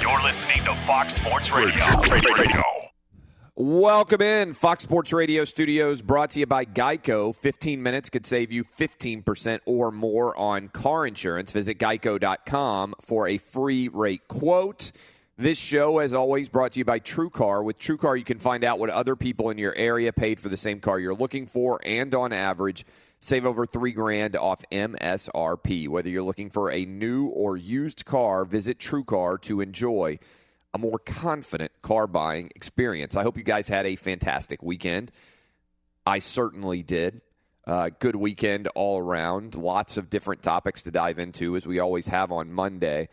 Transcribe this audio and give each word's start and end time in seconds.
You're 0.00 0.22
listening 0.22 0.64
to 0.64 0.74
Fox 0.86 1.14
Sports 1.14 1.52
Radio. 1.52 1.84
Radio. 2.10 2.62
Welcome 3.56 4.22
in, 4.22 4.54
Fox 4.54 4.84
Sports 4.84 5.12
Radio 5.12 5.44
studios, 5.44 6.00
brought 6.00 6.30
to 6.30 6.40
you 6.40 6.46
by 6.46 6.64
Geico. 6.64 7.34
15 7.34 7.82
minutes 7.82 8.08
could 8.08 8.24
save 8.24 8.50
you 8.50 8.64
15% 8.64 9.60
or 9.66 9.90
more 9.90 10.34
on 10.36 10.68
car 10.68 11.06
insurance. 11.06 11.52
Visit 11.52 11.78
geico.com 11.78 12.94
for 13.02 13.28
a 13.28 13.36
free 13.36 13.88
rate 13.88 14.26
quote. 14.28 14.92
This 15.36 15.58
show, 15.58 15.98
as 15.98 16.12
always, 16.12 16.48
brought 16.48 16.72
to 16.72 16.80
you 16.80 16.84
by 16.84 17.00
TrueCar. 17.00 17.64
With 17.64 17.78
TrueCar, 17.78 18.18
you 18.18 18.24
can 18.24 18.38
find 18.38 18.64
out 18.64 18.78
what 18.78 18.90
other 18.90 19.16
people 19.16 19.50
in 19.50 19.58
your 19.58 19.74
area 19.74 20.12
paid 20.12 20.40
for 20.40 20.48
the 20.48 20.56
same 20.56 20.80
car 20.80 20.98
you're 20.98 21.14
looking 21.14 21.46
for, 21.46 21.80
and 21.84 22.14
on 22.14 22.32
average, 22.32 22.84
save 23.20 23.44
over 23.44 23.66
three 23.66 23.92
grand 23.92 24.34
off 24.36 24.62
MSRP. 24.72 25.88
Whether 25.88 26.08
you're 26.08 26.22
looking 26.22 26.50
for 26.50 26.70
a 26.70 26.84
new 26.84 27.26
or 27.26 27.56
used 27.56 28.04
car, 28.04 28.44
visit 28.44 28.78
TrueCar 28.78 29.40
to 29.42 29.60
enjoy 29.60 30.18
a 30.72 30.78
more 30.78 30.98
confident 30.98 31.72
car 31.82 32.06
buying 32.06 32.50
experience. 32.54 33.16
I 33.16 33.22
hope 33.22 33.36
you 33.36 33.42
guys 33.42 33.68
had 33.68 33.86
a 33.86 33.96
fantastic 33.96 34.62
weekend. 34.62 35.12
I 36.06 36.18
certainly 36.20 36.82
did. 36.82 37.20
Uh, 37.66 37.90
good 37.98 38.16
weekend 38.16 38.68
all 38.68 38.98
around. 38.98 39.54
Lots 39.54 39.96
of 39.96 40.08
different 40.08 40.42
topics 40.42 40.82
to 40.82 40.90
dive 40.90 41.18
into, 41.18 41.56
as 41.56 41.66
we 41.66 41.78
always 41.78 42.08
have 42.08 42.32
on 42.32 42.52
Monday. 42.52 43.08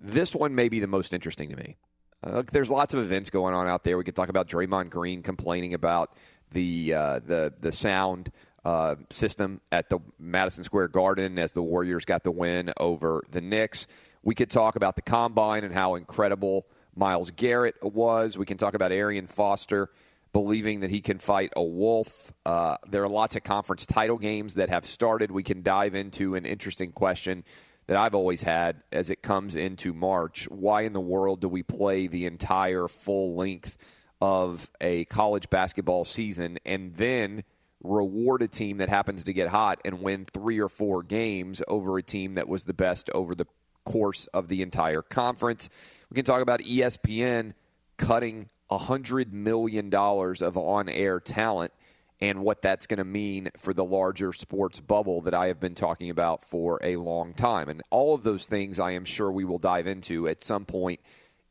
This 0.00 0.34
one 0.34 0.54
may 0.54 0.68
be 0.68 0.78
the 0.78 0.86
most 0.86 1.14
interesting 1.14 1.48
to 1.50 1.56
me. 1.56 1.76
Uh, 2.22 2.42
there's 2.52 2.70
lots 2.70 2.94
of 2.94 3.00
events 3.00 3.30
going 3.30 3.54
on 3.54 3.66
out 3.66 3.84
there. 3.84 3.96
We 3.96 4.04
could 4.04 4.16
talk 4.16 4.28
about 4.28 4.48
Draymond 4.48 4.90
Green 4.90 5.22
complaining 5.22 5.72
about 5.72 6.16
the 6.52 6.94
uh, 6.94 7.20
the 7.20 7.52
the 7.60 7.72
sound 7.72 8.30
uh, 8.64 8.96
system 9.10 9.60
at 9.72 9.88
the 9.88 9.98
Madison 10.18 10.64
Square 10.64 10.88
Garden 10.88 11.38
as 11.38 11.52
the 11.52 11.62
Warriors 11.62 12.04
got 12.04 12.24
the 12.24 12.30
win 12.30 12.72
over 12.78 13.22
the 13.30 13.40
Knicks. 13.40 13.86
We 14.22 14.34
could 14.34 14.50
talk 14.50 14.76
about 14.76 14.96
the 14.96 15.02
combine 15.02 15.64
and 15.64 15.72
how 15.72 15.94
incredible 15.94 16.66
Myles 16.94 17.30
Garrett 17.30 17.76
was. 17.82 18.36
We 18.36 18.46
can 18.46 18.58
talk 18.58 18.74
about 18.74 18.92
Arian 18.92 19.26
Foster 19.26 19.90
believing 20.32 20.80
that 20.80 20.90
he 20.90 21.00
can 21.00 21.18
fight 21.18 21.52
a 21.56 21.62
wolf. 21.62 22.32
Uh, 22.44 22.76
there 22.88 23.02
are 23.02 23.08
lots 23.08 23.36
of 23.36 23.42
conference 23.44 23.86
title 23.86 24.18
games 24.18 24.54
that 24.54 24.68
have 24.68 24.86
started. 24.86 25.30
We 25.30 25.42
can 25.42 25.62
dive 25.62 25.94
into 25.94 26.34
an 26.34 26.44
interesting 26.44 26.92
question 26.92 27.44
that 27.86 27.96
I've 27.96 28.14
always 28.14 28.42
had 28.42 28.82
as 28.92 29.08
it 29.08 29.22
comes 29.22 29.56
into 29.56 29.94
March. 29.94 30.46
Why 30.50 30.82
in 30.82 30.92
the 30.92 31.00
world 31.00 31.40
do 31.40 31.48
we 31.48 31.62
play 31.62 32.06
the 32.06 32.26
entire 32.26 32.86
full 32.86 33.34
length 33.36 33.78
of 34.20 34.68
a 34.80 35.06
college 35.06 35.48
basketball 35.48 36.04
season 36.04 36.58
and 36.66 36.94
then 36.96 37.44
reward 37.82 38.42
a 38.42 38.48
team 38.48 38.78
that 38.78 38.88
happens 38.88 39.24
to 39.24 39.32
get 39.32 39.48
hot 39.48 39.80
and 39.84 40.02
win 40.02 40.24
three 40.24 40.58
or 40.58 40.68
four 40.68 41.02
games 41.02 41.62
over 41.68 41.98
a 41.98 42.02
team 42.02 42.34
that 42.34 42.48
was 42.48 42.64
the 42.64 42.74
best 42.74 43.08
over 43.10 43.34
the 43.34 43.46
course 43.84 44.26
of 44.28 44.48
the 44.48 44.62
entire 44.62 45.02
conference? 45.02 45.68
We 46.10 46.16
can 46.16 46.24
talk 46.24 46.42
about 46.42 46.60
ESPN 46.60 47.52
cutting 47.96 48.48
$100 48.70 49.32
million 49.32 49.94
of 49.94 50.56
on 50.56 50.88
air 50.88 51.20
talent 51.20 51.72
and 52.20 52.42
what 52.42 52.62
that's 52.62 52.86
going 52.86 52.98
to 52.98 53.04
mean 53.04 53.50
for 53.56 53.72
the 53.72 53.84
larger 53.84 54.32
sports 54.32 54.80
bubble 54.80 55.22
that 55.22 55.34
I 55.34 55.46
have 55.46 55.60
been 55.60 55.74
talking 55.74 56.10
about 56.10 56.44
for 56.44 56.80
a 56.82 56.96
long 56.96 57.32
time. 57.32 57.68
And 57.68 57.82
all 57.90 58.14
of 58.14 58.24
those 58.24 58.44
things 58.44 58.80
I 58.80 58.92
am 58.92 59.04
sure 59.04 59.30
we 59.30 59.44
will 59.44 59.58
dive 59.58 59.86
into 59.86 60.26
at 60.26 60.42
some 60.42 60.64
point 60.64 61.00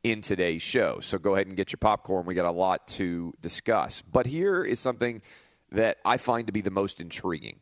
in 0.03 0.21
today's 0.21 0.61
show. 0.61 0.99
So 1.01 1.17
go 1.17 1.35
ahead 1.35 1.47
and 1.47 1.55
get 1.55 1.71
your 1.71 1.77
popcorn. 1.77 2.25
We 2.25 2.35
got 2.35 2.45
a 2.45 2.51
lot 2.51 2.87
to 2.89 3.33
discuss. 3.41 4.03
But 4.11 4.25
here 4.25 4.63
is 4.63 4.79
something 4.79 5.21
that 5.71 5.97
I 6.05 6.17
find 6.17 6.47
to 6.47 6.53
be 6.53 6.61
the 6.61 6.71
most 6.71 6.99
intriguing. 7.01 7.59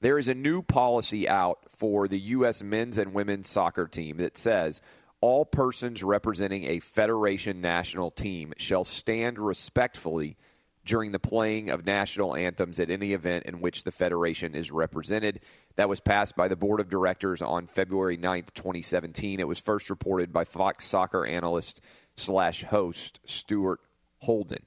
There 0.00 0.18
is 0.18 0.28
a 0.28 0.34
new 0.34 0.62
policy 0.62 1.28
out 1.28 1.58
for 1.76 2.08
the 2.08 2.18
U.S. 2.18 2.62
men's 2.62 2.98
and 2.98 3.12
women's 3.12 3.50
soccer 3.50 3.86
team 3.86 4.16
that 4.18 4.38
says 4.38 4.80
all 5.20 5.44
persons 5.44 6.02
representing 6.02 6.64
a 6.64 6.80
federation 6.80 7.60
national 7.60 8.10
team 8.10 8.54
shall 8.56 8.84
stand 8.84 9.38
respectfully 9.38 10.36
during 10.84 11.12
the 11.12 11.18
playing 11.18 11.68
of 11.68 11.84
national 11.84 12.34
anthems 12.34 12.80
at 12.80 12.90
any 12.90 13.12
event 13.12 13.44
in 13.44 13.60
which 13.60 13.84
the 13.84 13.92
federation 13.92 14.54
is 14.54 14.70
represented. 14.70 15.40
That 15.76 15.90
was 15.90 16.00
passed 16.00 16.36
by 16.36 16.48
the 16.48 16.56
board 16.56 16.80
of 16.80 16.88
directors 16.88 17.42
on 17.42 17.66
February 17.66 18.16
9th, 18.16 18.54
2017. 18.54 19.40
It 19.40 19.48
was 19.48 19.60
first 19.60 19.90
reported 19.90 20.32
by 20.32 20.44
Fox 20.44 20.86
soccer 20.86 21.26
analyst 21.26 21.82
slash 22.16 22.64
host 22.64 23.20
Stuart 23.26 23.80
Holden. 24.18 24.64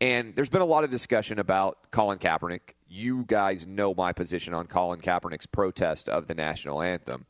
And 0.00 0.34
there's 0.34 0.48
been 0.48 0.62
a 0.62 0.66
lot 0.66 0.84
of 0.84 0.90
discussion 0.90 1.38
about 1.38 1.90
Colin 1.90 2.18
Kaepernick. 2.18 2.74
You 2.88 3.24
guys 3.26 3.66
know 3.66 3.94
my 3.94 4.12
position 4.12 4.54
on 4.54 4.66
Colin 4.66 5.00
Kaepernick's 5.00 5.46
protest 5.46 6.08
of 6.08 6.26
the 6.26 6.34
national 6.34 6.80
anthem. 6.80 7.26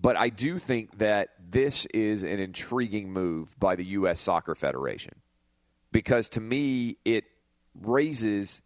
But 0.00 0.16
I 0.16 0.28
do 0.28 0.58
think 0.58 0.98
that 0.98 1.30
this 1.50 1.86
is 1.86 2.22
an 2.22 2.38
intriguing 2.38 3.12
move 3.12 3.58
by 3.58 3.76
the 3.76 3.84
U.S. 3.84 4.20
Soccer 4.20 4.54
Federation 4.54 5.14
because 5.92 6.28
to 6.30 6.40
me, 6.40 6.96
it 7.04 7.24
raises 7.74 8.62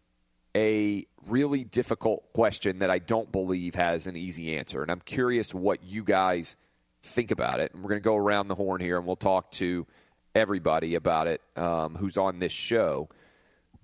a 0.55 1.07
really 1.27 1.65
difficult 1.65 2.33
question 2.35 2.81
that 2.81 2.91
I 2.91 2.99
don't 2.99 3.33
believe 3.33 3.75
has 3.75 4.07
an 4.07 4.17
easy 4.17 4.57
answer. 4.57 4.83
And 4.83 4.91
I'm 4.91 5.01
curious 5.01 5.55
what 5.55 5.83
you 5.83 6.05
guys 6.05 6.57
think 7.03 7.31
about 7.31 7.61
it. 7.61 7.73
And 7.73 7.83
we're 7.83 7.89
going 7.89 8.01
to 8.01 8.05
go 8.05 8.17
around 8.17 8.49
the 8.49 8.55
horn 8.55 8.81
here 8.81 8.99
and 8.99 9.07
we'll 9.07 9.17
talk 9.17 9.51
to 9.53 9.87
everybody 10.35 10.95
about 10.95 11.27
it 11.27 11.41
um, 11.57 11.95
who's 11.95 12.17
on 12.17 12.39
this 12.39 12.53
show. 12.53 13.09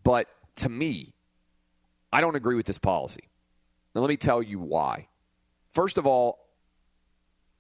But 0.09 0.27
to 0.57 0.71
me, 0.71 1.13
I 2.11 2.23
don't 2.23 2.35
agree 2.35 2.55
with 2.55 2.65
this 2.65 2.79
policy. 2.79 3.29
Now, 3.95 4.01
let 4.01 4.09
me 4.09 4.17
tell 4.17 4.43
you 4.43 4.59
why. 4.59 5.09
First 5.73 5.99
of 5.99 6.07
all, 6.07 6.39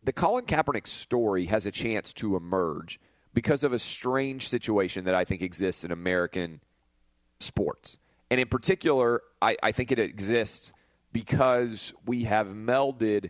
the 0.02 0.14
Colin 0.14 0.46
Kaepernick 0.46 0.86
story 0.86 1.44
has 1.44 1.66
a 1.66 1.70
chance 1.70 2.14
to 2.14 2.36
emerge 2.36 3.00
because 3.34 3.64
of 3.64 3.74
a 3.74 3.78
strange 3.78 4.48
situation 4.48 5.04
that 5.04 5.14
I 5.14 5.26
think 5.26 5.42
exists 5.42 5.84
in 5.84 5.92
American 5.92 6.62
sports. 7.38 7.98
And 8.30 8.40
in 8.40 8.48
particular, 8.48 9.20
I, 9.42 9.58
I 9.62 9.72
think 9.72 9.92
it 9.92 9.98
exists 9.98 10.72
because 11.12 11.92
we 12.06 12.24
have 12.24 12.48
melded 12.54 13.28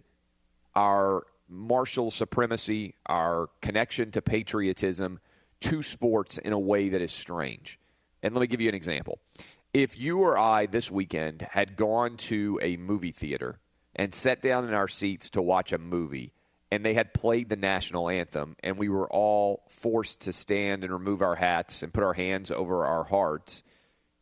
our 0.77 1.27
martial 1.49 2.13
supremacy, 2.13 2.95
our 3.07 3.49
connection 3.63 4.13
to 4.13 4.23
patriotism, 4.23 5.19
to 5.63 5.83
sports 5.83 6.39
in 6.39 6.53
a 6.53 6.59
way 6.59 6.91
that 6.91 7.03
is 7.03 7.11
strange. 7.11 7.81
And 8.23 8.35
let 8.35 8.41
me 8.41 8.47
give 8.47 8.61
you 8.61 8.69
an 8.69 8.75
example. 8.75 9.19
If 9.75 9.99
you 9.99 10.21
or 10.21 10.39
I 10.39 10.67
this 10.67 10.91
weekend 10.91 11.43
had 11.43 11.77
gone 11.77 12.17
to 12.17 12.59
a 12.63 12.77
movie 12.77 13.13
theater 13.13 13.59
and 13.95 14.15
sat 14.15 14.43
down 14.43 14.67
in 14.67 14.75
our 14.75 14.89
seats 14.89 15.31
to 15.31 15.43
watch 15.43 15.73
a 15.73 15.79
movie, 15.79 16.33
and 16.71 16.85
they 16.85 16.95
had 16.95 17.15
played 17.15 17.49
the 17.49 17.57
national 17.57 18.09
anthem, 18.09 18.57
and 18.63 18.79
we 18.79 18.89
were 18.89 19.09
all 19.09 19.63
forced 19.69 20.21
to 20.23 20.33
stand 20.33 20.85
and 20.85 20.93
remove 20.93 21.23
our 21.23 21.35
hats 21.35 21.83
and 21.83 21.93
put 21.93 22.05
our 22.05 22.13
hands 22.13 22.51
over 22.51 22.85
our 22.85 23.05
hearts, 23.05 23.63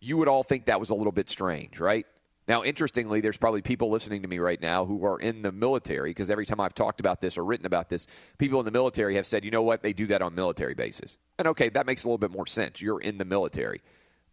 you 0.01 0.17
would 0.17 0.29
all 0.29 0.43
think 0.43 0.67
that 0.67 0.81
was 0.81 0.91
a 0.91 0.95
little 0.95 1.13
bit 1.13 1.29
strange, 1.29 1.81
right? 1.81 2.07
Now, 2.49 2.63
interestingly, 2.63 3.21
there's 3.21 3.37
probably 3.37 3.63
people 3.63 3.91
listening 3.91 4.23
to 4.23 4.29
me 4.29 4.39
right 4.39 4.61
now 4.61 4.85
who 4.85 5.05
are 5.05 5.19
in 5.19 5.43
the 5.43 5.51
military 5.51 6.11
because 6.11 6.31
every 6.31 6.47
time 6.47 6.61
I've 6.61 6.75
talked 6.75 7.01
about 7.01 7.21
this 7.21 7.37
or 7.37 7.45
written 7.45 7.67
about 7.67 7.89
this, 7.89 8.07
people 8.39 8.61
in 8.61 8.65
the 8.65 8.71
military 8.71 9.17
have 9.17 9.27
said, 9.27 9.45
you 9.45 9.51
know 9.51 9.63
what, 9.63 9.83
they 9.83 9.93
do 9.93 10.07
that 10.09 10.23
on 10.23 10.35
military 10.35 10.75
bases. 10.75 11.19
And 11.39 11.49
okay, 11.49 11.69
that 11.71 11.87
makes 11.87 12.05
a 12.05 12.07
little 12.07 12.19
bit 12.19 12.31
more 12.31 12.47
sense. 12.47 12.81
You're 12.81 13.01
in 13.01 13.19
the 13.19 13.25
military. 13.25 13.83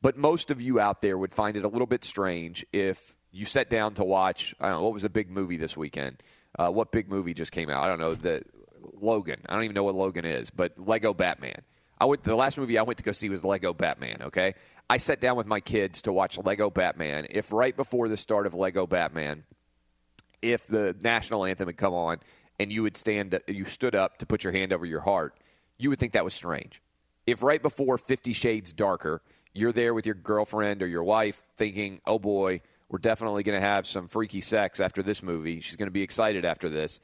But 0.01 0.17
most 0.17 0.51
of 0.51 0.61
you 0.61 0.79
out 0.79 1.01
there 1.01 1.17
would 1.17 1.33
find 1.33 1.57
it 1.57 1.63
a 1.63 1.67
little 1.67 1.87
bit 1.87 2.03
strange 2.03 2.65
if 2.71 3.15
you 3.31 3.45
sat 3.45 3.69
down 3.69 3.95
to 3.95 4.03
watch, 4.03 4.53
I 4.59 4.69
don't 4.69 4.79
know, 4.79 4.83
what 4.83 4.93
was 4.93 5.05
a 5.05 5.09
big 5.09 5.31
movie 5.31 5.57
this 5.57 5.75
weekend? 5.75 6.21
Uh, 6.57 6.69
what 6.69 6.91
big 6.91 7.09
movie 7.09 7.33
just 7.33 7.51
came 7.51 7.69
out? 7.69 7.83
I 7.83 7.87
don't 7.87 7.99
know, 7.99 8.13
the 8.13 8.43
Logan. 9.01 9.39
I 9.47 9.53
don't 9.55 9.63
even 9.63 9.73
know 9.73 9.83
what 9.83 9.95
Logan 9.95 10.25
is, 10.25 10.51
but 10.51 10.73
Lego 10.77 11.13
Batman. 11.13 11.61
I 11.99 12.05
went, 12.05 12.23
the 12.23 12.35
last 12.35 12.57
movie 12.57 12.77
I 12.77 12.83
went 12.83 12.97
to 12.97 13.03
go 13.03 13.11
see 13.11 13.29
was 13.29 13.43
Lego 13.43 13.73
Batman, 13.73 14.23
okay? 14.23 14.55
I 14.89 14.97
sat 14.97 15.21
down 15.21 15.37
with 15.37 15.47
my 15.47 15.59
kids 15.59 16.01
to 16.03 16.13
watch 16.13 16.37
Lego 16.37 16.69
Batman. 16.69 17.27
If 17.29 17.51
right 17.51 17.75
before 17.75 18.09
the 18.09 18.17
start 18.17 18.45
of 18.45 18.53
Lego 18.53 18.85
Batman, 18.85 19.43
if 20.41 20.67
the 20.67 20.95
national 21.01 21.45
anthem 21.45 21.67
had 21.67 21.77
come 21.77 21.93
on 21.93 22.19
and 22.59 22.71
you 22.71 22.83
would 22.83 22.97
stand, 22.97 23.39
you 23.47 23.65
stood 23.65 23.95
up 23.95 24.17
to 24.17 24.25
put 24.25 24.43
your 24.43 24.53
hand 24.53 24.73
over 24.73 24.85
your 24.85 25.01
heart, 25.01 25.35
you 25.77 25.89
would 25.89 25.99
think 25.99 26.13
that 26.13 26.25
was 26.25 26.33
strange. 26.33 26.81
If 27.25 27.41
right 27.41 27.61
before 27.61 27.97
Fifty 27.97 28.33
Shades 28.33 28.73
Darker, 28.73 29.21
you're 29.53 29.71
there 29.71 29.93
with 29.93 30.05
your 30.05 30.15
girlfriend 30.15 30.83
or 30.83 30.87
your 30.87 31.03
wife 31.03 31.41
thinking, 31.57 32.01
oh 32.05 32.19
boy, 32.19 32.61
we're 32.89 32.99
definitely 32.99 33.43
going 33.43 33.59
to 33.59 33.65
have 33.65 33.87
some 33.87 34.07
freaky 34.07 34.41
sex 34.41 34.79
after 34.79 35.01
this 35.01 35.23
movie. 35.23 35.61
She's 35.61 35.77
going 35.77 35.87
to 35.87 35.91
be 35.91 36.03
excited 36.03 36.45
after 36.45 36.69
this. 36.69 36.99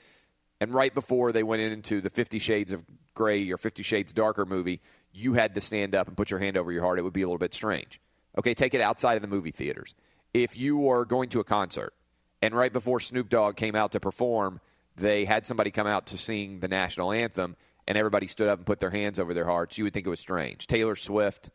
And 0.60 0.74
right 0.74 0.94
before 0.94 1.32
they 1.32 1.42
went 1.44 1.62
into 1.62 2.02
the 2.02 2.10
Fifty 2.10 2.38
Shades 2.38 2.74
of 2.74 2.84
Grey 3.14 3.50
or 3.50 3.58
Fifty 3.58 3.82
Shades 3.82 4.12
Darker 4.12 4.46
movie, 4.46 4.82
you 5.12 5.34
had 5.34 5.56
to 5.56 5.62
stand 5.62 5.96
up 5.96 6.08
and 6.08 6.16
put 6.16 6.30
your 6.30 6.40
hand 6.40 6.58
over 6.58 6.72
your 6.72 6.84
heart, 6.84 7.00
it 7.00 7.04
would 7.04 7.14
be 7.14 7.22
a 7.22 7.28
little 7.28 7.38
bit 7.38 7.54
strange. 7.54 8.00
Okay, 8.38 8.54
take 8.54 8.74
it 8.74 8.82
outside 8.82 9.16
of 9.16 9.22
the 9.22 9.28
movie 9.28 9.52
theaters. 9.52 9.96
If 10.34 10.58
you 10.58 10.90
are 10.90 11.06
going 11.06 11.30
to 11.30 11.40
a 11.40 11.44
concert 11.44 11.94
and 12.42 12.54
right 12.54 12.72
before 12.72 13.00
Snoop 13.00 13.30
Dogg 13.30 13.56
came 13.56 13.76
out 13.76 13.94
to 13.94 14.00
perform, 14.00 14.62
they 14.96 15.26
had 15.26 15.46
somebody 15.46 15.72
come 15.72 15.88
out 15.88 16.08
to 16.08 16.18
sing 16.18 16.60
the 16.60 16.68
national 16.68 17.12
anthem 17.12 17.56
and 17.88 17.98
everybody 17.98 18.28
stood 18.28 18.48
up 18.48 18.60
and 18.60 18.66
put 18.66 18.80
their 18.80 18.92
hands 18.92 19.18
over 19.18 19.34
their 19.34 19.46
hearts, 19.46 19.78
you 19.78 19.84
would 19.84 19.94
think 19.94 20.06
it 20.06 20.12
was 20.12 20.20
strange. 20.20 20.68
Taylor 20.68 20.96
Swift, 20.96 21.50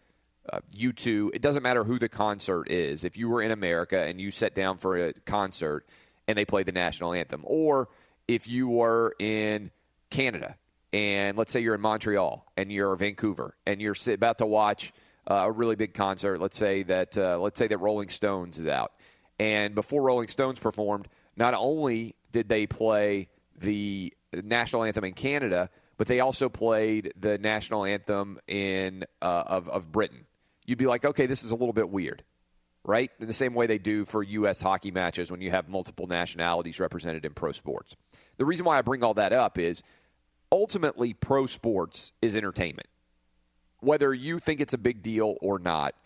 uh, 0.53 0.59
U2, 0.75 1.31
it 1.33 1.41
doesn't 1.41 1.63
matter 1.63 1.85
who 1.85 1.99
the 1.99 2.09
concert 2.09 2.69
is. 2.69 3.05
If 3.05 3.17
you 3.17 3.29
were 3.29 3.41
in 3.41 3.53
America 3.53 4.01
and 4.01 4.21
you 4.21 4.33
sat 4.33 4.55
down 4.55 4.79
for 4.79 4.97
a 4.97 5.13
concert 5.13 5.87
and 6.27 6.37
they 6.37 6.45
played 6.45 6.67
the 6.67 6.73
national 6.73 7.13
anthem, 7.13 7.43
or 7.45 7.89
if 8.27 8.49
you 8.49 8.69
were 8.69 9.15
in 9.21 9.71
Canada 10.11 10.57
and 10.95 11.37
let's 11.37 11.51
say 11.51 11.59
you're 11.59 11.75
in 11.75 11.81
Montreal 11.81 12.47
and 12.57 12.71
you're 12.71 12.95
Vancouver 12.95 13.57
and 13.67 13.83
you're 13.83 13.97
about 14.07 14.39
to 14.39 14.47
watch 14.47 14.93
uh, 15.29 15.35
a 15.35 15.51
really 15.51 15.75
big 15.75 15.93
concert. 15.93 16.41
Let's 16.41 16.57
say 16.57 16.85
that 16.85 17.19
uh, 17.19 17.41
let's 17.41 17.59
say 17.59 17.67
that 17.67 17.79
Rolling 17.79 18.11
Stones 18.11 18.61
is 18.61 18.69
out, 18.69 18.93
and 19.41 19.75
before 19.75 20.03
Rolling 20.03 20.29
Stones 20.29 20.61
performed, 20.61 21.09
not 21.37 21.53
only 21.53 22.15
did 22.31 22.49
they 22.49 22.69
play 22.69 23.29
the 23.59 24.15
national 24.33 24.85
anthem 24.85 25.03
in 25.05 25.15
Canada, 25.15 25.69
but 25.97 26.07
they 26.07 26.21
also 26.21 26.49
played 26.49 27.13
the 27.19 27.39
national 27.39 27.85
anthem 27.85 28.39
in 28.47 29.05
uh, 29.21 29.43
of 29.47 29.69
of 29.69 29.91
Britain. 29.91 30.27
You'd 30.65 30.79
be 30.79 30.87
like, 30.87 31.05
okay, 31.05 31.27
this 31.27 31.43
is 31.43 31.51
a 31.51 31.57
little 31.57 31.73
bit 31.73 31.91
weird, 31.91 32.23
right? 32.85 33.11
In 33.19 33.27
the 33.27 33.33
same 33.33 33.55
way 33.55 33.67
they 33.67 33.79
do 33.79 34.05
for 34.05 34.23
U.S. 34.23 34.61
hockey 34.61 34.93
matches 34.93 35.29
when 35.29 35.41
you 35.41 35.51
have 35.51 35.69
multiple 35.69 36.07
nationalities 36.07 36.79
represented 36.79 37.25
in 37.25 37.35
pro 37.35 37.51
sports. 37.51 37.97
The 38.37 38.45
reason 38.45 38.65
why 38.65 38.79
I 38.79 38.83
bring 38.83 39.03
all 39.03 39.15
that 39.15 39.33
up 39.33 39.59
is 39.59 39.83
ultimately 40.55 41.13
pro 41.13 41.47
sports 41.47 42.13
is 42.23 42.37
entertainment. 42.37 42.87
Whether 43.81 44.15
you 44.15 44.39
think 44.39 44.61
it's 44.61 44.73
a 44.73 44.79
big 44.79 45.03
deal 45.03 45.35
or 45.41 45.59
not, 45.59 45.97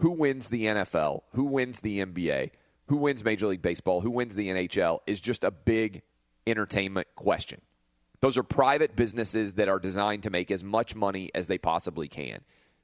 who 0.00 0.10
wins 0.10 0.48
the 0.48 0.66
NFL, 0.66 1.22
who 1.32 1.44
wins 1.44 1.80
the 1.80 2.00
NBA, 2.00 2.50
who 2.88 2.98
wins 2.98 3.24
Major 3.24 3.46
League 3.46 3.62
Baseball, 3.62 4.02
who 4.02 4.10
wins 4.10 4.34
the 4.34 4.48
NHL 4.50 4.98
is 5.06 5.18
just 5.18 5.44
a 5.44 5.50
big 5.50 6.02
entertainment 6.46 7.06
question. 7.14 7.62
Those 8.20 8.36
are 8.36 8.42
private 8.42 8.96
businesses 8.96 9.54
that 9.54 9.70
are 9.70 9.78
designed 9.78 10.24
to 10.24 10.30
make 10.30 10.50
as 10.50 10.62
much 10.62 10.94
money 10.94 11.30
as 11.34 11.46
they 11.46 11.56
possibly 11.56 12.06
can. 12.06 12.40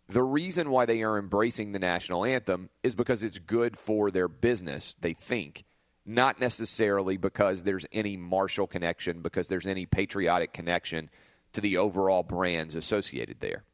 The 0.09 0.23
reason 0.23 0.71
why 0.71 0.87
they 0.87 1.03
are 1.03 1.19
embracing 1.19 1.73
the 1.73 1.79
national 1.79 2.25
anthem 2.25 2.71
is 2.83 2.95
because 2.95 3.23
it's 3.23 3.39
good 3.39 3.77
for 3.77 4.11
their 4.11 4.29
business, 4.29 4.97
they 4.99 5.13
think, 5.13 5.65
not 6.06 6.41
necessarily 6.41 7.17
because 7.17 7.64
there's 7.64 7.85
any 7.93 8.17
martial 8.17 8.67
connection, 8.67 9.20
because 9.20 9.49
there's 9.49 9.67
any 9.67 9.87
patriotic 9.87 10.53
connection 10.53 11.11
to 11.53 11.61
the 11.61 11.79
overall 11.79 12.23
brands 12.23 12.75
associated 12.75 13.41
there. 13.41 13.64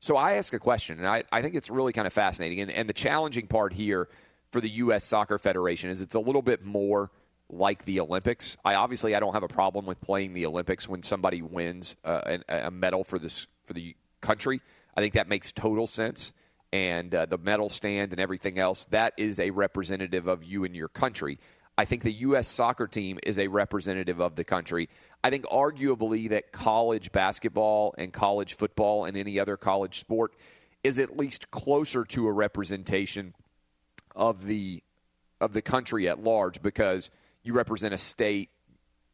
So 0.00 0.16
I 0.16 0.34
ask 0.34 0.52
a 0.52 0.58
question, 0.58 0.98
and 0.98 1.08
I, 1.08 1.22
I 1.32 1.40
think 1.40 1.54
it's 1.54 1.70
really 1.70 1.92
kind 1.92 2.06
of 2.06 2.12
fascinating. 2.12 2.60
And, 2.60 2.70
and 2.70 2.88
the 2.88 2.92
challenging 2.92 3.46
part 3.46 3.72
here 3.72 4.08
for 4.50 4.60
the 4.60 4.68
U.S. 4.68 5.04
Soccer 5.04 5.38
Federation 5.38 5.90
is 5.90 6.00
it's 6.00 6.14
a 6.14 6.20
little 6.20 6.42
bit 6.42 6.64
more 6.64 7.10
like 7.48 7.84
the 7.84 8.00
Olympics. 8.00 8.56
I 8.64 8.74
obviously 8.74 9.14
I 9.14 9.20
don't 9.20 9.32
have 9.32 9.42
a 9.42 9.48
problem 9.48 9.86
with 9.86 10.00
playing 10.00 10.34
the 10.34 10.46
Olympics 10.46 10.88
when 10.88 11.02
somebody 11.02 11.40
wins 11.40 11.96
uh, 12.04 12.38
a, 12.48 12.66
a 12.66 12.70
medal 12.70 13.04
for 13.04 13.18
this 13.18 13.46
for 13.64 13.72
the 13.72 13.96
country. 14.20 14.60
I 14.96 15.00
think 15.00 15.14
that 15.14 15.28
makes 15.28 15.52
total 15.52 15.86
sense 15.86 16.32
and 16.74 17.14
uh, 17.14 17.24
the 17.24 17.38
medal 17.38 17.68
stand 17.68 18.10
and 18.10 18.20
everything 18.20 18.58
else, 18.58 18.84
that 18.86 19.14
is 19.16 19.38
a 19.38 19.50
representative 19.50 20.26
of 20.26 20.42
you 20.42 20.64
and 20.64 20.74
your 20.74 20.88
country. 20.88 21.38
I 21.78 21.84
think 21.84 22.02
the 22.02 22.12
U.S. 22.12 22.48
soccer 22.48 22.88
team 22.88 23.20
is 23.22 23.38
a 23.38 23.46
representative 23.46 24.20
of 24.20 24.34
the 24.34 24.42
country. 24.42 24.88
I 25.22 25.30
think 25.30 25.44
arguably 25.44 26.30
that 26.30 26.50
college 26.50 27.12
basketball 27.12 27.94
and 27.96 28.12
college 28.12 28.54
football 28.54 29.04
and 29.04 29.16
any 29.16 29.38
other 29.38 29.56
college 29.56 30.00
sport 30.00 30.34
is 30.82 30.98
at 30.98 31.16
least 31.16 31.52
closer 31.52 32.04
to 32.06 32.26
a 32.26 32.32
representation 32.32 33.34
of 34.16 34.44
the 34.44 34.82
of 35.40 35.52
the 35.52 35.62
country 35.62 36.08
at 36.08 36.24
large 36.24 36.60
because 36.60 37.08
you 37.44 37.52
represent 37.52 37.94
a 37.94 37.98
state 37.98 38.50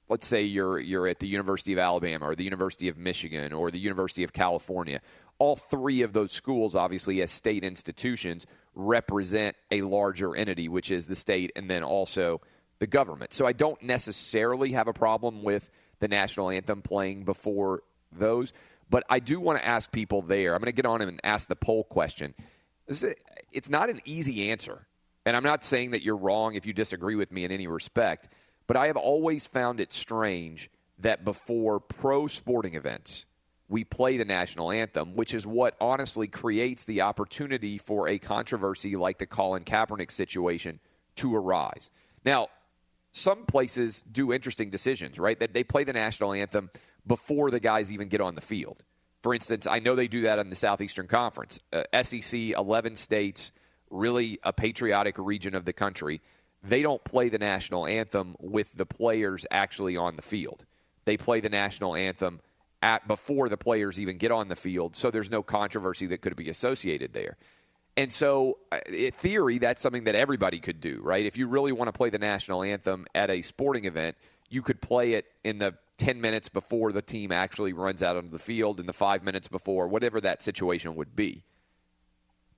let's 0.09 0.27
say 0.27 0.43
you're 0.43 0.79
you're 0.79 1.07
at 1.07 1.19
the 1.19 1.29
University 1.29 1.73
of 1.73 1.79
Alabama 1.79 2.27
or 2.27 2.35
the 2.35 2.45
University 2.45 2.89
of 2.89 2.99
Michigan 2.99 3.53
or 3.53 3.71
the 3.71 3.79
University 3.79 4.25
of 4.25 4.33
California 4.33 5.01
all 5.41 5.57
three 5.57 6.03
of 6.03 6.13
those 6.13 6.31
schools, 6.31 6.77
obviously, 6.77 7.21
as 7.23 7.33
state 7.33 7.65
institutions, 7.65 8.47
represent 8.77 9.57
a 9.73 9.83
larger 9.83 10.37
entity, 10.37 10.69
which 10.69 10.93
is 10.93 11.09
the 11.09 11.17
state, 11.17 11.51
and 11.57 11.69
then 11.69 11.83
also 11.83 12.41
the 12.79 12.87
government. 12.87 13.33
So 13.33 13.47
I 13.47 13.53
don't 13.53 13.83
necessarily 13.83 14.73
have 14.73 14.87
a 14.87 14.93
problem 14.93 15.43
with 15.43 15.69
the 15.99 16.09
national 16.09 16.51
anthem 16.51 16.83
playing 16.83 17.25
before 17.25 17.83
those, 18.13 18.53
but 18.89 19.03
I 19.09 19.19
do 19.19 19.41
want 19.41 19.59
to 19.59 19.67
ask 19.67 19.91
people 19.91 20.23
there. 20.23 20.55
I'm 20.55 20.61
going 20.61 20.67
to 20.67 20.73
get 20.73 20.87
on 20.87 21.01
and 21.01 21.21
ask 21.25 21.49
the 21.49 21.57
poll 21.57 21.85
question. 21.85 22.35
It's 22.87 23.69
not 23.69 23.91
an 23.91 24.01
easy 24.05 24.51
answer, 24.51 24.87
and 25.25 25.37
I'm 25.37 25.43
not 25.43 25.65
saying 25.65 25.93
that 25.93 26.03
you're 26.03 26.17
wrong 26.17 26.55
if 26.55 26.67
you 26.67 26.73
disagree 26.73 27.15
with 27.15 27.33
me 27.33 27.45
in 27.45 27.51
any 27.51 27.67
respect, 27.67 28.29
but 28.67 28.77
I 28.77 28.87
have 28.89 28.97
always 28.97 29.47
found 29.47 29.81
it 29.81 29.93
strange 29.93 30.71
that 30.99 31.25
before 31.25 31.81
pro 31.81 32.27
sporting 32.27 32.75
events, 32.75 33.25
we 33.71 33.85
play 33.85 34.17
the 34.17 34.25
national 34.25 34.73
anthem, 34.73 35.15
which 35.15 35.33
is 35.33 35.47
what 35.47 35.77
honestly 35.81 36.27
creates 36.27 36.85
the 36.85 37.03
opportunity 37.03 37.79
for 37.79 38.09
a 38.09 38.19
controversy 38.19 38.97
like 38.97 39.19
the 39.19 39.27
Colin 39.27 39.65
Kaepernick 39.65 40.11
situation 40.11 40.81
to 41.17 41.35
arise. 41.35 41.91
Now, 42.25 42.49
some 43.13 43.47
places 43.47 44.03
do 44.11 44.33
interesting 44.33 44.71
decisions, 44.71 45.19
right? 45.19 45.39
That 45.39 45.55
they 45.55 45.63
play 45.63 45.85
the 45.85 45.93
national 45.93 46.33
anthem 46.33 46.71
before 47.07 47.51
the 47.51 47.61
guys 47.61 47.93
even 47.93 48.09
get 48.09 48.21
on 48.21 48.35
the 48.35 48.41
field. 48.41 48.83
For 49.23 49.35
instance, 49.35 49.67
I 49.67 49.79
know 49.79 49.95
they 49.95 50.09
do 50.09 50.23
that 50.23 50.39
in 50.41 50.51
the 50.51 50.57
Southeastern 50.57 51.07
Conference. 51.07 51.61
Uh, 51.73 51.83
SEC, 52.03 52.35
11 52.35 52.97
states, 52.97 53.53
really 53.91 54.41
a 54.43 54.53
patriotic 54.53 55.17
region 55.19 55.55
of 55.55 55.65
the 55.65 55.73
country. 55.73 56.21
They 56.63 56.83
don't 56.83 57.03
play 57.05 57.29
the 57.29 57.39
national 57.39 57.87
anthem 57.87 58.37
with 58.41 58.75
the 58.75 58.87
players 58.87 59.47
actually 59.51 59.97
on 59.97 60.17
the 60.17 60.23
field. 60.23 60.65
They 61.05 61.17
play 61.17 61.41
the 61.41 61.49
national 61.49 61.95
anthem 61.95 62.41
at 62.83 63.07
before 63.07 63.49
the 63.49 63.57
players 63.57 64.01
even 64.01 64.17
get 64.19 64.31
on 64.31 64.49
the 64.49 64.57
field, 64.57 64.97
so 64.97 65.11
there's 65.11 65.31
no 65.31 65.43
controversy 65.43 66.07
that 66.07 66.23
could 66.23 66.37
be 66.37 66.49
associated 66.49 67.13
there. 67.13 67.37
And 67.97 68.13
so, 68.13 68.59
uh, 68.73 68.79
in 68.87 69.13
theory, 69.13 69.59
that's 69.59 69.83
something 69.83 70.05
that 70.05 70.15
everybody 70.15 70.61
could 70.61 70.81
do, 70.81 71.01
right? 71.03 71.27
If 71.27 71.37
you 71.37 71.49
really 71.49 71.73
want 71.73 71.89
to 71.89 71.93
play 71.93 72.09
the 72.09 72.19
national 72.19 72.63
anthem 72.63 73.07
at 73.15 73.31
a 73.31 73.43
sporting 73.43 73.85
event, 73.85 74.17
you 74.49 74.63
could 74.63 74.81
play 74.81 75.15
it 75.15 75.27
in 75.45 75.59
the 75.59 75.75
10 75.99 76.21
minutes 76.21 76.49
before 76.49 76.93
the 76.93 77.03
team 77.03 77.31
actually 77.31 77.75
runs 77.75 78.03
out 78.03 78.17
onto 78.17 78.31
the 78.31 78.39
field 78.39 78.81
and 78.81 78.89
the 78.89 78.93
five 78.93 79.23
minutes 79.23 79.49
before, 79.49 79.87
whatever 79.87 80.21
that 80.21 80.43
situation 80.43 80.95
would 80.95 81.15
be. 81.15 81.45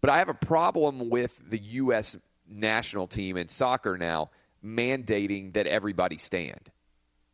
But 0.00 0.10
I 0.10 0.18
have 0.18 0.28
a 0.28 0.34
problem 0.34 1.10
with 1.10 1.40
the 1.48 1.58
U.S. 1.58 2.16
national 2.48 3.08
team 3.08 3.36
in 3.36 3.48
soccer 3.48 3.98
now 3.98 4.30
mandating 4.64 5.54
that 5.54 5.66
everybody 5.66 6.18
stand. 6.18 6.70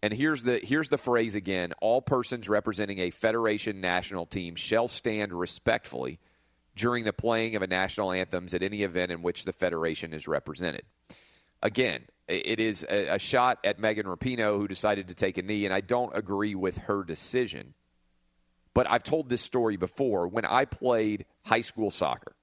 And 0.02 0.12
here's 0.12 0.42
the 0.42 0.60
here's 0.62 0.88
the 0.88 0.98
phrase 0.98 1.34
again: 1.34 1.72
all 1.80 2.00
persons 2.00 2.48
representing 2.48 3.00
a 3.00 3.10
federation 3.10 3.80
national 3.80 4.26
team 4.26 4.54
shall 4.54 4.88
stand 4.88 5.32
respectfully 5.32 6.20
during 6.76 7.04
the 7.04 7.12
playing 7.12 7.56
of 7.56 7.62
a 7.62 7.66
national 7.66 8.12
anthems 8.12 8.54
at 8.54 8.62
any 8.62 8.82
event 8.82 9.10
in 9.10 9.22
which 9.22 9.44
the 9.44 9.52
federation 9.52 10.14
is 10.14 10.28
represented. 10.28 10.82
Again, 11.60 12.02
it 12.28 12.60
is 12.60 12.86
a, 12.88 13.14
a 13.14 13.18
shot 13.18 13.58
at 13.64 13.80
Megan 13.80 14.06
Rapinoe 14.06 14.58
who 14.58 14.68
decided 14.68 15.08
to 15.08 15.14
take 15.14 15.38
a 15.38 15.42
knee, 15.42 15.64
and 15.64 15.74
I 15.74 15.80
don't 15.80 16.16
agree 16.16 16.54
with 16.54 16.78
her 16.78 17.02
decision. 17.02 17.74
But 18.74 18.88
I've 18.88 19.02
told 19.02 19.28
this 19.28 19.42
story 19.42 19.76
before. 19.76 20.28
When 20.28 20.44
I 20.44 20.66
played 20.66 21.24
high 21.42 21.62
school 21.62 21.90
soccer, 21.90 22.36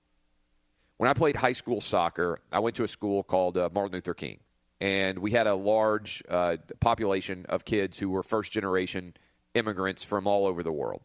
when 0.98 1.10
I 1.10 1.14
played 1.14 1.38
high 1.38 1.54
school 1.54 1.80
soccer, 1.80 2.42
I 2.52 2.60
went 2.60 2.76
to 2.76 2.84
a 2.84 2.90
school 2.90 3.24
called 3.24 3.58
uh, 3.58 3.70
Martin 3.74 3.94
Luther 3.94 4.14
King 4.14 4.40
and 4.86 5.18
we 5.18 5.32
had 5.32 5.48
a 5.48 5.56
large 5.56 6.22
uh, 6.30 6.58
population 6.80 7.48
of 7.50 7.66
kids 7.66 7.98
who 7.98 8.08
were 8.08 8.22
first 8.22 8.52
generation 8.52 9.16
immigrants 9.56 10.04
from 10.04 10.28
all 10.28 10.46
over 10.46 10.62
the 10.62 10.72
world. 10.72 11.02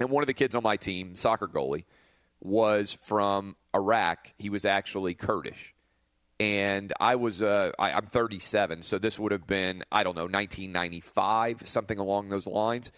And 0.00 0.10
one 0.10 0.24
of 0.24 0.26
the 0.26 0.34
kids 0.34 0.56
on 0.56 0.64
my 0.64 0.76
team, 0.76 1.14
soccer 1.14 1.46
goalie, 1.46 1.84
was 2.40 2.92
from 3.02 3.54
Iraq. 3.72 4.32
He 4.36 4.50
was 4.50 4.64
actually 4.64 5.14
Kurdish. 5.14 5.76
And 6.40 6.92
I 6.98 7.14
was, 7.14 7.40
uh, 7.40 7.70
I, 7.78 7.92
I'm 7.92 8.06
37, 8.06 8.82
so 8.82 8.98
this 8.98 9.16
would 9.16 9.30
have 9.30 9.46
been, 9.46 9.84
I 9.92 10.02
don't 10.02 10.16
know, 10.16 10.22
1995, 10.22 11.62
something 11.66 12.00
along 12.00 12.30
those 12.30 12.48
lines. 12.48 12.90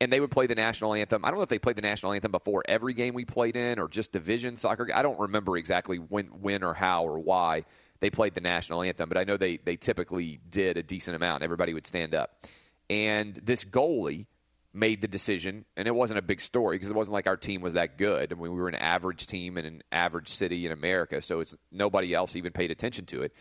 And 0.00 0.12
they 0.12 0.20
would 0.20 0.30
play 0.30 0.46
the 0.46 0.54
national 0.54 0.94
anthem. 0.94 1.24
I 1.24 1.30
don't 1.30 1.38
know 1.38 1.42
if 1.42 1.48
they 1.48 1.58
played 1.58 1.74
the 1.74 1.82
national 1.82 2.12
anthem 2.12 2.30
before 2.30 2.62
every 2.68 2.94
game 2.94 3.12
we 3.12 3.24
played 3.24 3.56
in 3.56 3.80
or 3.80 3.88
just 3.88 4.12
division 4.12 4.56
soccer. 4.56 4.88
I 4.94 5.02
don't 5.02 5.18
remember 5.18 5.56
exactly 5.56 5.96
when, 5.96 6.26
when 6.26 6.62
or 6.62 6.74
how 6.74 7.04
or 7.04 7.18
why 7.18 7.64
they 8.02 8.10
played 8.10 8.34
the 8.34 8.40
national 8.40 8.82
anthem, 8.82 9.08
but 9.08 9.16
I 9.16 9.22
know 9.22 9.36
they, 9.36 9.58
they 9.58 9.76
typically 9.76 10.40
did 10.50 10.76
a 10.76 10.82
decent 10.82 11.14
amount. 11.14 11.44
Everybody 11.44 11.72
would 11.72 11.86
stand 11.86 12.16
up. 12.16 12.44
And 12.90 13.36
this 13.36 13.64
goalie 13.64 14.26
made 14.74 15.00
the 15.00 15.06
decision, 15.06 15.64
and 15.76 15.86
it 15.86 15.94
wasn't 15.94 16.18
a 16.18 16.22
big 16.22 16.40
story 16.40 16.78
because 16.78 16.90
it 16.90 16.96
wasn't 16.96 17.12
like 17.12 17.28
our 17.28 17.36
team 17.36 17.60
was 17.60 17.74
that 17.74 17.98
good. 17.98 18.32
I 18.32 18.34
mean, 18.34 18.42
we 18.42 18.60
were 18.60 18.68
an 18.68 18.74
average 18.74 19.28
team 19.28 19.56
in 19.56 19.66
an 19.66 19.82
average 19.92 20.30
city 20.30 20.66
in 20.66 20.72
America, 20.72 21.22
so 21.22 21.38
it's 21.38 21.54
nobody 21.70 22.12
else 22.12 22.34
even 22.34 22.50
paid 22.50 22.72
attention 22.72 23.06
to 23.06 23.22
it. 23.22 23.32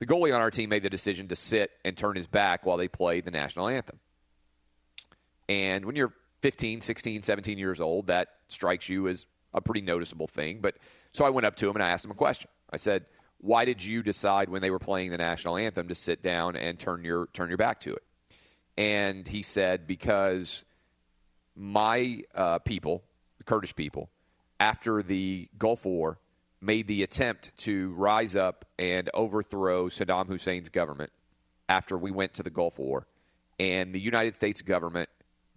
The 0.00 0.06
goalie 0.06 0.34
on 0.34 0.42
our 0.42 0.50
team 0.50 0.68
made 0.68 0.82
the 0.82 0.90
decision 0.90 1.28
to 1.28 1.36
sit 1.36 1.70
and 1.82 1.96
turn 1.96 2.14
his 2.14 2.26
back 2.26 2.66
while 2.66 2.76
they 2.76 2.88
played 2.88 3.24
the 3.24 3.30
national 3.30 3.68
anthem. 3.68 4.00
And 5.48 5.86
when 5.86 5.96
you're 5.96 6.12
15, 6.42 6.82
16, 6.82 7.22
17 7.22 7.56
years 7.56 7.80
old, 7.80 8.08
that 8.08 8.28
strikes 8.48 8.86
you 8.86 9.08
as 9.08 9.26
a 9.54 9.62
pretty 9.62 9.80
noticeable 9.80 10.26
thing. 10.26 10.60
But 10.60 10.76
so 11.10 11.24
I 11.24 11.30
went 11.30 11.46
up 11.46 11.56
to 11.56 11.70
him 11.70 11.74
and 11.74 11.82
I 11.82 11.88
asked 11.88 12.04
him 12.04 12.10
a 12.10 12.14
question. 12.14 12.50
I 12.70 12.76
said, 12.76 13.06
why 13.40 13.64
did 13.64 13.82
you 13.82 14.02
decide 14.02 14.48
when 14.48 14.60
they 14.60 14.70
were 14.70 14.78
playing 14.78 15.10
the 15.10 15.18
national 15.18 15.56
anthem 15.56 15.88
to 15.88 15.94
sit 15.94 16.22
down 16.22 16.56
and 16.56 16.78
turn 16.78 17.04
your 17.04 17.26
turn 17.32 17.48
your 17.48 17.58
back 17.58 17.80
to 17.80 17.94
it? 17.94 18.02
And 18.76 19.26
he 19.26 19.42
said 19.42 19.86
because 19.86 20.64
my 21.56 22.22
uh, 22.34 22.58
people, 22.60 23.02
the 23.38 23.44
Kurdish 23.44 23.74
people, 23.74 24.10
after 24.58 25.02
the 25.02 25.48
Gulf 25.58 25.84
War, 25.84 26.18
made 26.60 26.86
the 26.86 27.02
attempt 27.02 27.56
to 27.58 27.92
rise 27.94 28.36
up 28.36 28.66
and 28.78 29.08
overthrow 29.14 29.88
Saddam 29.88 30.28
Hussein's 30.28 30.68
government 30.68 31.10
after 31.68 31.96
we 31.96 32.10
went 32.10 32.34
to 32.34 32.42
the 32.42 32.50
Gulf 32.50 32.78
War, 32.78 33.06
and 33.58 33.94
the 33.94 34.00
United 34.00 34.36
States 34.36 34.60
government 34.60 35.08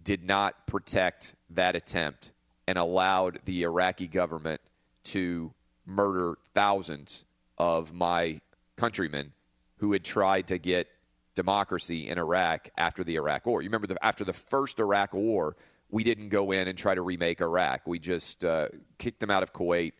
did 0.02 0.24
not 0.24 0.66
protect 0.66 1.34
that 1.50 1.76
attempt 1.76 2.32
and 2.66 2.78
allowed 2.78 3.40
the 3.44 3.62
Iraqi 3.62 4.06
government 4.06 4.60
to 5.04 5.52
murder 5.86 6.38
thousands 6.54 7.24
of 7.58 7.92
my 7.92 8.40
countrymen 8.76 9.32
who 9.78 9.92
had 9.92 10.04
tried 10.04 10.48
to 10.48 10.58
get 10.58 10.88
democracy 11.34 12.08
in 12.08 12.18
Iraq 12.18 12.70
after 12.76 13.04
the 13.04 13.16
Iraq 13.16 13.46
War. 13.46 13.62
You 13.62 13.68
remember 13.68 13.86
the, 13.86 14.04
after 14.04 14.24
the 14.24 14.32
first 14.32 14.78
Iraq 14.78 15.12
War, 15.12 15.56
we 15.90 16.04
didn't 16.04 16.28
go 16.28 16.52
in 16.52 16.68
and 16.68 16.78
try 16.78 16.94
to 16.94 17.02
remake 17.02 17.40
Iraq. 17.40 17.86
We 17.86 17.98
just 17.98 18.44
uh, 18.44 18.68
kicked 18.98 19.20
them 19.20 19.30
out 19.30 19.42
of 19.42 19.52
Kuwait, 19.52 19.92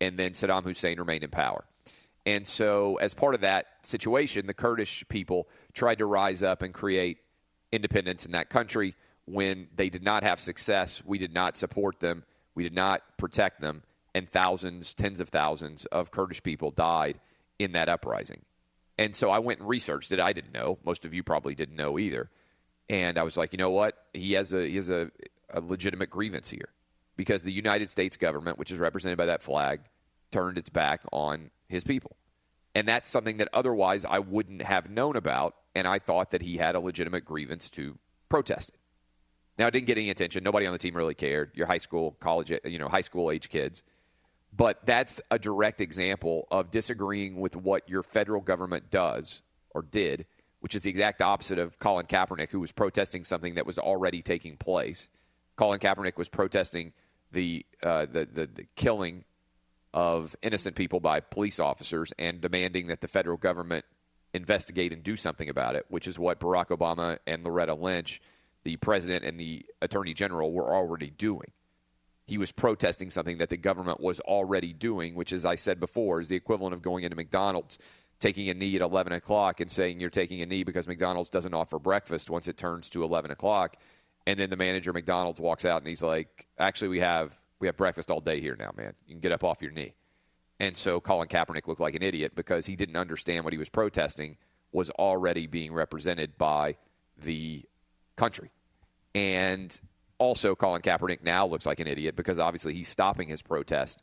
and 0.00 0.18
then 0.18 0.32
Saddam 0.32 0.64
Hussein 0.64 0.98
remained 0.98 1.24
in 1.24 1.30
power. 1.30 1.64
And 2.24 2.46
so, 2.46 2.96
as 2.96 3.14
part 3.14 3.34
of 3.34 3.40
that 3.40 3.66
situation, 3.82 4.46
the 4.46 4.54
Kurdish 4.54 5.04
people 5.08 5.48
tried 5.72 5.98
to 5.98 6.06
rise 6.06 6.42
up 6.42 6.62
and 6.62 6.72
create 6.72 7.18
independence 7.72 8.24
in 8.26 8.32
that 8.32 8.48
country. 8.48 8.94
When 9.24 9.68
they 9.76 9.88
did 9.88 10.02
not 10.02 10.22
have 10.22 10.40
success, 10.40 11.02
we 11.04 11.18
did 11.18 11.34
not 11.34 11.56
support 11.56 12.00
them, 12.00 12.24
we 12.54 12.62
did 12.62 12.74
not 12.74 13.02
protect 13.16 13.60
them, 13.60 13.82
and 14.14 14.30
thousands, 14.30 14.94
tens 14.94 15.20
of 15.20 15.28
thousands 15.28 15.86
of 15.86 16.10
Kurdish 16.10 16.42
people 16.42 16.70
died 16.70 17.20
in 17.58 17.72
that 17.72 17.88
uprising. 17.88 18.42
And 18.98 19.16
so 19.16 19.30
I 19.30 19.38
went 19.38 19.60
and 19.60 19.68
researched 19.68 20.12
it. 20.12 20.20
I 20.20 20.32
didn't 20.32 20.52
know. 20.52 20.78
Most 20.84 21.04
of 21.04 21.14
you 21.14 21.22
probably 21.22 21.54
didn't 21.54 21.76
know 21.76 21.98
either. 21.98 22.30
And 22.88 23.18
I 23.18 23.22
was 23.22 23.36
like, 23.36 23.52
you 23.52 23.58
know 23.58 23.70
what? 23.70 23.96
He 24.12 24.32
has 24.32 24.52
a 24.52 24.68
he 24.68 24.76
has 24.76 24.90
a, 24.90 25.10
a 25.52 25.60
legitimate 25.60 26.10
grievance 26.10 26.50
here 26.50 26.68
because 27.16 27.42
the 27.42 27.52
United 27.52 27.90
States 27.90 28.16
government, 28.16 28.58
which 28.58 28.70
is 28.70 28.78
represented 28.78 29.16
by 29.18 29.26
that 29.26 29.42
flag, 29.42 29.80
turned 30.30 30.58
its 30.58 30.68
back 30.68 31.00
on 31.12 31.50
his 31.68 31.84
people. 31.84 32.16
And 32.74 32.88
that's 32.88 33.08
something 33.08 33.38
that 33.38 33.48
otherwise 33.52 34.04
I 34.04 34.18
wouldn't 34.18 34.62
have 34.62 34.90
known 34.90 35.16
about. 35.16 35.54
And 35.74 35.86
I 35.86 35.98
thought 35.98 36.30
that 36.32 36.42
he 36.42 36.56
had 36.56 36.74
a 36.74 36.80
legitimate 36.80 37.24
grievance 37.24 37.70
to 37.70 37.98
protest 38.28 38.70
it. 38.70 38.76
Now, 39.58 39.66
it 39.66 39.72
didn't 39.72 39.86
get 39.86 39.98
any 39.98 40.10
attention. 40.10 40.42
Nobody 40.42 40.66
on 40.66 40.72
the 40.72 40.78
team 40.78 40.96
really 40.96 41.14
cared. 41.14 41.52
Your 41.54 41.66
high 41.66 41.78
school, 41.78 42.16
college, 42.20 42.50
you 42.64 42.78
know, 42.78 42.88
high 42.88 43.02
school 43.02 43.30
age 43.30 43.48
kids. 43.50 43.82
But 44.54 44.84
that's 44.84 45.20
a 45.30 45.38
direct 45.38 45.80
example 45.80 46.46
of 46.50 46.70
disagreeing 46.70 47.40
with 47.40 47.56
what 47.56 47.88
your 47.88 48.02
federal 48.02 48.42
government 48.42 48.90
does 48.90 49.40
or 49.70 49.82
did, 49.82 50.26
which 50.60 50.74
is 50.74 50.82
the 50.82 50.90
exact 50.90 51.22
opposite 51.22 51.58
of 51.58 51.78
Colin 51.78 52.06
Kaepernick, 52.06 52.50
who 52.50 52.60
was 52.60 52.70
protesting 52.70 53.24
something 53.24 53.54
that 53.54 53.66
was 53.66 53.78
already 53.78 54.20
taking 54.20 54.56
place. 54.56 55.08
Colin 55.56 55.80
Kaepernick 55.80 56.18
was 56.18 56.28
protesting 56.28 56.92
the, 57.32 57.64
uh, 57.82 58.06
the, 58.06 58.28
the, 58.30 58.46
the 58.46 58.66
killing 58.76 59.24
of 59.94 60.36
innocent 60.42 60.76
people 60.76 61.00
by 61.00 61.20
police 61.20 61.58
officers 61.58 62.12
and 62.18 62.40
demanding 62.40 62.88
that 62.88 63.00
the 63.00 63.08
federal 63.08 63.38
government 63.38 63.84
investigate 64.34 64.92
and 64.92 65.02
do 65.02 65.16
something 65.16 65.48
about 65.48 65.76
it, 65.76 65.86
which 65.88 66.06
is 66.06 66.18
what 66.18 66.40
Barack 66.40 66.68
Obama 66.68 67.18
and 67.26 67.42
Loretta 67.42 67.74
Lynch, 67.74 68.20
the 68.64 68.76
president 68.76 69.24
and 69.24 69.40
the 69.40 69.64
attorney 69.80 70.14
general, 70.14 70.52
were 70.52 70.74
already 70.74 71.10
doing 71.10 71.52
he 72.32 72.38
was 72.38 72.50
protesting 72.50 73.10
something 73.10 73.36
that 73.36 73.50
the 73.50 73.58
government 73.58 74.00
was 74.00 74.18
already 74.20 74.72
doing, 74.72 75.14
which, 75.14 75.34
as 75.34 75.44
I 75.44 75.54
said 75.54 75.78
before, 75.78 76.18
is 76.18 76.30
the 76.30 76.36
equivalent 76.36 76.72
of 76.72 76.80
going 76.80 77.04
into 77.04 77.14
McDonald's, 77.14 77.78
taking 78.20 78.48
a 78.48 78.54
knee 78.54 78.74
at 78.74 78.80
11 78.80 79.12
o'clock 79.12 79.60
and 79.60 79.70
saying 79.70 80.00
you're 80.00 80.08
taking 80.08 80.40
a 80.40 80.46
knee 80.46 80.64
because 80.64 80.88
McDonald's 80.88 81.28
doesn't 81.28 81.52
offer 81.52 81.78
breakfast 81.78 82.30
once 82.30 82.48
it 82.48 82.56
turns 82.56 82.88
to 82.88 83.04
11 83.04 83.30
o'clock. 83.32 83.76
And 84.26 84.40
then 84.40 84.48
the 84.48 84.56
manager 84.56 84.94
McDonald's 84.94 85.40
walks 85.40 85.66
out 85.66 85.82
and 85.82 85.86
he's 85.86 86.02
like, 86.02 86.46
actually, 86.58 86.88
we 86.88 87.00
have, 87.00 87.38
we 87.58 87.66
have 87.66 87.76
breakfast 87.76 88.10
all 88.10 88.22
day 88.22 88.40
here 88.40 88.56
now, 88.58 88.70
man. 88.78 88.94
You 89.06 89.12
can 89.12 89.20
get 89.20 89.32
up 89.32 89.44
off 89.44 89.60
your 89.60 89.72
knee. 89.72 89.92
And 90.58 90.74
so 90.74 91.02
Colin 91.02 91.28
Kaepernick 91.28 91.66
looked 91.66 91.82
like 91.82 91.94
an 91.94 92.02
idiot 92.02 92.32
because 92.34 92.64
he 92.64 92.76
didn't 92.76 92.96
understand 92.96 93.44
what 93.44 93.52
he 93.52 93.58
was 93.58 93.68
protesting 93.68 94.38
was 94.72 94.88
already 94.88 95.46
being 95.46 95.74
represented 95.74 96.38
by 96.38 96.76
the 97.18 97.62
country. 98.16 98.50
And 99.14 99.78
also, 100.22 100.54
Colin 100.54 100.82
Kaepernick 100.82 101.22
now 101.22 101.46
looks 101.46 101.66
like 101.66 101.80
an 101.80 101.88
idiot 101.88 102.16
because 102.16 102.38
obviously 102.38 102.74
he's 102.74 102.88
stopping 102.88 103.28
his 103.28 103.42
protest 103.42 104.00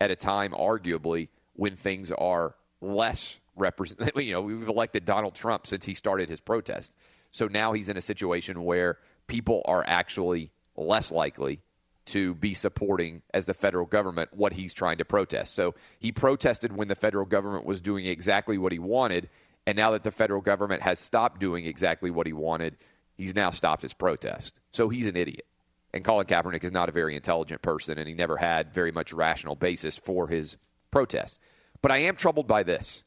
at 0.00 0.10
a 0.10 0.16
time, 0.16 0.52
arguably, 0.52 1.28
when 1.54 1.76
things 1.76 2.10
are 2.10 2.56
less 2.80 3.38
represent. 3.56 4.10
You 4.16 4.32
know, 4.32 4.40
we've 4.42 4.68
elected 4.68 5.04
Donald 5.04 5.34
Trump 5.34 5.66
since 5.66 5.86
he 5.86 5.94
started 5.94 6.28
his 6.28 6.40
protest. 6.40 6.92
So 7.30 7.46
now 7.46 7.72
he's 7.72 7.88
in 7.88 7.96
a 7.96 8.02
situation 8.02 8.64
where 8.64 8.98
people 9.28 9.62
are 9.64 9.84
actually 9.86 10.50
less 10.76 11.12
likely 11.12 11.60
to 12.06 12.34
be 12.34 12.54
supporting 12.54 13.22
as 13.32 13.46
the 13.46 13.54
federal 13.54 13.86
government 13.86 14.30
what 14.32 14.52
he's 14.54 14.74
trying 14.74 14.98
to 14.98 15.04
protest. 15.04 15.54
So 15.54 15.74
he 16.00 16.10
protested 16.10 16.74
when 16.74 16.88
the 16.88 16.96
federal 16.96 17.26
government 17.26 17.64
was 17.64 17.80
doing 17.80 18.06
exactly 18.06 18.58
what 18.58 18.72
he 18.72 18.80
wanted, 18.80 19.28
and 19.66 19.76
now 19.76 19.92
that 19.92 20.02
the 20.02 20.10
federal 20.10 20.40
government 20.40 20.82
has 20.82 20.98
stopped 20.98 21.38
doing 21.38 21.66
exactly 21.66 22.10
what 22.10 22.26
he 22.26 22.32
wanted, 22.32 22.76
he's 23.14 23.34
now 23.34 23.50
stopped 23.50 23.82
his 23.82 23.94
protest. 23.94 24.58
So 24.72 24.88
he's 24.88 25.06
an 25.06 25.16
idiot. 25.16 25.44
And 25.92 26.04
Colin 26.04 26.26
Kaepernick 26.26 26.64
is 26.64 26.72
not 26.72 26.88
a 26.88 26.92
very 26.92 27.16
intelligent 27.16 27.62
person, 27.62 27.98
and 27.98 28.06
he 28.06 28.14
never 28.14 28.36
had 28.36 28.72
very 28.72 28.92
much 28.92 29.12
rational 29.12 29.56
basis 29.56 29.98
for 29.98 30.28
his 30.28 30.56
protest. 30.90 31.38
But 31.82 31.90
I 31.90 31.98
am 31.98 32.16
troubled 32.16 32.46
by 32.46 32.62
this. 32.62 33.02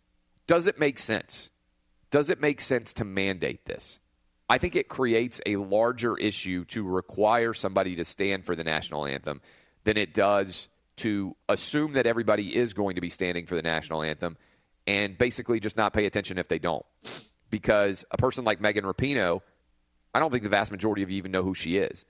Does 0.47 0.67
it 0.67 0.79
make 0.79 0.99
sense? 0.99 1.49
Does 2.11 2.29
it 2.29 2.41
make 2.41 2.59
sense 2.59 2.93
to 2.95 3.05
mandate 3.05 3.65
this? 3.65 3.99
I 4.49 4.57
think 4.57 4.75
it 4.75 4.89
creates 4.89 5.39
a 5.45 5.55
larger 5.55 6.17
issue 6.17 6.65
to 6.65 6.83
require 6.83 7.53
somebody 7.53 7.95
to 7.95 8.05
stand 8.05 8.45
for 8.45 8.55
the 8.55 8.63
national 8.63 9.05
anthem 9.05 9.41
than 9.85 9.97
it 9.97 10.13
does 10.13 10.67
to 10.97 11.35
assume 11.47 11.93
that 11.93 12.05
everybody 12.05 12.55
is 12.55 12.73
going 12.73 12.95
to 12.95 13.01
be 13.01 13.09
standing 13.09 13.45
for 13.45 13.55
the 13.55 13.61
national 13.61 14.03
anthem 14.03 14.37
and 14.85 15.17
basically 15.17 15.59
just 15.59 15.77
not 15.77 15.93
pay 15.93 16.05
attention 16.05 16.37
if 16.37 16.49
they 16.49 16.59
don't. 16.59 16.85
Because 17.49 18.03
a 18.11 18.17
person 18.17 18.43
like 18.43 18.59
Megan 18.59 18.83
Rapinoe 18.83 19.41
I 20.13 20.19
don't 20.19 20.31
think 20.31 20.43
the 20.43 20.49
vast 20.49 20.71
majority 20.71 21.01
of 21.03 21.09
you 21.09 21.17
even 21.17 21.31
know 21.31 21.43
who 21.43 21.53
she 21.53 21.77
is. 21.77 22.05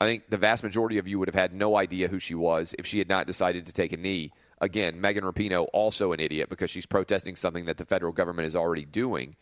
I 0.00 0.06
think 0.06 0.30
the 0.30 0.38
vast 0.38 0.62
majority 0.62 0.96
of 0.96 1.06
you 1.06 1.18
would 1.18 1.28
have 1.28 1.34
had 1.34 1.52
no 1.52 1.76
idea 1.76 2.08
who 2.08 2.18
she 2.18 2.34
was 2.34 2.74
if 2.78 2.86
she 2.86 2.98
had 2.98 3.08
not 3.08 3.26
decided 3.26 3.66
to 3.66 3.72
take 3.72 3.92
a 3.92 3.98
knee. 3.98 4.32
Again, 4.60 5.00
Megan 5.00 5.24
Rapinoe, 5.24 5.66
also 5.74 6.12
an 6.12 6.20
idiot 6.20 6.48
because 6.48 6.70
she's 6.70 6.86
protesting 6.86 7.36
something 7.36 7.66
that 7.66 7.76
the 7.76 7.84
federal 7.84 8.12
government 8.12 8.48
is 8.48 8.56
already 8.56 8.86
doing, 8.86 9.36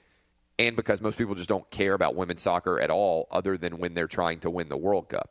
and 0.59 0.75
because 0.75 1.01
most 1.01 1.17
people 1.17 1.37
just 1.37 1.49
don't 1.49 1.69
care 1.71 1.95
about 1.95 2.17
women's 2.17 2.43
soccer 2.43 2.81
at 2.81 2.91
all, 2.91 3.29
other 3.31 3.57
than 3.57 3.79
when 3.79 3.95
they're 3.95 4.09
trying 4.09 4.41
to 4.41 4.51
win 4.51 4.69
the 4.69 4.77
World 4.77 5.09
Cup. 5.09 5.31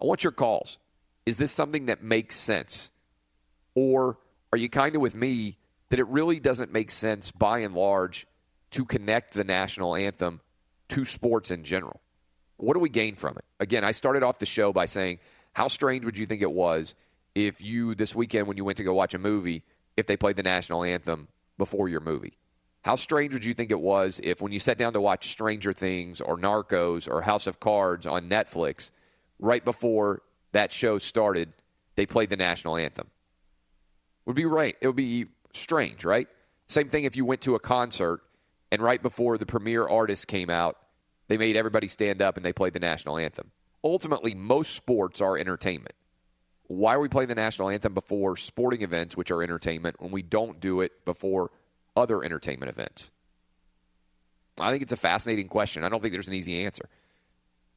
I 0.00 0.06
want 0.06 0.24
your 0.24 0.32
calls. 0.32 0.78
Is 1.26 1.36
this 1.36 1.52
something 1.52 1.86
that 1.86 2.02
makes 2.02 2.36
sense? 2.36 2.90
Or 3.74 4.18
are 4.52 4.58
you 4.58 4.70
kind 4.70 4.96
of 4.96 5.02
with 5.02 5.14
me 5.14 5.58
that 5.90 6.00
it 6.00 6.06
really 6.08 6.40
doesn't 6.40 6.72
make 6.72 6.90
sense 6.90 7.30
by 7.30 7.60
and 7.60 7.74
large 7.74 8.26
to 8.70 8.86
connect 8.86 9.34
the 9.34 9.44
national 9.44 9.94
anthem 9.94 10.40
to 10.88 11.04
sports 11.04 11.50
in 11.50 11.64
general? 11.64 12.00
What 12.58 12.74
do 12.74 12.80
we 12.80 12.88
gain 12.88 13.16
from 13.16 13.36
it? 13.36 13.44
Again, 13.60 13.84
I 13.84 13.92
started 13.92 14.22
off 14.22 14.38
the 14.38 14.46
show 14.46 14.72
by 14.72 14.86
saying, 14.86 15.18
how 15.54 15.68
strange 15.68 16.04
would 16.04 16.18
you 16.18 16.26
think 16.26 16.42
it 16.42 16.52
was 16.52 16.94
if 17.34 17.62
you, 17.62 17.94
this 17.94 18.14
weekend, 18.14 18.46
when 18.46 18.56
you 18.56 18.64
went 18.64 18.78
to 18.78 18.84
go 18.84 18.92
watch 18.92 19.14
a 19.14 19.18
movie, 19.18 19.64
if 19.96 20.06
they 20.06 20.16
played 20.16 20.36
the 20.36 20.42
national 20.42 20.84
anthem 20.84 21.28
before 21.56 21.88
your 21.88 22.00
movie? 22.00 22.36
How 22.82 22.96
strange 22.96 23.32
would 23.32 23.44
you 23.44 23.54
think 23.54 23.70
it 23.70 23.80
was 23.80 24.20
if, 24.22 24.40
when 24.40 24.52
you 24.52 24.60
sat 24.60 24.78
down 24.78 24.92
to 24.92 25.00
watch 25.00 25.30
Stranger 25.30 25.72
Things 25.72 26.20
or 26.20 26.36
Narcos 26.36 27.08
or 27.08 27.22
House 27.22 27.46
of 27.46 27.60
Cards 27.60 28.06
on 28.06 28.28
Netflix, 28.28 28.90
right 29.38 29.64
before 29.64 30.22
that 30.52 30.72
show 30.72 30.98
started, 30.98 31.52
they 31.96 32.06
played 32.06 32.30
the 32.30 32.36
national 32.36 32.76
anthem? 32.76 33.08
Would 34.26 34.36
be 34.36 34.46
right. 34.46 34.76
It 34.80 34.86
would 34.86 34.96
be 34.96 35.26
strange, 35.54 36.04
right? 36.04 36.28
Same 36.66 36.88
thing 36.88 37.04
if 37.04 37.16
you 37.16 37.24
went 37.24 37.40
to 37.42 37.54
a 37.54 37.60
concert 37.60 38.20
and 38.70 38.82
right 38.82 39.02
before 39.02 39.38
the 39.38 39.46
premier 39.46 39.86
artist 39.86 40.26
came 40.26 40.50
out, 40.50 40.76
they 41.28 41.36
made 41.36 41.56
everybody 41.56 41.88
stand 41.88 42.20
up 42.20 42.36
and 42.36 42.44
they 42.44 42.52
played 42.52 42.72
the 42.72 42.80
national 42.80 43.18
anthem. 43.18 43.50
Ultimately, 43.84 44.34
most 44.34 44.74
sports 44.74 45.20
are 45.20 45.38
entertainment. 45.38 45.94
Why 46.66 46.94
are 46.94 47.00
we 47.00 47.08
playing 47.08 47.28
the 47.28 47.34
national 47.34 47.70
anthem 47.70 47.94
before 47.94 48.36
sporting 48.36 48.82
events, 48.82 49.16
which 49.16 49.30
are 49.30 49.42
entertainment, 49.42 50.00
when 50.00 50.10
we 50.10 50.22
don't 50.22 50.60
do 50.60 50.80
it 50.80 51.04
before 51.04 51.50
other 51.96 52.22
entertainment 52.22 52.70
events? 52.70 53.10
I 54.58 54.70
think 54.70 54.82
it's 54.82 54.92
a 54.92 54.96
fascinating 54.96 55.48
question. 55.48 55.84
I 55.84 55.88
don't 55.88 56.02
think 56.02 56.12
there's 56.12 56.28
an 56.28 56.34
easy 56.34 56.64
answer. 56.64 56.88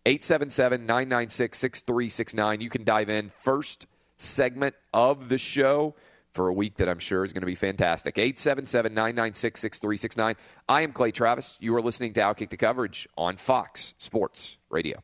877 0.06 0.86
996 0.86 1.58
6369. 1.58 2.62
You 2.62 2.70
can 2.70 2.84
dive 2.84 3.10
in. 3.10 3.30
First 3.30 3.86
segment 4.18 4.76
of 4.94 5.30
the 5.30 5.38
show 5.38 5.96
for 6.34 6.48
a 6.48 6.54
week 6.54 6.78
that 6.78 6.88
I'm 6.88 7.00
sure 7.00 7.26
is 7.26 7.34
going 7.34 7.42
to 7.42 7.48
be 7.48 7.56
fantastic. 7.56 8.18
877 8.18 8.94
996 8.94 9.60
6369. 9.60 10.36
I 10.70 10.82
am 10.82 10.94
Clay 10.94 11.12
Travis. 11.12 11.58
You 11.60 11.76
are 11.76 11.82
listening 11.82 12.14
to 12.14 12.22
Outkick 12.22 12.50
the 12.50 12.58
Coverage 12.58 13.08
on 13.18 13.38
Fox 13.38 13.94
Sports 13.98 14.58
Radio. 14.70 15.04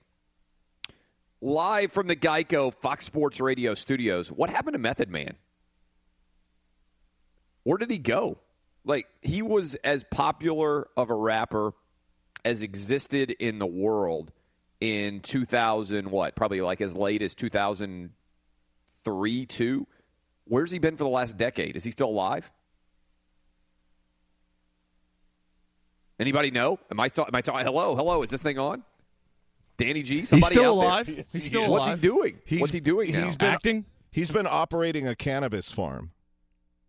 Live 1.41 1.91
from 1.91 2.07
the 2.07 2.15
Geico 2.15 2.73
Fox 2.73 3.05
Sports 3.05 3.39
Radio 3.39 3.75
studios. 3.75 4.31
What 4.31 4.49
happened 4.49 4.73
to 4.73 4.79
Method 4.79 5.09
Man? 5.09 5.35
Where 7.63 7.77
did 7.77 7.91
he 7.91 7.97
go? 7.97 8.37
Like, 8.85 9.07
he 9.21 9.41
was 9.41 9.75
as 9.83 10.05
popular 10.05 10.87
of 10.95 11.09
a 11.09 11.13
rapper 11.13 11.73
as 12.45 12.61
existed 12.61 13.31
in 13.31 13.59
the 13.59 13.65
world 13.65 14.31
in 14.79 15.19
2000, 15.19 16.09
what? 16.09 16.35
Probably 16.35 16.61
like 16.61 16.79
as 16.81 16.95
late 16.95 17.21
as 17.21 17.35
2003, 17.35 19.45
2 19.45 19.87
Where's 20.49 20.71
he 20.71 20.79
been 20.79 20.97
for 20.97 21.03
the 21.03 21.09
last 21.09 21.37
decade? 21.37 21.75
Is 21.75 21.83
he 21.83 21.91
still 21.91 22.09
alive? 22.09 22.49
Anybody 26.19 26.51
know? 26.51 26.79
Am 26.89 26.99
I 26.99 27.05
am 27.05 27.35
I 27.35 27.41
talking? 27.41 27.65
Hello, 27.65 27.95
hello. 27.95 28.23
Is 28.23 28.29
this 28.29 28.41
thing 28.41 28.57
on? 28.57 28.83
Danny 29.77 30.01
G. 30.01 30.21
He's 30.21 30.27
still 30.27 30.41
out 30.41 30.53
there? 30.53 30.65
alive. 30.67 31.25
He's 31.31 31.45
still 31.45 31.69
What's 31.69 31.85
alive. 31.85 32.01
he 32.01 32.07
doing? 32.07 32.39
He's- 32.45 32.61
What's 32.61 32.73
he 32.73 32.79
doing 32.79 33.11
now? 33.11 33.23
he's 33.25 33.35
been- 33.35 33.53
Acting. 33.53 33.85
He's 34.11 34.31
been 34.31 34.47
operating 34.49 35.07
a 35.07 35.15
cannabis 35.15 35.71
farm. 35.71 36.11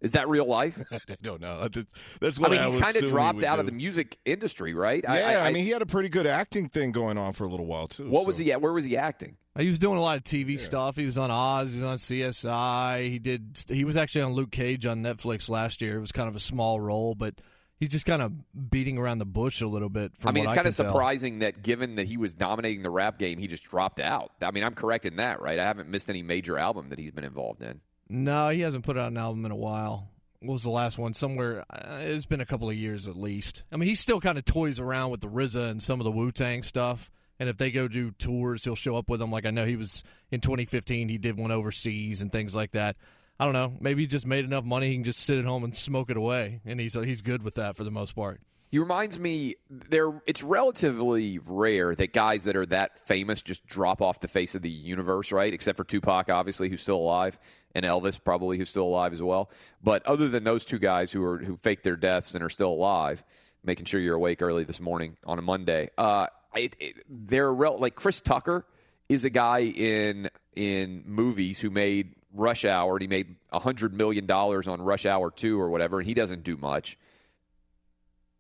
Is 0.01 0.13
that 0.13 0.29
real 0.29 0.47
life? 0.47 0.83
I 0.93 0.99
don't 1.21 1.41
know. 1.41 1.61
That's, 1.69 1.93
that's 2.21 2.41
I 2.43 2.49
mean, 2.49 2.61
I, 2.61 2.71
he's 2.71 2.81
kind 2.81 2.97
of 2.97 3.09
dropped 3.09 3.37
would 3.37 3.45
out 3.45 3.59
of 3.59 3.67
the 3.67 3.73
music 3.73 4.17
industry, 4.25 4.73
right? 4.73 5.05
Yeah, 5.07 5.43
I, 5.43 5.53
mean, 5.53 5.65
he 5.65 5.71
had 5.71 5.83
a 5.83 5.87
pretty 5.87 6.09
good 6.09 6.27
acting 6.27 6.69
thing 6.69 6.93
going 6.93 7.19
on 7.19 7.33
for 7.33 7.45
a 7.45 7.49
little 7.49 7.67
while 7.67 7.89
too. 7.89 8.09
what 8.09 8.23
so. 8.23 8.29
was 8.29 8.39
he 8.39 8.53
at? 8.53 8.63
Where 8.63 8.73
was 8.73 8.85
he 8.85 8.97
acting? 8.97 9.37
He 9.59 9.69
was 9.69 9.79
doing 9.79 9.99
a 9.99 10.01
lot 10.01 10.17
of 10.17 10.23
TV 10.23 10.59
stuff. 10.61 10.97
He 10.97 11.05
was 11.05 11.19
on 11.19 11.31
Oz. 11.31 11.73
He 11.73 11.81
was 11.81 11.85
on 11.85 11.97
CSI. 11.97 13.09
He 13.11 13.19
did. 13.19 13.59
He 13.69 13.85
was 13.85 13.97
actually 13.97 14.23
on 14.23 14.33
Luke 14.33 14.53
Cage 14.53 14.87
on 14.87 15.03
Netflix 15.03 15.51
last 15.51 15.83
year. 15.83 15.97
It 15.97 16.01
was 16.01 16.13
kind 16.13 16.29
of 16.29 16.37
a 16.37 16.41
small 16.41 16.81
role, 16.81 17.17
but 17.17 17.35
he's 17.81 17.89
just 17.89 18.07
kind 18.07 18.23
of 18.23 18.33
beating 18.71 18.99
around 18.99 19.19
the 19.19 19.27
bush 19.27 19.61
a 19.61 19.67
little 19.67 19.89
bit. 19.89 20.13
From 20.19 20.29
I 20.29 20.33
mean, 20.33 20.45
it's 20.45 20.53
I 20.53 20.57
kind 20.57 20.69
of 20.69 20.77
can 20.77 20.85
tell. 20.85 20.93
surprising 20.93 21.41
that 21.41 21.63
given 21.63 21.97
that 21.97 22.07
he 22.07 22.17
was 22.17 22.35
dominating 22.35 22.83
the 22.83 22.91
rap 22.91 23.19
game, 23.19 23.39
he 23.39 23.49
just 23.49 23.65
dropped 23.65 24.01
out. 24.01 24.31
I 24.41 24.51
mean, 24.53 24.63
I'm 24.63 24.75
correct 24.75 25.07
in 25.07 25.17
that, 25.17 25.41
right? 25.41 25.59
I 25.59 25.65
haven't 25.65 25.89
missed 25.89 26.09
any 26.09 26.23
major 26.23 26.57
album 26.57 26.91
that 26.91 26.99
he's 26.99 27.11
been 27.11 27.25
involved 27.25 27.63
in. 27.63 27.81
No, 28.09 28.49
he 28.51 28.61
hasn't 28.61 28.85
put 28.85 28.97
out 28.97 29.11
an 29.11 29.19
album 29.19 29.45
in 29.45 29.51
a 29.51 29.57
while. 29.57 30.09
What 30.41 30.53
was 30.53 30.63
the 30.63 30.71
last 30.71 30.99
one? 30.99 31.15
Somewhere. 31.15 31.65
Uh, 31.69 31.99
it's 32.03 32.27
been 32.27 32.41
a 32.41 32.47
couple 32.47 32.71
of 32.71 32.77
years 32.77 33.09
at 33.09 33.17
least. 33.17 33.65
I 33.73 33.77
mean, 33.77 33.89
he 33.89 33.97
still 33.97 34.21
kind 34.21 34.39
of 34.39 34.45
toys 34.45 34.79
around 34.79 35.11
with 35.11 35.21
the 35.21 35.29
RZA 35.29 35.71
and 35.71 35.83
some 35.83 36.01
of 36.01 36.05
the 36.05 36.13
Wu 36.13 36.31
Tang 36.31 36.63
stuff. 36.63 37.11
And 37.41 37.49
if 37.49 37.57
they 37.57 37.71
go 37.71 37.87
do 37.89 38.11
tours, 38.13 38.65
he'll 38.65 38.75
show 38.75 38.97
up 38.97 39.09
with 39.09 39.21
them. 39.21 39.31
Like 39.31 39.47
I 39.47 39.51
know 39.51 39.65
he 39.65 39.77
was 39.77 40.03
in 40.31 40.41
2015. 40.41 41.09
He 41.09 41.19
did 41.19 41.37
one 41.37 41.51
overseas 41.51 42.23
and 42.23 42.33
things 42.33 42.55
like 42.55 42.73
that. 42.73 42.97
I 43.41 43.45
don't 43.45 43.55
know. 43.55 43.75
Maybe 43.81 44.03
he 44.03 44.07
just 44.09 44.27
made 44.27 44.45
enough 44.45 44.65
money 44.65 44.89
he 44.89 44.95
can 44.95 45.05
just 45.05 45.21
sit 45.21 45.39
at 45.39 45.45
home 45.45 45.63
and 45.63 45.77
smoke 45.77 46.11
it 46.11 46.17
away, 46.17 46.61
and 46.65 46.81
he's 46.81 46.95
he's 46.95 47.23
good 47.23 47.43
with 47.43 47.55
that 47.55 47.77
for 47.77 47.85
the 47.85 47.91
most 47.91 48.17
part. 48.17 48.41
He 48.71 48.79
reminds 48.79 49.19
me 49.19 49.55
there 49.71 50.21
it's 50.27 50.43
relatively 50.43 51.39
rare 51.39 51.95
that 51.95 52.13
guys 52.13 52.45
that 52.45 52.57
are 52.57 52.67
that 52.67 53.07
famous 53.07 53.41
just 53.41 53.65
drop 53.67 54.03
off 54.03 54.21
the 54.21 54.29
face 54.29 54.55
of 54.55 54.63
the 54.63 54.71
universe, 54.71 55.33
right? 55.33 55.55
Except 55.55 55.77
for 55.77 55.85
Tupac 55.85 56.29
obviously 56.31 56.69
who's 56.69 56.83
still 56.83 56.97
alive 56.97 57.39
and 57.75 57.87
Elvis 57.87 58.23
probably 58.23 58.59
who's 58.59 58.69
still 58.69 58.85
alive 58.85 59.13
as 59.15 59.23
well. 59.23 59.51
But 59.83 60.05
other 60.05 60.29
than 60.29 60.45
those 60.45 60.67
two 60.67 60.79
guys 60.79 61.11
who 61.11 61.25
are 61.25 61.39
who 61.39 61.57
faked 61.57 61.85
their 61.85 61.97
deaths 61.97 62.35
and 62.35 62.45
are 62.45 62.51
still 62.51 62.71
alive, 62.71 63.25
making 63.65 63.87
sure 63.87 64.01
you're 64.01 64.17
awake 64.17 64.43
early 64.43 64.65
this 64.65 64.81
morning 64.81 65.17
on 65.25 65.39
a 65.39 65.43
Monday. 65.43 65.89
Uh 65.97 66.27
it, 66.59 66.77
it, 66.81 66.97
they're 67.09 67.53
rel- 67.53 67.79
like 67.79 67.95
Chris 67.95 68.21
Tucker 68.21 68.65
is 69.09 69.25
a 69.25 69.31
guy 69.31 69.61
in 69.61 70.31
in 70.55 71.03
movies 71.07 71.59
who 71.59 71.71
made 71.71 72.15
Rush 72.35 72.65
Hour 72.65 72.95
and 72.97 73.03
he 73.03 73.09
made 73.09 73.37
a 73.53 73.59
hundred 73.59 73.95
million 73.95 74.27
dollars 74.27 74.69
on 74.69 74.83
Rush 74.83 75.07
Hour 75.07 75.31
two 75.31 75.61
or 75.61 75.71
whatever, 75.71 75.99
and 75.99 76.07
he 76.07 76.15
doesn't 76.15 76.45
do 76.45 76.57
much 76.57 76.99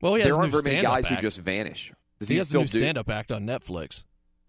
Well, 0.01 0.15
he 0.15 0.23
has 0.23 0.29
there 0.29 0.39
aren't 0.39 0.53
very 0.53 0.63
many 0.63 0.83
guys 0.83 1.07
who 1.07 1.17
just 1.17 1.39
vanish. 1.39 1.93
Does 2.19 2.29
he, 2.29 2.35
he, 2.35 2.39
has 2.39 2.49
still 2.49 2.61
a 2.61 2.65
new 2.65 2.69
do? 2.69 2.79
stand-up 2.79 3.09
act 3.09 3.31
on 3.33 3.45
Netflix. 3.47 4.03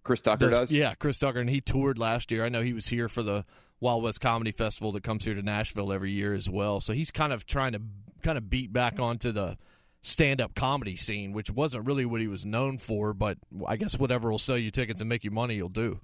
Chris 0.04 0.22
Tucker 0.22 0.50
does. 0.50 0.72
Yeah, 0.72 0.96
Chris 0.96 1.20
Tucker, 1.20 1.40
and 1.40 1.50
he 1.50 1.62
toured 1.62 2.00
last 2.00 2.32
year. 2.32 2.44
I 2.44 2.50
know 2.50 2.64
he 2.64 2.74
was 2.74 2.88
here 2.88 3.08
for 3.08 3.22
the 3.22 3.46
Wild 3.80 4.04
West 4.04 4.22
Comedy 4.22 4.52
Festival 4.52 4.92
that 4.94 5.04
comes 5.04 5.24
here 5.24 5.36
to 5.36 5.42
Nashville 5.42 5.94
every 5.94 6.12
year 6.12 6.34
as 6.34 6.50
well. 6.50 6.80
So 6.80 6.94
he's 6.94 7.12
kind 7.12 7.32
of 7.32 7.46
trying 7.46 7.74
to 7.74 7.82
kind 8.24 8.38
of 8.38 8.50
beat 8.50 8.74
back 8.74 9.00
onto 9.00 9.32
the 9.32 9.58
stand-up 10.02 10.56
comedy 10.56 10.96
scene, 10.96 11.34
which 11.34 11.52
wasn't 11.52 11.86
really 11.86 12.06
what 12.06 12.22
he 12.22 12.28
was 12.28 12.46
known 12.46 12.78
for. 12.78 13.14
But 13.14 13.38
I 13.68 13.78
guess 13.78 14.00
whatever 14.00 14.32
will 14.32 14.40
sell 14.40 14.58
you 14.58 14.72
tickets 14.72 15.02
and 15.02 15.10
make 15.10 15.24
you 15.24 15.32
money, 15.32 15.56
you'll 15.56 15.70
do. 15.70 16.00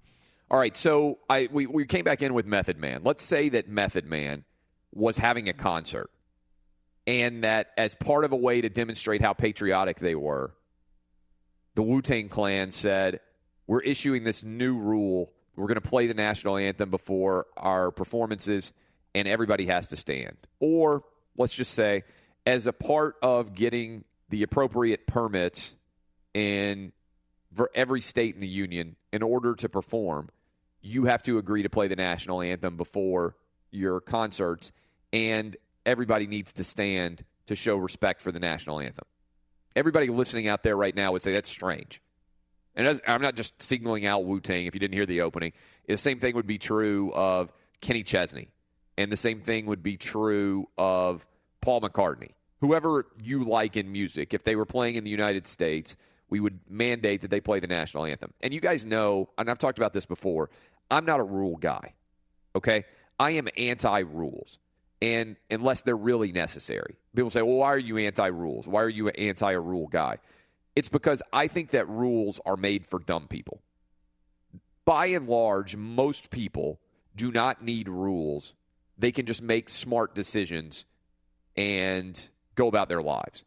All 0.52 0.60
right, 0.60 0.76
so 0.78 1.18
I 1.30 1.50
we, 1.52 1.66
we 1.66 1.86
came 1.86 2.04
back 2.04 2.22
in 2.22 2.34
with 2.34 2.46
Method 2.46 2.78
Man. 2.78 3.02
Let's 3.04 3.24
say 3.24 3.50
that 3.50 3.68
Method 3.68 4.06
Man 4.06 4.44
was 4.94 5.18
having 5.18 5.50
a 5.50 5.54
concert, 5.54 6.10
and 7.08 7.44
that 7.44 7.68
as 7.78 7.96
part 7.96 8.26
of 8.26 8.32
a 8.32 8.36
way 8.36 8.62
to 8.62 8.70
demonstrate 8.70 9.22
how 9.22 9.34
patriotic 9.34 10.00
they 10.00 10.14
were, 10.14 10.54
the 11.74 11.82
Wu 11.82 12.02
Tang 12.02 12.30
Clan 12.30 12.70
said, 12.70 13.22
"We're 13.66 13.82
issuing 13.82 14.24
this 14.24 14.44
new 14.44 14.78
rule. 14.78 15.34
We're 15.56 15.68
going 15.68 15.82
to 15.82 15.90
play 15.90 16.06
the 16.06 16.14
national 16.14 16.58
anthem 16.58 16.92
before 16.92 17.48
our 17.58 17.90
performances, 17.90 18.72
and 19.16 19.28
everybody 19.28 19.66
has 19.66 19.88
to 19.88 19.98
stand." 19.98 20.38
Or 20.60 21.04
let's 21.38 21.56
just 21.56 21.74
say, 21.74 22.04
as 22.46 22.68
a 22.68 22.74
part 22.74 23.16
of 23.22 23.54
getting 23.54 24.04
the 24.30 24.44
appropriate 24.44 25.08
permits 25.08 25.74
in 26.34 26.92
for 27.54 27.72
every 27.74 28.02
state 28.02 28.36
in 28.36 28.42
the 28.42 28.48
union 28.48 28.96
in 29.14 29.24
order 29.24 29.56
to 29.56 29.70
perform 29.70 30.30
you 30.86 31.06
have 31.06 31.24
to 31.24 31.40
agree 31.40 31.64
to 31.64 31.70
play 31.70 31.88
the 31.88 31.96
national 31.96 32.42
anthem 32.42 32.78
before 32.78 33.36
your 33.72 34.00
concerts 34.00 34.72
and 35.12 35.58
everybody 35.86 36.28
needs 36.28 36.54
to 36.54 36.64
stand 36.64 37.24
to 37.48 37.56
show 37.56 37.76
respect 37.76 38.22
for 38.22 38.32
the 38.32 38.40
national 38.40 38.80
anthem. 38.80 39.06
Everybody 39.76 40.08
listening 40.08 40.48
out 40.48 40.64
there 40.64 40.76
right 40.76 40.96
now 40.96 41.12
would 41.12 41.24
say 41.24 41.34
that's 41.34 41.50
strange. 41.50 42.02
And 42.76 43.02
i'm 43.08 43.22
not 43.22 43.36
just 43.36 43.62
signaling 43.62 44.06
out 44.06 44.26
wu-tang 44.26 44.66
if 44.66 44.74
you 44.74 44.80
didn't 44.80 44.94
hear 44.94 45.06
the 45.06 45.22
opening. 45.22 45.54
The 45.88 45.98
same 45.98 46.20
thing 46.20 46.36
would 46.36 46.48
be 46.48 46.58
true 46.58 47.12
of 47.14 47.52
kenny 47.82 48.04
chesney 48.04 48.50
and 48.98 49.12
the 49.12 49.18
same 49.18 49.42
thing 49.42 49.66
would 49.66 49.84
be 49.84 49.98
true 49.98 50.68
of 50.78 51.26
paul 51.62 51.82
mccartney 51.82 52.32
whoever 52.62 53.06
you 53.22 53.44
like 53.44 53.78
in 53.78 53.92
music 53.92 54.34
if 54.34 54.44
they 54.44 54.56
were 54.56 54.66
playing 54.66 54.96
in 54.96 55.04
the 55.04 55.10
united 55.10 55.48
states 55.48 55.96
we 56.30 56.40
would 56.40 56.60
mandate 56.70 57.22
that 57.22 57.30
they 57.30 57.40
play 57.40 57.60
the 57.60 57.68
national 57.68 58.06
anthem. 58.06 58.34
And 58.42 58.54
you 58.54 58.60
guys 58.60 58.86
know, 58.86 59.30
and 59.38 59.50
I've 59.50 59.60
talked 59.60 59.78
about 59.78 59.94
this 59.94 60.06
before, 60.06 60.50
I'm 60.90 61.06
not 61.06 61.20
a 61.20 61.24
rule 61.24 61.58
guy. 61.58 61.94
Okay? 62.56 62.86
I 63.20 63.32
am 63.32 63.48
anti 63.58 64.00
rules. 64.00 64.60
And 65.02 65.36
unless 65.52 65.82
they're 65.82 65.96
really 65.96 66.32
necessary. 66.32 66.96
People 67.16 67.30
say, 67.30 67.42
well, 67.42 67.58
why 67.58 67.68
are 67.68 67.78
you 67.78 67.98
anti 67.98 68.28
rules? 68.28 68.68
Why 68.68 68.82
are 68.82 68.90
you 68.90 69.08
an 69.08 69.16
anti 69.18 69.52
rule 69.52 69.88
guy? 69.88 70.18
It's 70.76 70.90
because 70.90 71.22
I 71.32 71.48
think 71.48 71.72
that 71.72 71.88
rules 71.88 72.42
are 72.46 72.58
made 72.58 72.86
for 72.86 73.00
dumb 73.00 73.28
people. 73.28 73.62
By 74.84 75.08
and 75.08 75.28
large, 75.28 75.76
most 75.76 76.30
people 76.30 76.80
do 77.16 77.32
not 77.32 77.64
need 77.64 77.88
rules. 77.88 78.54
They 78.98 79.12
can 79.12 79.26
just 79.26 79.42
make 79.42 79.70
smart 79.70 80.16
decisions 80.16 80.86
and 81.56 82.30
go 82.56 82.68
about 82.68 82.90
their 82.90 83.02
lives. 83.02 83.44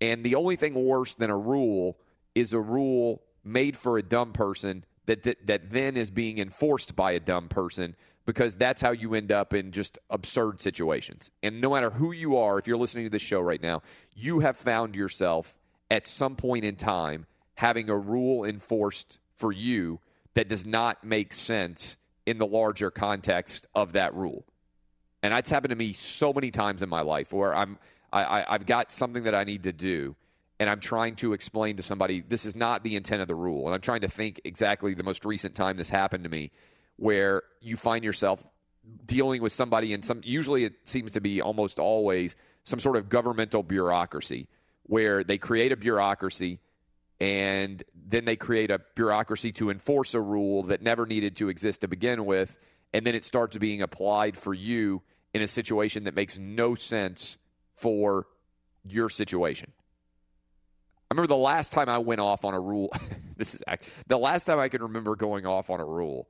And 0.00 0.24
the 0.24 0.34
only 0.34 0.56
thing 0.56 0.74
worse 0.74 1.14
than 1.14 1.30
a 1.30 1.36
rule 1.36 1.98
is 2.34 2.52
a 2.52 2.60
rule 2.60 3.22
made 3.44 3.76
for 3.76 3.98
a 3.98 4.02
dumb 4.02 4.32
person 4.32 4.84
that, 5.06 5.22
that, 5.24 5.46
that 5.46 5.70
then 5.70 5.96
is 5.96 6.10
being 6.10 6.38
enforced 6.38 6.94
by 6.94 7.12
a 7.12 7.20
dumb 7.20 7.48
person 7.48 7.96
because 8.26 8.54
that's 8.54 8.82
how 8.82 8.92
you 8.92 9.14
end 9.14 9.32
up 9.32 9.54
in 9.54 9.72
just 9.72 9.98
absurd 10.08 10.60
situations. 10.60 11.30
And 11.42 11.60
no 11.60 11.70
matter 11.70 11.90
who 11.90 12.12
you 12.12 12.36
are, 12.36 12.58
if 12.58 12.66
you're 12.66 12.76
listening 12.76 13.04
to 13.04 13.10
this 13.10 13.22
show 13.22 13.40
right 13.40 13.60
now, 13.60 13.82
you 14.14 14.40
have 14.40 14.56
found 14.56 14.94
yourself 14.94 15.54
at 15.90 16.06
some 16.06 16.36
point 16.36 16.64
in 16.64 16.76
time 16.76 17.26
having 17.54 17.90
a 17.90 17.96
rule 17.96 18.44
enforced 18.44 19.18
for 19.34 19.52
you 19.52 20.00
that 20.34 20.48
does 20.48 20.64
not 20.64 21.02
make 21.02 21.32
sense 21.32 21.96
in 22.26 22.38
the 22.38 22.46
larger 22.46 22.90
context 22.90 23.66
of 23.74 23.92
that 23.92 24.14
rule. 24.14 24.44
And 25.22 25.34
that's 25.34 25.50
happened 25.50 25.70
to 25.70 25.76
me 25.76 25.92
so 25.92 26.32
many 26.32 26.50
times 26.50 26.82
in 26.82 26.88
my 26.88 27.00
life 27.00 27.32
where 27.32 27.54
I'm 27.54 27.78
I, 28.12 28.22
I, 28.22 28.54
I've 28.54 28.66
got 28.66 28.92
something 28.92 29.24
that 29.24 29.34
I 29.34 29.44
need 29.44 29.64
to 29.64 29.72
do 29.72 30.16
and 30.60 30.68
I'm 30.68 30.80
trying 30.80 31.16
to 31.16 31.32
explain 31.32 31.78
to 31.78 31.82
somebody 31.82 32.20
this 32.20 32.44
is 32.44 32.54
not 32.54 32.84
the 32.84 32.94
intent 32.94 33.22
of 33.22 33.28
the 33.28 33.34
rule. 33.34 33.64
And 33.66 33.74
I'm 33.74 33.80
trying 33.80 34.02
to 34.02 34.08
think 34.08 34.42
exactly 34.44 34.92
the 34.92 35.02
most 35.02 35.24
recent 35.24 35.54
time 35.54 35.78
this 35.78 35.88
happened 35.88 36.24
to 36.24 36.30
me 36.30 36.52
where 36.96 37.42
you 37.62 37.76
find 37.76 38.04
yourself 38.04 38.44
dealing 39.06 39.40
with 39.40 39.52
somebody 39.52 39.94
and 39.94 40.04
some 40.04 40.20
usually 40.22 40.64
it 40.64 40.74
seems 40.84 41.12
to 41.12 41.20
be 41.20 41.40
almost 41.40 41.78
always 41.78 42.36
some 42.64 42.78
sort 42.78 42.96
of 42.96 43.08
governmental 43.08 43.62
bureaucracy 43.62 44.48
where 44.82 45.24
they 45.24 45.38
create 45.38 45.72
a 45.72 45.76
bureaucracy 45.76 46.60
and 47.20 47.82
then 47.94 48.24
they 48.24 48.36
create 48.36 48.70
a 48.70 48.80
bureaucracy 48.94 49.52
to 49.52 49.70
enforce 49.70 50.14
a 50.14 50.20
rule 50.20 50.64
that 50.64 50.82
never 50.82 51.06
needed 51.06 51.36
to 51.36 51.48
exist 51.48 51.82
to 51.82 51.88
begin 51.88 52.24
with 52.24 52.56
and 52.92 53.06
then 53.06 53.14
it 53.14 53.24
starts 53.24 53.56
being 53.56 53.80
applied 53.80 54.36
for 54.36 54.52
you 54.52 55.00
in 55.32 55.42
a 55.42 55.48
situation 55.48 56.04
that 56.04 56.14
makes 56.14 56.38
no 56.38 56.74
sense 56.74 57.38
for 57.80 58.26
your 58.84 59.08
situation. 59.08 59.72
I 61.10 61.14
remember 61.14 61.28
the 61.28 61.36
last 61.36 61.72
time 61.72 61.88
I 61.88 61.98
went 61.98 62.20
off 62.20 62.44
on 62.44 62.54
a 62.54 62.60
rule. 62.60 62.92
this 63.36 63.54
is 63.54 63.62
the 64.06 64.18
last 64.18 64.44
time 64.44 64.58
I 64.58 64.68
can 64.68 64.82
remember 64.82 65.16
going 65.16 65.44
off 65.46 65.70
on 65.70 65.80
a 65.80 65.84
rule 65.84 66.28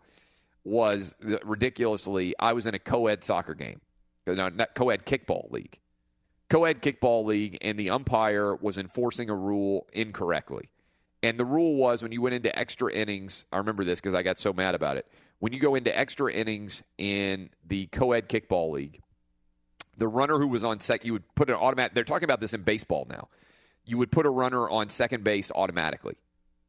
was 0.65 1.17
ridiculously. 1.45 2.35
I 2.39 2.53
was 2.53 2.67
in 2.67 2.75
a 2.75 2.79
co-ed 2.79 3.25
soccer 3.25 3.55
game, 3.55 3.81
uh, 4.27 4.33
no, 4.33 4.49
not 4.49 4.75
co-ed 4.75 5.05
kickball 5.05 5.51
league, 5.51 5.79
co-ed 6.49 6.81
kickball 6.81 7.25
league, 7.25 7.59
and 7.61 7.79
the 7.79 7.91
umpire 7.91 8.55
was 8.55 8.79
enforcing 8.79 9.29
a 9.29 9.35
rule 9.35 9.87
incorrectly. 9.93 10.71
And 11.23 11.39
the 11.39 11.45
rule 11.45 11.77
was 11.77 12.03
when 12.03 12.13
you 12.13 12.23
went 12.23 12.35
into 12.35 12.57
extra 12.59 12.91
innings. 12.91 13.45
I 13.53 13.59
remember 13.59 13.85
this 13.85 14.01
because 14.01 14.15
I 14.15 14.23
got 14.23 14.39
so 14.39 14.55
mad 14.55 14.75
about 14.75 14.97
it. 14.97 15.07
When 15.41 15.53
you 15.53 15.59
go 15.59 15.75
into 15.75 15.97
extra 15.97 16.33
innings 16.33 16.83
in 16.97 17.51
the 17.67 17.87
co-ed 17.89 18.29
kickball 18.29 18.71
league, 18.71 19.03
the 20.01 20.09
runner 20.09 20.39
who 20.39 20.49
was 20.49 20.65
on 20.65 20.81
second, 20.81 21.07
you 21.07 21.13
would 21.13 21.35
put 21.35 21.51
an 21.51 21.57
automatic. 21.57 21.95
They're 21.95 22.05
talking 22.05 22.25
about 22.25 22.41
this 22.41 22.55
in 22.55 22.63
baseball 22.63 23.07
now. 23.09 23.29
You 23.85 23.99
would 23.99 24.11
put 24.11 24.25
a 24.25 24.31
runner 24.31 24.69
on 24.69 24.89
second 24.89 25.25
base 25.25 25.53
automatically, 25.55 26.17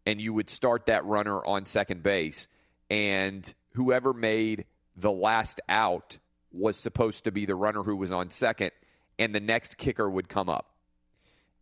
and 0.06 0.20
you 0.20 0.34
would 0.34 0.50
start 0.50 0.88
that 0.88 1.06
runner 1.06 1.44
on 1.44 1.66
second 1.66 2.04
base, 2.04 2.48
and 2.90 3.52
whoever 3.74 4.14
made 4.14 4.66
the 4.98 5.12
last 5.12 5.62
out 5.70 6.18
was 6.52 6.76
supposed 6.76 7.24
to 7.24 7.32
be 7.32 7.46
the 7.46 7.56
runner 7.56 7.84
who 7.84 7.96
was 7.96 8.12
on 8.12 8.30
second, 8.32 8.72
and 9.18 9.34
the 9.34 9.40
next 9.40 9.78
kicker 9.78 10.10
would 10.10 10.28
come 10.28 10.50
up. 10.50 10.70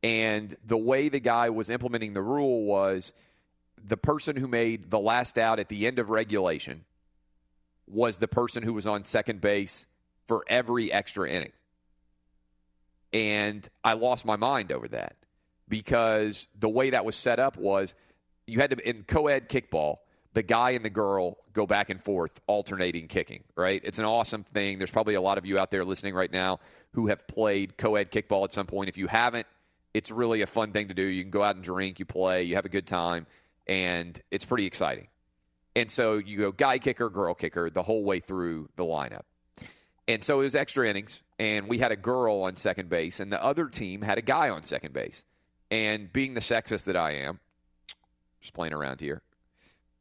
And 0.02 0.56
the 0.66 0.78
way 0.78 1.10
the 1.10 1.20
guy 1.20 1.52
was 1.52 1.70
implementing 1.70 2.14
the 2.14 2.22
rule 2.24 2.64
was 2.64 3.14
the 3.86 3.98
person 3.98 4.36
who 4.36 4.48
made 4.48 4.90
the 4.90 5.00
last 5.00 5.38
out 5.38 5.60
at 5.60 5.70
the 5.70 5.86
end 5.86 6.00
of 6.00 6.10
regulation 6.10 6.84
was 7.86 8.18
the 8.18 8.28
person 8.28 8.64
who 8.64 8.74
was 8.74 8.88
on 8.88 9.06
second 9.06 9.40
base 9.40 9.86
for 10.28 10.44
every 10.48 10.92
extra 10.92 11.30
inning. 11.30 11.52
And 13.12 13.68
I 13.84 13.94
lost 13.94 14.26
my 14.26 14.36
mind 14.36 14.72
over 14.72 14.88
that 14.90 15.16
because 15.68 16.48
the 16.60 16.70
way 16.70 16.92
that 16.92 17.06
was 17.06 17.16
set 17.16 17.40
up 17.40 17.58
was 17.58 17.96
you 18.46 18.60
had 18.60 18.72
to, 18.72 18.90
in 18.90 19.04
co 19.04 19.28
ed 19.28 19.50
kickball, 19.50 19.98
the 20.34 20.44
guy 20.44 20.72
and 20.72 20.86
the 20.86 20.90
girl 20.90 21.38
go 21.54 21.66
back 21.66 21.90
and 21.90 22.02
forth, 22.02 22.40
alternating 22.48 23.08
kicking, 23.08 23.44
right? 23.56 23.82
It's 23.84 24.00
an 24.00 24.06
awesome 24.06 24.44
thing. 24.44 24.78
There's 24.78 24.92
probably 24.92 25.16
a 25.16 25.22
lot 25.22 25.38
of 25.38 25.46
you 25.46 25.58
out 25.58 25.72
there 25.72 25.84
listening 25.84 26.14
right 26.14 26.32
now 26.32 26.60
who 26.94 27.08
have 27.08 27.28
played 27.28 27.78
co 27.78 27.96
ed 27.96 28.12
kickball 28.12 28.44
at 28.44 28.52
some 28.52 28.68
point. 28.68 28.90
If 28.90 28.98
you 28.98 29.08
haven't, 29.08 29.48
it's 29.94 30.12
really 30.12 30.42
a 30.42 30.48
fun 30.48 30.72
thing 30.72 30.88
to 30.90 30.94
do. 30.94 31.04
You 31.04 31.24
can 31.24 31.32
go 31.32 31.44
out 31.44 31.56
and 31.56 31.64
drink, 31.64 32.00
you 32.00 32.06
play, 32.06 32.44
you 32.44 32.56
have 32.56 32.66
a 32.66 32.70
good 32.70 32.88
time, 32.88 33.26
and 33.68 34.20
it's 34.32 34.46
pretty 34.46 34.66
exciting. 34.66 35.08
And 35.76 35.90
so 35.90 36.18
you 36.18 36.38
go 36.38 36.52
guy 36.52 36.78
kicker, 36.78 37.10
girl 37.10 37.34
kicker 37.34 37.70
the 37.70 37.84
whole 37.84 38.04
way 38.04 38.20
through 38.20 38.70
the 38.76 38.84
lineup. 38.84 39.24
And 40.08 40.24
so 40.24 40.42
it 40.42 40.44
was 40.44 40.56
extra 40.56 40.90
innings, 40.90 41.22
and 41.40 41.70
we 41.70 41.78
had 41.78 41.92
a 41.92 41.96
girl 41.96 42.44
on 42.44 42.58
second 42.58 42.90
base, 42.90 43.22
and 43.22 43.32
the 43.32 43.44
other 43.44 43.68
team 43.68 44.02
had 44.02 44.18
a 44.18 44.22
guy 44.22 44.50
on 44.50 44.64
second 44.64 44.94
base. 44.94 45.24
And 45.72 46.12
being 46.12 46.34
the 46.34 46.42
sexist 46.42 46.84
that 46.86 46.98
I 46.98 47.12
am, 47.12 47.40
just 48.42 48.54
playing 48.54 48.74
around 48.74 49.00
here, 49.00 49.22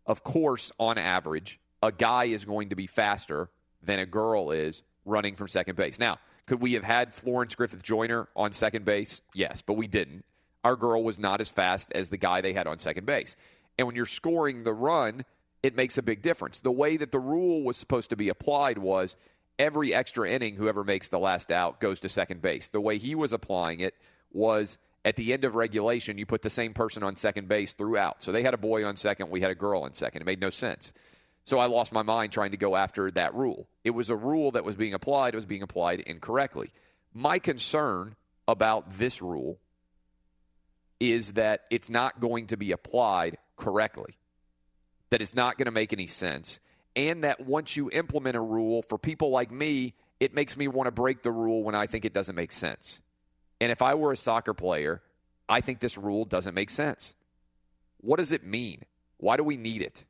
of 0.05 0.25
course, 0.25 0.73
on 0.79 0.99
average, 0.99 1.61
a 1.83 1.93
guy 1.93 2.25
is 2.25 2.45
going 2.45 2.71
to 2.71 2.77
be 2.77 2.87
faster 2.87 3.49
than 3.83 4.01
a 4.01 4.07
girl 4.07 4.51
is 4.51 4.83
running 5.05 5.37
from 5.37 5.47
second 5.47 5.77
base. 5.77 5.99
Now, 5.99 6.19
could 6.47 6.61
we 6.61 6.73
have 6.73 6.83
had 6.83 7.15
Florence 7.15 7.55
Griffith 7.55 7.83
Joyner 7.83 8.29
on 8.35 8.53
second 8.53 8.85
base? 8.85 9.21
Yes, 9.35 9.63
but 9.63 9.75
we 9.75 9.87
didn't. 9.87 10.25
Our 10.65 10.77
girl 10.77 11.05
was 11.05 11.19
not 11.19 11.41
as 11.41 11.51
fast 11.51 11.93
as 11.93 12.09
the 12.09 12.17
guy 12.17 12.41
they 12.41 12.53
had 12.53 12.67
on 12.67 12.79
second 12.79 13.07
base. 13.07 13.37
And 13.77 13.87
when 13.87 13.95
you're 13.95 14.07
scoring 14.07 14.65
the 14.65 14.73
run, 14.73 15.25
it 15.63 15.77
makes 15.77 15.99
a 15.99 16.03
big 16.03 16.23
difference. 16.23 16.61
The 16.61 16.73
way 16.73 16.97
that 16.97 17.13
the 17.13 17.21
rule 17.21 17.63
was 17.63 17.77
supposed 17.77 18.11
to 18.11 18.17
be 18.17 18.29
applied 18.29 18.79
was 18.79 19.17
every 19.59 19.95
extra 19.95 20.29
inning, 20.31 20.57
whoever 20.57 20.85
makes 20.85 21.09
the 21.09 21.19
last 21.19 21.51
out 21.51 21.81
goes 21.81 22.01
to 22.01 22.09
second 22.09 22.41
base. 22.41 22.69
The 22.69 22.81
way 22.81 22.99
he 22.99 23.15
was 23.15 23.33
applying 23.33 23.81
it 23.81 23.95
was 24.33 24.79
at 25.05 25.17
the 25.17 25.33
end 25.33 25.45
of 25.45 25.55
regulation, 25.55 26.19
you 26.19 26.27
put 26.27 26.43
the 26.43 26.51
same 26.51 26.75
person 26.75 27.03
on 27.03 27.17
second 27.17 27.49
base 27.49 27.73
throughout. 27.73 28.23
So 28.23 28.33
they 28.33 28.43
had 28.43 28.55
a 28.55 28.59
boy 28.59 28.85
on 28.85 28.97
second, 28.97 29.31
we 29.31 29.41
had 29.41 29.51
a 29.51 29.55
girl 29.55 29.83
on 29.83 29.95
second. 29.95 30.23
It 30.23 30.27
made 30.27 30.41
no 30.41 30.51
sense. 30.51 30.93
So 31.45 31.59
I 31.59 31.67
lost 31.67 31.93
my 31.93 32.03
mind 32.03 32.33
trying 32.33 32.51
to 32.51 32.57
go 32.59 32.77
after 32.77 33.11
that 33.13 33.35
rule. 33.35 33.67
It 33.83 33.91
was 33.91 34.11
a 34.11 34.17
rule 34.17 34.51
that 34.53 34.65
was 34.65 34.77
being 34.77 34.93
applied, 34.95 35.35
it 35.35 35.37
was 35.39 35.47
being 35.47 35.63
applied 35.63 36.01
incorrectly. 36.01 36.73
My 37.15 37.39
concern 37.39 38.17
about 38.47 38.99
this 38.99 39.23
rule 39.23 39.59
is 41.01 41.33
that 41.33 41.63
it's 41.71 41.89
not 41.89 42.21
going 42.21 42.49
to 42.49 42.57
be 42.57 42.73
applied 42.73 43.39
correctly, 43.57 44.19
that 45.11 45.23
it's 45.23 45.35
not 45.35 45.57
going 45.57 45.67
to 45.67 45.73
make 45.73 45.93
any 45.93 46.07
sense 46.07 46.61
and 46.99 47.23
that 47.23 47.47
once 47.47 47.77
you 47.77 47.89
implement 47.93 48.35
a 48.37 48.41
rule 48.41 48.83
for 48.83 48.99
people 48.99 49.31
like 49.31 49.53
me, 49.53 49.95
it 50.19 50.35
makes 50.35 50.57
me 50.57 50.67
want 50.67 50.89
to 50.89 50.91
break 50.91 51.23
the 51.23 51.31
rule 51.31 51.63
when 51.63 51.77
I 51.77 51.87
think 51.87 52.05
it 52.05 52.13
doesn't 52.13 52.35
make 52.35 52.51
sense. 52.51 53.01
And 53.61 53.71
if 53.71 53.83
I 53.83 53.95
were 53.95 54.11
a 54.11 54.17
soccer 54.17 54.53
player, 54.53 55.01
I 55.49 55.61
think 55.61 55.79
this 55.79 55.97
rule 55.97 56.25
doesn't 56.25 56.55
make 56.55 56.71
sense. 56.71 57.15
What 58.01 58.17
does 58.17 58.33
it 58.33 58.45
mean? 58.45 58.83
Why 59.19 59.37
do 59.37 59.45
we 59.45 59.57
need 59.57 59.81
it? 59.81 60.05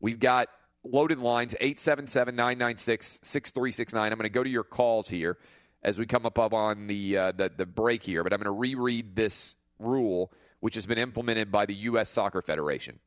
We've 0.00 0.18
got 0.18 0.48
loaded 0.82 1.18
lines 1.18 1.54
877 1.60 2.34
996 2.34 3.20
6369. 3.22 4.10
I'm 4.10 4.16
going 4.16 4.24
to 4.24 4.30
go 4.30 4.42
to 4.42 4.50
your 4.50 4.64
calls 4.64 5.08
here 5.08 5.36
as 5.82 5.98
we 5.98 6.06
come 6.06 6.24
up, 6.24 6.38
on 6.38 6.86
the, 6.86 7.16
uh, 7.16 7.32
the, 7.32 7.52
the 7.54 7.66
break 7.66 8.02
here, 8.02 8.24
but 8.24 8.32
I'm 8.32 8.38
going 8.38 8.46
to 8.46 8.50
reread 8.50 9.14
this 9.14 9.54
rule, 9.78 10.32
which 10.60 10.76
has 10.76 10.86
been 10.86 10.98
implemented 10.98 11.52
by 11.52 11.66
the 11.66 11.74
U.S. 11.74 12.08
Soccer 12.08 12.40
Federation 12.40 13.00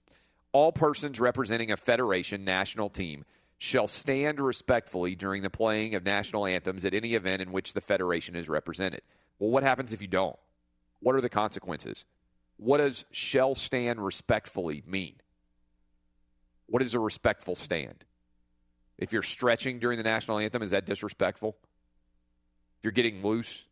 all 0.51 0.71
persons 0.71 1.19
representing 1.19 1.71
a 1.71 1.77
federation 1.77 2.43
national 2.43 2.89
team 2.89 3.25
shall 3.57 3.87
stand 3.87 4.39
respectfully 4.39 5.15
during 5.15 5.43
the 5.43 5.49
playing 5.49 5.93
of 5.93 6.03
national 6.03 6.45
anthems 6.45 6.85
at 6.85 6.93
any 6.93 7.13
event 7.13 7.41
in 7.41 7.51
which 7.51 7.73
the 7.73 7.81
federation 7.81 8.35
is 8.35 8.47
represented. 8.47 9.01
Well, 9.37 9.49
what 9.49 9.63
happens 9.63 9.93
if 9.93 10.01
you 10.01 10.07
don't? 10.07 10.37
What 11.01 11.15
are 11.15 11.21
the 11.21 11.29
consequences? 11.29 12.05
What 12.57 12.77
does 12.77 13.05
shall 13.11 13.55
stand 13.55 14.03
respectfully 14.03 14.83
mean? 14.85 15.15
What 16.67 16.81
is 16.81 16.93
a 16.93 16.99
respectful 16.99 17.55
stand? 17.55 18.05
If 18.97 19.13
you're 19.13 19.23
stretching 19.23 19.79
during 19.79 19.97
the 19.97 20.03
national 20.03 20.39
anthem, 20.39 20.61
is 20.61 20.71
that 20.71 20.85
disrespectful? 20.85 21.55
If 22.79 22.83
you're 22.83 22.91
getting 22.91 23.21
loose, 23.21 23.65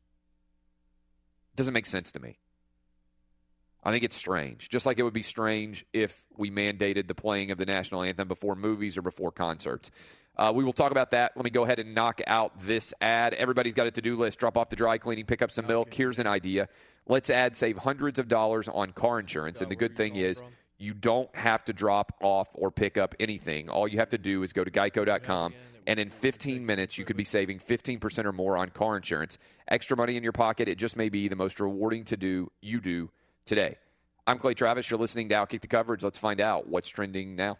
it 1.53 1.57
doesn't 1.57 1.73
make 1.73 1.85
sense 1.85 2.11
to 2.13 2.19
me. 2.19 2.39
I 3.87 3.91
think 3.91 4.03
it's 4.03 4.17
strange. 4.17 4.67
Just 4.67 4.85
like 4.85 4.99
it 4.99 5.03
would 5.03 5.13
be 5.13 5.21
strange 5.21 5.85
if 5.93 6.25
we 6.35 6.51
mandated 6.51 7.07
the 7.07 7.15
playing 7.15 7.51
of 7.51 7.57
the 7.57 7.65
national 7.65 8.03
anthem 8.03 8.27
before 8.27 8.53
movies 8.53 8.97
or 8.97 9.01
before 9.01 9.31
concerts. 9.31 9.91
Uh, 10.35 10.51
we 10.53 10.65
will 10.65 10.73
talk 10.73 10.91
about 10.91 11.11
that. 11.11 11.31
Let 11.37 11.45
me 11.45 11.51
go 11.51 11.63
ahead 11.63 11.79
and 11.79 11.95
knock 11.95 12.19
out 12.27 12.51
this 12.59 12.93
ad. 12.99 13.33
Everybody's 13.35 13.75
got 13.75 13.87
a 13.87 13.91
to 13.91 14.01
do 14.01 14.17
list. 14.17 14.39
Drop 14.39 14.57
off 14.57 14.67
the 14.67 14.75
dry 14.75 14.97
cleaning, 14.97 15.23
pick 15.23 15.41
up 15.41 15.51
some 15.51 15.67
milk. 15.67 15.93
Here's 15.93 16.19
an 16.19 16.27
idea. 16.27 16.67
Let's 17.07 17.29
add 17.29 17.55
save 17.55 17.77
hundreds 17.77 18.19
of 18.19 18.27
dollars 18.27 18.67
on 18.67 18.91
car 18.91 19.21
insurance. 19.21 19.61
And 19.61 19.71
the 19.71 19.77
good 19.77 19.95
thing 19.95 20.17
is, 20.17 20.41
you 20.77 20.93
don't 20.93 21.33
have 21.33 21.63
to 21.63 21.71
drop 21.71 22.11
off 22.21 22.49
or 22.55 22.71
pick 22.71 22.97
up 22.97 23.15
anything. 23.21 23.69
All 23.69 23.87
you 23.87 23.99
have 23.99 24.09
to 24.09 24.17
do 24.17 24.43
is 24.43 24.51
go 24.51 24.65
to 24.65 24.69
geico.com, 24.69 25.53
and 25.87 25.97
in 25.97 26.09
15 26.09 26.65
minutes, 26.65 26.97
you 26.97 27.05
could 27.05 27.15
be 27.15 27.23
saving 27.23 27.59
15% 27.59 28.25
or 28.25 28.33
more 28.33 28.57
on 28.57 28.67
car 28.67 28.97
insurance. 28.97 29.37
Extra 29.69 29.95
money 29.95 30.17
in 30.17 30.23
your 30.23 30.33
pocket. 30.33 30.67
It 30.67 30.77
just 30.77 30.97
may 30.97 31.07
be 31.07 31.29
the 31.29 31.37
most 31.37 31.61
rewarding 31.61 32.03
to 32.03 32.17
do 32.17 32.51
you 32.59 32.81
do 32.81 33.09
today. 33.47 33.77
I'm 34.27 34.37
Clay 34.37 34.53
Travis. 34.53 34.89
You're 34.89 34.99
listening 34.99 35.29
to 35.29 35.35
Outkick 35.35 35.61
the 35.61 35.67
Coverage. 35.67 36.03
Let's 36.03 36.17
find 36.17 36.41
out 36.41 36.67
what's 36.67 36.89
trending 36.89 37.35
now. 37.35 37.57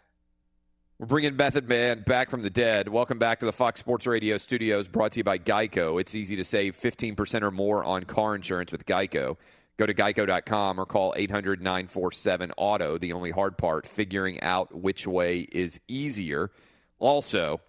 We're 0.98 1.06
bringing 1.06 1.36
Method 1.36 1.68
Man 1.68 2.02
back 2.02 2.28
from 2.28 2.42
the 2.42 2.50
dead. 2.50 2.88
Welcome 2.88 3.18
back 3.18 3.40
to 3.40 3.46
the 3.46 3.52
Fox 3.52 3.80
Sports 3.80 4.06
Radio 4.06 4.36
studios 4.36 4.88
brought 4.88 5.12
to 5.12 5.20
you 5.20 5.24
by 5.24 5.38
Geico. 5.38 6.00
It's 6.00 6.14
easy 6.14 6.36
to 6.36 6.44
save 6.44 6.76
15% 6.76 7.42
or 7.42 7.50
more 7.50 7.84
on 7.84 8.04
car 8.04 8.34
insurance 8.34 8.70
with 8.70 8.84
Geico. 8.84 9.36
Go 9.78 9.86
to 9.86 9.94
geico.com 9.94 10.78
or 10.78 10.86
call 10.86 11.14
800 11.16 11.62
947 11.62 12.52
Auto. 12.56 12.98
The 12.98 13.12
only 13.12 13.30
hard 13.30 13.56
part, 13.56 13.86
figuring 13.86 14.40
out 14.42 14.74
which 14.74 15.06
way 15.06 15.48
is 15.52 15.80
easier. 15.86 16.50
Also, 16.98 17.60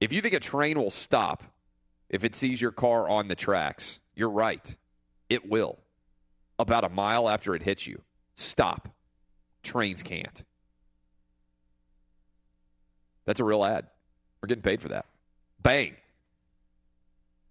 if 0.00 0.12
you 0.12 0.20
think 0.20 0.34
a 0.34 0.40
train 0.40 0.78
will 0.78 0.90
stop 0.90 1.44
if 2.10 2.24
it 2.24 2.34
sees 2.34 2.60
your 2.60 2.72
car 2.72 3.08
on 3.08 3.28
the 3.28 3.34
tracks, 3.34 4.00
you're 4.14 4.30
right. 4.30 4.74
It 5.28 5.48
will. 5.48 5.78
About 6.58 6.84
a 6.84 6.88
mile 6.88 7.28
after 7.28 7.54
it 7.54 7.62
hits 7.62 7.86
you. 7.86 8.02
Stop. 8.34 8.88
Trains 9.62 10.02
can't. 10.02 10.44
That's 13.26 13.40
a 13.40 13.44
real 13.44 13.64
ad. 13.64 13.86
We're 14.40 14.46
getting 14.46 14.62
paid 14.62 14.80
for 14.80 14.88
that. 14.88 15.06
Bang. 15.60 15.96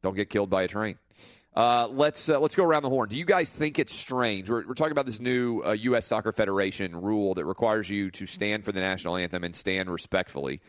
Don't 0.02 0.16
get 0.16 0.30
killed 0.30 0.50
by 0.50 0.64
a 0.64 0.68
train. 0.68 0.98
Uh, 1.56 1.88
let's 1.92 2.30
uh, 2.30 2.40
let's 2.40 2.54
go 2.54 2.64
around 2.64 2.84
the 2.84 2.90
horn. 2.90 3.10
Do 3.10 3.16
you 3.16 3.26
guys 3.26 3.50
think 3.50 3.80
it's 3.80 3.94
strange? 3.94 4.50
We're, 4.50 4.68
we're 4.68 4.76
talking 4.76 4.92
about 4.92 5.08
this 5.08 5.20
new 5.20 5.64
uh, 5.64 5.72
U.S. 5.72 6.06
Soccer 6.06 6.32
Federation 6.32 7.02
rule 7.02 7.34
that 7.34 7.46
requires 7.46 7.90
you 7.90 8.12
to 8.12 8.28
stand 8.28 8.64
for 8.64 8.72
the 8.72 8.80
national 8.80 9.18
anthem 9.18 9.44
and 9.44 9.56
stand 9.56 9.90
respectfully. 9.90 10.62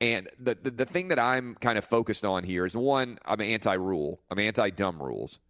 And 0.00 0.28
the, 0.38 0.56
the, 0.62 0.70
the 0.70 0.84
thing 0.86 1.08
that 1.08 1.18
I'm 1.18 1.56
kind 1.56 1.76
of 1.76 1.84
focused 1.84 2.24
on 2.24 2.44
here 2.44 2.64
is 2.64 2.76
one, 2.76 3.18
I'm 3.26 3.40
anti-rule. 3.40 4.20
I'm 4.30 4.38
anti-dumb 4.38 5.02
rules. 5.02 5.40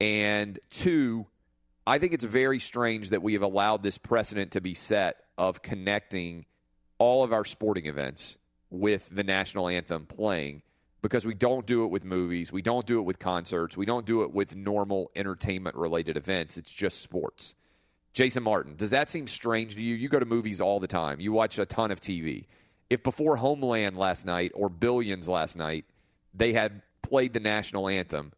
And 0.00 0.58
two, 0.70 1.26
I 1.86 1.98
think 1.98 2.12
it's 2.12 2.24
very 2.24 2.58
strange 2.58 3.10
that 3.10 3.22
we 3.22 3.34
have 3.34 3.42
allowed 3.42 3.82
this 3.82 3.98
precedent 3.98 4.52
to 4.52 4.60
be 4.60 4.74
set 4.74 5.16
of 5.36 5.60
connecting 5.62 6.46
all 6.98 7.22
of 7.24 7.32
our 7.32 7.44
sporting 7.44 7.86
events 7.86 8.36
with 8.70 9.08
the 9.12 9.22
national 9.22 9.68
anthem 9.68 10.06
playing 10.06 10.62
because 11.02 11.26
we 11.26 11.34
don't 11.34 11.66
do 11.66 11.84
it 11.84 11.88
with 11.88 12.02
movies, 12.02 12.50
we 12.50 12.62
don't 12.62 12.86
do 12.86 12.98
it 12.98 13.02
with 13.02 13.18
concerts, 13.18 13.76
we 13.76 13.84
don't 13.84 14.06
do 14.06 14.22
it 14.22 14.32
with 14.32 14.56
normal 14.56 15.10
entertainment 15.14 15.76
related 15.76 16.16
events. 16.16 16.56
It's 16.56 16.72
just 16.72 17.02
sports. 17.02 17.54
Jason 18.14 18.42
Martin, 18.42 18.76
does 18.76 18.90
that 18.90 19.10
seem 19.10 19.26
strange 19.26 19.74
to 19.74 19.82
you? 19.82 19.96
You 19.96 20.08
go 20.08 20.18
to 20.18 20.24
movies 20.24 20.62
all 20.62 20.80
the 20.80 20.86
time. 20.86 21.20
You 21.20 21.32
watch 21.32 21.58
a 21.58 21.66
ton 21.66 21.90
of 21.90 22.00
TV. 22.00 22.46
If 22.88 23.02
before 23.02 23.36
Homeland 23.36 23.98
last 23.98 24.24
night 24.24 24.52
or 24.54 24.70
Billions 24.70 25.28
last 25.28 25.56
night, 25.56 25.84
they 26.32 26.52
had 26.54 26.80
played 27.02 27.34
the 27.34 27.40
national 27.40 27.88
anthem 27.88 28.32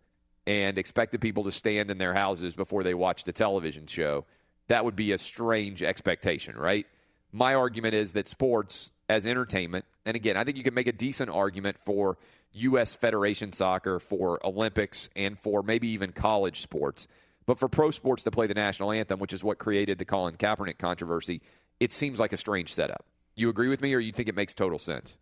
and 0.46 0.78
expected 0.78 1.20
people 1.20 1.44
to 1.44 1.52
stand 1.52 1.90
in 1.90 1.98
their 1.98 2.14
houses 2.14 2.54
before 2.54 2.82
they 2.82 2.94
watched 2.94 3.28
a 3.28 3.32
television 3.32 3.87
show, 3.87 4.24
that 4.68 4.85
would 4.85 4.96
be 4.96 5.12
a 5.12 5.18
strange 5.18 5.82
expectation, 5.82 6.56
right? 6.56 6.87
My 7.32 7.54
argument 7.54 7.94
is 7.94 8.12
that 8.12 8.28
sports 8.28 8.90
as 9.09 9.26
entertainment, 9.26 9.85
and 10.04 10.16
again, 10.16 10.37
I 10.37 10.44
think 10.44 10.56
you 10.56 10.62
can 10.62 10.74
make 10.74 10.87
a 10.87 10.92
decent 10.92 11.30
argument 11.30 11.76
for 11.85 12.16
U.S. 12.52 12.94
Federation 12.94 13.52
soccer, 13.52 13.98
for 14.00 14.44
Olympics, 14.44 15.11
and 15.14 15.38
for 15.38 15.62
maybe 15.62 15.88
even 15.88 16.12
college 16.12 16.62
sports. 16.62 17.06
But 17.44 17.59
for 17.59 17.68
pro 17.68 17.90
sports 17.90 18.24
to 18.24 18.30
play 18.30 18.46
the 18.46 18.54
national 18.54 18.92
anthem, 18.92 19.20
which 19.20 19.32
is 19.32 19.44
what 19.44 19.59
created 19.59 19.98
the 19.98 20.04
Colin 20.04 20.37
Kaepernick 20.37 20.78
controversy, 20.78 21.42
it 21.78 21.92
seems 21.92 22.18
like 22.18 22.32
a 22.32 22.37
strange 22.37 22.72
setup. 22.72 23.04
You 23.35 23.50
agree 23.50 23.68
with 23.68 23.80
me, 23.82 23.94
or 23.94 23.98
you 23.98 24.12
think 24.12 24.28
it 24.28 24.35
makes 24.35 24.54
total 24.54 24.78
sense? 24.78 25.18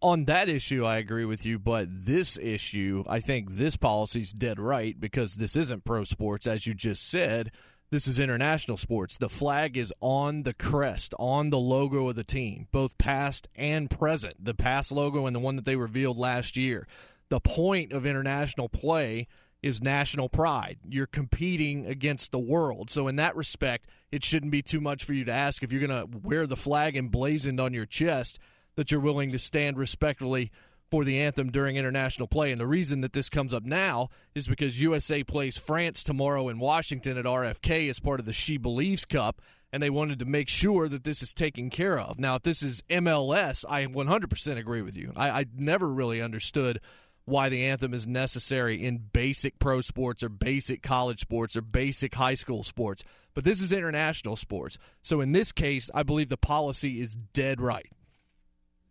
On 0.00 0.26
that 0.26 0.48
issue, 0.48 0.84
I 0.84 0.98
agree 0.98 1.24
with 1.24 1.44
you, 1.44 1.58
but 1.58 1.88
this 1.90 2.38
issue, 2.38 3.02
I 3.08 3.18
think 3.18 3.50
this 3.50 3.76
policy's 3.76 4.32
dead 4.32 4.60
right 4.60 4.98
because 4.98 5.34
this 5.34 5.56
isn't 5.56 5.84
pro 5.84 6.04
sports, 6.04 6.46
as 6.46 6.66
you 6.68 6.74
just 6.74 7.08
said. 7.08 7.50
This 7.90 8.06
is 8.06 8.20
international 8.20 8.76
sports. 8.76 9.16
The 9.16 9.28
flag 9.28 9.76
is 9.76 9.92
on 10.00 10.44
the 10.44 10.54
crest, 10.54 11.14
on 11.18 11.50
the 11.50 11.58
logo 11.58 12.08
of 12.08 12.14
the 12.14 12.22
team, 12.22 12.68
both 12.70 12.96
past 12.98 13.48
and 13.56 13.90
present. 13.90 14.44
The 14.44 14.54
past 14.54 14.92
logo 14.92 15.26
and 15.26 15.34
the 15.34 15.40
one 15.40 15.56
that 15.56 15.64
they 15.64 15.74
revealed 15.74 16.16
last 16.16 16.56
year. 16.56 16.86
The 17.28 17.40
point 17.40 17.92
of 17.92 18.06
international 18.06 18.68
play 18.68 19.26
is 19.62 19.82
national 19.82 20.28
pride. 20.28 20.78
You're 20.88 21.06
competing 21.06 21.86
against 21.86 22.30
the 22.30 22.38
world. 22.38 22.88
So, 22.88 23.08
in 23.08 23.16
that 23.16 23.34
respect, 23.34 23.88
it 24.12 24.22
shouldn't 24.22 24.52
be 24.52 24.62
too 24.62 24.80
much 24.80 25.02
for 25.02 25.12
you 25.12 25.24
to 25.24 25.32
ask 25.32 25.62
if 25.62 25.72
you're 25.72 25.84
going 25.84 26.08
to 26.08 26.18
wear 26.18 26.46
the 26.46 26.56
flag 26.56 26.96
emblazoned 26.96 27.58
on 27.58 27.74
your 27.74 27.86
chest 27.86 28.38
that 28.78 28.92
you're 28.92 29.00
willing 29.00 29.32
to 29.32 29.38
stand 29.40 29.76
respectfully 29.76 30.52
for 30.88 31.04
the 31.04 31.18
anthem 31.18 31.50
during 31.50 31.74
international 31.74 32.28
play. 32.28 32.52
And 32.52 32.60
the 32.60 32.66
reason 32.66 33.00
that 33.00 33.12
this 33.12 33.28
comes 33.28 33.52
up 33.52 33.64
now 33.64 34.08
is 34.36 34.46
because 34.46 34.80
USA 34.80 35.24
plays 35.24 35.58
France 35.58 36.04
tomorrow 36.04 36.48
in 36.48 36.60
Washington 36.60 37.18
at 37.18 37.24
RFK 37.24 37.90
as 37.90 37.98
part 37.98 38.20
of 38.20 38.26
the 38.26 38.32
She 38.32 38.56
Believes 38.56 39.04
Cup, 39.04 39.42
and 39.72 39.82
they 39.82 39.90
wanted 39.90 40.20
to 40.20 40.26
make 40.26 40.48
sure 40.48 40.88
that 40.88 41.02
this 41.02 41.24
is 41.24 41.34
taken 41.34 41.70
care 41.70 41.98
of. 41.98 42.20
Now, 42.20 42.36
if 42.36 42.44
this 42.44 42.62
is 42.62 42.80
MLS, 42.88 43.64
I 43.68 43.86
100% 43.86 44.58
agree 44.58 44.82
with 44.82 44.96
you. 44.96 45.12
I, 45.16 45.30
I 45.30 45.46
never 45.56 45.88
really 45.88 46.22
understood 46.22 46.80
why 47.24 47.48
the 47.48 47.64
anthem 47.64 47.92
is 47.92 48.06
necessary 48.06 48.84
in 48.84 48.98
basic 49.12 49.58
pro 49.58 49.80
sports 49.80 50.22
or 50.22 50.28
basic 50.28 50.84
college 50.84 51.18
sports 51.18 51.56
or 51.56 51.62
basic 51.62 52.14
high 52.14 52.36
school 52.36 52.62
sports. 52.62 53.02
But 53.34 53.42
this 53.42 53.60
is 53.60 53.72
international 53.72 54.36
sports. 54.36 54.78
So 55.02 55.20
in 55.20 55.32
this 55.32 55.50
case, 55.50 55.90
I 55.92 56.04
believe 56.04 56.28
the 56.28 56.36
policy 56.36 57.00
is 57.00 57.16
dead 57.16 57.60
right. 57.60 57.90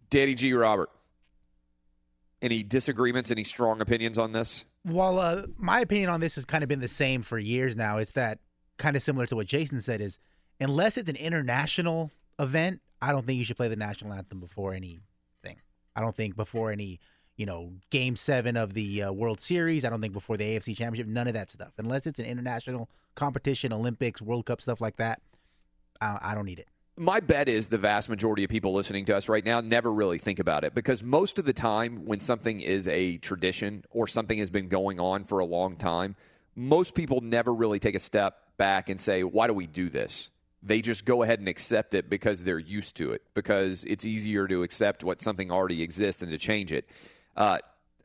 Danny 0.10 0.34
G. 0.34 0.54
Robert, 0.54 0.90
any 2.42 2.64
disagreements, 2.64 3.32
any 3.32 3.44
strong 3.44 3.82
opinions 3.82 4.18
on 4.18 4.32
this? 4.32 4.66
Well, 4.86 5.20
uh, 5.20 5.44
my 5.58 5.82
opinion 5.82 6.10
on 6.10 6.20
this 6.20 6.36
has 6.36 6.46
kind 6.46 6.64
of 6.64 6.70
been 6.70 6.80
the 6.80 6.88
same 6.88 7.22
for 7.22 7.38
years 7.38 7.76
now. 7.76 7.98
It's 7.98 8.12
that 8.12 8.40
kind 8.78 8.96
of 8.96 9.04
similar 9.04 9.26
to 9.28 9.36
what 9.36 9.48
Jason 9.48 9.82
said 9.82 10.02
is 10.02 10.20
unless 10.60 10.98
it's 10.98 11.10
an 11.10 11.16
international 11.16 12.12
event, 12.40 12.82
I 13.02 13.12
don't 13.12 13.26
think 13.26 13.38
you 13.38 13.46
should 13.46 13.58
play 13.58 13.68
the 13.68 13.76
national 13.76 14.14
anthem 14.14 14.40
before 14.40 14.74
anything. 14.74 15.02
I 15.96 16.02
don't 16.02 16.16
think 16.16 16.36
before 16.36 16.72
any, 16.72 17.00
you 17.36 17.46
know, 17.46 17.74
game 17.90 18.16
seven 18.16 18.56
of 18.56 18.74
the 18.74 19.04
uh, 19.04 19.12
World 19.12 19.42
Series. 19.42 19.84
I 19.84 19.90
don't 19.90 20.00
think 20.00 20.14
before 20.14 20.38
the 20.38 20.46
AFC 20.46 20.78
Championship. 20.78 21.12
None 21.12 21.28
of 21.28 21.34
that 21.34 21.50
stuff. 21.50 21.74
Unless 21.78 22.08
it's 22.08 22.20
an 22.20 22.26
international 22.26 22.90
competition, 23.16 23.74
Olympics, 23.74 24.22
World 24.22 24.46
Cup, 24.46 24.62
stuff 24.62 24.80
like 24.80 24.98
that, 24.98 25.22
I, 26.00 26.20
I 26.22 26.36
don't 26.36 26.46
need 26.46 26.60
it 26.60 26.68
my 26.98 27.20
bet 27.20 27.48
is 27.48 27.68
the 27.68 27.78
vast 27.78 28.10
majority 28.10 28.44
of 28.44 28.50
people 28.50 28.74
listening 28.74 29.06
to 29.06 29.16
us 29.16 29.30
right 29.30 29.46
now 29.46 29.62
never 29.62 29.94
really 29.94 30.18
think 30.18 30.40
about 30.40 30.64
it 30.64 30.74
because 30.74 31.04
most 31.04 31.38
of 31.38 31.46
the 31.46 31.54
time 31.54 32.06
when 32.06 32.20
something 32.20 32.60
is 32.60 32.88
a 32.88 33.18
tradition 33.18 33.86
or 33.92 34.08
something 34.08 34.40
has 34.40 34.50
been 34.50 34.68
going 34.68 35.00
on 35.00 35.24
for 35.24 35.40
a 35.40 35.46
long 35.46 35.76
time, 35.76 36.16
most 36.56 36.96
people 36.96 37.22
never 37.22 37.54
really 37.54 37.78
take 37.78 37.94
a 37.94 38.00
step 38.00 38.40
back 38.58 38.90
and 38.90 39.00
say, 39.00 39.24
why 39.24 39.46
do 39.46 39.54
we 39.54 39.68
do 39.68 39.90
this? 39.90 40.32
They 40.64 40.82
just 40.82 41.06
go 41.06 41.22
ahead 41.22 41.38
and 41.38 41.48
accept 41.48 41.94
it 41.94 42.10
because 42.10 42.44
they're 42.44 42.58
used 42.58 42.96
to 42.98 43.12
it, 43.12 43.22
because 43.36 43.84
it's 43.84 44.04
easier 44.04 44.48
to 44.48 44.64
accept 44.64 45.04
what 45.04 45.22
something 45.22 45.52
already 45.52 45.84
exists 45.84 46.22
than 46.22 46.32
to 46.32 46.40
change 46.40 46.74
it. 46.74 46.90
Uh, 47.36 47.60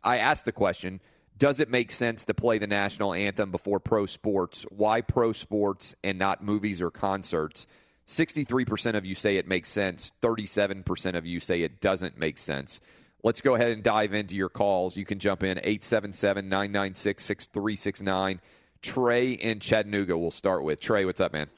I 0.05 0.19
asked 0.19 0.45
the 0.45 0.53
question 0.53 1.01
Does 1.39 1.61
it 1.61 1.71
make 1.71 1.91
sense 1.91 2.27
to 2.27 2.35
play 2.35 2.59
the 2.59 2.67
national 2.67 3.15
anthem 3.15 3.51
before 3.51 3.81
pro 3.81 4.05
sports? 4.05 4.67
Why 4.69 5.01
pro 5.01 5.33
sports 5.33 5.95
and 6.05 6.19
not 6.19 6.45
movies 6.45 6.83
or 6.83 6.91
concerts? 6.91 7.67
63% 8.07 8.97
of 8.97 9.05
you 9.05 9.15
say 9.15 9.37
it 9.37 9.47
makes 9.47 9.69
sense. 9.69 10.13
37% 10.23 11.15
of 11.15 11.27
you 11.27 11.41
say 11.41 11.63
it 11.63 11.81
doesn't 11.81 12.19
make 12.19 12.39
sense. 12.39 12.81
Let's 13.23 13.41
go 13.41 13.55
ahead 13.55 13.71
and 13.71 13.83
dive 13.83 14.15
into 14.15 14.35
your 14.35 14.49
calls. 14.49 14.97
You 14.97 15.05
can 15.05 15.21
jump 15.21 15.43
in 15.45 15.59
877 15.59 16.49
996 16.49 17.25
6369. 17.25 18.41
Trey 18.83 19.31
in 19.31 19.61
Chattanooga, 19.61 20.19
we'll 20.19 20.33
start 20.33 20.65
with. 20.65 20.81
Trey, 20.81 21.05
what's 21.05 21.21
up, 21.21 21.33
man? 21.33 21.49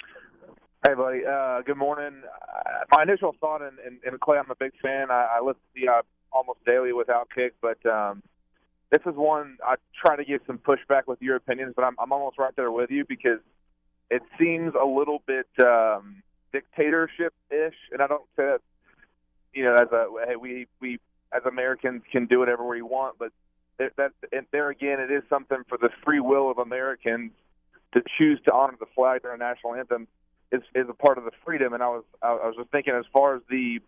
Hey, 0.87 0.93
buddy. 0.93 1.25
Uh, 1.25 1.63
good 1.63 1.79
morning. 1.79 2.23
Uh, 2.27 2.71
my 2.91 3.03
initial 3.03 3.35
thought, 3.41 3.63
and, 3.63 3.79
and, 3.79 3.99
and 4.05 4.21
Clay, 4.21 4.37
I'm 4.37 4.51
a 4.51 4.55
big 4.55 4.73
fan. 4.83 5.11
I, 5.11 5.39
I 5.39 5.41
listen 5.41 5.63
to 5.75 5.81
you 5.81 5.91
uh, 5.91 6.03
almost 6.31 6.59
daily 6.67 6.93
without 6.93 7.31
kick, 7.35 7.55
but 7.63 7.79
um, 7.87 8.23
this 8.91 9.01
is 9.07 9.17
one 9.17 9.57
I 9.65 9.77
try 9.99 10.17
to 10.17 10.25
give 10.25 10.43
some 10.47 10.59
pushback 10.59 11.07
with 11.07 11.23
your 11.23 11.37
opinions, 11.37 11.73
but 11.75 11.87
I'm, 11.87 11.97
I'm 11.99 12.13
almost 12.13 12.39
right 12.39 12.55
there 12.55 12.71
with 12.71 12.91
you 12.91 13.07
because 13.09 13.41
it 14.11 14.23
seems 14.39 14.75
a 14.75 14.85
little 14.85 15.23
bit 15.27 15.47
um, 15.65 16.23
dictatorship 16.55 17.35
ish, 17.51 17.75
and 17.93 18.01
I 18.01 18.07
don't 18.07 18.25
say 18.37 18.45
that 18.45 18.61
you 19.53 19.65
know 19.65 19.75
as 19.75 19.91
a 19.93 20.07
hey 20.27 20.37
we 20.37 20.67
we 20.81 21.01
as 21.33 21.43
Americans 21.45 22.03
can 22.11 22.27
do 22.27 22.39
whatever 22.39 22.65
we 22.67 22.81
want, 22.81 23.17
but 23.19 23.33
that 23.79 24.13
and 24.33 24.47
there 24.53 24.71
again 24.71 25.01
it 25.01 25.11
is 25.11 25.25
something 25.29 25.59
for 25.69 25.77
the 25.77 25.91
free 26.05 26.21
will 26.21 26.49
of 26.51 26.59
Americans 26.59 27.33
to 27.93 28.03
choose 28.17 28.41
to 28.47 28.53
honor 28.53 28.77
the 28.79 28.87
flag 28.95 29.23
a 29.25 29.37
national 29.37 29.75
anthem 29.75 30.07
is 30.53 30.63
is 30.75 30.87
a 30.89 30.95
part 30.95 31.19
of 31.19 31.25
the 31.25 31.33
freedom. 31.45 31.73
And 31.73 31.83
I 31.83 31.89
was 31.89 32.05
I 32.23 32.33
was 32.33 32.55
just 32.57 32.71
thinking 32.71 32.95
as 32.95 33.05
far 33.13 33.35
as 33.35 33.43
the 33.51 33.81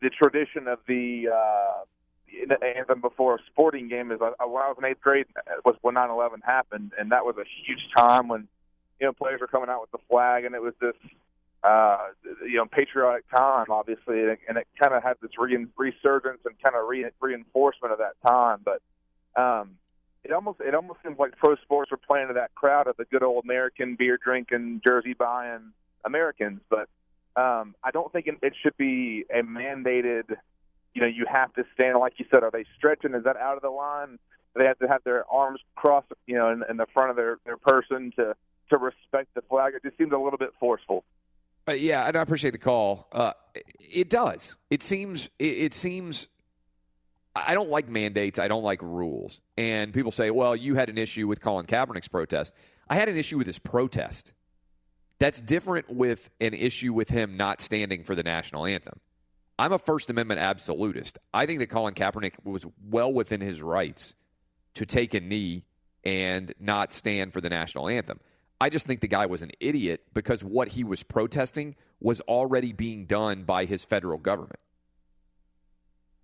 the 0.00 0.10
tradition 0.10 0.68
of 0.68 0.78
the 0.86 1.28
uh, 1.28 2.54
anthem 2.64 3.00
before 3.00 3.36
a 3.36 3.38
sporting 3.46 3.88
game 3.88 4.10
is. 4.10 4.20
I, 4.20 4.44
when 4.44 4.62
I 4.62 4.68
was 4.68 4.76
in 4.78 4.84
eighth 4.84 5.00
grade 5.00 5.26
was 5.64 5.76
when 5.82 5.94
9/11 5.94 6.42
happened, 6.44 6.92
and 6.98 7.12
that 7.12 7.24
was 7.24 7.36
a 7.38 7.44
huge 7.64 7.88
time 7.96 8.28
when 8.28 8.48
you 9.00 9.06
know 9.06 9.12
players 9.12 9.40
were 9.40 9.46
coming 9.46 9.68
out 9.68 9.80
with 9.80 9.90
the 9.90 10.04
flag, 10.08 10.44
and 10.44 10.54
it 10.54 10.62
was 10.62 10.74
this 10.80 10.96
uh, 11.62 11.98
you 12.42 12.56
know, 12.56 12.66
patriotic 12.66 13.24
time, 13.30 13.66
obviously, 13.70 14.20
and 14.20 14.30
it, 14.30 14.38
and 14.48 14.58
it 14.58 14.66
kind 14.80 14.94
of 14.94 15.02
had 15.02 15.14
this 15.20 15.32
re- 15.38 15.66
resurgence 15.76 16.38
and 16.44 16.54
kind 16.62 16.76
of 16.76 16.88
re- 16.88 17.10
reinforcement 17.20 17.92
of 17.92 17.98
that 17.98 18.14
time. 18.26 18.60
But 18.64 18.82
um, 19.40 19.76
it 20.24 20.32
almost 20.32 20.60
it 20.60 20.74
almost 20.74 21.00
seems 21.04 21.18
like 21.18 21.36
pro 21.36 21.56
sports 21.56 21.90
were 21.90 21.96
playing 21.96 22.28
to 22.28 22.34
that 22.34 22.54
crowd 22.54 22.86
of 22.86 22.96
the 22.96 23.04
good 23.04 23.22
old 23.22 23.44
American 23.44 23.96
beer 23.96 24.18
drinking, 24.22 24.82
jersey 24.86 25.14
buying 25.14 25.72
Americans. 26.04 26.60
But 26.68 26.88
um, 27.40 27.74
I 27.82 27.90
don't 27.92 28.12
think 28.12 28.26
it, 28.26 28.36
it 28.42 28.54
should 28.62 28.76
be 28.76 29.24
a 29.30 29.42
mandated. 29.42 30.36
You 30.94 31.02
know, 31.02 31.08
you 31.08 31.26
have 31.30 31.52
to 31.54 31.64
stand 31.74 31.98
like 31.98 32.14
you 32.18 32.26
said. 32.32 32.42
Are 32.42 32.50
they 32.50 32.64
stretching? 32.76 33.14
Is 33.14 33.24
that 33.24 33.36
out 33.36 33.56
of 33.56 33.62
the 33.62 33.70
line? 33.70 34.18
They 34.54 34.64
have 34.64 34.78
to 34.78 34.88
have 34.88 35.04
their 35.04 35.30
arms 35.30 35.60
crossed, 35.74 36.08
you 36.26 36.34
know, 36.34 36.50
in, 36.50 36.62
in 36.70 36.76
the 36.76 36.86
front 36.94 37.10
of 37.10 37.16
their 37.16 37.38
their 37.44 37.58
person 37.58 38.12
to 38.16 38.34
to 38.70 38.78
respect 38.78 39.34
the 39.34 39.42
flag. 39.42 39.74
It 39.74 39.82
just 39.82 39.98
seems 39.98 40.12
a 40.12 40.18
little 40.18 40.38
bit 40.38 40.50
forceful. 40.58 41.04
Uh, 41.68 41.72
yeah, 41.72 42.06
and 42.06 42.16
I 42.16 42.22
appreciate 42.22 42.52
the 42.52 42.58
call. 42.58 43.08
Uh, 43.12 43.32
it 43.78 44.08
does. 44.08 44.56
It 44.70 44.82
seems. 44.82 45.28
It, 45.38 45.58
it 45.58 45.74
seems. 45.74 46.28
I 47.34 47.54
don't 47.54 47.68
like 47.68 47.88
mandates. 47.88 48.38
I 48.38 48.48
don't 48.48 48.62
like 48.62 48.80
rules. 48.82 49.40
And 49.56 49.92
people 49.92 50.12
say, 50.12 50.30
"Well, 50.30 50.54
you 50.54 50.74
had 50.74 50.88
an 50.88 50.98
issue 50.98 51.26
with 51.26 51.40
Colin 51.40 51.66
Kaepernick's 51.66 52.08
protest." 52.08 52.52
I 52.88 52.94
had 52.94 53.08
an 53.08 53.16
issue 53.16 53.36
with 53.36 53.46
his 53.46 53.58
protest. 53.58 54.32
That's 55.18 55.40
different 55.40 55.90
with 55.90 56.30
an 56.40 56.54
issue 56.54 56.92
with 56.92 57.08
him 57.08 57.36
not 57.36 57.60
standing 57.60 58.04
for 58.04 58.14
the 58.14 58.22
national 58.22 58.66
anthem. 58.66 59.00
I'm 59.58 59.72
a 59.72 59.78
First 59.78 60.10
Amendment 60.10 60.40
absolutist. 60.40 61.18
I 61.32 61.46
think 61.46 61.60
that 61.60 61.68
Colin 61.68 61.94
Kaepernick 61.94 62.34
was 62.44 62.66
well 62.88 63.12
within 63.12 63.40
his 63.40 63.62
rights 63.62 64.14
to 64.74 64.84
take 64.84 65.14
a 65.14 65.20
knee 65.20 65.64
and 66.04 66.52
not 66.60 66.92
stand 66.92 67.32
for 67.32 67.40
the 67.40 67.48
national 67.48 67.88
anthem. 67.88 68.20
I 68.60 68.70
just 68.70 68.86
think 68.86 69.00
the 69.00 69.08
guy 69.08 69.26
was 69.26 69.42
an 69.42 69.52
idiot 69.60 70.04
because 70.14 70.42
what 70.42 70.68
he 70.68 70.84
was 70.84 71.02
protesting 71.02 71.76
was 72.00 72.20
already 72.22 72.72
being 72.72 73.06
done 73.06 73.44
by 73.44 73.66
his 73.66 73.84
federal 73.84 74.18
government. 74.18 74.60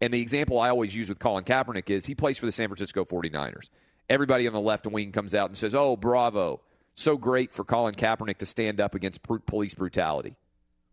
And 0.01 0.13
the 0.13 0.21
example 0.21 0.59
I 0.59 0.71
always 0.71 0.95
use 0.95 1.09
with 1.09 1.19
Colin 1.19 1.45
Kaepernick 1.45 1.91
is 1.91 2.07
he 2.07 2.15
plays 2.15 2.39
for 2.39 2.47
the 2.47 2.53
San 2.53 2.69
Francisco 2.69 3.05
49ers. 3.05 3.69
Everybody 4.09 4.47
on 4.47 4.53
the 4.53 4.61
left 4.61 4.87
wing 4.87 5.13
comes 5.13 5.35
out 5.35 5.49
and 5.49 5.57
says, 5.57 5.75
Oh, 5.75 5.97
bravo. 5.97 6.61
So 6.95 7.17
great 7.17 7.53
for 7.53 7.65
Colin 7.65 7.95
Kaepernick 7.95 8.39
to 8.39 8.47
stand 8.47 8.81
up 8.81 8.95
against 8.95 9.23
police 9.47 9.75
brutality. 9.75 10.35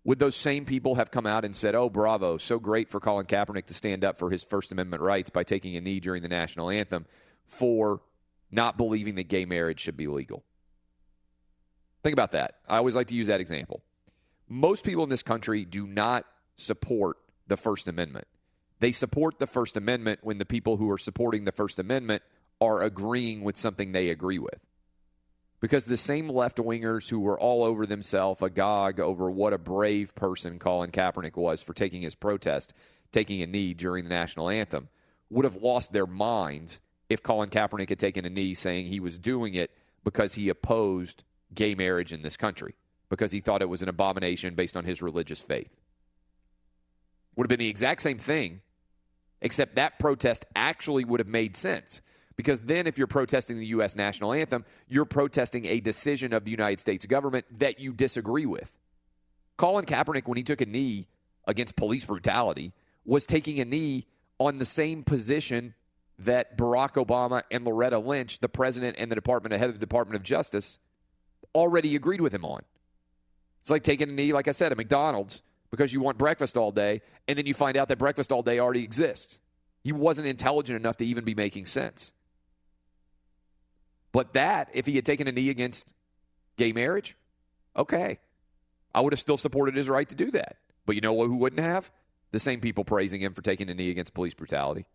Would 0.03 0.19
those 0.19 0.35
same 0.35 0.63
people 0.63 0.95
have 0.95 1.11
come 1.11 1.25
out 1.25 1.43
and 1.43 1.55
said, 1.55 1.73
Oh, 1.73 1.89
bravo. 1.89 2.37
So 2.37 2.59
great 2.59 2.89
for 2.89 2.99
Colin 2.99 3.25
Kaepernick 3.25 3.65
to 3.65 3.73
stand 3.73 4.05
up 4.05 4.17
for 4.17 4.29
his 4.29 4.43
First 4.43 4.71
Amendment 4.71 5.01
rights 5.01 5.29
by 5.29 5.43
taking 5.43 5.75
a 5.75 5.81
knee 5.81 5.99
during 5.99 6.21
the 6.21 6.29
national 6.29 6.69
anthem 6.69 7.05
for 7.47 8.01
not 8.51 8.77
believing 8.77 9.15
that 9.15 9.27
gay 9.27 9.45
marriage 9.45 9.79
should 9.79 9.97
be 9.97 10.07
legal? 10.07 10.43
Think 12.03 12.13
about 12.13 12.31
that. 12.31 12.55
I 12.67 12.77
always 12.77 12.95
like 12.95 13.07
to 13.07 13.15
use 13.15 13.27
that 13.27 13.41
example. 13.41 13.81
Most 14.47 14.83
people 14.83 15.03
in 15.03 15.09
this 15.09 15.23
country 15.23 15.65
do 15.65 15.85
not 15.85 16.25
support 16.55 17.17
the 17.47 17.57
First 17.57 17.87
Amendment. 17.87 18.27
They 18.79 18.91
support 18.91 19.39
the 19.39 19.47
First 19.47 19.75
Amendment 19.77 20.21
when 20.23 20.37
the 20.37 20.45
people 20.45 20.77
who 20.77 20.89
are 20.89 20.97
supporting 20.97 21.45
the 21.45 21.51
First 21.51 21.79
Amendment 21.79 22.23
are 22.61 22.81
agreeing 22.81 23.43
with 23.43 23.57
something 23.57 23.91
they 23.91 24.09
agree 24.09 24.39
with. 24.39 24.59
Because 25.61 25.85
the 25.85 25.97
same 25.97 26.29
left 26.29 26.57
wingers 26.57 27.09
who 27.09 27.19
were 27.19 27.37
all 27.37 27.65
over 27.65 27.85
themselves 27.85 28.41
agog 28.41 28.99
over 28.99 29.29
what 29.29 29.51
a 29.51 29.57
brave 29.57 30.15
person 30.15 30.57
Colin 30.57 30.91
Kaepernick 30.91 31.35
was 31.35 31.61
for 31.61 31.73
taking 31.73 32.01
his 32.01 32.15
protest, 32.15 32.73
taking 33.11 33.41
a 33.41 33.47
knee 33.47 33.73
during 33.73 34.05
the 34.05 34.09
national 34.09 34.49
anthem, 34.49 34.87
would 35.29 35.43
have 35.43 35.57
lost 35.57 35.91
their 35.91 36.07
minds 36.07 36.79
if 37.09 37.21
Colin 37.21 37.49
Kaepernick 37.49 37.89
had 37.89 37.99
taken 37.99 38.25
a 38.25 38.29
knee 38.29 38.53
saying 38.53 38.85
he 38.85 39.01
was 39.01 39.17
doing 39.17 39.53
it 39.53 39.71
because 40.05 40.35
he 40.35 40.47
opposed 40.47 41.23
gay 41.53 41.75
marriage 41.75 42.13
in 42.13 42.21
this 42.21 42.37
country 42.37 42.75
because 43.09 43.31
he 43.31 43.39
thought 43.39 43.61
it 43.61 43.69
was 43.69 43.81
an 43.81 43.89
abomination 43.89 44.55
based 44.55 44.77
on 44.77 44.85
his 44.85 45.01
religious 45.01 45.39
faith. 45.39 45.71
Would 47.35 47.45
have 47.45 47.49
been 47.49 47.59
the 47.59 47.69
exact 47.69 48.01
same 48.01 48.17
thing, 48.17 48.61
except 49.41 49.75
that 49.75 49.99
protest 49.99 50.45
actually 50.55 51.05
would 51.05 51.19
have 51.19 51.27
made 51.27 51.57
sense. 51.57 52.01
Because 52.35 52.61
then, 52.61 52.87
if 52.87 52.97
you're 52.97 53.07
protesting 53.07 53.59
the 53.59 53.65
U.S. 53.67 53.97
national 53.97 54.31
anthem, 54.31 54.63
you're 54.87 55.03
protesting 55.03 55.65
a 55.65 55.81
decision 55.81 56.31
of 56.31 56.45
the 56.45 56.51
United 56.51 56.79
States 56.79 57.05
government 57.05 57.45
that 57.59 57.79
you 57.79 57.91
disagree 57.91 58.45
with. 58.45 58.71
Colin 59.57 59.85
Kaepernick, 59.85 60.25
when 60.25 60.37
he 60.37 60.43
took 60.43 60.61
a 60.61 60.65
knee 60.65 61.09
against 61.45 61.75
police 61.75 62.05
brutality, 62.05 62.71
was 63.03 63.25
taking 63.25 63.59
a 63.59 63.65
knee 63.65 64.07
on 64.39 64.57
the 64.57 64.65
same 64.65 65.03
position 65.03 65.73
that 66.19 66.57
Barack 66.57 66.93
Obama 66.93 67.43
and 67.51 67.65
Loretta 67.65 67.99
Lynch, 67.99 68.39
the 68.39 68.47
president 68.47 68.95
and 68.97 69.11
the 69.11 69.15
department, 69.15 69.53
head 69.55 69.69
of 69.69 69.75
the 69.75 69.79
Department 69.79 70.15
of 70.15 70.23
Justice, 70.23 70.79
already 71.53 71.95
agreed 71.95 72.21
with 72.21 72.33
him 72.33 72.45
on. 72.45 72.61
It's 73.61 73.69
like 73.69 73.83
taking 73.83 74.09
a 74.09 74.11
knee, 74.11 74.33
like 74.33 74.47
I 74.47 74.51
said, 74.51 74.71
at 74.71 74.77
McDonald's 74.77 75.41
because 75.71 75.93
you 75.93 76.01
want 76.01 76.17
breakfast 76.17 76.57
all 76.57 76.71
day, 76.71 77.01
and 77.27 77.37
then 77.37 77.45
you 77.45 77.53
find 77.53 77.77
out 77.77 77.89
that 77.89 77.97
breakfast 77.97 78.31
all 78.31 78.41
day 78.41 78.59
already 78.59 78.83
exists. 78.83 79.37
He 79.83 79.91
wasn't 79.91 80.27
intelligent 80.27 80.79
enough 80.79 80.97
to 80.97 81.05
even 81.05 81.23
be 81.23 81.35
making 81.35 81.65
sense. 81.65 82.11
But 84.11 84.33
that, 84.33 84.69
if 84.73 84.85
he 84.85 84.95
had 84.95 85.05
taken 85.05 85.27
a 85.27 85.31
knee 85.31 85.49
against 85.49 85.93
gay 86.57 86.73
marriage, 86.73 87.15
okay. 87.75 88.19
I 88.93 89.01
would 89.01 89.13
have 89.13 89.19
still 89.19 89.37
supported 89.37 89.75
his 89.75 89.87
right 89.87 90.09
to 90.09 90.15
do 90.15 90.31
that. 90.31 90.57
But 90.85 90.95
you 90.95 91.01
know 91.01 91.13
what 91.13 91.27
who 91.27 91.35
wouldn't 91.35 91.61
have? 91.61 91.91
The 92.31 92.39
same 92.39 92.59
people 92.59 92.83
praising 92.83 93.21
him 93.21 93.33
for 93.33 93.41
taking 93.41 93.69
a 93.69 93.73
knee 93.73 93.91
against 93.91 94.13
police 94.13 94.33
brutality. 94.33 94.87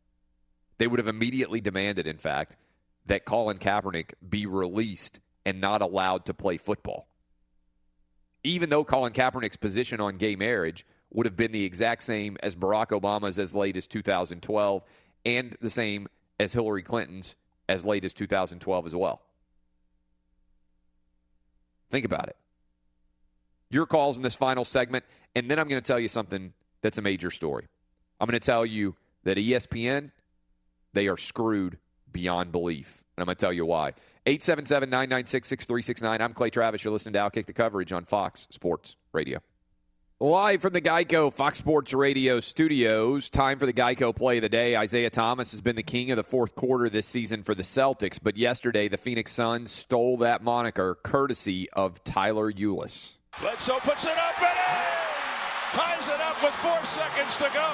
They 0.79 0.89
would 0.89 0.99
have 0.99 1.09
immediately 1.09 1.61
demanded, 1.61 2.07
in 2.07 2.19
fact, 2.19 2.57
that 3.07 3.25
Colin 3.25 3.59
Kaepernick 3.59 4.15
be 4.29 4.47
released 4.47 5.21
and 5.45 5.61
not 5.61 5.83
allowed 5.83 6.27
to 6.27 6.35
play 6.35 6.57
football. 6.57 7.07
Even 8.43 8.69
though 8.69 8.85
Colin 8.85 9.13
Kaepernick's 9.13 9.57
position 9.57 10.01
on 10.01 10.17
gay 10.17 10.37
marriage 10.37 10.85
would 11.13 11.27
have 11.27 11.37
been 11.37 11.53
the 11.53 11.65
exact 11.65 12.03
same 12.03 12.37
as 12.43 12.57
Barack 12.57 12.89
Obama's 12.89 13.39
as 13.39 13.55
late 13.55 13.77
as 13.77 13.87
2012 13.87 14.83
and 15.25 15.57
the 15.61 15.71
same 15.71 16.09
as 16.39 16.53
Hillary 16.53 16.83
Clinton's 16.83 17.35
as 17.69 17.85
late 17.85 18.05
as 18.05 18.13
2012 18.13 18.87
as 18.87 18.95
well. 18.95 19.23
Think 21.91 22.05
about 22.05 22.29
it. 22.29 22.37
Your 23.71 23.87
calls 23.87 24.17
in 24.17 24.23
this 24.23 24.35
final 24.35 24.65
segment, 24.65 25.05
and 25.35 25.51
then 25.51 25.59
I'm 25.59 25.69
going 25.69 25.81
to 25.81 25.87
tell 25.87 26.01
you 26.01 26.09
something 26.09 26.53
that's 26.83 26.99
a 26.99 27.03
major 27.03 27.31
story. 27.31 27.67
I'm 28.21 28.27
going 28.27 28.39
to 28.39 28.45
tell 28.45 28.67
you 28.67 28.97
that 29.23 29.37
ESPN, 29.37 30.11
they 30.93 31.09
are 31.09 31.17
screwed 31.17 31.79
beyond 32.11 32.53
belief. 32.53 33.04
And 33.17 33.23
I'm 33.23 33.27
going 33.27 33.37
to 33.37 33.41
tell 33.41 33.53
you 33.53 33.67
why. 33.67 33.93
877 34.27 34.89
996 34.89 35.49
6369. 35.49 36.21
I'm 36.21 36.33
Clay 36.33 36.51
Travis. 36.51 36.83
You're 36.83 36.93
listening 36.93 37.15
to 37.15 37.19
Outkick 37.21 37.47
the 37.47 37.53
Coverage 37.53 37.93
on 37.93 38.05
Fox 38.05 38.47
Sports 38.51 38.97
Radio. 39.13 39.41
Live 40.21 40.63
from 40.63 40.73
the 40.73 40.81
Geico 40.81 41.33
Fox 41.33 41.59
Sports 41.59 41.93
Radio 41.93 42.39
studios, 42.39 43.29
time 43.29 43.59
for 43.59 43.67
the 43.67 43.73
Geico 43.73 44.15
play 44.15 44.39
of 44.39 44.43
the 44.43 44.49
day. 44.49 44.77
Isaiah 44.77 45.11
Thomas 45.11 45.51
has 45.51 45.61
been 45.61 45.75
the 45.75 45.83
king 45.83 46.13
of 46.13 46.17
the 46.17 46.23
fourth 46.23 46.55
quarter 46.55 46.89
this 46.89 47.05
season 47.05 47.43
for 47.43 47.55
the 47.55 47.65
Celtics, 47.65 48.21
but 48.23 48.37
yesterday 48.37 48.87
the 48.87 48.97
Phoenix 48.97 49.33
Suns 49.33 49.73
stole 49.73 50.17
that 50.19 50.43
moniker 50.43 50.97
courtesy 51.03 51.69
of 51.73 52.03
Tyler 52.05 52.53
Ulis. 52.53 53.17
Bledsoe 53.41 53.81
puts 53.81 54.05
it 54.05 54.17
up 54.17 54.39
and 54.39 54.47
in! 54.47 55.05
Ties 55.73 56.07
it 56.07 56.21
up 56.21 56.41
with 56.41 56.55
four 56.63 56.79
seconds 56.85 57.37
to 57.37 57.51
go. 57.53 57.71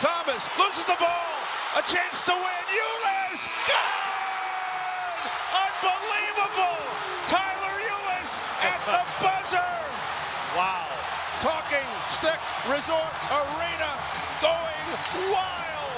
Thomas 0.00 0.42
loses 0.58 0.84
the 0.84 0.96
ball. 0.98 1.30
A 1.78 1.82
chance 1.82 2.24
to 2.24 2.32
win. 2.34 2.64
Ulis! 2.74 3.40
Good! 3.70 5.22
Unbelievable! 5.54 6.82
Tyler 7.30 7.76
Ulis 7.86 8.30
at 8.60 8.80
the 8.84 9.02
buzzer! 9.22 9.72
Wow. 10.58 10.88
Talking 11.40 11.86
Stick 12.10 12.40
Resort 12.68 13.14
Arena 13.30 13.92
going 14.42 15.32
wild. 15.32 15.92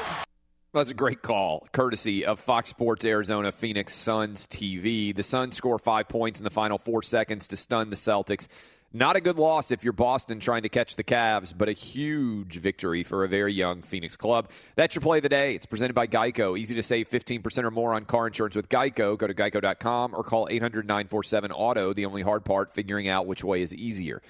That's 0.74 0.90
a 0.90 0.94
great 0.94 1.22
call, 1.22 1.66
courtesy 1.72 2.26
of 2.26 2.38
Fox 2.40 2.68
Sports 2.68 3.06
Arizona 3.06 3.52
Phoenix 3.52 3.94
Suns 3.94 4.46
TV. 4.46 5.16
The 5.16 5.22
Suns 5.22 5.56
score 5.56 5.78
five 5.78 6.08
points 6.08 6.40
in 6.40 6.44
the 6.44 6.50
final 6.50 6.76
four 6.76 7.02
seconds 7.02 7.48
to 7.48 7.56
stun 7.56 7.88
the 7.88 7.96
Celtics. 7.96 8.48
Not 8.92 9.16
a 9.16 9.22
good 9.22 9.38
loss 9.38 9.70
if 9.70 9.82
you're 9.82 9.94
Boston 9.94 10.40
trying 10.40 10.62
to 10.62 10.68
catch 10.68 10.96
the 10.96 11.04
Cavs, 11.04 11.54
but 11.56 11.70
a 11.70 11.72
huge 11.72 12.58
victory 12.58 13.02
for 13.02 13.24
a 13.24 13.28
very 13.28 13.54
young 13.54 13.82
Phoenix 13.82 14.14
club. 14.14 14.50
That's 14.76 14.94
your 14.94 15.00
play 15.00 15.18
of 15.18 15.22
the 15.22 15.30
day. 15.30 15.54
It's 15.54 15.66
presented 15.66 15.94
by 15.94 16.06
Geico. 16.06 16.58
Easy 16.58 16.74
to 16.74 16.82
save 16.82 17.08
15% 17.08 17.64
or 17.64 17.70
more 17.70 17.94
on 17.94 18.04
car 18.04 18.26
insurance 18.26 18.56
with 18.56 18.68
Geico. 18.68 19.16
Go 19.16 19.26
to 19.26 19.34
geico.com 19.34 20.14
or 20.14 20.22
call 20.22 20.48
800 20.50 20.86
947 20.86 21.50
Auto. 21.50 21.94
The 21.94 22.04
only 22.04 22.20
hard 22.20 22.44
part, 22.44 22.74
figuring 22.74 23.08
out 23.08 23.26
which 23.26 23.42
way 23.42 23.62
is 23.62 23.74
easier. 23.74 24.20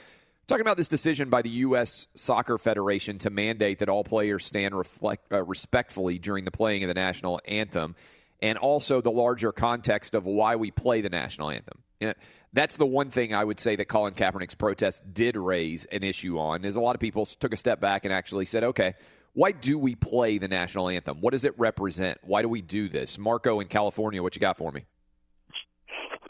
Talking 0.48 0.62
about 0.62 0.78
this 0.78 0.88
decision 0.88 1.28
by 1.28 1.42
the 1.42 1.50
U.S. 1.50 2.06
Soccer 2.14 2.56
Federation 2.56 3.18
to 3.18 3.28
mandate 3.28 3.80
that 3.80 3.90
all 3.90 4.02
players 4.02 4.46
stand 4.46 4.74
reflect, 4.74 5.30
uh, 5.30 5.44
respectfully 5.44 6.18
during 6.18 6.46
the 6.46 6.50
playing 6.50 6.82
of 6.84 6.88
the 6.88 6.94
national 6.94 7.38
anthem, 7.44 7.94
and 8.40 8.56
also 8.56 9.02
the 9.02 9.10
larger 9.10 9.52
context 9.52 10.14
of 10.14 10.24
why 10.24 10.56
we 10.56 10.70
play 10.70 11.02
the 11.02 11.10
national 11.10 11.50
anthem. 11.50 11.82
You 12.00 12.06
know, 12.08 12.14
that's 12.54 12.78
the 12.78 12.86
one 12.86 13.10
thing 13.10 13.34
I 13.34 13.44
would 13.44 13.60
say 13.60 13.76
that 13.76 13.88
Colin 13.88 14.14
Kaepernick's 14.14 14.54
protest 14.54 15.02
did 15.12 15.36
raise 15.36 15.84
an 15.84 16.02
issue 16.02 16.38
on. 16.38 16.64
Is 16.64 16.76
a 16.76 16.80
lot 16.80 16.96
of 16.96 17.00
people 17.00 17.26
took 17.26 17.52
a 17.52 17.58
step 17.58 17.78
back 17.78 18.06
and 18.06 18.14
actually 18.14 18.46
said, 18.46 18.64
"Okay, 18.64 18.94
why 19.34 19.52
do 19.52 19.78
we 19.78 19.96
play 19.96 20.38
the 20.38 20.48
national 20.48 20.88
anthem? 20.88 21.20
What 21.20 21.32
does 21.32 21.44
it 21.44 21.58
represent? 21.58 22.20
Why 22.22 22.40
do 22.40 22.48
we 22.48 22.62
do 22.62 22.88
this?" 22.88 23.18
Marco 23.18 23.60
in 23.60 23.68
California, 23.68 24.22
what 24.22 24.34
you 24.34 24.40
got 24.40 24.56
for 24.56 24.72
me? 24.72 24.86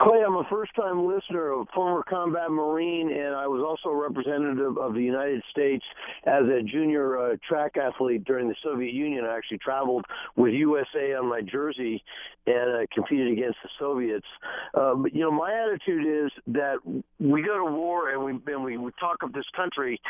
Clay, 0.01 0.23
I'm 0.25 0.37
a 0.37 0.45
first 0.49 0.73
time 0.77 1.07
listener, 1.07 1.53
a 1.53 1.65
former 1.75 2.05
combat 2.05 2.53
Marine, 2.53 3.11
and 3.11 3.35
I 3.35 3.49
was 3.49 3.65
also 3.67 3.93
a 3.93 4.01
representative 4.01 4.79
of 4.79 4.95
the 4.95 5.03
United 5.03 5.43
States 5.51 5.85
as 6.25 6.45
a 6.45 6.63
junior 6.63 7.19
uh, 7.19 7.37
track 7.47 7.77
athlete 7.77 8.25
during 8.25 8.49
the 8.49 8.55
Soviet 8.63 8.95
Union. 8.95 9.25
I 9.25 9.37
actually 9.37 9.59
traveled 9.59 10.05
with 10.37 10.53
USA 10.55 11.15
on 11.15 11.29
my 11.29 11.41
jersey 11.41 12.05
and 12.47 12.83
uh, 12.83 12.87
competed 12.95 13.33
against 13.33 13.59
the 13.65 13.71
Soviets. 13.77 14.27
Uh, 14.73 14.95
but, 14.95 15.15
you 15.15 15.21
know, 15.21 15.33
my 15.33 15.53
attitude 15.53 16.07
is 16.07 16.31
that 16.47 16.77
we 17.19 17.43
go 17.43 17.59
to 17.59 17.73
war 17.73 18.11
and 18.11 18.23
we, 18.25 18.53
and 18.53 18.63
we, 18.63 18.77
we 18.77 18.93
talk 19.01 19.25
of 19.25 19.33
this 19.33 19.47
country. 19.57 20.01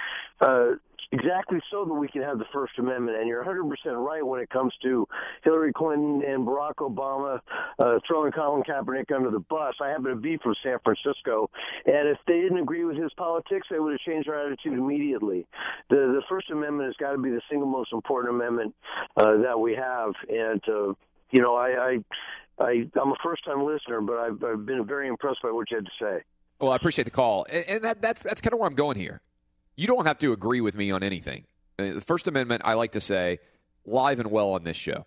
Exactly 1.10 1.58
so 1.70 1.86
that 1.86 1.94
we 1.94 2.06
can 2.06 2.20
have 2.20 2.38
the 2.38 2.44
First 2.52 2.78
Amendment. 2.78 3.16
And 3.18 3.26
you're 3.26 3.42
100% 3.42 3.64
right 4.06 4.24
when 4.24 4.40
it 4.40 4.50
comes 4.50 4.74
to 4.82 5.08
Hillary 5.42 5.72
Clinton 5.72 6.22
and 6.26 6.46
Barack 6.46 6.74
Obama 6.80 7.40
uh, 7.78 7.98
throwing 8.06 8.30
Colin 8.32 8.62
Kaepernick 8.62 9.10
under 9.14 9.30
the 9.30 9.38
bus. 9.38 9.74
I 9.80 9.88
happen 9.88 10.04
to 10.04 10.16
be 10.16 10.36
from 10.42 10.54
San 10.62 10.76
Francisco, 10.84 11.48
and 11.86 12.08
if 12.08 12.18
they 12.26 12.40
didn't 12.40 12.58
agree 12.58 12.84
with 12.84 12.98
his 12.98 13.10
politics, 13.16 13.66
they 13.70 13.78
would 13.78 13.92
have 13.92 14.00
changed 14.00 14.28
their 14.28 14.38
attitude 14.38 14.74
immediately. 14.74 15.46
The, 15.88 15.96
the 15.96 16.22
First 16.28 16.50
Amendment 16.50 16.88
has 16.88 16.96
got 16.96 17.12
to 17.12 17.18
be 17.18 17.30
the 17.30 17.40
single 17.48 17.68
most 17.68 17.92
important 17.94 18.34
amendment 18.34 18.74
uh, 19.16 19.38
that 19.38 19.58
we 19.58 19.74
have. 19.74 20.12
And, 20.28 20.62
uh, 20.68 20.92
you 21.30 21.40
know, 21.40 21.56
I, 21.56 21.68
I, 22.58 22.62
I, 22.62 22.70
I'm 23.00 23.12
a 23.12 23.16
first 23.24 23.46
time 23.46 23.64
listener, 23.64 24.02
but 24.02 24.18
I've, 24.18 24.44
I've 24.44 24.66
been 24.66 24.84
very 24.86 25.08
impressed 25.08 25.40
by 25.42 25.52
what 25.52 25.70
you 25.70 25.78
had 25.78 25.86
to 25.86 25.92
say. 25.98 26.22
Well, 26.60 26.72
I 26.72 26.76
appreciate 26.76 27.04
the 27.04 27.12
call, 27.12 27.46
and, 27.50 27.64
and 27.68 27.84
that, 27.84 28.02
that's 28.02 28.20
that's 28.20 28.40
kind 28.40 28.52
of 28.52 28.58
where 28.58 28.68
I'm 28.68 28.74
going 28.74 28.96
here. 28.96 29.22
You 29.78 29.86
don't 29.86 30.06
have 30.06 30.18
to 30.18 30.32
agree 30.32 30.60
with 30.60 30.74
me 30.74 30.90
on 30.90 31.04
anything. 31.04 31.44
Uh, 31.78 31.92
The 31.94 32.00
First 32.00 32.26
Amendment, 32.26 32.62
I 32.64 32.74
like 32.74 32.92
to 32.92 33.00
say, 33.00 33.38
live 33.86 34.18
and 34.18 34.28
well 34.28 34.50
on 34.50 34.64
this 34.64 34.76
show. 34.76 35.06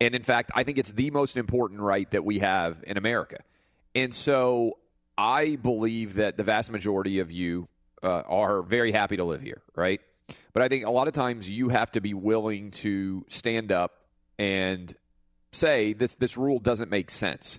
And 0.00 0.14
in 0.14 0.22
fact, 0.22 0.52
I 0.54 0.62
think 0.62 0.78
it's 0.78 0.92
the 0.92 1.10
most 1.10 1.36
important 1.36 1.80
right 1.80 2.08
that 2.12 2.24
we 2.24 2.38
have 2.38 2.84
in 2.86 2.96
America. 2.96 3.38
And 3.96 4.14
so 4.14 4.78
I 5.18 5.56
believe 5.56 6.14
that 6.14 6.36
the 6.36 6.44
vast 6.44 6.70
majority 6.70 7.18
of 7.18 7.32
you 7.32 7.66
uh, 8.04 8.22
are 8.28 8.62
very 8.62 8.92
happy 8.92 9.16
to 9.16 9.24
live 9.24 9.42
here, 9.42 9.62
right? 9.74 10.00
But 10.52 10.62
I 10.62 10.68
think 10.68 10.84
a 10.86 10.90
lot 10.90 11.08
of 11.08 11.14
times 11.14 11.48
you 11.48 11.68
have 11.70 11.90
to 11.92 12.00
be 12.00 12.14
willing 12.14 12.70
to 12.72 13.24
stand 13.28 13.72
up 13.72 13.94
and 14.38 14.94
say 15.50 15.92
this 15.92 16.14
this 16.14 16.36
rule 16.36 16.60
doesn't 16.60 16.90
make 16.90 17.10
sense. 17.10 17.58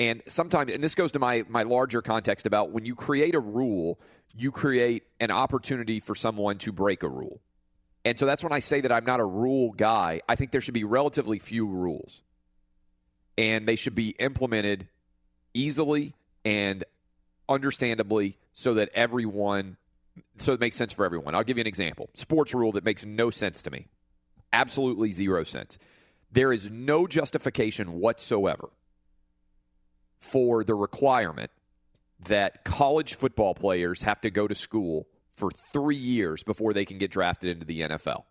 And 0.00 0.20
sometimes, 0.26 0.72
and 0.72 0.82
this 0.82 0.96
goes 0.96 1.12
to 1.12 1.20
my 1.20 1.44
my 1.48 1.62
larger 1.62 2.02
context 2.02 2.44
about 2.44 2.72
when 2.72 2.84
you 2.84 2.96
create 2.96 3.36
a 3.36 3.40
rule, 3.40 4.00
you 4.36 4.50
create 4.50 5.04
an 5.20 5.30
opportunity 5.30 6.00
for 6.00 6.14
someone 6.14 6.58
to 6.58 6.72
break 6.72 7.02
a 7.02 7.08
rule. 7.08 7.40
And 8.04 8.18
so 8.18 8.26
that's 8.26 8.42
when 8.42 8.52
I 8.52 8.60
say 8.60 8.80
that 8.82 8.92
I'm 8.92 9.04
not 9.04 9.20
a 9.20 9.24
rule 9.24 9.72
guy. 9.72 10.20
I 10.28 10.34
think 10.34 10.50
there 10.50 10.60
should 10.60 10.74
be 10.74 10.84
relatively 10.84 11.38
few 11.38 11.66
rules. 11.66 12.20
And 13.38 13.66
they 13.66 13.76
should 13.76 13.94
be 13.94 14.10
implemented 14.10 14.88
easily 15.54 16.14
and 16.44 16.84
understandably 17.48 18.36
so 18.52 18.74
that 18.74 18.90
everyone 18.94 19.76
so 20.38 20.52
it 20.52 20.60
makes 20.60 20.76
sense 20.76 20.92
for 20.92 21.04
everyone. 21.04 21.34
I'll 21.34 21.42
give 21.42 21.56
you 21.56 21.62
an 21.62 21.66
example. 21.66 22.08
Sports 22.14 22.54
rule 22.54 22.72
that 22.72 22.84
makes 22.84 23.04
no 23.04 23.30
sense 23.30 23.62
to 23.62 23.70
me. 23.70 23.88
Absolutely 24.52 25.10
zero 25.10 25.42
sense. 25.42 25.78
There 26.30 26.52
is 26.52 26.70
no 26.70 27.06
justification 27.06 27.94
whatsoever 27.94 28.68
for 30.18 30.64
the 30.64 30.74
requirement 30.74 31.50
that 32.20 32.64
college 32.64 33.14
football 33.14 33.54
players 33.54 34.02
have 34.02 34.20
to 34.22 34.30
go 34.30 34.48
to 34.48 34.54
school 34.54 35.06
for 35.36 35.50
three 35.50 35.96
years 35.96 36.42
before 36.42 36.72
they 36.72 36.84
can 36.84 36.98
get 36.98 37.10
drafted 37.10 37.50
into 37.50 37.66
the 37.66 37.82
NFL. 37.82 38.24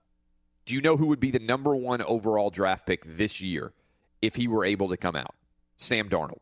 Do 0.66 0.74
you 0.74 0.82
know 0.82 0.96
who 0.96 1.08
would 1.08 1.20
be 1.20 1.32
the 1.32 1.40
number 1.40 1.76
one 1.76 2.02
overall 2.02 2.50
draft 2.50 2.86
pick 2.86 3.04
this 3.06 3.42
year 3.42 3.74
if 4.22 4.36
he 4.36 4.48
were 4.48 4.64
able 4.64 4.90
to 4.90 4.98
come 4.98 5.16
out? 5.16 5.36
Sam 5.78 6.10
Darnold 6.10 6.40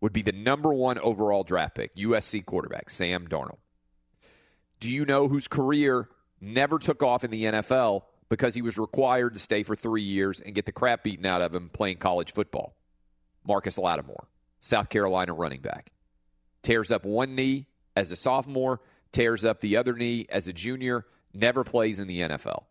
would 0.00 0.12
be 0.12 0.22
the 0.22 0.32
number 0.32 0.72
one 0.72 0.98
overall 0.98 1.42
draft 1.42 1.74
pick, 1.74 1.96
USC 1.96 2.44
quarterback, 2.44 2.90
Sam 2.90 3.26
Darnold. 3.26 3.58
Do 4.78 4.90
you 4.90 5.04
know 5.04 5.28
whose 5.28 5.48
career 5.48 6.08
never 6.40 6.78
took 6.78 7.02
off 7.02 7.24
in 7.24 7.30
the 7.30 7.44
NFL 7.44 8.02
because 8.28 8.54
he 8.54 8.62
was 8.62 8.76
required 8.78 9.34
to 9.34 9.40
stay 9.40 9.62
for 9.62 9.74
three 9.74 10.02
years 10.02 10.40
and 10.40 10.54
get 10.54 10.66
the 10.66 10.72
crap 10.72 11.02
beaten 11.02 11.26
out 11.26 11.42
of 11.42 11.54
him 11.54 11.70
playing 11.70 11.96
college 11.96 12.32
football? 12.32 12.76
Marcus 13.46 13.78
Lattimore, 13.78 14.28
South 14.60 14.88
Carolina 14.88 15.32
running 15.32 15.60
back. 15.60 15.90
Tears 16.64 16.90
up 16.90 17.04
one 17.04 17.36
knee 17.36 17.66
as 17.94 18.10
a 18.10 18.16
sophomore, 18.16 18.80
tears 19.12 19.44
up 19.44 19.60
the 19.60 19.76
other 19.76 19.92
knee 19.92 20.26
as 20.28 20.48
a 20.48 20.52
junior, 20.52 21.06
never 21.32 21.62
plays 21.62 22.00
in 22.00 22.08
the 22.08 22.22
NFL. 22.22 22.64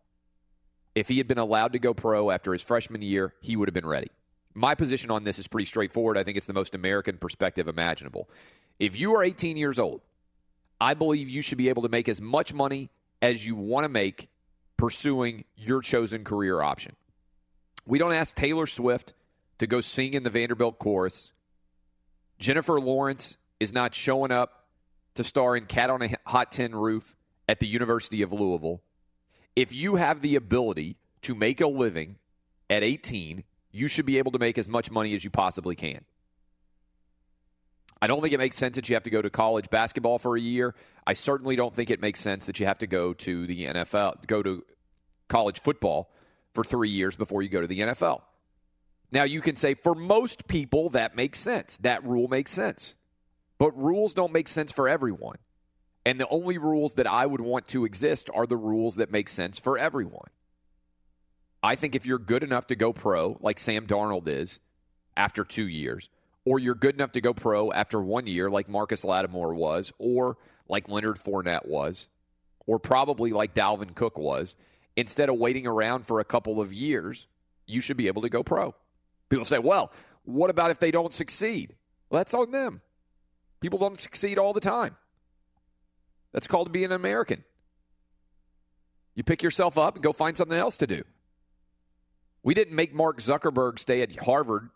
If 0.94 1.08
he 1.08 1.16
had 1.18 1.26
been 1.26 1.38
allowed 1.38 1.72
to 1.72 1.78
go 1.78 1.94
pro 1.94 2.30
after 2.30 2.52
his 2.52 2.62
freshman 2.62 3.00
year, 3.00 3.32
he 3.40 3.56
would 3.56 3.68
have 3.68 3.74
been 3.74 3.86
ready. 3.86 4.10
My 4.52 4.74
position 4.74 5.10
on 5.10 5.24
this 5.24 5.38
is 5.38 5.48
pretty 5.48 5.64
straightforward. 5.64 6.18
I 6.18 6.22
think 6.22 6.36
it's 6.36 6.46
the 6.46 6.52
most 6.52 6.74
American 6.74 7.16
perspective 7.16 7.66
imaginable. 7.66 8.28
If 8.78 8.98
you 8.98 9.14
are 9.16 9.24
18 9.24 9.56
years 9.56 9.78
old, 9.78 10.02
I 10.80 10.94
believe 10.94 11.28
you 11.28 11.42
should 11.42 11.58
be 11.58 11.68
able 11.68 11.82
to 11.82 11.88
make 11.88 12.08
as 12.08 12.20
much 12.20 12.52
money 12.52 12.90
as 13.22 13.44
you 13.44 13.56
want 13.56 13.84
to 13.84 13.88
make 13.88 14.28
pursuing 14.76 15.44
your 15.56 15.80
chosen 15.80 16.24
career 16.24 16.60
option. 16.60 16.94
We 17.86 17.98
don't 17.98 18.12
ask 18.12 18.34
Taylor 18.34 18.66
Swift 18.66 19.14
to 19.58 19.66
go 19.66 19.80
sing 19.80 20.14
in 20.14 20.22
the 20.22 20.30
Vanderbilt 20.30 20.78
chorus. 20.78 21.32
Jennifer 22.38 22.80
Lawrence 22.80 23.36
is 23.64 23.72
not 23.72 23.94
showing 23.94 24.30
up 24.30 24.66
to 25.14 25.24
star 25.24 25.56
in 25.56 25.66
Cat 25.66 25.90
on 25.90 26.02
a 26.02 26.10
Hot 26.26 26.52
Tin 26.52 26.74
Roof 26.74 27.16
at 27.48 27.58
the 27.58 27.66
University 27.66 28.22
of 28.22 28.32
Louisville. 28.32 28.82
If 29.56 29.72
you 29.72 29.96
have 29.96 30.20
the 30.20 30.36
ability 30.36 30.96
to 31.22 31.34
make 31.34 31.60
a 31.60 31.66
living 31.66 32.16
at 32.70 32.82
18, 32.82 33.42
you 33.72 33.88
should 33.88 34.06
be 34.06 34.18
able 34.18 34.32
to 34.32 34.38
make 34.38 34.58
as 34.58 34.68
much 34.68 34.90
money 34.90 35.14
as 35.14 35.24
you 35.24 35.30
possibly 35.30 35.74
can. 35.74 36.04
I 38.02 38.06
don't 38.06 38.20
think 38.20 38.34
it 38.34 38.38
makes 38.38 38.56
sense 38.56 38.76
that 38.76 38.88
you 38.88 38.94
have 38.96 39.04
to 39.04 39.10
go 39.10 39.22
to 39.22 39.30
college 39.30 39.70
basketball 39.70 40.18
for 40.18 40.36
a 40.36 40.40
year. 40.40 40.74
I 41.06 41.14
certainly 41.14 41.56
don't 41.56 41.74
think 41.74 41.90
it 41.90 42.00
makes 42.00 42.20
sense 42.20 42.46
that 42.46 42.60
you 42.60 42.66
have 42.66 42.78
to 42.78 42.86
go 42.86 43.14
to 43.14 43.46
the 43.46 43.66
NFL, 43.66 44.26
go 44.26 44.42
to 44.42 44.64
college 45.28 45.60
football 45.60 46.10
for 46.52 46.64
three 46.64 46.90
years 46.90 47.16
before 47.16 47.42
you 47.42 47.48
go 47.48 47.60
to 47.60 47.66
the 47.66 47.80
NFL. 47.80 48.20
Now, 49.10 49.22
you 49.22 49.40
can 49.40 49.56
say 49.56 49.74
for 49.74 49.94
most 49.94 50.48
people, 50.48 50.90
that 50.90 51.16
makes 51.16 51.38
sense. 51.38 51.78
That 51.78 52.04
rule 52.04 52.28
makes 52.28 52.50
sense. 52.50 52.94
But 53.58 53.76
rules 53.76 54.14
don't 54.14 54.32
make 54.32 54.48
sense 54.48 54.72
for 54.72 54.88
everyone. 54.88 55.36
And 56.06 56.20
the 56.20 56.28
only 56.28 56.58
rules 56.58 56.94
that 56.94 57.06
I 57.06 57.24
would 57.24 57.40
want 57.40 57.68
to 57.68 57.84
exist 57.84 58.28
are 58.34 58.46
the 58.46 58.56
rules 58.56 58.96
that 58.96 59.10
make 59.10 59.28
sense 59.28 59.58
for 59.58 59.78
everyone. 59.78 60.28
I 61.62 61.76
think 61.76 61.94
if 61.94 62.04
you're 62.04 62.18
good 62.18 62.42
enough 62.42 62.66
to 62.66 62.76
go 62.76 62.92
pro, 62.92 63.38
like 63.40 63.58
Sam 63.58 63.86
Darnold 63.86 64.28
is 64.28 64.60
after 65.16 65.44
two 65.44 65.66
years, 65.66 66.10
or 66.44 66.58
you're 66.58 66.74
good 66.74 66.94
enough 66.94 67.12
to 67.12 67.22
go 67.22 67.32
pro 67.32 67.72
after 67.72 68.00
one 68.02 68.26
year, 68.26 68.50
like 68.50 68.68
Marcus 68.68 69.02
Lattimore 69.02 69.54
was, 69.54 69.92
or 69.98 70.36
like 70.68 70.90
Leonard 70.90 71.16
Fournette 71.16 71.66
was, 71.66 72.06
or 72.66 72.78
probably 72.78 73.32
like 73.32 73.54
Dalvin 73.54 73.94
Cook 73.94 74.18
was, 74.18 74.56
instead 74.96 75.30
of 75.30 75.36
waiting 75.36 75.66
around 75.66 76.06
for 76.06 76.20
a 76.20 76.24
couple 76.24 76.60
of 76.60 76.72
years, 76.72 77.26
you 77.66 77.80
should 77.80 77.96
be 77.96 78.08
able 78.08 78.22
to 78.22 78.28
go 78.28 78.42
pro. 78.42 78.74
People 79.30 79.46
say, 79.46 79.58
well, 79.58 79.90
what 80.24 80.50
about 80.50 80.70
if 80.70 80.78
they 80.78 80.90
don't 80.90 81.14
succeed? 81.14 81.74
Well, 82.10 82.20
that's 82.20 82.34
on 82.34 82.50
them. 82.50 82.82
People 83.64 83.78
don't 83.78 83.98
succeed 83.98 84.36
all 84.36 84.52
the 84.52 84.60
time. 84.60 84.94
That's 86.32 86.46
called 86.46 86.70
being 86.70 86.84
an 86.84 86.92
American. 86.92 87.44
You 89.14 89.22
pick 89.22 89.42
yourself 89.42 89.78
up 89.78 89.94
and 89.94 90.04
go 90.04 90.12
find 90.12 90.36
something 90.36 90.58
else 90.58 90.76
to 90.76 90.86
do. 90.86 91.02
We 92.42 92.52
didn't 92.52 92.76
make 92.76 92.92
Mark 92.92 93.22
Zuckerberg 93.22 93.78
stay 93.78 94.02
at 94.02 94.14
Harvard 94.16 94.68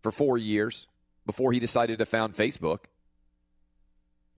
for 0.00 0.10
four 0.10 0.38
years 0.38 0.86
before 1.26 1.52
he 1.52 1.60
decided 1.60 1.98
to 1.98 2.06
found 2.06 2.34
Facebook. 2.34 2.84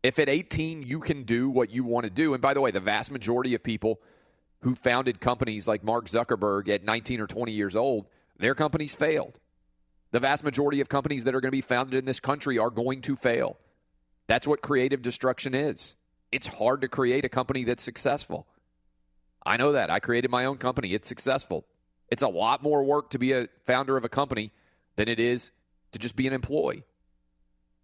If 0.03 0.19
at 0.19 0.29
18 0.29 0.83
you 0.83 0.99
can 0.99 1.23
do 1.23 1.49
what 1.49 1.71
you 1.71 1.85
want 1.85 2.03
to 2.03 2.11
do, 2.11 2.35
and 2.35 2.43
by 2.43 2.55
the 2.55 2.61
way, 2.61 2.73
the 2.73 2.81
vast 2.81 3.13
majority 3.13 3.55
of 3.55 3.63
people 3.63 4.01
who 4.63 4.75
founded 4.75 5.21
companies 5.21 5.69
like 5.69 5.85
Mark 5.85 6.09
Zuckerberg 6.09 6.69
at 6.69 6.83
19 6.83 7.21
or 7.21 7.29
20 7.29 7.53
years 7.53 7.77
old, 7.77 8.09
their 8.37 8.57
companies 8.57 8.97
failed. 8.97 9.39
The 10.15 10.21
vast 10.21 10.45
majority 10.45 10.81
of 10.81 10.89
companies 10.89 11.25
that 11.25 11.35
are 11.35 11.41
going 11.41 11.51
to 11.51 11.57
be 11.57 11.61
founded 11.61 11.99
in 11.99 12.05
this 12.05 12.21
country 12.21 12.57
are 12.57 12.71
going 12.71 13.03
to 13.03 13.17
fail. 13.17 13.59
That's 14.29 14.47
what 14.47 14.63
creative 14.63 15.03
destruction 15.03 15.57
is. 15.57 15.97
It's 16.31 16.47
hard 16.47 16.83
to 16.83 16.89
create 16.89 17.25
a 17.25 17.29
company 17.29 17.65
that's 17.65 17.83
successful. 17.83 18.47
I 19.45 19.57
know 19.57 19.73
that. 19.73 19.91
I 19.91 19.99
created 19.99 20.31
my 20.31 20.45
own 20.45 20.59
company. 20.59 20.95
It's 20.95 21.09
successful. 21.09 21.67
It's 22.13 22.23
a 22.23 22.29
lot 22.29 22.63
more 22.63 22.85
work 22.85 23.11
to 23.11 23.19
be 23.19 23.33
a 23.33 23.49
founder 23.67 23.97
of 23.97 24.05
a 24.05 24.09
company 24.09 24.53
than 24.95 25.09
it 25.09 25.19
is 25.19 25.51
to 25.91 25.99
just 25.99 26.15
be 26.15 26.29
an 26.29 26.33
employee. 26.33 26.85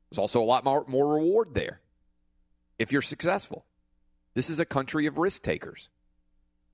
There's 0.09 0.21
also 0.21 0.41
a 0.41 0.47
lot 0.47 0.63
more, 0.63 0.85
more 0.87 1.15
reward 1.15 1.55
there 1.55 1.81
if 2.79 2.93
you're 2.93 3.03
successful. 3.03 3.65
This 4.35 4.51
is 4.51 4.61
a 4.61 4.65
country 4.65 5.07
of 5.07 5.19
risk 5.19 5.43
takers. 5.43 5.89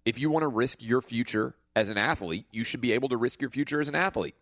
If 0.04 0.18
you 0.18 0.28
want 0.28 0.42
to 0.42 0.48
risk 0.48 0.82
your 0.82 1.00
future 1.00 1.54
as 1.74 1.88
an 1.88 1.96
athlete, 1.96 2.44
you 2.50 2.62
should 2.62 2.82
be 2.82 2.92
able 2.92 3.08
to 3.08 3.16
risk 3.16 3.40
your 3.40 3.48
future 3.48 3.80
as 3.80 3.88
an 3.88 3.94
athlete. 3.94 4.34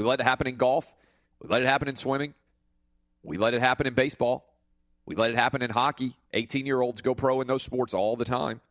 We 0.00 0.06
let 0.06 0.18
it 0.18 0.22
happen 0.22 0.46
in 0.46 0.56
golf. 0.56 0.90
We 1.42 1.50
let 1.50 1.60
it 1.60 1.66
happen 1.66 1.86
in 1.86 1.94
swimming. 1.94 2.32
We 3.22 3.36
let 3.36 3.52
it 3.52 3.60
happen 3.60 3.86
in 3.86 3.92
baseball. 3.92 4.46
We 5.04 5.14
let 5.14 5.30
it 5.30 5.36
happen 5.36 5.60
in 5.60 5.68
hockey. 5.68 6.16
18 6.32 6.64
year 6.64 6.80
olds 6.80 7.02
go 7.02 7.14
pro 7.14 7.42
in 7.42 7.46
those 7.46 7.62
sports 7.62 7.92
all 7.92 8.16
the 8.16 8.24
time. 8.24 8.62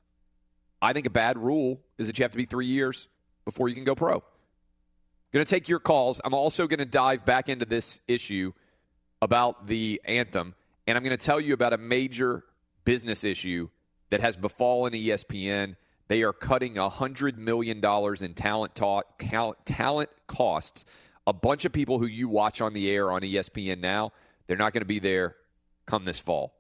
I 0.82 0.92
think 0.92 1.06
a 1.06 1.12
bad 1.12 1.38
rule 1.38 1.82
is 2.00 2.08
that 2.08 2.18
you 2.18 2.24
have 2.24 2.32
to 2.32 2.38
be 2.38 2.48
three 2.48 2.66
years 2.66 3.08
before 3.46 3.70
you 3.70 3.76
can 3.76 3.84
go 3.84 3.94
pro. 3.94 4.24
Going 5.32 5.46
to 5.46 5.50
take 5.50 5.70
your 5.70 5.78
calls. 5.78 6.20
I'm 6.26 6.34
also 6.34 6.66
going 6.66 6.80
to 6.80 6.86
dive 6.86 7.26
back 7.26 7.48
into 7.48 7.66
this 7.66 8.00
issue 8.08 8.52
about 9.22 9.68
the 9.68 10.02
anthem, 10.06 10.56
and 10.88 10.98
I'm 10.98 11.04
going 11.04 11.16
to 11.16 11.24
tell 11.24 11.40
you 11.40 11.54
about 11.54 11.74
a 11.74 11.78
major 11.78 12.44
business 12.86 13.24
issue 13.24 13.70
that 14.10 14.20
has 14.20 14.36
befallen 14.36 14.94
ESPN. 14.94 15.76
They 16.08 16.24
are 16.24 16.34
cutting 16.34 16.74
$100 16.74 17.38
million 17.38 17.86
in 17.86 18.34
talent, 18.34 18.74
taught, 18.74 19.20
talent 19.66 20.10
costs. 20.26 20.86
A 21.30 21.34
bunch 21.34 21.64
of 21.64 21.72
people 21.72 22.00
who 22.00 22.08
you 22.08 22.28
watch 22.28 22.60
on 22.60 22.74
the 22.74 22.90
air 22.90 23.12
on 23.12 23.22
ESPN 23.22 23.82
now, 23.82 24.14
they're 24.48 24.58
not 24.58 24.74
going 24.74 24.82
to 24.82 24.88
be 24.88 24.98
there 24.98 25.36
come 25.86 26.04
this 26.04 26.18
fall. 26.18 26.56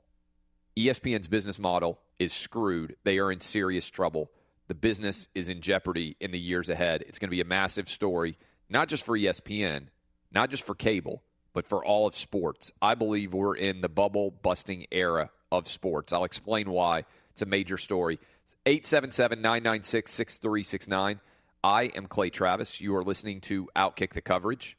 ESPN's 0.78 1.28
business 1.28 1.58
model 1.58 1.98
is 2.20 2.34
screwed. 2.34 2.96
They 3.04 3.18
are 3.18 3.32
in 3.32 3.40
serious 3.40 3.90
trouble. 3.90 4.30
The 4.68 4.76
business 4.76 5.28
is 5.34 5.50
in 5.50 5.62
jeopardy 5.62 6.18
in 6.20 6.30
the 6.30 6.38
years 6.38 6.70
ahead. 6.70 7.04
It's 7.08 7.18
going 7.18 7.30
to 7.30 7.36
be 7.36 7.42
a 7.42 7.46
massive 7.46 7.90
story, 7.90 8.38
not 8.70 8.90
just 8.90 9.06
for 9.06 9.18
ESPN, 9.18 9.88
not 10.32 10.52
just 10.52 10.62
for 10.62 10.76
cable, 10.76 11.24
but 11.54 11.66
for 11.66 11.84
all 11.84 12.06
of 12.06 12.16
sports. 12.16 12.72
I 12.80 12.94
believe 12.94 13.34
we're 13.34 13.56
in 13.56 13.82
the 13.82 13.90
bubble 13.90 14.30
busting 14.30 14.86
era 14.92 15.32
of 15.52 15.68
sports. 15.68 16.14
I'll 16.14 16.26
explain 16.26 16.70
why. 16.70 17.06
It's 17.32 17.42
a 17.42 17.48
major 17.48 17.80
story. 17.80 18.20
877 18.68 19.42
996 19.42 20.12
6369. 20.12 21.20
I 21.64 21.84
am 21.96 22.06
Clay 22.06 22.30
Travis. 22.30 22.80
You 22.80 22.96
are 22.96 23.04
listening 23.04 23.42
to 23.42 23.68
Outkick 23.76 24.14
the 24.14 24.22
Coverage, 24.22 24.78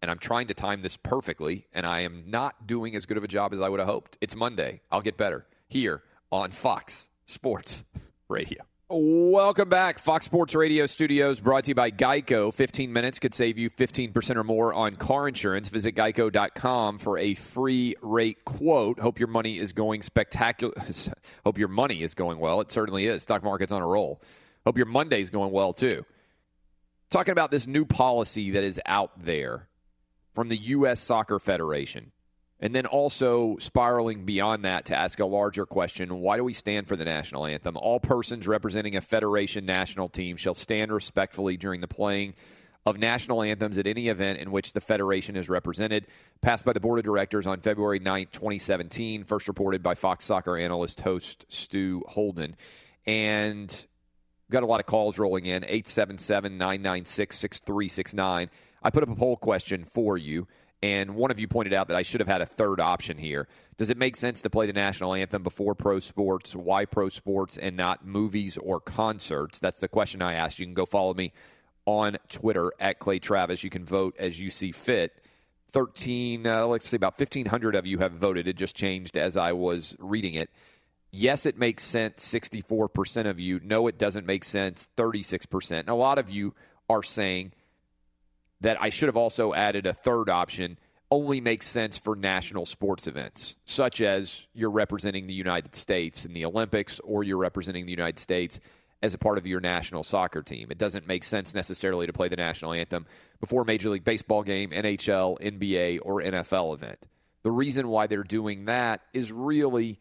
and 0.00 0.10
I'm 0.10 0.18
trying 0.18 0.46
to 0.46 0.54
time 0.54 0.80
this 0.80 0.96
perfectly, 0.96 1.66
and 1.74 1.84
I 1.84 2.02
am 2.02 2.22
not 2.26 2.68
doing 2.68 2.94
as 2.94 3.04
good 3.04 3.16
of 3.16 3.24
a 3.24 3.28
job 3.28 3.52
as 3.52 3.60
I 3.60 3.68
would 3.68 3.80
have 3.80 3.88
hoped. 3.88 4.16
It's 4.20 4.36
Monday. 4.36 4.80
I'll 4.92 5.00
get 5.00 5.16
better 5.16 5.46
here 5.66 6.04
on 6.30 6.52
Fox 6.52 7.08
Sports 7.26 7.82
Radio. 8.28 8.58
Welcome 8.88 9.68
back. 9.68 9.98
Fox 9.98 10.24
Sports 10.26 10.54
Radio 10.54 10.86
studios 10.86 11.40
brought 11.40 11.64
to 11.64 11.70
you 11.70 11.74
by 11.74 11.90
Geico. 11.90 12.54
15 12.54 12.92
minutes 12.92 13.18
could 13.18 13.34
save 13.34 13.58
you 13.58 13.68
15% 13.68 14.36
or 14.36 14.44
more 14.44 14.72
on 14.72 14.94
car 14.96 15.26
insurance. 15.26 15.68
Visit 15.68 15.96
geico.com 15.96 16.98
for 16.98 17.18
a 17.18 17.34
free 17.34 17.96
rate 18.02 18.44
quote. 18.44 19.00
Hope 19.00 19.18
your 19.18 19.28
money 19.28 19.58
is 19.58 19.72
going 19.72 20.02
spectacular. 20.02 20.74
Hope 21.44 21.58
your 21.58 21.68
money 21.68 22.02
is 22.02 22.14
going 22.14 22.38
well. 22.38 22.60
It 22.60 22.70
certainly 22.70 23.06
is. 23.06 23.22
Stock 23.22 23.42
market's 23.44 23.72
on 23.72 23.82
a 23.82 23.86
roll. 23.86 24.20
Hope 24.66 24.76
your 24.76 24.86
Monday's 24.86 25.30
going 25.30 25.52
well 25.52 25.72
too. 25.72 26.04
Talking 27.10 27.32
about 27.32 27.50
this 27.50 27.66
new 27.66 27.84
policy 27.84 28.52
that 28.52 28.62
is 28.62 28.80
out 28.86 29.24
there 29.24 29.68
from 30.32 30.48
the 30.48 30.56
U.S. 30.56 31.00
Soccer 31.00 31.40
Federation. 31.40 32.12
And 32.60 32.72
then 32.74 32.86
also 32.86 33.56
spiraling 33.58 34.24
beyond 34.24 34.64
that 34.64 34.84
to 34.86 34.96
ask 34.96 35.18
a 35.18 35.26
larger 35.26 35.66
question 35.66 36.20
why 36.20 36.36
do 36.36 36.44
we 36.44 36.52
stand 36.52 36.86
for 36.86 36.94
the 36.94 37.04
national 37.04 37.46
anthem? 37.46 37.76
All 37.76 37.98
persons 37.98 38.46
representing 38.46 38.96
a 38.96 39.00
federation 39.00 39.66
national 39.66 40.08
team 40.08 40.36
shall 40.36 40.54
stand 40.54 40.92
respectfully 40.92 41.56
during 41.56 41.80
the 41.80 41.88
playing 41.88 42.34
of 42.86 42.98
national 42.98 43.42
anthems 43.42 43.78
at 43.78 43.86
any 43.86 44.08
event 44.08 44.38
in 44.38 44.52
which 44.52 44.72
the 44.72 44.80
federation 44.80 45.36
is 45.36 45.48
represented. 45.48 46.06
Passed 46.42 46.64
by 46.64 46.72
the 46.72 46.80
board 46.80 46.98
of 46.98 47.04
directors 47.04 47.46
on 47.46 47.60
February 47.60 47.98
9th, 47.98 48.30
2017, 48.32 49.24
first 49.24 49.48
reported 49.48 49.82
by 49.82 49.94
Fox 49.94 50.26
Soccer 50.26 50.56
analyst 50.56 51.00
host 51.00 51.46
Stu 51.48 52.04
Holden. 52.06 52.56
And 53.06 53.86
got 54.50 54.62
a 54.62 54.66
lot 54.66 54.80
of 54.80 54.86
calls 54.86 55.18
rolling 55.18 55.46
in 55.46 55.64
877 55.64 56.58
996 56.58 57.38
6369. 57.38 58.50
I 58.82 58.90
put 58.90 59.02
up 59.02 59.10
a 59.10 59.14
poll 59.14 59.36
question 59.36 59.84
for 59.84 60.16
you. 60.16 60.46
And 60.82 61.14
one 61.14 61.30
of 61.30 61.38
you 61.38 61.46
pointed 61.46 61.74
out 61.74 61.88
that 61.88 61.96
I 61.96 62.02
should 62.02 62.20
have 62.20 62.28
had 62.28 62.40
a 62.40 62.46
third 62.46 62.80
option 62.80 63.18
here. 63.18 63.48
Does 63.76 63.90
it 63.90 63.98
make 63.98 64.16
sense 64.16 64.40
to 64.42 64.50
play 64.50 64.66
the 64.66 64.72
national 64.72 65.14
anthem 65.14 65.42
before 65.42 65.74
pro 65.74 66.00
sports? 66.00 66.56
Why 66.56 66.86
pro 66.86 67.10
sports 67.10 67.58
and 67.58 67.76
not 67.76 68.06
movies 68.06 68.56
or 68.56 68.80
concerts? 68.80 69.58
That's 69.58 69.80
the 69.80 69.88
question 69.88 70.22
I 70.22 70.34
asked. 70.34 70.58
You 70.58 70.66
can 70.66 70.74
go 70.74 70.86
follow 70.86 71.12
me 71.12 71.32
on 71.84 72.16
Twitter 72.30 72.72
at 72.80 72.98
Clay 72.98 73.18
Travis. 73.18 73.62
You 73.62 73.68
can 73.68 73.84
vote 73.84 74.16
as 74.18 74.40
you 74.40 74.48
see 74.48 74.72
fit. 74.72 75.22
13, 75.72 76.46
uh, 76.46 76.66
let's 76.66 76.88
see, 76.88 76.96
about 76.96 77.18
1,500 77.18 77.74
of 77.74 77.86
you 77.86 77.98
have 77.98 78.12
voted. 78.12 78.48
It 78.48 78.56
just 78.56 78.74
changed 78.74 79.16
as 79.16 79.36
I 79.36 79.52
was 79.52 79.96
reading 79.98 80.34
it. 80.34 80.50
Yes, 81.12 81.44
it 81.44 81.58
makes 81.58 81.82
sense, 81.82 82.26
64% 82.26 83.28
of 83.28 83.40
you. 83.40 83.60
No, 83.62 83.88
it 83.88 83.98
doesn't 83.98 84.26
make 84.26 84.44
sense, 84.44 84.88
36%. 84.96 85.80
And 85.80 85.88
a 85.88 85.94
lot 85.94 86.18
of 86.18 86.30
you 86.30 86.54
are 86.88 87.02
saying 87.02 87.52
that 88.60 88.80
I 88.80 88.90
should 88.90 89.08
have 89.08 89.16
also 89.16 89.52
added 89.52 89.86
a 89.86 89.92
third 89.92 90.28
option 90.28 90.78
only 91.10 91.40
makes 91.40 91.66
sense 91.66 91.98
for 91.98 92.14
national 92.14 92.64
sports 92.64 93.08
events, 93.08 93.56
such 93.64 94.00
as 94.00 94.46
you're 94.54 94.70
representing 94.70 95.26
the 95.26 95.34
United 95.34 95.74
States 95.74 96.24
in 96.24 96.32
the 96.32 96.44
Olympics 96.44 97.00
or 97.00 97.24
you're 97.24 97.36
representing 97.36 97.84
the 97.84 97.90
United 97.90 98.18
States 98.18 98.60
as 99.02 99.14
a 99.14 99.18
part 99.18 99.38
of 99.38 99.46
your 99.46 99.60
national 99.60 100.04
soccer 100.04 100.42
team. 100.42 100.68
It 100.70 100.78
doesn't 100.78 101.06
make 101.06 101.24
sense 101.24 101.54
necessarily 101.54 102.06
to 102.06 102.12
play 102.12 102.28
the 102.28 102.36
national 102.36 102.72
anthem 102.74 103.06
before 103.40 103.62
a 103.62 103.64
Major 103.64 103.90
League 103.90 104.04
Baseball 104.04 104.42
game, 104.42 104.70
NHL, 104.70 105.40
NBA, 105.40 106.00
or 106.02 106.22
NFL 106.22 106.74
event. 106.74 107.08
The 107.42 107.50
reason 107.50 107.88
why 107.88 108.06
they're 108.06 108.22
doing 108.22 108.66
that 108.66 109.00
is 109.12 109.32
really 109.32 109.98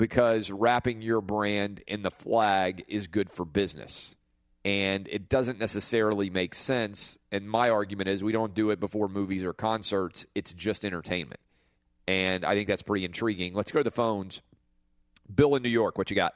because 0.00 0.50
wrapping 0.50 1.02
your 1.02 1.20
brand 1.20 1.82
in 1.86 2.00
the 2.00 2.10
flag 2.10 2.82
is 2.88 3.06
good 3.06 3.30
for 3.30 3.44
business 3.44 4.16
and 4.64 5.06
it 5.08 5.28
doesn't 5.28 5.58
necessarily 5.58 6.30
make 6.30 6.54
sense. 6.54 7.18
And 7.30 7.46
my 7.46 7.68
argument 7.68 8.08
is 8.08 8.24
we 8.24 8.32
don't 8.32 8.54
do 8.54 8.70
it 8.70 8.80
before 8.80 9.08
movies 9.08 9.44
or 9.44 9.52
concerts, 9.52 10.24
it's 10.34 10.54
just 10.54 10.86
entertainment. 10.86 11.38
And 12.08 12.46
I 12.46 12.54
think 12.54 12.66
that's 12.66 12.80
pretty 12.80 13.04
intriguing. 13.04 13.52
Let's 13.52 13.72
go 13.72 13.80
to 13.80 13.84
the 13.84 13.90
phones. 13.90 14.40
Bill 15.32 15.54
in 15.54 15.62
New 15.62 15.68
York, 15.68 15.98
what 15.98 16.08
you 16.08 16.16
got? 16.16 16.32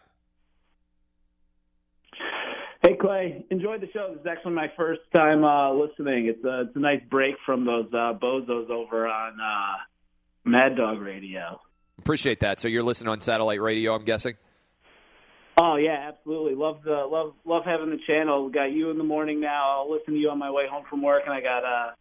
Hey 2.82 2.98
Clay, 3.00 3.46
enjoyed 3.50 3.80
the 3.80 3.88
show. 3.94 4.10
This 4.10 4.20
is 4.20 4.26
actually 4.26 4.52
my 4.52 4.70
first 4.76 5.00
time 5.16 5.42
uh, 5.42 5.72
listening. 5.72 6.26
It's 6.26 6.44
a 6.44 6.66
it's 6.66 6.76
a 6.76 6.80
nice 6.80 7.00
break 7.10 7.36
from 7.46 7.64
those 7.64 7.86
uh, 7.94 8.12
bozos 8.22 8.68
over 8.68 9.08
on 9.08 9.38
uh, 9.40 9.76
Mad 10.44 10.76
Dog 10.76 11.00
Radio. 11.00 11.60
Appreciate 12.05 12.40
that. 12.40 12.61
So 12.61 12.68
you're 12.68 12.82
listening 12.82 13.09
on 13.09 13.22
satellite 13.22 13.62
radio, 13.62 13.94
I'm 13.94 14.05
guessing. 14.05 14.34
Oh 15.57 15.76
yeah, 15.76 16.09
absolutely. 16.09 16.55
Love 16.55 16.82
the 16.84 17.07
love 17.11 17.32
love 17.46 17.62
having 17.64 17.88
the 17.88 17.98
channel. 18.07 18.50
Got 18.50 18.72
you 18.72 18.90
in 18.90 18.98
the 18.98 19.05
morning 19.05 19.40
now. 19.40 19.78
I'll 19.80 19.90
listen 19.90 20.12
to 20.12 20.20
you 20.20 20.28
on 20.28 20.38
my 20.38 20.50
way 20.50 20.64
home 20.70 20.84
from 20.90 21.00
work, 21.00 21.22
and 21.24 21.32
I 21.32 21.40
got 21.40 21.64
uh, 21.64 21.92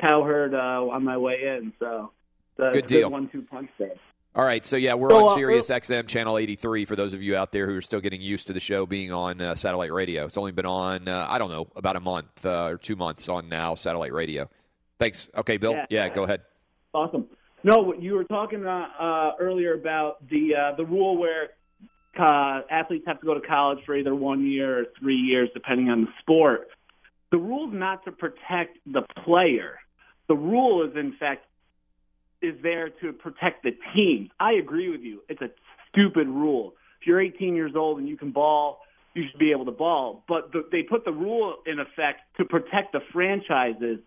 Cowherd 0.00 0.54
uh, 0.54 0.58
on 0.88 1.02
my 1.02 1.16
way 1.16 1.56
in. 1.58 1.72
So 1.80 2.12
Good 2.56 2.86
deal. 2.86 3.10
one-two 3.10 3.42
punch 3.42 3.70
there. 3.76 3.94
All 4.36 4.44
right, 4.44 4.64
so 4.64 4.76
yeah, 4.76 4.94
we're 4.94 5.10
So, 5.10 5.26
on 5.26 5.28
uh, 5.30 5.34
Sirius 5.34 5.68
XM 5.68 6.06
channel 6.06 6.38
83 6.38 6.84
for 6.84 6.94
those 6.94 7.12
of 7.12 7.20
you 7.22 7.34
out 7.34 7.50
there 7.50 7.66
who 7.66 7.74
are 7.74 7.80
still 7.80 8.00
getting 8.00 8.20
used 8.20 8.46
to 8.46 8.52
the 8.52 8.60
show 8.60 8.86
being 8.86 9.10
on 9.10 9.40
uh, 9.40 9.56
satellite 9.56 9.92
radio. 9.92 10.26
It's 10.26 10.38
only 10.38 10.52
been 10.52 10.66
on, 10.66 11.08
uh, 11.08 11.26
I 11.28 11.38
don't 11.38 11.50
know, 11.50 11.66
about 11.74 11.96
a 11.96 12.00
month 12.00 12.46
uh, 12.46 12.66
or 12.66 12.76
two 12.76 12.94
months 12.94 13.28
on 13.28 13.48
now 13.48 13.74
satellite 13.74 14.12
radio. 14.12 14.48
Thanks. 15.00 15.26
Okay, 15.36 15.56
Bill. 15.56 15.72
Yeah. 15.72 15.86
Yeah, 15.90 16.08
go 16.10 16.22
ahead. 16.22 16.42
Awesome. 16.94 17.26
No, 17.62 17.94
you 17.98 18.14
were 18.14 18.24
talking 18.24 18.64
uh, 18.66 18.86
uh, 18.98 19.32
earlier 19.38 19.74
about 19.74 20.26
the 20.28 20.54
uh, 20.54 20.76
the 20.76 20.84
rule 20.84 21.18
where 21.18 21.50
uh, 22.18 22.62
athletes 22.70 23.04
have 23.06 23.20
to 23.20 23.26
go 23.26 23.34
to 23.34 23.40
college 23.40 23.78
for 23.84 23.96
either 23.96 24.14
one 24.14 24.46
year 24.46 24.80
or 24.80 24.84
three 24.98 25.16
years, 25.16 25.48
depending 25.52 25.90
on 25.90 26.02
the 26.02 26.08
sport. 26.20 26.68
The 27.30 27.38
rule 27.38 27.68
is 27.68 27.74
not 27.74 28.04
to 28.06 28.12
protect 28.12 28.78
the 28.86 29.02
player. 29.24 29.78
The 30.28 30.34
rule 30.34 30.88
is, 30.88 30.96
in 30.96 31.14
fact, 31.18 31.44
is 32.42 32.54
there 32.62 32.88
to 33.02 33.12
protect 33.12 33.62
the 33.62 33.72
team. 33.94 34.30
I 34.40 34.52
agree 34.52 34.90
with 34.90 35.02
you. 35.02 35.22
It's 35.28 35.42
a 35.42 35.50
stupid 35.90 36.28
rule. 36.28 36.74
If 37.00 37.06
you're 37.06 37.20
18 37.20 37.54
years 37.54 37.72
old 37.76 37.98
and 37.98 38.08
you 38.08 38.16
can 38.16 38.32
ball, 38.32 38.80
you 39.14 39.24
should 39.30 39.38
be 39.38 39.52
able 39.52 39.66
to 39.66 39.72
ball. 39.72 40.24
But 40.28 40.52
the, 40.52 40.62
they 40.72 40.82
put 40.82 41.04
the 41.04 41.12
rule 41.12 41.56
in 41.66 41.78
effect 41.78 42.20
to 42.38 42.44
protect 42.44 42.92
the 42.92 43.00
franchises 43.12 43.98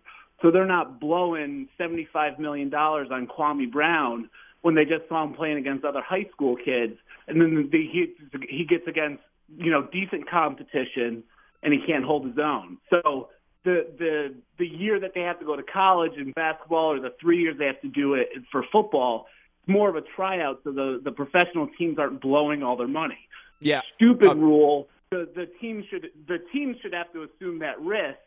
so 0.44 0.50
they're 0.50 0.66
not 0.66 1.00
blowing 1.00 1.68
$75 1.80 2.38
million 2.38 2.72
on 2.74 3.26
Kwame 3.26 3.72
Brown 3.72 4.28
when 4.60 4.74
they 4.74 4.84
just 4.84 5.08
saw 5.08 5.24
him 5.24 5.32
playing 5.32 5.56
against 5.56 5.86
other 5.86 6.02
high 6.02 6.26
school 6.32 6.54
kids. 6.54 6.98
And 7.26 7.40
then 7.40 7.70
the, 7.72 7.78
he, 7.78 8.12
he 8.46 8.66
gets 8.66 8.86
against, 8.86 9.22
you 9.56 9.70
know, 9.70 9.88
decent 9.90 10.28
competition 10.28 11.24
and 11.62 11.72
he 11.72 11.80
can't 11.86 12.04
hold 12.04 12.26
his 12.26 12.38
own. 12.38 12.76
So 12.90 13.30
the 13.64 13.86
the 13.98 14.34
the 14.58 14.66
year 14.66 15.00
that 15.00 15.12
they 15.14 15.22
have 15.22 15.38
to 15.38 15.46
go 15.46 15.56
to 15.56 15.62
college 15.62 16.12
in 16.18 16.32
basketball 16.32 16.92
or 16.92 17.00
the 17.00 17.14
three 17.18 17.40
years 17.40 17.56
they 17.58 17.64
have 17.64 17.80
to 17.80 17.88
do 17.88 18.12
it 18.12 18.28
for 18.52 18.62
football, 18.70 19.26
it's 19.62 19.72
more 19.72 19.88
of 19.88 19.96
a 19.96 20.02
tryout 20.14 20.60
so 20.64 20.72
the 20.72 21.00
the 21.02 21.10
professional 21.10 21.68
teams 21.78 21.98
aren't 21.98 22.20
blowing 22.20 22.62
all 22.62 22.76
their 22.76 22.86
money. 22.86 23.28
Yeah. 23.60 23.80
Stupid 23.96 24.28
uh, 24.28 24.34
rule. 24.34 24.88
The 25.10 25.26
the 25.34 25.46
team 25.62 25.82
should 25.88 26.10
the 26.28 26.40
team 26.52 26.76
should 26.82 26.92
have 26.92 27.10
to 27.14 27.22
assume 27.22 27.60
that 27.60 27.80
risk. 27.80 28.18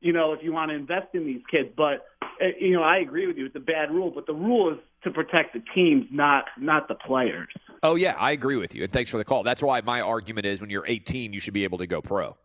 You 0.00 0.12
know, 0.12 0.32
if 0.32 0.42
you 0.42 0.52
want 0.52 0.70
to 0.70 0.76
invest 0.76 1.08
in 1.14 1.26
these 1.26 1.42
kids, 1.50 1.68
but 1.76 2.06
uh, 2.40 2.46
you 2.58 2.72
know, 2.72 2.82
I 2.82 2.98
agree 2.98 3.26
with 3.26 3.36
you. 3.36 3.46
It's 3.46 3.56
a 3.56 3.60
bad 3.60 3.90
rule, 3.90 4.10
but 4.10 4.26
the 4.26 4.32
rule 4.32 4.72
is 4.72 4.78
to 5.04 5.10
protect 5.10 5.54
the 5.54 5.62
teams, 5.74 6.06
not 6.10 6.44
not 6.58 6.88
the 6.88 6.94
players. 6.94 7.48
Oh, 7.82 7.94
yeah, 7.94 8.14
I 8.18 8.32
agree 8.32 8.56
with 8.56 8.74
you. 8.74 8.84
And 8.84 8.92
thanks 8.92 9.10
for 9.10 9.18
the 9.18 9.24
call. 9.24 9.42
That's 9.42 9.62
why 9.62 9.80
my 9.80 10.00
argument 10.00 10.46
is 10.46 10.60
when 10.60 10.70
you're 10.70 10.86
18, 10.86 11.32
you 11.32 11.40
should 11.40 11.54
be 11.54 11.64
able 11.64 11.78
to 11.78 11.86
go 11.86 12.02
pro. 12.02 12.36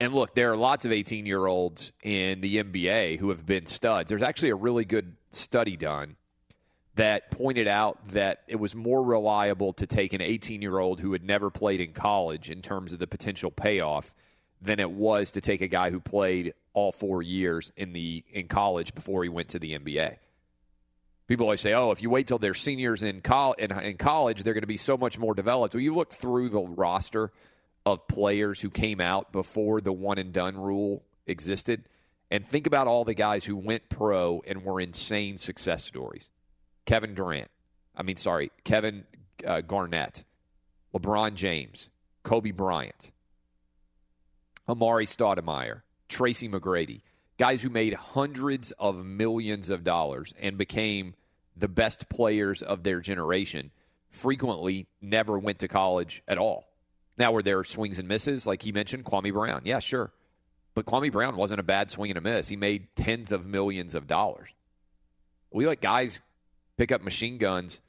And 0.00 0.14
look, 0.14 0.34
there 0.34 0.50
are 0.50 0.56
lots 0.56 0.84
of 0.84 0.92
18 0.92 1.26
year 1.26 1.46
olds 1.46 1.92
in 2.02 2.40
the 2.40 2.62
NBA 2.62 3.18
who 3.18 3.30
have 3.30 3.44
been 3.44 3.66
studs. 3.66 4.08
There's 4.08 4.22
actually 4.22 4.50
a 4.50 4.54
really 4.54 4.84
good 4.84 5.16
study 5.32 5.76
done 5.76 6.16
that 6.96 7.30
pointed 7.30 7.68
out 7.68 8.08
that 8.08 8.42
it 8.48 8.56
was 8.56 8.74
more 8.74 9.02
reliable 9.02 9.72
to 9.74 9.86
take 9.86 10.12
an 10.12 10.20
18 10.20 10.60
year 10.60 10.78
old 10.78 11.00
who 11.00 11.12
had 11.12 11.22
never 11.22 11.50
played 11.50 11.80
in 11.80 11.92
college 11.92 12.50
in 12.50 12.62
terms 12.62 12.92
of 12.92 12.98
the 12.98 13.06
potential 13.06 13.50
payoff 13.50 14.14
than 14.60 14.80
it 14.80 14.90
was 14.90 15.30
to 15.32 15.40
take 15.40 15.60
a 15.60 15.68
guy 15.68 15.90
who 15.90 16.00
played 16.00 16.54
all 16.72 16.92
four 16.92 17.22
years 17.22 17.72
in 17.76 17.92
the 17.92 18.24
in 18.32 18.48
college 18.48 18.94
before 18.94 19.22
he 19.22 19.28
went 19.28 19.48
to 19.50 19.58
the 19.58 19.78
NBA. 19.78 20.16
People 21.26 21.46
always 21.46 21.60
say, 21.60 21.72
"Oh, 21.74 21.90
if 21.90 22.02
you 22.02 22.10
wait 22.10 22.26
till 22.26 22.38
they're 22.38 22.54
seniors 22.54 23.02
in, 23.02 23.20
col- 23.20 23.52
in, 23.54 23.70
in 23.72 23.96
college, 23.96 24.42
they're 24.42 24.54
going 24.54 24.62
to 24.62 24.66
be 24.66 24.76
so 24.76 24.96
much 24.96 25.18
more 25.18 25.34
developed." 25.34 25.74
Well, 25.74 25.82
you 25.82 25.94
look 25.94 26.12
through 26.12 26.50
the 26.50 26.60
roster 26.60 27.32
of 27.86 28.06
players 28.08 28.60
who 28.60 28.70
came 28.70 29.00
out 29.00 29.32
before 29.32 29.80
the 29.80 29.92
one 29.92 30.18
and 30.18 30.32
done 30.32 30.56
rule 30.56 31.04
existed, 31.26 31.84
and 32.30 32.46
think 32.46 32.66
about 32.66 32.86
all 32.86 33.04
the 33.04 33.14
guys 33.14 33.44
who 33.44 33.56
went 33.56 33.88
pro 33.88 34.42
and 34.46 34.64
were 34.64 34.80
insane 34.80 35.38
success 35.38 35.84
stories. 35.84 36.30
Kevin 36.84 37.14
Durant, 37.14 37.50
I 37.96 38.02
mean, 38.02 38.16
sorry, 38.16 38.50
Kevin 38.64 39.04
uh, 39.46 39.60
Garnett, 39.60 40.24
LeBron 40.94 41.34
James, 41.34 41.90
Kobe 42.22 42.50
Bryant, 42.50 43.10
Amar'e 44.68 45.06
Stoudemire, 45.06 45.82
Tracy 46.10 46.48
McGrady, 46.48 47.00
guys 47.38 47.62
who 47.62 47.70
made 47.70 47.94
hundreds 47.94 48.72
of 48.72 49.04
millions 49.04 49.70
of 49.70 49.84
dollars 49.84 50.34
and 50.38 50.58
became 50.58 51.14
the 51.56 51.68
best 51.68 52.08
players 52.10 52.62
of 52.62 52.82
their 52.82 53.00
generation, 53.00 53.70
frequently 54.10 54.88
never 55.00 55.38
went 55.38 55.60
to 55.60 55.68
college 55.68 56.22
at 56.28 56.36
all. 56.36 56.66
Now, 57.16 57.32
were 57.32 57.42
there 57.42 57.64
swings 57.64 57.98
and 57.98 58.08
misses, 58.08 58.46
like 58.46 58.62
he 58.62 58.72
mentioned, 58.72 59.04
Kwame 59.04 59.32
Brown? 59.32 59.62
Yeah, 59.64 59.78
sure. 59.78 60.12
But 60.74 60.86
Kwame 60.86 61.12
Brown 61.12 61.36
wasn't 61.36 61.60
a 61.60 61.64
bad 61.64 61.90
swing 61.90 62.10
and 62.10 62.18
a 62.18 62.20
miss. 62.20 62.48
He 62.48 62.56
made 62.56 62.88
tens 62.96 63.32
of 63.32 63.46
millions 63.46 63.94
of 63.94 64.06
dollars. 64.06 64.48
We 65.50 65.66
let 65.66 65.80
guys 65.80 66.22
pick 66.76 66.92
up 66.92 67.02
machine 67.02 67.38
guns 67.38 67.80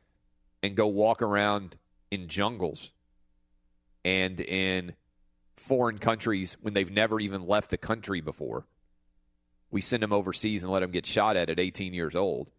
and 0.62 0.76
go 0.76 0.88
walk 0.88 1.22
around 1.22 1.78
in 2.12 2.28
jungles 2.28 2.92
and 4.04 4.40
in 4.40 4.94
foreign 5.62 6.00
countries 6.00 6.58
when 6.62 6.74
they've 6.74 6.92
never 6.92 7.20
even 7.20 7.48
left 7.48 7.70
the 7.70 7.78
country 7.78 8.22
before. 8.22 8.66
We 9.70 9.82
send 9.82 10.04
them 10.04 10.12
overseas 10.12 10.64
and 10.64 10.72
let 10.72 10.82
them 10.82 10.92
get 10.92 11.06
shot 11.06 11.38
at 11.38 11.50
at 11.50 11.60
18 11.60 11.94
years 11.94 12.16
old. 12.16 12.52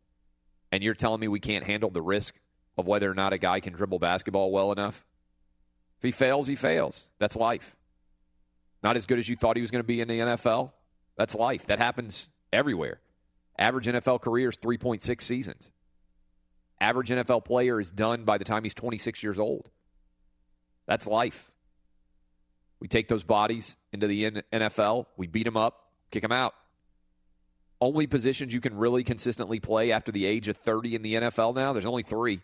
And 0.70 0.82
you're 0.82 0.94
telling 0.94 1.20
me 1.20 1.28
we 1.28 1.40
can't 1.40 1.64
handle 1.64 1.90
the 1.90 2.00
risk 2.00 2.34
of 2.78 2.86
whether 2.86 3.10
or 3.10 3.14
not 3.14 3.32
a 3.32 3.38
guy 3.38 3.60
can 3.60 3.74
dribble 3.74 3.98
basketball 3.98 4.50
well 4.50 4.72
enough? 4.72 5.04
If 5.98 6.04
he 6.04 6.10
fails, 6.10 6.46
he 6.46 6.56
fails. 6.56 7.08
That's 7.18 7.36
life. 7.36 7.76
Not 8.82 8.96
as 8.96 9.06
good 9.06 9.18
as 9.18 9.28
you 9.28 9.36
thought 9.36 9.56
he 9.56 9.62
was 9.62 9.70
going 9.70 9.82
to 9.82 9.86
be 9.86 10.00
in 10.00 10.08
the 10.08 10.18
NFL. 10.18 10.72
That's 11.16 11.34
life. 11.34 11.66
That 11.66 11.78
happens 11.78 12.28
everywhere. 12.52 13.00
Average 13.58 13.86
NFL 13.86 14.22
career 14.22 14.48
is 14.48 14.56
3.6 14.56 15.20
seasons. 15.20 15.70
Average 16.80 17.10
NFL 17.10 17.44
player 17.44 17.78
is 17.78 17.92
done 17.92 18.24
by 18.24 18.38
the 18.38 18.44
time 18.44 18.64
he's 18.64 18.74
26 18.74 19.22
years 19.22 19.38
old. 19.38 19.70
That's 20.86 21.06
life. 21.06 21.51
We 22.82 22.88
take 22.88 23.06
those 23.06 23.22
bodies 23.22 23.76
into 23.92 24.08
the 24.08 24.42
NFL, 24.52 25.06
we 25.16 25.28
beat 25.28 25.44
them 25.44 25.56
up, 25.56 25.92
kick 26.10 26.22
them 26.22 26.32
out. 26.32 26.52
Only 27.80 28.08
positions 28.08 28.52
you 28.52 28.60
can 28.60 28.76
really 28.76 29.04
consistently 29.04 29.60
play 29.60 29.92
after 29.92 30.10
the 30.10 30.26
age 30.26 30.48
of 30.48 30.56
30 30.56 30.96
in 30.96 31.02
the 31.02 31.14
NFL 31.14 31.54
now, 31.54 31.72
there's 31.72 31.86
only 31.86 32.02
three. 32.02 32.40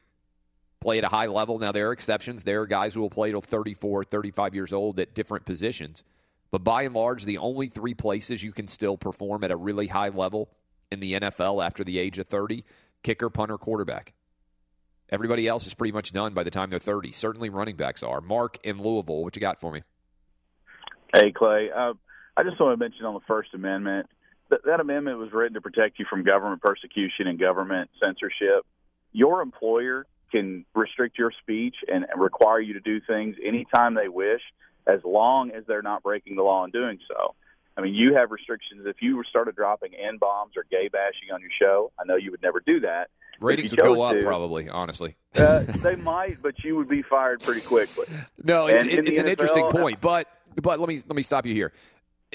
Play 0.81 0.99
at 0.99 1.03
a 1.03 1.09
high 1.09 1.27
level. 1.27 1.59
Now, 1.59 1.73
there 1.73 1.89
are 1.89 1.93
exceptions. 1.93 2.45
There 2.45 2.61
are 2.61 2.69
guys 2.69 2.95
who 2.95 3.01
will 3.01 3.11
play 3.11 3.33
till 3.33 3.41
34, 3.41 4.05
35 4.05 4.55
years 4.55 4.73
old 4.73 5.01
at 5.01 5.13
different 5.13 5.45
positions. 5.45 6.05
But 6.53 6.63
by 6.63 6.83
and 6.83 6.95
large, 6.95 7.25
the 7.25 7.39
only 7.39 7.67
three 7.67 7.95
places 7.95 8.41
you 8.41 8.53
can 8.53 8.69
still 8.69 8.97
perform 8.97 9.43
at 9.43 9.51
a 9.51 9.57
really 9.57 9.89
high 9.89 10.11
level 10.11 10.51
in 10.93 11.01
the 11.01 11.15
NFL 11.15 11.67
after 11.67 11.83
the 11.83 11.99
age 11.99 12.21
of 12.21 12.29
30 12.29 12.63
kicker, 13.03 13.29
punter, 13.29 13.59
quarterback. 13.59 14.13
Everybody 15.11 15.49
else 15.49 15.67
is 15.67 15.75
pretty 15.75 15.91
much 15.91 16.13
done 16.13 16.33
by 16.33 16.45
the 16.45 16.51
time 16.53 16.71
they're 16.71 16.79
30. 16.79 17.11
Certainly 17.11 17.51
running 17.51 17.75
backs 17.75 18.05
are. 18.05 18.21
Mark 18.21 18.59
in 18.63 18.81
Louisville, 18.81 19.25
what 19.25 19.35
you 19.35 19.41
got 19.41 19.61
for 19.61 19.73
me? 19.73 19.83
Hey, 21.13 21.33
Clay. 21.33 21.71
Uh, 21.75 21.95
I 22.37 22.43
just 22.43 22.61
want 22.61 22.79
to 22.79 22.85
mention 22.85 23.05
on 23.05 23.15
the 23.15 23.21
First 23.27 23.55
Amendment 23.55 24.09
that 24.51 24.65
that 24.65 24.81
amendment 24.81 25.19
was 25.19 25.33
written 25.33 25.55
to 25.55 25.61
protect 25.61 25.99
you 25.99 26.07
from 26.09 26.23
government 26.23 26.63
persecution 26.63 27.27
and 27.27 27.39
government 27.39 27.91
censorship. 28.01 28.65
Your 29.13 29.41
employer 29.43 30.07
can 30.31 30.65
restrict 30.75 31.19
your 31.19 31.33
speech 31.43 31.77
and 31.87 32.07
require 32.17 32.61
you 32.61 32.75
to 32.75 32.81
do 32.81 33.01
things 33.01 33.37
anytime 33.45 33.95
they 33.95 34.09
wish, 34.09 34.43
as 34.87 35.01
long 35.05 35.51
as 35.51 35.65
they're 35.67 35.83
not 35.83 36.03
breaking 36.03 36.37
the 36.37 36.43
law 36.43 36.65
in 36.65 36.71
doing 36.71 36.99
so. 37.09 37.35
I 37.77 37.81
mean, 37.81 37.95
you 37.95 38.15
have 38.15 38.31
restrictions. 38.31 38.83
If 38.87 38.97
you 39.01 39.23
started 39.31 39.55
dropping 39.55 39.95
n 39.95 40.19
bombs 40.19 40.55
or 40.57 40.65
gay 40.71 40.89
bashing 40.89 41.33
on 41.33 41.41
your 41.41 41.51
show, 41.61 41.93
I 41.99 42.05
know 42.05 42.17
you 42.17 42.31
would 42.33 42.43
never 42.43 42.61
do 42.61 42.81
that. 42.81 43.09
Ratings 43.41 43.71
would 43.71 43.81
go 43.81 44.03
up, 44.03 44.15
to, 44.15 44.23
probably. 44.23 44.69
Honestly, 44.69 45.17
uh, 45.37 45.61
they 45.83 45.95
might, 45.95 46.43
but 46.43 46.63
you 46.65 46.77
would 46.77 46.89
be 46.89 47.03
fired 47.03 47.41
pretty 47.41 47.61
quickly. 47.61 48.07
No, 48.43 48.67
it's, 48.67 48.83
it, 48.83 49.07
it's 49.07 49.19
an 49.21 49.29
interesting 49.29 49.69
point, 49.71 50.01
but 50.01 50.27
but 50.57 50.81
let 50.81 50.89
me 50.89 50.97
let 51.07 51.17
me 51.17 51.23
stop 51.23 51.47
you 51.47 51.55
here. 51.55 51.73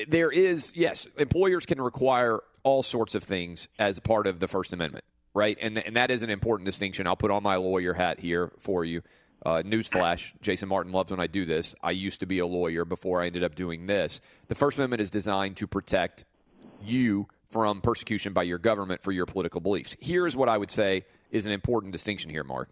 There 0.07 0.31
is 0.31 0.71
yes, 0.75 1.07
employers 1.17 1.65
can 1.65 1.81
require 1.81 2.39
all 2.63 2.83
sorts 2.83 3.15
of 3.15 3.23
things 3.23 3.67
as 3.77 3.99
part 3.99 4.27
of 4.27 4.39
the 4.39 4.47
First 4.47 4.73
Amendment, 4.73 5.05
right? 5.33 5.57
And 5.61 5.77
and 5.77 5.95
that 5.95 6.11
is 6.11 6.23
an 6.23 6.29
important 6.29 6.65
distinction. 6.65 7.07
I'll 7.07 7.15
put 7.15 7.31
on 7.31 7.43
my 7.43 7.55
lawyer 7.55 7.93
hat 7.93 8.19
here 8.19 8.51
for 8.59 8.85
you. 8.85 9.01
Uh, 9.45 9.61
newsflash: 9.61 10.31
Jason 10.41 10.69
Martin 10.69 10.91
loves 10.91 11.11
when 11.11 11.19
I 11.19 11.27
do 11.27 11.45
this. 11.45 11.75
I 11.83 11.91
used 11.91 12.21
to 12.21 12.25
be 12.25 12.39
a 12.39 12.45
lawyer 12.45 12.85
before 12.85 13.21
I 13.21 13.27
ended 13.27 13.43
up 13.43 13.55
doing 13.55 13.87
this. 13.87 14.21
The 14.47 14.55
First 14.55 14.77
Amendment 14.77 15.01
is 15.01 15.11
designed 15.11 15.57
to 15.57 15.67
protect 15.67 16.23
you 16.81 17.27
from 17.49 17.81
persecution 17.81 18.33
by 18.33 18.43
your 18.43 18.57
government 18.57 19.01
for 19.03 19.11
your 19.11 19.25
political 19.27 19.61
beliefs. 19.61 19.95
Here 19.99 20.25
is 20.25 20.35
what 20.35 20.49
I 20.49 20.57
would 20.57 20.71
say 20.71 21.05
is 21.29 21.45
an 21.45 21.51
important 21.51 21.91
distinction 21.91 22.31
here, 22.31 22.43
Mark. 22.43 22.69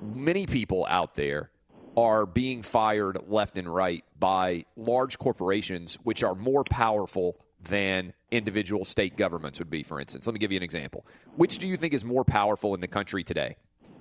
Many 0.00 0.46
people 0.46 0.86
out 0.88 1.14
there 1.14 1.50
are 1.96 2.26
being 2.26 2.62
fired 2.62 3.18
left 3.28 3.58
and 3.58 3.72
right 3.72 4.04
by 4.18 4.64
large 4.76 5.18
corporations, 5.18 5.98
which 6.02 6.22
are 6.22 6.34
more 6.34 6.64
powerful 6.64 7.36
than 7.62 8.12
individual 8.30 8.84
state 8.84 9.16
governments 9.16 9.58
would 9.58 9.70
be, 9.70 9.82
for 9.82 10.00
instance. 10.00 10.26
Let 10.26 10.34
me 10.34 10.38
give 10.38 10.52
you 10.52 10.56
an 10.56 10.62
example. 10.62 11.06
Which 11.36 11.58
do 11.58 11.68
you 11.68 11.76
think 11.76 11.94
is 11.94 12.04
more 12.04 12.24
powerful 12.24 12.74
in 12.74 12.80
the 12.80 12.88
country 12.88 13.24
today? 13.24 13.56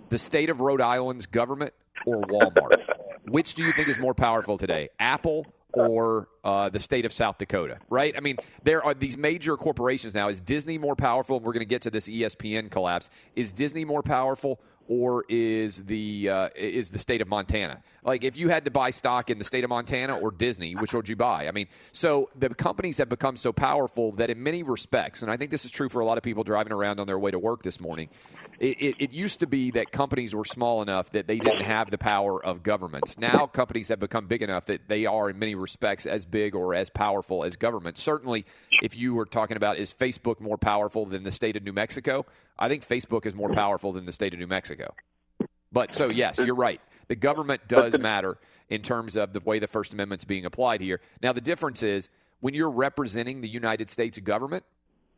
The 0.10 0.18
state 0.18 0.50
of 0.50 0.60
Rhode 0.60 0.82
Island's 0.82 1.26
government 1.26 1.74
or 2.06 2.22
Walmart? 2.24 2.84
Which 3.26 3.54
do 3.54 3.64
you 3.64 3.72
think 3.74 3.88
is 3.88 3.98
more 3.98 4.14
powerful 4.14 4.58
today, 4.58 4.89
Apple 5.00 5.46
or 5.74 6.28
uh, 6.44 6.70
the 6.70 6.80
state 6.80 7.06
of 7.06 7.12
South 7.12 7.38
Dakota, 7.38 7.80
right? 7.89 8.14
I 8.16 8.20
mean, 8.20 8.38
there 8.64 8.84
are 8.84 8.94
these 8.94 9.18
major 9.18 9.58
corporations 9.58 10.14
now. 10.14 10.30
Is 10.30 10.39
Disney 10.39 10.78
more 10.78 10.96
powerful? 10.96 11.39
We're 11.39 11.54
going 11.54 11.62
to 11.62 11.66
get 11.66 11.82
to 11.84 11.89
this 11.89 12.08
ESPN 12.08 12.70
collapse. 12.70 13.10
Is 13.36 13.52
Disney 13.52 13.84
more 13.84 14.04
powerful? 14.04 14.60
Or 14.88 15.24
is 15.30 15.84
the 15.86 16.30
uh, 16.30 16.50
is 16.56 16.90
the 16.90 17.00
state 17.00 17.22
of 17.22 17.28
Montana? 17.28 17.82
Like, 18.04 18.24
if 18.24 18.36
you 18.36 18.49
had 18.49 18.66
to 18.66 18.72
buy 18.72 18.89
stock 18.89 19.30
in 19.30 19.38
the 19.38 19.45
state 19.45 19.64
of 19.64 19.70
Montana 19.70 20.18
or 20.18 20.32
Disney, 20.32 20.76
which 20.76 20.93
would 20.93 21.08
you 21.08 21.16
buy? 21.16 21.47
I 21.47 21.51
mean, 21.51 21.68
so 21.93 22.30
the 22.36 22.49
companies 22.49 22.97
have 22.97 23.08
become 23.08 23.38
so 23.38 23.54
powerful 23.54 24.12
that, 24.14 24.30
in 24.30 24.43
many 24.43 24.62
respects, 24.64 25.22
and 25.22 25.32
I 25.32 25.38
think 25.38 25.51
this 25.51 25.64
is 25.64 25.72
true 25.72 25.88
for 25.88 26.01
a 26.01 26.06
lot 26.06 26.18
of 26.18 26.24
people 26.24 26.43
driving 26.43 26.74
around 26.74 26.99
on 26.99 27.08
their 27.08 27.18
way 27.18 27.32
to 27.32 27.39
work 27.39 27.64
this 27.64 27.80
morning, 27.80 28.10
it, 28.60 28.82
it, 28.82 28.95
it, 28.99 29.12
used 29.12 29.39
to 29.39 29.47
be 29.47 29.72
that 29.72 29.91
companies 29.91 30.36
were 30.36 30.45
small 30.45 30.82
enough 30.82 31.12
that 31.12 31.28
they 31.28 31.39
didn't 31.39 31.64
have 31.64 31.89
the 31.91 31.97
power 31.97 32.43
of 32.43 32.62
governments. 32.62 33.18
Now 33.18 33.47
companies 33.47 33.88
have 33.88 33.99
become 33.99 34.28
big 34.28 34.41
enough 34.41 34.66
that 34.66 34.88
they 34.88 35.06
are, 35.06 35.30
in 35.30 35.39
many 35.39 35.56
respects, 35.56 36.06
as 36.06 36.26
big 36.26 36.56
or 36.56 36.76
as 36.76 36.89
powerful 36.89 37.43
as 37.43 37.56
governments. 37.56 38.01
Certainly, 38.01 38.45
if 38.82 38.95
you 38.97 39.14
were 39.14 39.26
talking 39.26 39.58
about 39.58 39.78
is 39.78 39.93
Facebook 39.93 40.39
more 40.39 40.58
powerful 40.58 41.06
than 41.06 41.24
the 41.24 41.32
state 41.32 41.56
of 41.56 41.64
New 41.64 41.74
Mexico, 41.74 42.26
I 42.60 42.68
think 42.68 42.88
Facebook 42.88 43.26
is 43.26 43.34
more 43.34 43.49
powerful 43.49 43.93
than 43.93 44.06
the 44.06 44.12
state 44.12 44.34
of 44.34 44.39
New 44.39 44.47
Mexico. 44.47 44.93
But 45.72 45.93
so, 45.93 46.10
yes, 46.10 46.38
you're 46.38 46.56
right. 46.56 46.80
The 47.08 47.16
government 47.16 47.68
does 47.68 47.97
matter 47.99 48.38
in 48.70 48.82
terms 48.82 49.16
of 49.16 49.34
the 49.34 49.39
way 49.41 49.60
the 49.60 49.68
First 49.68 49.93
Amendment's 49.93 50.26
being 50.26 50.45
applied 50.45 50.82
here. 50.82 51.01
Now, 51.22 51.34
the 51.34 51.41
difference 51.41 51.84
is 51.84 52.10
when 52.39 52.54
you're 52.54 52.70
representing 52.70 53.41
the 53.41 53.49
United 53.49 53.89
States 53.89 54.18
government, 54.20 54.64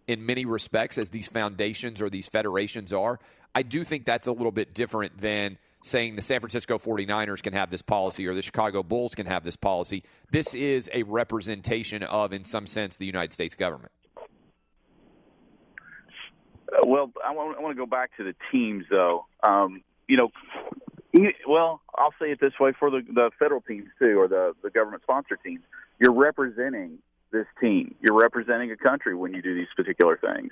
in 0.08 0.26
many 0.26 0.46
respects, 0.46 0.98
as 0.98 1.10
these 1.10 1.28
foundations 1.28 2.02
or 2.02 2.10
these 2.10 2.28
federations 2.28 2.94
are. 2.94 3.20
I 3.54 3.64
do 3.64 3.84
think 3.84 4.06
that's 4.06 4.28
a 4.28 4.32
little 4.32 4.52
bit 4.52 4.74
different 4.74 5.20
than 5.20 5.58
saying 5.82 6.16
the 6.16 6.22
San 6.22 6.40
Francisco 6.40 6.78
49ers 6.78 7.42
can 7.42 7.54
have 7.54 7.70
this 7.70 7.82
policy 7.82 8.28
or 8.28 8.34
the 8.34 8.42
Chicago 8.42 8.84
Bulls 8.84 9.16
can 9.16 9.26
have 9.28 9.44
this 9.44 9.56
policy. 9.56 10.04
This 10.32 10.54
is 10.54 10.90
a 10.94 11.04
representation 11.04 12.04
of, 12.04 12.34
in 12.34 12.44
some 12.44 12.68
sense, 12.68 12.98
the 12.98 13.06
United 13.06 13.34
States 13.34 13.56
government. 13.56 13.92
Uh, 16.68 16.86
well, 16.86 17.12
I 17.26 17.32
want, 17.32 17.58
I 17.58 17.62
want 17.62 17.76
to 17.76 17.80
go 17.80 17.86
back 17.86 18.18
to 18.18 18.24
the 18.24 18.36
teams, 18.52 18.86
though. 18.90 19.26
Um, 19.44 19.84
you 20.08 20.18
know, 20.18 20.30
well, 21.48 21.82
I'll 21.96 22.14
say 22.20 22.32
it 22.32 22.40
this 22.40 22.54
way 22.60 22.74
for 22.78 22.90
the, 22.90 23.02
the 23.02 23.32
federal 23.40 23.62
teams, 23.62 23.88
too, 24.00 24.20
or 24.20 24.28
the, 24.28 24.54
the 24.64 24.70
government 24.70 25.04
sponsored 25.04 25.40
teams. 25.44 25.62
You're 26.00 26.14
representing 26.14 27.00
this 27.32 27.46
team. 27.60 27.96
You're 28.02 28.18
representing 28.18 28.72
a 28.72 28.78
country 28.78 29.16
when 29.16 29.34
you 29.34 29.42
do 29.42 29.56
these 29.56 29.68
particular 29.76 30.18
things. 30.18 30.52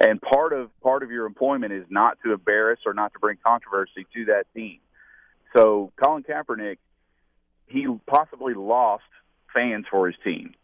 And 0.00 0.20
part 0.20 0.52
of 0.52 0.68
part 0.80 1.02
of 1.02 1.10
your 1.10 1.26
employment 1.26 1.72
is 1.72 1.84
not 1.88 2.18
to 2.24 2.32
embarrass 2.32 2.80
or 2.86 2.94
not 2.94 3.12
to 3.14 3.18
bring 3.18 3.38
controversy 3.46 4.06
to 4.14 4.24
that 4.26 4.44
team. 4.54 4.78
So 5.56 5.92
Colin 6.02 6.24
Kaepernick, 6.24 6.78
he 7.66 7.86
possibly 8.06 8.54
lost 8.54 9.04
fans 9.52 9.86
for 9.90 10.08
his 10.08 10.16
team 10.24 10.54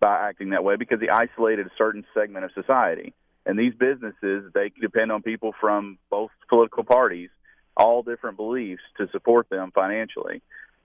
by 0.00 0.28
acting 0.28 0.50
that 0.50 0.64
way 0.64 0.76
because 0.76 1.00
he 1.00 1.08
isolated 1.08 1.66
a 1.66 1.70
certain 1.76 2.04
segment 2.14 2.44
of 2.44 2.52
society. 2.52 3.12
And 3.44 3.58
these 3.58 3.74
businesses, 3.74 4.50
they 4.54 4.72
depend 4.80 5.12
on 5.12 5.22
people 5.22 5.54
from 5.60 5.98
both 6.10 6.30
political 6.48 6.84
parties, 6.84 7.30
all 7.78 8.02
different 8.02 8.36
beliefs, 8.36 8.82
to 8.98 9.08
support 9.10 9.48
them 9.48 9.70
financially. 9.74 10.42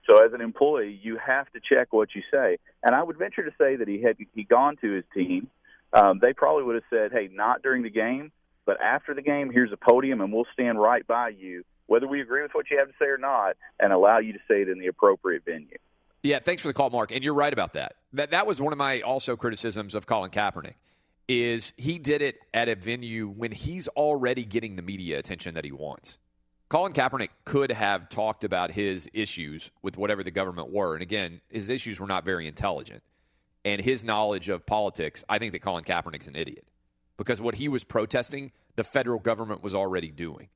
So 0.08 0.24
as 0.24 0.32
an 0.32 0.40
employee, 0.40 0.98
you 1.02 1.18
have 1.18 1.50
to 1.52 1.60
check 1.60 1.92
what 1.92 2.14
you 2.14 2.22
say. 2.30 2.58
And 2.82 2.94
I 2.94 3.02
would 3.02 3.18
venture 3.18 3.42
to 3.42 3.52
say 3.58 3.76
that 3.76 3.88
he 3.88 4.00
had 4.00 4.16
he 4.34 4.44
gone 4.44 4.76
to 4.76 4.92
his 4.92 5.04
team 5.12 5.48
um, 5.94 6.18
they 6.20 6.32
probably 6.32 6.64
would 6.64 6.74
have 6.74 6.84
said, 6.90 7.12
"Hey, 7.12 7.30
not 7.32 7.62
during 7.62 7.82
the 7.82 7.90
game, 7.90 8.32
but 8.66 8.80
after 8.80 9.14
the 9.14 9.22
game, 9.22 9.50
here's 9.50 9.72
a 9.72 9.76
podium, 9.76 10.20
and 10.20 10.32
we'll 10.32 10.46
stand 10.52 10.80
right 10.80 11.06
by 11.06 11.28
you, 11.28 11.64
whether 11.86 12.08
we 12.08 12.20
agree 12.20 12.42
with 12.42 12.52
what 12.52 12.68
you 12.70 12.78
have 12.78 12.88
to 12.88 12.94
say 12.98 13.06
or 13.06 13.18
not, 13.18 13.56
and 13.78 13.92
allow 13.92 14.18
you 14.18 14.32
to 14.32 14.40
say 14.48 14.62
it 14.62 14.68
in 14.68 14.78
the 14.78 14.88
appropriate 14.88 15.44
venue." 15.44 15.78
Yeah, 16.24 16.40
thanks 16.40 16.62
for 16.62 16.68
the 16.68 16.74
call, 16.74 16.90
Mark. 16.90 17.12
And 17.12 17.22
you're 17.22 17.34
right 17.34 17.52
about 17.52 17.74
that. 17.74 17.96
That 18.12 18.32
that 18.32 18.46
was 18.46 18.60
one 18.60 18.72
of 18.72 18.78
my 18.78 19.02
also 19.02 19.36
criticisms 19.36 19.94
of 19.94 20.06
Colin 20.06 20.30
Kaepernick 20.30 20.74
is 21.26 21.72
he 21.78 21.98
did 21.98 22.20
it 22.20 22.36
at 22.52 22.68
a 22.68 22.74
venue 22.74 23.28
when 23.28 23.50
he's 23.50 23.88
already 23.88 24.44
getting 24.44 24.76
the 24.76 24.82
media 24.82 25.18
attention 25.18 25.54
that 25.54 25.64
he 25.64 25.72
wants. 25.72 26.18
Colin 26.68 26.92
Kaepernick 26.92 27.28
could 27.44 27.70
have 27.70 28.08
talked 28.08 28.42
about 28.42 28.70
his 28.70 29.08
issues 29.12 29.70
with 29.82 29.96
whatever 29.96 30.22
the 30.22 30.30
government 30.30 30.72
were. 30.72 30.94
And 30.94 31.02
again, 31.02 31.40
his 31.48 31.68
issues 31.68 32.00
were 32.00 32.06
not 32.06 32.24
very 32.24 32.48
intelligent. 32.48 33.02
And 33.64 33.80
his 33.80 34.04
knowledge 34.04 34.48
of 34.48 34.66
politics, 34.66 35.24
I 35.28 35.38
think 35.38 35.52
that 35.52 35.60
Colin 35.60 35.84
Kaepernick's 35.84 36.26
an 36.26 36.36
idiot. 36.36 36.66
Because 37.16 37.40
what 37.40 37.54
he 37.54 37.68
was 37.68 37.84
protesting, 37.84 38.52
the 38.76 38.84
federal 38.84 39.20
government 39.20 39.62
was 39.62 39.74
already 39.74 40.10
doing. 40.10 40.48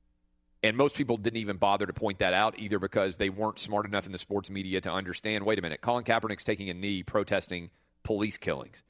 And 0.62 0.76
most 0.76 0.96
people 0.96 1.16
didn't 1.16 1.36
even 1.36 1.56
bother 1.56 1.86
to 1.86 1.92
point 1.92 2.18
that 2.18 2.34
out 2.34 2.58
either 2.58 2.78
because 2.78 3.16
they 3.16 3.30
weren't 3.30 3.60
smart 3.60 3.86
enough 3.86 4.06
in 4.06 4.12
the 4.12 4.18
sports 4.18 4.50
media 4.50 4.80
to 4.80 4.92
understand 4.92 5.46
wait 5.46 5.58
a 5.58 5.62
minute, 5.62 5.80
Colin 5.80 6.04
Kaepernick's 6.04 6.42
taking 6.42 6.68
a 6.68 6.74
knee 6.74 7.02
protesting 7.02 7.70
police 8.02 8.36
killings 8.36 8.82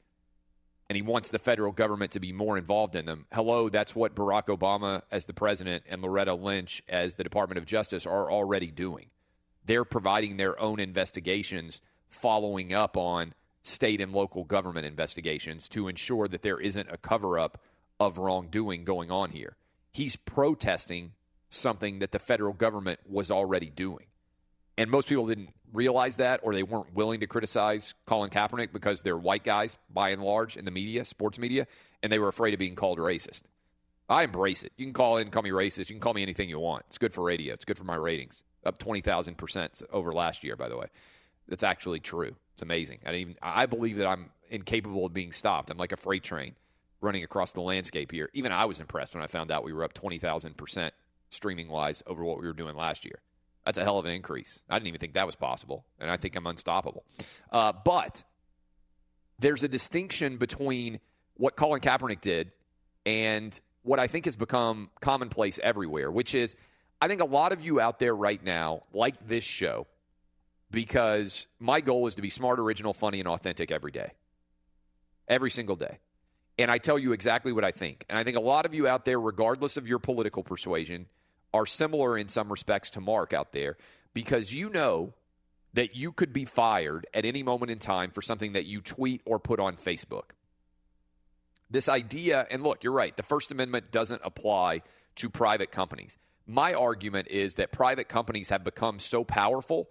and 0.89 0.95
he 0.95 1.03
wants 1.03 1.29
the 1.29 1.39
federal 1.39 1.71
government 1.71 2.11
to 2.11 2.19
be 2.19 2.33
more 2.33 2.57
involved 2.57 2.95
in 2.95 3.05
them. 3.05 3.27
Hello, 3.31 3.69
that's 3.69 3.95
what 3.95 4.15
Barack 4.15 4.47
Obama 4.47 5.03
as 5.11 5.27
the 5.27 5.33
president 5.33 5.83
and 5.87 6.01
Loretta 6.01 6.33
Lynch 6.33 6.81
as 6.89 7.13
the 7.13 7.23
Department 7.23 7.59
of 7.59 7.65
Justice 7.65 8.07
are 8.07 8.31
already 8.31 8.71
doing. 8.71 9.05
They're 9.65 9.85
providing 9.85 10.37
their 10.37 10.59
own 10.59 10.79
investigations, 10.79 11.79
following 12.09 12.73
up 12.73 12.97
on 12.97 13.35
state 13.61 14.01
and 14.01 14.13
local 14.13 14.43
government 14.43 14.87
investigations 14.87 15.69
to 15.69 15.87
ensure 15.87 16.27
that 16.27 16.41
there 16.41 16.59
isn't 16.59 16.89
a 16.91 16.97
cover 16.97 17.37
up 17.37 17.61
of 17.99 18.17
wrongdoing 18.17 18.83
going 18.83 19.11
on 19.11 19.29
here. 19.29 19.57
He's 19.91 20.15
protesting 20.15 21.11
something 21.49 21.99
that 21.99 22.11
the 22.11 22.19
federal 22.19 22.53
government 22.53 22.99
was 23.07 23.29
already 23.29 23.69
doing. 23.69 24.05
And 24.79 24.89
most 24.89 25.09
people 25.09 25.27
didn't 25.27 25.49
realize 25.73 26.15
that 26.15 26.39
or 26.41 26.53
they 26.53 26.63
weren't 26.63 26.95
willing 26.95 27.19
to 27.19 27.27
criticize 27.27 27.95
Colin 28.05 28.29
Kaepernick 28.29 28.71
because 28.71 29.01
they're 29.01 29.17
white 29.17 29.43
guys 29.43 29.75
by 29.93 30.11
and 30.11 30.23
large 30.23 30.55
in 30.55 30.63
the 30.63 30.71
media, 30.71 31.03
sports 31.03 31.37
media, 31.37 31.67
and 32.01 32.09
they 32.09 32.17
were 32.17 32.29
afraid 32.29 32.53
of 32.53 32.59
being 32.59 32.75
called 32.75 32.97
racist. 32.97 33.41
I 34.07 34.23
embrace 34.23 34.63
it. 34.63 34.71
You 34.77 34.85
can 34.85 34.93
call 34.93 35.17
in, 35.17 35.31
call 35.31 35.43
me 35.43 35.49
racist. 35.49 35.89
You 35.89 35.95
can 35.95 35.99
call 35.99 36.13
me 36.13 36.21
anything 36.21 36.47
you 36.47 36.59
want. 36.59 36.85
It's 36.87 36.97
good 36.97 37.13
for 37.13 37.25
radio. 37.25 37.53
It's 37.53 37.65
good 37.65 37.77
for 37.77 37.83
my 37.83 37.97
ratings. 37.97 38.43
Up 38.65 38.77
twenty 38.77 39.01
thousand 39.01 39.37
percent 39.37 39.81
over 39.91 40.13
last 40.13 40.45
year, 40.45 40.55
by 40.55 40.69
the 40.69 40.77
way. 40.77 40.87
That's 41.49 41.63
actually 41.63 41.99
true. 41.99 42.35
It's 42.53 42.61
amazing. 42.61 42.99
I 43.05 43.13
even 43.15 43.35
I 43.41 43.65
believe 43.65 43.97
that 43.97 44.07
I'm 44.07 44.29
incapable 44.49 45.05
of 45.05 45.13
being 45.13 45.33
stopped. 45.33 45.69
I'm 45.69 45.77
like 45.77 45.91
a 45.91 45.97
freight 45.97 46.23
train 46.23 46.55
running 47.01 47.25
across 47.25 47.51
the 47.51 47.61
landscape 47.61 48.13
here. 48.13 48.29
Even 48.33 48.53
I 48.53 48.63
was 48.63 48.79
impressed 48.79 49.13
when 49.13 49.23
I 49.23 49.27
found 49.27 49.51
out 49.51 49.65
we 49.65 49.73
were 49.73 49.83
up 49.83 49.93
twenty 49.93 50.19
thousand 50.19 50.55
percent 50.55 50.93
streaming 51.29 51.67
wise 51.67 52.01
over 52.07 52.23
what 52.23 52.39
we 52.39 52.47
were 52.47 52.53
doing 52.53 52.77
last 52.77 53.03
year. 53.03 53.19
That's 53.69 53.77
a 53.77 53.83
hell 53.83 53.99
of 53.99 54.05
an 54.05 54.13
increase. 54.13 54.59
I 54.67 54.79
didn't 54.79 54.87
even 54.87 54.99
think 54.99 55.13
that 55.13 55.27
was 55.27 55.35
possible, 55.35 55.85
and 55.99 56.09
I 56.09 56.17
think 56.17 56.35
I'm 56.35 56.47
unstoppable. 56.47 57.03
Uh, 57.51 57.71
but 57.71 58.23
there's 59.37 59.63
a 59.63 59.67
distinction 59.67 60.37
between 60.37 60.99
what 61.35 61.55
Colin 61.55 61.79
Kaepernick 61.79 62.19
did 62.19 62.51
and 63.05 63.59
what 63.83 63.99
I 63.99 64.07
think 64.07 64.25
has 64.25 64.35
become 64.35 64.89
commonplace 65.01 65.59
everywhere, 65.61 66.09
which 66.09 66.33
is 66.33 66.55
I 66.99 67.07
think 67.07 67.21
a 67.21 67.25
lot 67.25 67.51
of 67.51 67.61
you 67.61 67.79
out 67.79 67.99
there 67.99 68.15
right 68.15 68.43
now 68.43 68.81
like 68.91 69.27
this 69.27 69.43
show 69.43 69.85
because 70.71 71.45
my 71.59 71.79
goal 71.79 72.07
is 72.07 72.15
to 72.15 72.23
be 72.23 72.31
smart, 72.31 72.59
original, 72.59 72.91
funny, 72.91 73.19
and 73.19 73.27
authentic 73.27 73.69
every 73.69 73.91
day, 73.91 74.13
every 75.27 75.51
single 75.51 75.75
day. 75.75 75.99
And 76.57 76.71
I 76.71 76.79
tell 76.79 76.97
you 76.97 77.11
exactly 77.11 77.51
what 77.51 77.63
I 77.63 77.69
think. 77.69 78.03
And 78.09 78.17
I 78.17 78.23
think 78.23 78.35
a 78.35 78.41
lot 78.41 78.65
of 78.65 78.73
you 78.73 78.87
out 78.87 79.05
there, 79.05 79.19
regardless 79.21 79.77
of 79.77 79.87
your 79.87 79.99
political 79.99 80.41
persuasion, 80.41 81.05
are 81.53 81.65
similar 81.65 82.17
in 82.17 82.27
some 82.27 82.49
respects 82.49 82.89
to 82.91 83.01
Mark 83.01 83.33
out 83.33 83.51
there 83.51 83.77
because 84.13 84.53
you 84.53 84.69
know 84.69 85.13
that 85.73 85.95
you 85.95 86.11
could 86.11 86.33
be 86.33 86.45
fired 86.45 87.05
at 87.13 87.25
any 87.25 87.43
moment 87.43 87.71
in 87.71 87.79
time 87.79 88.11
for 88.11 88.21
something 88.21 88.53
that 88.53 88.65
you 88.65 88.81
tweet 88.81 89.21
or 89.25 89.39
put 89.39 89.59
on 89.59 89.75
Facebook. 89.75 90.31
This 91.69 91.87
idea, 91.87 92.47
and 92.49 92.63
look, 92.63 92.83
you're 92.83 92.93
right, 92.93 93.15
the 93.15 93.23
First 93.23 93.51
Amendment 93.51 93.91
doesn't 93.91 94.21
apply 94.23 94.81
to 95.15 95.29
private 95.29 95.71
companies. 95.71 96.17
My 96.47 96.73
argument 96.73 97.27
is 97.27 97.55
that 97.55 97.71
private 97.71 98.09
companies 98.09 98.49
have 98.49 98.63
become 98.63 98.99
so 98.99 99.23
powerful 99.23 99.89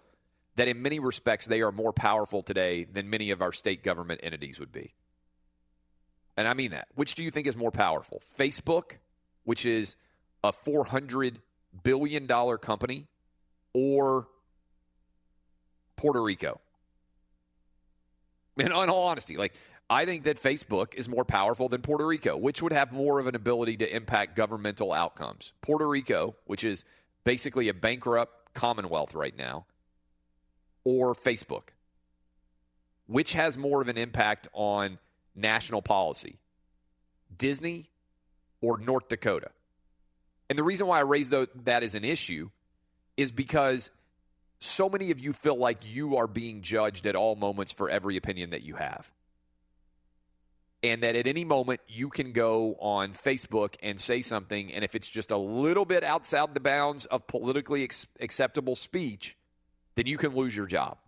that 0.56 0.66
in 0.66 0.82
many 0.82 0.98
respects 0.98 1.46
they 1.46 1.60
are 1.60 1.70
more 1.70 1.92
powerful 1.92 2.42
today 2.42 2.82
than 2.82 3.08
many 3.08 3.30
of 3.30 3.40
our 3.40 3.52
state 3.52 3.84
government 3.84 4.20
entities 4.24 4.58
would 4.58 4.72
be. 4.72 4.92
And 6.36 6.48
I 6.48 6.54
mean 6.54 6.72
that. 6.72 6.88
Which 6.96 7.14
do 7.14 7.22
you 7.22 7.30
think 7.30 7.46
is 7.46 7.56
more 7.56 7.70
powerful? 7.70 8.20
Facebook, 8.36 8.98
which 9.44 9.64
is 9.64 9.94
a 10.42 10.52
400 10.52 11.40
billion 11.82 12.26
dollar 12.26 12.58
company 12.58 13.06
or 13.72 14.28
Puerto 15.96 16.22
Rico? 16.22 16.60
And 18.58 18.68
in 18.68 18.72
all 18.72 19.06
honesty, 19.06 19.36
like 19.36 19.54
I 19.90 20.04
think 20.04 20.24
that 20.24 20.40
Facebook 20.40 20.94
is 20.94 21.08
more 21.08 21.24
powerful 21.24 21.68
than 21.68 21.80
Puerto 21.80 22.06
Rico, 22.06 22.36
which 22.36 22.60
would 22.60 22.72
have 22.72 22.92
more 22.92 23.18
of 23.18 23.26
an 23.26 23.34
ability 23.34 23.76
to 23.78 23.94
impact 23.96 24.36
governmental 24.36 24.92
outcomes. 24.92 25.54
Puerto 25.62 25.88
Rico, 25.88 26.36
which 26.44 26.62
is 26.64 26.84
basically 27.24 27.68
a 27.68 27.74
bankrupt 27.74 28.52
commonwealth 28.54 29.14
right 29.14 29.36
now, 29.36 29.64
or 30.84 31.14
Facebook, 31.14 31.68
which 33.06 33.32
has 33.32 33.56
more 33.56 33.80
of 33.80 33.88
an 33.88 33.96
impact 33.96 34.48
on 34.52 34.98
national 35.34 35.80
policy? 35.80 36.38
Disney 37.36 37.90
or 38.60 38.78
North 38.78 39.08
Dakota? 39.08 39.50
And 40.48 40.58
the 40.58 40.62
reason 40.62 40.86
why 40.86 40.98
I 40.98 41.02
raise 41.02 41.30
that 41.30 41.82
as 41.82 41.94
an 41.94 42.04
issue 42.04 42.50
is 43.16 43.32
because 43.32 43.90
so 44.60 44.88
many 44.88 45.10
of 45.10 45.20
you 45.20 45.32
feel 45.32 45.56
like 45.56 45.78
you 45.92 46.16
are 46.16 46.26
being 46.26 46.62
judged 46.62 47.06
at 47.06 47.14
all 47.14 47.36
moments 47.36 47.72
for 47.72 47.90
every 47.90 48.16
opinion 48.16 48.50
that 48.50 48.62
you 48.62 48.74
have. 48.76 49.10
And 50.82 51.02
that 51.02 51.16
at 51.16 51.26
any 51.26 51.44
moment 51.44 51.80
you 51.88 52.08
can 52.08 52.32
go 52.32 52.76
on 52.80 53.12
Facebook 53.12 53.74
and 53.82 54.00
say 54.00 54.22
something, 54.22 54.72
and 54.72 54.84
if 54.84 54.94
it's 54.94 55.08
just 55.08 55.30
a 55.30 55.36
little 55.36 55.84
bit 55.84 56.04
outside 56.04 56.54
the 56.54 56.60
bounds 56.60 57.06
of 57.06 57.26
politically 57.26 57.84
ex- 57.84 58.06
acceptable 58.20 58.76
speech, 58.76 59.36
then 59.96 60.06
you 60.06 60.16
can 60.16 60.34
lose 60.34 60.56
your 60.56 60.66
job. 60.66 60.98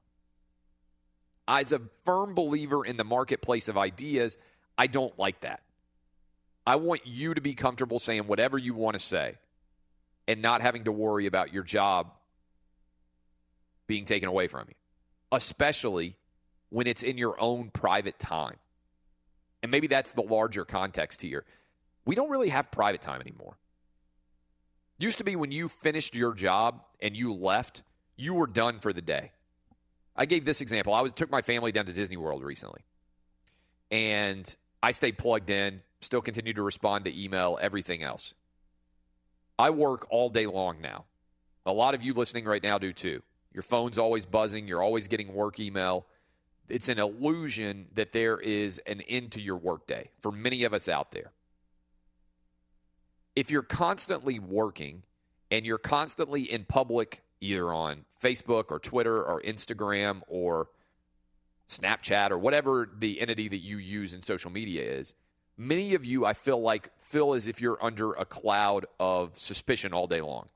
As 1.47 1.73
a 1.73 1.81
firm 2.05 2.35
believer 2.35 2.85
in 2.85 2.97
the 2.97 3.05
marketplace 3.05 3.69
of 3.69 3.79
ideas, 3.79 4.39
I 4.77 4.89
don't 4.89 5.17
like 5.19 5.41
that. 5.41 5.63
I 6.67 6.77
want 6.77 7.07
you 7.07 7.35
to 7.35 7.41
be 7.41 7.55
comfortable 7.55 7.99
saying 7.99 8.27
whatever 8.27 8.59
you 8.59 8.75
want 8.75 8.95
to 8.95 9.01
say 9.01 9.37
and 10.29 10.43
not 10.43 10.61
having 10.61 10.85
to 10.85 10.93
worry 10.93 11.27
about 11.27 11.53
your 11.53 11.63
job 11.63 12.13
being 13.87 14.05
taken 14.05 14.29
away 14.29 14.47
from 14.47 14.67
you, 14.69 14.75
especially 15.33 16.17
when 16.69 16.87
it's 16.87 17.03
in 17.03 17.19
your 17.19 17.41
own 17.41 17.71
private 17.71 18.19
time. 18.19 18.57
And 19.63 19.73
maybe 19.73 19.87
that's 19.87 20.13
the 20.13 20.23
larger 20.23 20.65
context 20.65 21.21
here. 21.21 21.45
We 22.05 22.15
don't 22.15 22.31
really 22.31 22.49
have 22.51 22.71
private 22.71 23.03
time 23.03 23.21
anymore. 23.21 23.57
Used 24.99 25.19
to 25.19 25.25
be 25.25 25.35
when 25.35 25.51
you 25.51 25.69
finished 25.69 26.15
your 26.15 26.35
job 26.35 26.83
and 27.01 27.17
you 27.17 27.35
left, 27.35 27.83
you 28.17 28.35
were 28.35 28.47
done 28.47 28.79
for 28.79 28.93
the 28.93 29.03
day. 29.03 29.33
I 30.15 30.27
gave 30.27 30.45
this 30.45 30.61
example. 30.61 30.93
I 30.93 31.01
was, 31.01 31.13
took 31.13 31.31
my 31.31 31.43
family 31.43 31.73
down 31.73 31.87
to 31.87 31.93
Disney 31.93 32.17
World 32.17 32.45
recently. 32.45 32.83
And 33.91 34.55
I 34.83 34.93
stayed 34.93 35.19
plugged 35.19 35.51
in, 35.51 35.81
still 36.01 36.21
continue 36.21 36.53
to 36.55 36.63
respond 36.63 37.05
to 37.05 37.23
email, 37.23 37.59
everything 37.61 38.03
else. 38.03 38.35
I 39.59 39.71
work 39.71 40.07
all 40.11 40.31
day 40.31 40.47
long 40.47 40.81
now. 40.81 41.05
A 41.67 41.73
lot 41.73 41.95
of 41.95 42.03
you 42.03 42.15
listening 42.15 42.47
right 42.47 42.63
now 42.63 42.79
do 42.79 42.93
too. 42.93 43.23
Your 43.53 43.63
phone's 43.63 43.99
always 43.99 44.25
buzzing, 44.25 44.67
you're 44.67 44.83
always 44.83 45.09
getting 45.09 45.35
work 45.35 45.61
email. 45.61 46.07
It's 46.69 46.89
an 46.89 46.99
illusion 46.99 47.89
that 47.95 48.13
there 48.13 48.39
is 48.39 48.79
an 48.87 49.01
end 49.03 49.33
to 49.33 49.41
your 49.41 49.57
workday 49.57 50.11
for 50.21 50.31
many 50.31 50.65
of 50.65 50.73
us 50.73 50.89
out 50.89 51.11
there. 51.11 51.33
If 53.35 53.51
you're 53.51 53.63
constantly 53.63 54.39
working 54.39 55.03
and 55.51 55.67
you're 55.67 55.79
constantly 55.79 56.51
in 56.51 56.65
public, 56.65 57.23
either 57.41 57.73
on 57.73 58.05
Facebook 58.23 58.67
or 58.71 58.79
Twitter 58.79 59.23
or 59.23 59.41
Instagram 59.43 60.23
or 60.29 60.69
Snapchat 61.69 62.31
or 62.31 62.39
whatever 62.39 62.89
the 62.99 63.21
entity 63.21 63.49
that 63.49 63.59
you 63.59 63.79
use 63.79 64.15
in 64.15 64.23
social 64.23 64.51
media 64.51 64.83
is, 64.83 65.15
many 65.61 65.95
of 65.95 66.07
you, 66.07 66.25
I 66.25 66.33
feel 66.33 66.61
like, 66.61 66.91
feel 67.03 67.35
as 67.35 67.47
if 67.47 67.61
you're 67.61 67.83
under 67.85 68.13
a 68.15 68.25
cloud 68.25 68.87
of 68.99 69.39
suspicion 69.39 69.93
all 69.93 70.07
day 70.07 70.23
long. 70.23 70.49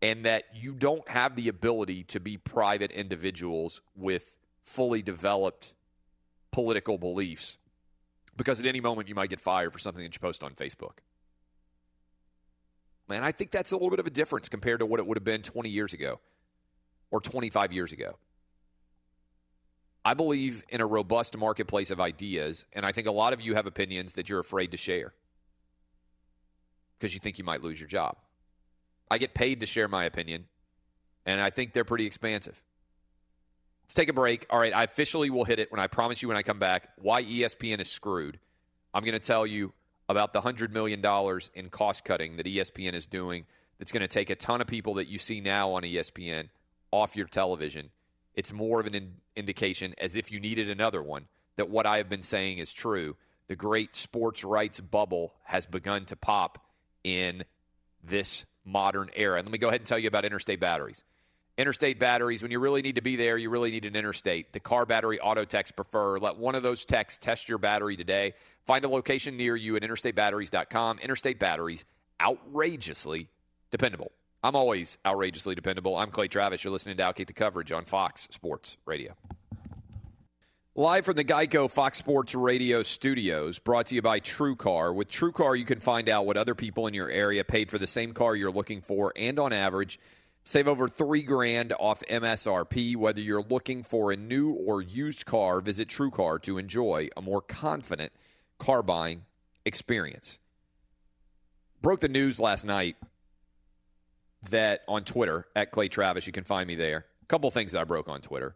And 0.00 0.24
that 0.24 0.44
you 0.54 0.72
don't 0.72 1.06
have 1.08 1.36
the 1.36 1.48
ability 1.48 2.04
to 2.04 2.20
be 2.20 2.36
private 2.36 2.92
individuals 2.92 3.80
with 3.96 4.38
fully 4.62 5.02
developed 5.02 5.74
political 6.52 6.98
beliefs 6.98 7.58
because 8.36 8.60
at 8.60 8.66
any 8.66 8.80
moment 8.80 9.08
you 9.08 9.14
might 9.14 9.30
get 9.30 9.40
fired 9.40 9.72
for 9.72 9.78
something 9.78 10.02
that 10.02 10.14
you 10.14 10.20
post 10.20 10.42
on 10.42 10.52
Facebook. 10.54 10.98
Man, 13.08 13.22
I 13.22 13.32
think 13.32 13.50
that's 13.50 13.72
a 13.72 13.76
little 13.76 13.90
bit 13.90 13.98
of 13.98 14.06
a 14.06 14.10
difference 14.10 14.48
compared 14.48 14.80
to 14.80 14.86
what 14.86 15.00
it 15.00 15.06
would 15.06 15.16
have 15.16 15.24
been 15.24 15.42
20 15.42 15.68
years 15.68 15.92
ago 15.92 16.20
or 17.10 17.20
25 17.20 17.72
years 17.72 17.92
ago. 17.92 18.16
I 20.04 20.14
believe 20.14 20.64
in 20.68 20.80
a 20.80 20.86
robust 20.86 21.36
marketplace 21.36 21.90
of 21.90 22.00
ideas, 22.00 22.64
and 22.72 22.84
I 22.84 22.92
think 22.92 23.06
a 23.06 23.12
lot 23.12 23.32
of 23.32 23.40
you 23.40 23.54
have 23.54 23.66
opinions 23.66 24.14
that 24.14 24.28
you're 24.28 24.40
afraid 24.40 24.72
to 24.72 24.76
share 24.76 25.12
because 26.98 27.14
you 27.14 27.20
think 27.20 27.38
you 27.38 27.44
might 27.44 27.62
lose 27.62 27.80
your 27.80 27.88
job. 27.88 28.16
I 29.10 29.18
get 29.18 29.34
paid 29.34 29.60
to 29.60 29.66
share 29.66 29.88
my 29.88 30.04
opinion, 30.04 30.46
and 31.24 31.40
I 31.40 31.50
think 31.50 31.72
they're 31.72 31.84
pretty 31.84 32.06
expansive. 32.06 32.60
Let's 33.84 33.94
take 33.94 34.08
a 34.08 34.12
break. 34.12 34.46
All 34.50 34.58
right, 34.58 34.74
I 34.74 34.84
officially 34.84 35.30
will 35.30 35.44
hit 35.44 35.58
it 35.58 35.70
when 35.70 35.80
I 35.80 35.86
promise 35.86 36.22
you 36.22 36.28
when 36.28 36.36
I 36.36 36.42
come 36.42 36.58
back 36.58 36.88
why 36.96 37.22
ESPN 37.22 37.80
is 37.80 37.88
screwed. 37.88 38.38
I'm 38.94 39.04
going 39.04 39.12
to 39.12 39.20
tell 39.20 39.46
you 39.46 39.72
about 40.08 40.32
the 40.32 40.40
$100 40.40 40.70
million 40.70 41.00
in 41.54 41.70
cost 41.70 42.04
cutting 42.04 42.36
that 42.36 42.46
ESPN 42.46 42.94
is 42.94 43.06
doing 43.06 43.44
that's 43.78 43.92
going 43.92 44.02
to 44.02 44.08
take 44.08 44.30
a 44.30 44.34
ton 44.34 44.60
of 44.60 44.66
people 44.66 44.94
that 44.94 45.08
you 45.08 45.18
see 45.18 45.40
now 45.40 45.72
on 45.72 45.82
ESPN 45.82 46.48
off 46.90 47.16
your 47.16 47.26
television. 47.26 47.90
It's 48.34 48.52
more 48.52 48.80
of 48.80 48.86
an 48.86 48.94
in- 48.94 49.14
indication, 49.36 49.94
as 49.98 50.16
if 50.16 50.32
you 50.32 50.40
needed 50.40 50.70
another 50.70 51.02
one, 51.02 51.26
that 51.56 51.68
what 51.68 51.86
I 51.86 51.98
have 51.98 52.08
been 52.08 52.22
saying 52.22 52.58
is 52.58 52.72
true. 52.72 53.16
The 53.48 53.56
great 53.56 53.96
sports 53.96 54.44
rights 54.44 54.80
bubble 54.80 55.34
has 55.44 55.66
begun 55.66 56.06
to 56.06 56.16
pop 56.16 56.64
in 57.04 57.44
this 58.02 58.46
modern 58.64 59.10
era. 59.14 59.38
And 59.38 59.46
let 59.46 59.52
me 59.52 59.58
go 59.58 59.68
ahead 59.68 59.80
and 59.80 59.86
tell 59.86 59.98
you 59.98 60.08
about 60.08 60.24
interstate 60.24 60.60
batteries. 60.60 61.02
Interstate 61.58 61.98
batteries, 61.98 62.42
when 62.42 62.50
you 62.50 62.58
really 62.58 62.80
need 62.80 62.94
to 62.94 63.02
be 63.02 63.16
there, 63.16 63.36
you 63.36 63.50
really 63.50 63.70
need 63.70 63.84
an 63.84 63.94
interstate. 63.94 64.52
The 64.52 64.60
car 64.60 64.86
battery 64.86 65.20
auto 65.20 65.44
techs 65.44 65.70
prefer. 65.70 66.16
Let 66.16 66.38
one 66.38 66.54
of 66.54 66.62
those 66.62 66.86
techs 66.86 67.18
test 67.18 67.48
your 67.48 67.58
battery 67.58 67.96
today. 67.96 68.32
Find 68.64 68.84
a 68.84 68.88
location 68.88 69.36
near 69.36 69.54
you 69.54 69.76
at 69.76 69.82
interstatebatteries.com. 69.82 71.00
Interstate 71.00 71.38
batteries, 71.38 71.84
outrageously 72.20 73.28
dependable. 73.70 74.12
I'm 74.44 74.56
always 74.56 74.98
outrageously 75.06 75.54
dependable. 75.54 75.96
I'm 75.96 76.10
Clay 76.10 76.26
Travis. 76.26 76.64
You're 76.64 76.72
listening 76.72 76.96
to 76.96 77.02
Outkick 77.04 77.28
the 77.28 77.32
Coverage 77.32 77.70
on 77.70 77.84
Fox 77.84 78.26
Sports 78.32 78.76
Radio. 78.86 79.14
Live 80.74 81.04
from 81.04 81.14
the 81.14 81.24
Geico 81.24 81.70
Fox 81.70 81.98
Sports 81.98 82.34
Radio 82.34 82.82
studios, 82.82 83.60
brought 83.60 83.86
to 83.86 83.94
you 83.94 84.02
by 84.02 84.18
TrueCar. 84.18 84.94
With 84.94 85.08
TrueCar, 85.08 85.56
you 85.56 85.64
can 85.64 85.78
find 85.78 86.08
out 86.08 86.26
what 86.26 86.36
other 86.36 86.56
people 86.56 86.88
in 86.88 86.94
your 86.94 87.08
area 87.08 87.44
paid 87.44 87.70
for 87.70 87.78
the 87.78 87.86
same 87.86 88.12
car 88.12 88.34
you're 88.34 88.50
looking 88.50 88.80
for, 88.80 89.12
and 89.14 89.38
on 89.38 89.52
average, 89.52 90.00
save 90.42 90.66
over 90.66 90.88
three 90.88 91.22
grand 91.22 91.72
off 91.78 92.02
MSRP. 92.10 92.96
Whether 92.96 93.20
you're 93.20 93.42
looking 93.42 93.84
for 93.84 94.10
a 94.10 94.16
new 94.16 94.50
or 94.50 94.82
used 94.82 95.24
car, 95.24 95.60
visit 95.60 95.88
TrueCar 95.88 96.42
to 96.42 96.58
enjoy 96.58 97.10
a 97.16 97.22
more 97.22 97.42
confident 97.42 98.10
car 98.58 98.82
buying 98.82 99.22
experience. 99.64 100.38
Broke 101.80 102.00
the 102.00 102.08
news 102.08 102.40
last 102.40 102.64
night 102.64 102.96
that 104.50 104.82
on 104.88 105.04
Twitter 105.04 105.46
at 105.54 105.70
Clay 105.70 105.88
Travis, 105.88 106.26
you 106.26 106.32
can 106.32 106.44
find 106.44 106.66
me 106.66 106.74
there. 106.74 107.06
A 107.22 107.26
couple 107.26 107.50
things 107.50 107.72
that 107.72 107.80
I 107.80 107.84
broke 107.84 108.08
on 108.08 108.20
Twitter. 108.20 108.54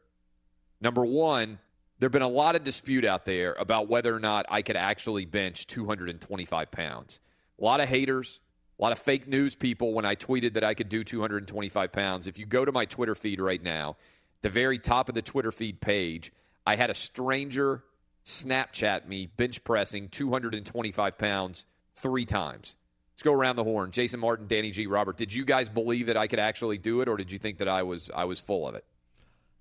Number 0.80 1.04
one, 1.04 1.58
there 1.98 2.06
have 2.06 2.12
been 2.12 2.22
a 2.22 2.28
lot 2.28 2.56
of 2.56 2.64
dispute 2.64 3.04
out 3.04 3.24
there 3.24 3.54
about 3.54 3.88
whether 3.88 4.14
or 4.14 4.20
not 4.20 4.46
I 4.48 4.62
could 4.62 4.76
actually 4.76 5.24
bench 5.24 5.66
225 5.66 6.70
pounds. 6.70 7.20
A 7.58 7.64
lot 7.64 7.80
of 7.80 7.88
haters, 7.88 8.40
a 8.78 8.82
lot 8.82 8.92
of 8.92 8.98
fake 8.98 9.26
news 9.26 9.54
people 9.54 9.94
when 9.94 10.04
I 10.04 10.14
tweeted 10.14 10.54
that 10.54 10.64
I 10.64 10.74
could 10.74 10.88
do 10.90 11.02
225 11.04 11.92
pounds. 11.92 12.26
If 12.26 12.38
you 12.38 12.44
go 12.44 12.64
to 12.64 12.72
my 12.72 12.84
Twitter 12.84 13.14
feed 13.14 13.40
right 13.40 13.62
now, 13.62 13.96
the 14.42 14.50
very 14.50 14.78
top 14.78 15.08
of 15.08 15.14
the 15.14 15.22
Twitter 15.22 15.50
feed 15.50 15.80
page, 15.80 16.32
I 16.66 16.76
had 16.76 16.90
a 16.90 16.94
stranger 16.94 17.84
Snapchat 18.26 19.06
me 19.06 19.26
bench 19.26 19.62
pressing 19.62 20.08
225 20.08 21.16
pounds 21.16 21.64
three 21.94 22.26
times. 22.26 22.74
Let's 23.16 23.22
go 23.22 23.32
around 23.32 23.56
the 23.56 23.64
horn. 23.64 23.92
Jason 23.92 24.20
Martin, 24.20 24.46
Danny 24.46 24.70
G. 24.70 24.86
Robert. 24.86 25.16
Did 25.16 25.32
you 25.32 25.46
guys 25.46 25.70
believe 25.70 26.08
that 26.08 26.18
I 26.18 26.26
could 26.26 26.38
actually 26.38 26.76
do 26.76 27.00
it, 27.00 27.08
or 27.08 27.16
did 27.16 27.32
you 27.32 27.38
think 27.38 27.58
that 27.58 27.68
I 27.68 27.82
was 27.82 28.10
I 28.14 28.24
was 28.24 28.40
full 28.40 28.68
of 28.68 28.74
it? 28.74 28.84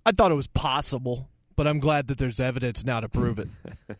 I 0.04 0.12
thought 0.12 0.30
it 0.30 0.34
was 0.34 0.46
possible, 0.46 1.30
but 1.56 1.66
I'm 1.66 1.80
glad 1.80 2.08
that 2.08 2.18
there's 2.18 2.38
evidence 2.38 2.84
now 2.84 3.00
to 3.00 3.08
prove 3.08 3.38
it. 3.38 3.48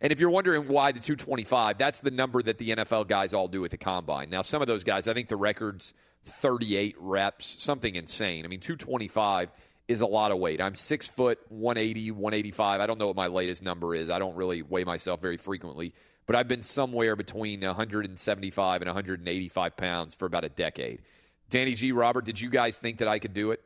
And 0.00 0.12
if 0.12 0.20
you're 0.20 0.30
wondering 0.30 0.68
why 0.68 0.92
the 0.92 1.00
225, 1.00 1.78
that's 1.78 2.00
the 2.00 2.10
number 2.10 2.42
that 2.42 2.58
the 2.58 2.70
NFL 2.70 3.08
guys 3.08 3.34
all 3.34 3.48
do 3.48 3.64
at 3.64 3.70
the 3.70 3.76
combine. 3.76 4.30
Now, 4.30 4.42
some 4.42 4.62
of 4.62 4.68
those 4.68 4.84
guys, 4.84 5.08
I 5.08 5.14
think 5.14 5.28
the 5.28 5.36
record's 5.36 5.94
38 6.24 6.94
reps, 6.98 7.56
something 7.58 7.94
insane. 7.94 8.44
I 8.44 8.48
mean, 8.48 8.60
225 8.60 9.50
is 9.88 10.00
a 10.00 10.06
lot 10.06 10.32
of 10.32 10.38
weight. 10.38 10.60
I'm 10.60 10.74
six 10.74 11.08
foot, 11.08 11.38
180, 11.48 12.10
185. 12.10 12.80
I 12.80 12.86
don't 12.86 12.98
know 12.98 13.06
what 13.06 13.16
my 13.16 13.28
latest 13.28 13.62
number 13.62 13.94
is. 13.94 14.10
I 14.10 14.18
don't 14.18 14.34
really 14.34 14.62
weigh 14.62 14.84
myself 14.84 15.20
very 15.20 15.36
frequently, 15.36 15.94
but 16.26 16.36
I've 16.36 16.48
been 16.48 16.62
somewhere 16.62 17.16
between 17.16 17.60
175 17.60 18.82
and 18.82 18.88
185 18.88 19.76
pounds 19.76 20.14
for 20.14 20.26
about 20.26 20.44
a 20.44 20.48
decade. 20.48 21.00
Danny 21.48 21.74
G. 21.74 21.92
Robert, 21.92 22.24
did 22.24 22.40
you 22.40 22.50
guys 22.50 22.76
think 22.76 22.98
that 22.98 23.08
I 23.08 23.18
could 23.18 23.32
do 23.32 23.52
it? 23.52 23.62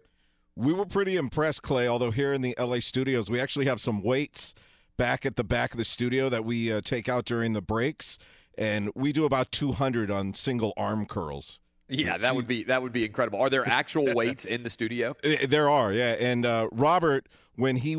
We 0.54 0.72
were 0.72 0.84
pretty 0.84 1.16
impressed, 1.16 1.62
Clay. 1.62 1.88
Although 1.88 2.10
here 2.10 2.32
in 2.32 2.42
the 2.42 2.54
LA 2.58 2.80
studios, 2.80 3.30
we 3.30 3.40
actually 3.40 3.66
have 3.66 3.80
some 3.80 4.02
weights 4.02 4.54
back 4.98 5.24
at 5.24 5.36
the 5.36 5.44
back 5.44 5.72
of 5.72 5.78
the 5.78 5.84
studio 5.84 6.28
that 6.28 6.44
we 6.44 6.70
uh, 6.70 6.82
take 6.82 7.08
out 7.08 7.24
during 7.24 7.54
the 7.54 7.62
breaks, 7.62 8.18
and 8.58 8.90
we 8.94 9.12
do 9.12 9.24
about 9.24 9.50
200 9.50 10.10
on 10.10 10.34
single 10.34 10.74
arm 10.76 11.06
curls. 11.06 11.60
Yeah, 11.90 12.16
that 12.16 12.34
would 12.36 12.46
be 12.46 12.64
that 12.64 12.82
would 12.82 12.92
be 12.92 13.04
incredible. 13.04 13.40
Are 13.40 13.50
there 13.50 13.68
actual 13.68 14.14
weights 14.14 14.44
in 14.44 14.62
the 14.62 14.70
studio? 14.70 15.16
There 15.22 15.68
are, 15.68 15.92
yeah. 15.92 16.16
And 16.18 16.46
uh, 16.46 16.68
Robert, 16.72 17.26
when 17.56 17.76
he 17.76 17.96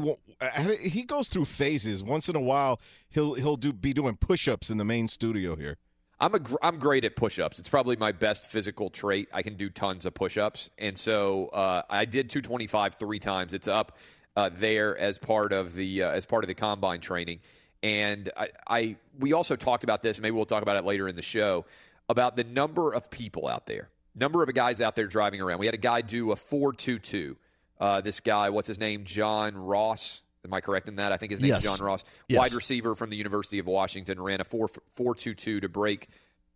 he 0.81 1.03
goes 1.03 1.27
through 1.27 1.45
phases. 1.45 2.03
Once 2.03 2.27
in 2.29 2.35
a 2.35 2.41
while, 2.41 2.79
he'll 3.09 3.35
he'll 3.35 3.57
do 3.57 3.71
be 3.71 3.93
doing 3.93 4.15
push-ups 4.15 4.69
in 4.69 4.77
the 4.77 4.85
main 4.85 5.07
studio 5.07 5.55
here. 5.55 5.77
I'm 6.19 6.35
a 6.35 6.39
gr- 6.39 6.55
I'm 6.61 6.77
great 6.77 7.03
at 7.03 7.15
push-ups. 7.15 7.59
It's 7.59 7.69
probably 7.69 7.95
my 7.95 8.11
best 8.11 8.45
physical 8.45 8.89
trait. 8.89 9.29
I 9.33 9.41
can 9.41 9.55
do 9.55 9.69
tons 9.69 10.05
of 10.05 10.13
push-ups, 10.13 10.69
and 10.77 10.97
so 10.97 11.47
uh, 11.47 11.83
I 11.89 12.05
did 12.05 12.29
225 12.29 12.95
three 12.95 13.19
times. 13.19 13.53
It's 13.53 13.67
up 13.67 13.97
uh, 14.35 14.49
there 14.53 14.97
as 14.97 15.17
part 15.17 15.53
of 15.53 15.73
the 15.73 16.03
uh, 16.03 16.11
as 16.11 16.25
part 16.25 16.43
of 16.43 16.47
the 16.47 16.55
combine 16.55 17.01
training. 17.01 17.39
And 17.83 18.31
I, 18.37 18.49
I 18.67 18.95
we 19.19 19.33
also 19.33 19.55
talked 19.55 19.83
about 19.83 20.03
this. 20.03 20.19
Maybe 20.19 20.35
we'll 20.35 20.45
talk 20.45 20.61
about 20.61 20.77
it 20.77 20.85
later 20.85 21.07
in 21.07 21.15
the 21.15 21.23
show 21.23 21.65
about 22.11 22.35
the 22.35 22.43
number 22.43 22.91
of 22.93 23.09
people 23.09 23.47
out 23.47 23.65
there, 23.65 23.89
number 24.15 24.43
of 24.43 24.53
guys 24.53 24.81
out 24.81 24.95
there 24.95 25.07
driving 25.07 25.41
around. 25.41 25.59
We 25.59 25.65
had 25.65 25.75
a 25.75 25.79
guy 25.79 26.01
do 26.01 26.31
a 26.31 26.35
422. 26.35 27.37
Uh, 27.79 28.01
this 28.01 28.19
guy, 28.19 28.49
what's 28.51 28.67
his 28.67 28.79
name? 28.79 29.05
John 29.05 29.55
Ross. 29.57 30.21
Am 30.45 30.53
I 30.53 30.61
correct 30.61 30.87
in 30.87 30.95
that? 30.97 31.11
I 31.11 31.17
think 31.17 31.31
his 31.31 31.39
name 31.39 31.49
Yes. 31.49 31.63
is 31.65 31.71
John 31.77 31.85
Ross. 31.85 32.03
Yes. 32.27 32.39
Wide 32.39 32.53
receiver 32.53 32.95
from 32.95 33.09
the 33.09 33.17
University 33.17 33.59
of 33.59 33.65
Washington 33.67 34.19
ran 34.21 34.41
a 34.41 34.43
4 34.43 34.67
422 34.67 35.61
to 35.61 35.69
break 35.69 36.07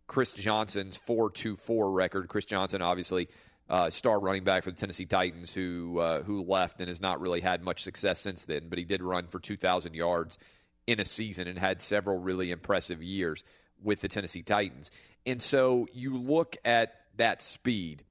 Chris 0.06 0.32
Johnson's 0.32 0.96
424 0.96 1.90
record. 1.90 2.28
Chris 2.28 2.44
Johnson, 2.44 2.82
obviously, 2.82 3.28
uh, 3.68 3.90
star 3.90 4.18
running 4.20 4.44
back 4.44 4.62
for 4.64 4.70
the 4.70 4.76
Tennessee 4.76 5.04
Titans, 5.06 5.52
who 5.52 5.98
uh, 5.98 6.22
who 6.22 6.42
left 6.44 6.80
and 6.80 6.88
has 6.88 7.00
not 7.00 7.20
really 7.20 7.40
had 7.40 7.62
much 7.62 7.82
success 7.82 8.20
since 8.20 8.44
then. 8.44 8.68
But 8.68 8.78
he 8.78 8.84
did 8.84 9.02
run 9.02 9.26
for 9.26 9.40
2,000 9.40 9.94
yards 9.94 10.38
in 10.86 11.00
a 11.00 11.04
season 11.04 11.48
and 11.48 11.58
had 11.58 11.80
several 11.80 12.18
really 12.18 12.50
impressive 12.52 13.02
years 13.02 13.42
with 13.82 14.00
the 14.00 14.08
Tennessee 14.08 14.42
Titans. 14.42 14.90
And 15.26 15.42
so 15.42 15.88
you 15.92 16.16
look 16.16 16.56
at 16.64 16.94
that 17.16 17.42
speed 17.42 18.04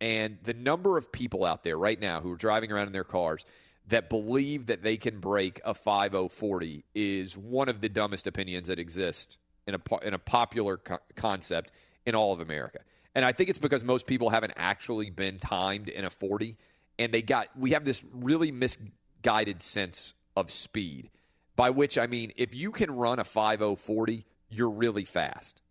and 0.00 0.38
the 0.42 0.54
number 0.54 0.98
of 0.98 1.12
people 1.12 1.44
out 1.44 1.62
there 1.62 1.78
right 1.78 2.00
now 2.00 2.20
who 2.20 2.32
are 2.32 2.36
driving 2.36 2.72
around 2.72 2.88
in 2.88 2.92
their 2.92 3.04
cars 3.04 3.44
that 3.88 4.08
believe 4.08 4.66
that 4.66 4.82
they 4.82 4.96
can 4.96 5.20
break 5.20 5.60
a 5.64 5.74
5040 5.74 6.84
is 6.94 7.36
one 7.36 7.68
of 7.68 7.80
the 7.80 7.88
dumbest 7.88 8.26
opinions 8.26 8.68
that 8.68 8.78
exist 8.78 9.38
in 9.66 9.74
a 9.74 9.80
in 10.02 10.14
a 10.14 10.18
popular 10.18 10.76
co- 10.78 10.98
concept 11.14 11.70
in 12.04 12.14
all 12.14 12.32
of 12.32 12.40
America. 12.40 12.80
And 13.14 13.24
I 13.24 13.32
think 13.32 13.50
it's 13.50 13.58
because 13.58 13.84
most 13.84 14.06
people 14.06 14.30
haven't 14.30 14.54
actually 14.56 15.10
been 15.10 15.38
timed 15.38 15.88
in 15.88 16.04
a 16.04 16.10
40 16.10 16.56
and 16.98 17.12
they 17.12 17.22
got 17.22 17.48
we 17.56 17.70
have 17.72 17.84
this 17.84 18.02
really 18.12 18.50
misguided 18.50 19.62
sense 19.62 20.14
of 20.36 20.50
speed 20.50 21.10
by 21.54 21.70
which 21.70 21.96
I 21.96 22.06
mean 22.06 22.32
if 22.36 22.54
you 22.54 22.72
can 22.72 22.90
run 22.90 23.18
a 23.18 23.24
5040 23.24 24.26
you're 24.50 24.70
really 24.70 25.04
fast 25.04 25.61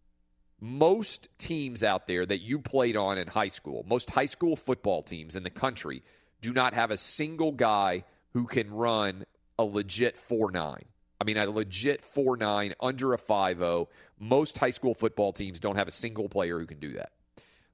most 0.62 1.28
teams 1.40 1.84
out 1.84 2.08
there 2.08 2.26
that 2.26 2.42
you 2.42 2.60
played 2.60 2.96
on 2.96 3.18
in 3.18 3.28
high 3.28 3.48
school, 3.48 3.84
most 3.88 4.12
high 4.12 4.26
school 4.26 4.56
football 4.56 5.02
teams 5.02 5.36
in 5.36 5.44
the 5.44 5.50
country, 5.50 6.04
do 6.42 6.54
not 6.54 6.76
have 6.76 6.92
a 6.92 6.98
single 6.98 7.52
guy 7.52 8.04
who 8.34 8.46
can 8.46 8.72
run 8.72 9.26
a 9.58 9.64
legit 9.64 10.16
4 10.18 10.52
9. 10.52 10.86
I 11.20 11.24
mean, 11.24 11.38
a 11.38 11.50
legit 11.50 12.06
4 12.06 12.38
9 12.38 12.74
under 12.80 13.14
a 13.14 13.18
5 13.18 13.58
0. 13.58 13.90
Most 14.20 14.58
high 14.58 14.70
school 14.70 14.94
football 14.94 15.34
teams 15.34 15.60
don't 15.60 15.76
have 15.76 15.88
a 15.88 15.92
single 15.92 16.30
player 16.30 16.60
who 16.60 16.68
can 16.68 16.80
do 16.80 16.94
that. 16.94 17.12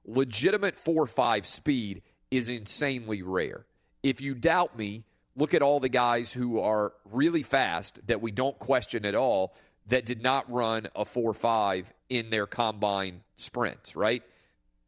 Legitimate 0.06 0.74
4 0.74 1.06
5 1.06 1.46
speed 1.46 2.02
is 2.30 2.48
insanely 2.48 3.22
rare. 3.22 3.66
If 4.02 4.22
you 4.22 4.34
doubt 4.34 4.78
me, 4.78 5.04
look 5.36 5.52
at 5.52 5.62
all 5.62 5.78
the 5.78 5.88
guys 5.88 6.32
who 6.32 6.60
are 6.60 6.94
really 7.10 7.42
fast 7.42 8.00
that 8.06 8.22
we 8.22 8.30
don't 8.30 8.58
question 8.58 9.04
at 9.04 9.14
all 9.14 9.54
that 9.88 10.06
did 10.06 10.22
not 10.22 10.50
run 10.50 10.88
a 10.94 11.04
4 11.04 11.34
5 11.34 11.92
in 12.08 12.30
their 12.30 12.46
combine 12.46 13.22
sprints, 13.36 13.96
right? 13.96 14.22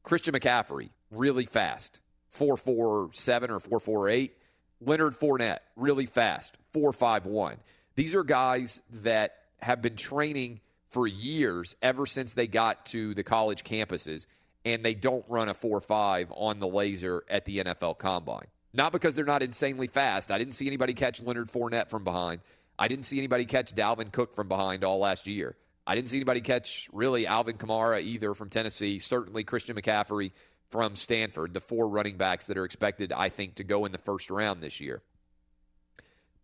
Christian 0.03 0.35
McCaffrey, 0.35 0.91
really 1.11 1.47
fast, 1.47 2.01
4 2.29 2.57
4 2.57 3.11
7 3.13 3.51
or 3.51 3.61
4 3.61 3.81
4 3.81 4.09
8. 4.09 4.37
Leonard 4.83 5.13
Fournette, 5.13 5.59
really 5.77 6.07
fast, 6.07 6.57
4 6.73 6.93
5 6.93 7.27
1. 7.27 7.57
These 7.97 8.15
are 8.15 8.25
guys 8.25 8.81
that 9.03 9.35
have 9.59 9.83
been 9.83 9.97
training 9.97 10.61
for 10.89 11.07
years, 11.07 11.77
ever 11.83 12.07
since 12.07 12.35
they 12.35 12.47
got 12.47 12.87
to 12.87 13.15
the 13.15 13.23
college 13.23 13.63
campuses, 13.63 14.27
and 14.65 14.85
they 14.85 14.95
don't 14.95 15.25
run 15.29 15.49
a 15.49 15.55
4 15.55 15.81
5 15.81 16.33
on 16.35 16.61
the 16.61 16.69
laser 16.69 17.25
at 17.29 17.45
the 17.45 17.59
NFL 17.59 17.99
combine. 17.99 18.47
Not 18.73 18.93
because 18.93 19.15
they're 19.17 19.25
not 19.25 19.43
insanely 19.43 19.89
fast. 19.89 20.31
I 20.31 20.39
didn't 20.39 20.55
see 20.55 20.67
anybody 20.67 20.95
catch 20.95 21.21
Leonard 21.21 21.51
Fournette 21.51 21.91
from 21.91 22.05
behind. 22.05 22.41
I 22.81 22.89
didn't 22.89 23.05
see 23.05 23.19
anybody 23.19 23.45
catch 23.45 23.75
Dalvin 23.75 24.11
Cook 24.11 24.35
from 24.35 24.49
behind 24.49 24.85
all 24.85 24.99
last 24.99 25.27
year. 25.27 25.55
I 25.87 25.95
didn't 25.95 26.09
see 26.09 26.17
anybody 26.17 26.41
catch 26.41 26.89
really 26.93 27.27
Alvin 27.27 27.59
Kamara 27.59 28.03
either 28.03 28.33
from 28.33 28.49
Tennessee. 28.49 28.99
Certainly 28.99 29.45
Christian 29.45 29.77
McCaffrey 29.77 30.33
from 30.71 30.97
Stanford, 30.97 31.53
the 31.53 31.61
four 31.61 31.87
running 31.87 32.17
backs 32.17 32.47
that 32.47 32.57
are 32.57 32.65
expected, 32.65 33.13
I 33.13 33.29
think, 33.29 33.57
to 33.57 33.65
go 33.65 33.85
in 33.85 33.93
the 33.93 33.99
first 33.99 34.31
round 34.31 34.63
this 34.63 34.81
year. 34.81 35.03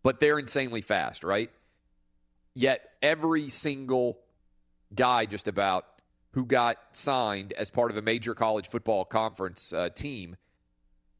But 0.03 0.19
they're 0.19 0.37
insanely 0.37 0.81
fast, 0.81 1.23
right? 1.23 1.49
Yet 2.53 2.87
every 3.01 3.49
single 3.49 4.19
guy, 4.93 5.25
just 5.25 5.47
about, 5.47 5.85
who 6.31 6.45
got 6.45 6.77
signed 6.91 7.53
as 7.53 7.71
part 7.71 7.89
of 7.89 7.97
a 7.97 8.01
major 8.03 8.35
college 8.35 8.69
football 8.69 9.05
conference 9.05 9.73
uh, 9.73 9.89
team 9.89 10.35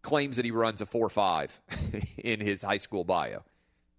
claims 0.03 0.36
that 0.36 0.45
he 0.45 0.51
runs 0.51 0.80
a 0.82 0.86
4 0.86 1.09
5 1.09 1.59
in 2.18 2.39
his 2.39 2.61
high 2.61 2.78
school 2.78 3.03
bio. 3.03 3.43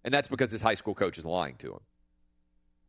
And 0.03 0.13
that's 0.13 0.27
because 0.27 0.51
his 0.51 0.61
high 0.61 0.75
school 0.75 0.95
coach 0.95 1.17
is 1.17 1.25
lying 1.25 1.55
to 1.57 1.73
him. 1.73 1.79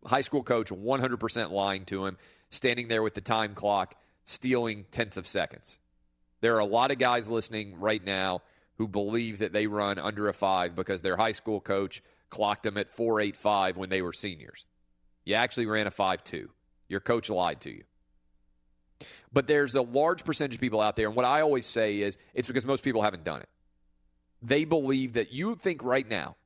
High 0.07 0.21
school 0.23 0.43
coach 0.43 0.71
100% 0.71 1.51
lying 1.51 1.85
to 1.87 2.07
him, 2.07 2.17
standing 2.51 2.89
there 2.89 3.03
with 3.03 3.15
the 3.15 3.21
time 3.21 3.55
clock, 3.55 3.95
stealing 4.25 4.87
tenths 4.91 5.17
of 5.17 5.27
seconds. 5.27 5.79
There 6.41 6.57
are 6.57 6.61
a 6.61 6.65
lot 6.65 6.91
of 6.91 6.99
guys 6.99 7.29
listening 7.29 7.79
right 7.79 8.03
now 8.03 8.43
who 8.79 8.89
believe 8.89 9.41
that 9.41 9.53
they 9.53 9.67
run 9.67 9.99
under 9.99 10.29
a 10.29 10.33
five 10.33 10.75
because 10.75 11.03
their 11.03 11.17
high 11.17 11.33
school 11.33 11.61
coach 11.61 12.03
clocked 12.31 12.63
them 12.63 12.79
at 12.79 12.89
485 12.89 13.77
when 13.77 13.91
they 13.91 14.01
were 14.01 14.13
seniors. 14.13 14.65
You 15.25 15.35
actually 15.35 15.67
ran 15.67 15.87
a 15.87 15.91
5 15.91 16.25
2. 16.25 16.49
Your 16.89 17.01
coach 17.01 17.29
lied 17.29 17.61
to 17.63 17.71
you. 17.71 17.85
But 19.33 19.47
there's 19.47 19.75
a 19.75 19.83
large 19.83 20.25
percentage 20.25 20.57
of 20.57 20.61
people 20.61 20.81
out 20.81 20.97
there, 20.97 21.07
and 21.07 21.17
what 21.17 21.25
I 21.25 21.43
always 21.43 21.67
say 21.67 22.01
is 22.01 22.19
it's 22.35 22.49
because 22.49 22.67
most 22.67 22.83
people 22.83 23.03
haven't 23.03 23.25
done 23.25 23.41
it. 23.41 23.49
They 24.43 24.65
believe 24.65 25.15
that 25.15 25.33
you 25.33 25.55
think 25.55 25.85
right 25.85 26.09
now 26.09 26.37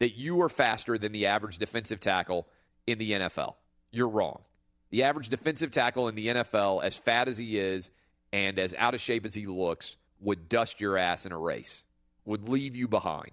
that 0.00 0.16
you 0.16 0.40
are 0.42 0.48
faster 0.48 0.98
than 0.98 1.12
the 1.12 1.26
average 1.26 1.58
defensive 1.58 2.00
tackle 2.00 2.46
in 2.86 2.98
the 2.98 3.12
NFL. 3.12 3.54
You're 3.90 4.08
wrong. 4.08 4.40
The 4.90 5.02
average 5.02 5.28
defensive 5.28 5.70
tackle 5.70 6.08
in 6.08 6.14
the 6.14 6.28
NFL, 6.28 6.82
as 6.82 6.96
fat 6.96 7.28
as 7.28 7.36
he 7.36 7.58
is 7.58 7.90
and 8.32 8.58
as 8.58 8.74
out 8.74 8.94
of 8.94 9.00
shape 9.00 9.24
as 9.24 9.34
he 9.34 9.46
looks, 9.46 9.96
would 10.20 10.48
dust 10.48 10.80
your 10.80 10.96
ass 10.96 11.26
in 11.26 11.32
a 11.32 11.38
race, 11.38 11.84
would 12.24 12.48
leave 12.48 12.76
you 12.76 12.88
behind. 12.88 13.32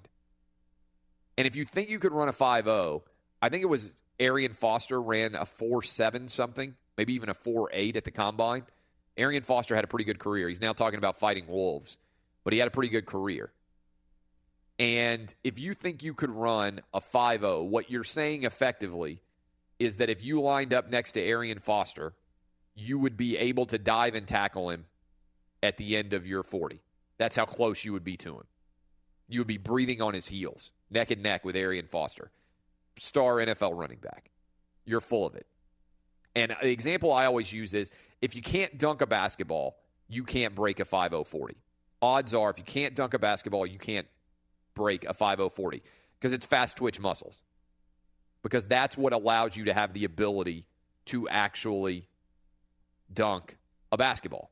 And 1.37 1.47
if 1.47 1.55
you 1.55 1.65
think 1.65 1.89
you 1.89 1.99
could 1.99 2.11
run 2.11 2.29
a 2.29 2.33
5 2.33 2.65
0, 2.65 3.03
I 3.41 3.49
think 3.49 3.63
it 3.63 3.67
was 3.67 3.91
Arian 4.19 4.53
Foster 4.53 5.01
ran 5.01 5.35
a 5.35 5.45
4 5.45 5.83
7 5.83 6.29
something, 6.29 6.75
maybe 6.97 7.13
even 7.13 7.29
a 7.29 7.33
4 7.33 7.69
8 7.71 7.95
at 7.97 8.03
the 8.03 8.11
combine. 8.11 8.63
Arian 9.17 9.43
Foster 9.43 9.75
had 9.75 9.83
a 9.83 9.87
pretty 9.87 10.05
good 10.05 10.19
career. 10.19 10.49
He's 10.49 10.61
now 10.61 10.73
talking 10.73 10.97
about 10.97 11.19
fighting 11.19 11.47
wolves, 11.47 11.97
but 12.43 12.53
he 12.53 12.59
had 12.59 12.67
a 12.67 12.71
pretty 12.71 12.89
good 12.89 13.05
career. 13.05 13.51
And 14.77 15.33
if 15.43 15.57
you 15.57 15.73
think 15.73 16.03
you 16.03 16.13
could 16.13 16.31
run 16.31 16.81
a 16.93 16.99
5 16.99 17.39
0, 17.41 17.63
what 17.63 17.89
you're 17.89 18.03
saying 18.03 18.43
effectively 18.43 19.21
is 19.79 19.97
that 19.97 20.09
if 20.09 20.23
you 20.23 20.41
lined 20.41 20.73
up 20.73 20.89
next 20.89 21.13
to 21.13 21.21
Arian 21.21 21.59
Foster, 21.59 22.13
you 22.75 22.99
would 22.99 23.15
be 23.15 23.37
able 23.37 23.65
to 23.67 23.77
dive 23.77 24.15
and 24.15 24.27
tackle 24.27 24.69
him 24.69 24.85
at 25.63 25.77
the 25.77 25.95
end 25.95 26.13
of 26.13 26.27
your 26.27 26.43
40. 26.43 26.81
That's 27.17 27.35
how 27.35 27.45
close 27.45 27.85
you 27.85 27.93
would 27.93 28.03
be 28.03 28.17
to 28.17 28.35
him. 28.35 28.43
You 29.27 29.39
would 29.39 29.47
be 29.47 29.57
breathing 29.57 30.01
on 30.01 30.13
his 30.13 30.27
heels, 30.27 30.71
neck 30.89 31.11
and 31.11 31.23
neck 31.23 31.45
with 31.45 31.55
Arian 31.55 31.87
Foster, 31.87 32.29
star 32.97 33.35
NFL 33.35 33.77
running 33.77 33.99
back. 33.99 34.29
You're 34.85 35.01
full 35.01 35.25
of 35.25 35.35
it. 35.35 35.47
And 36.35 36.55
the 36.61 36.71
example 36.71 37.13
I 37.13 37.25
always 37.25 37.51
use 37.51 37.73
is 37.73 37.91
if 38.21 38.35
you 38.35 38.41
can't 38.41 38.77
dunk 38.77 39.01
a 39.01 39.07
basketball, 39.07 39.77
you 40.09 40.23
can't 40.23 40.53
break 40.53 40.79
a 40.79 40.85
5040. 40.85 41.55
Odds 42.01 42.33
are 42.33 42.49
if 42.49 42.57
you 42.59 42.65
can't 42.65 42.93
dunk 42.93 43.13
a 43.13 43.19
basketball, 43.19 43.65
you 43.65 43.79
can't 43.79 44.05
break 44.75 45.05
a 45.05 45.13
5040 45.13 45.81
because 46.19 46.33
it's 46.33 46.45
fast 46.45 46.77
twitch 46.77 46.99
muscles. 46.99 47.41
Because 48.43 48.65
that's 48.65 48.95
what 48.97 49.13
allows 49.13 49.57
you 49.57 49.65
to 49.65 49.73
have 49.73 49.93
the 49.93 50.05
ability 50.05 50.65
to 51.05 51.27
actually 51.29 52.07
dunk 53.11 53.57
a 53.91 53.97
basketball. 53.97 54.51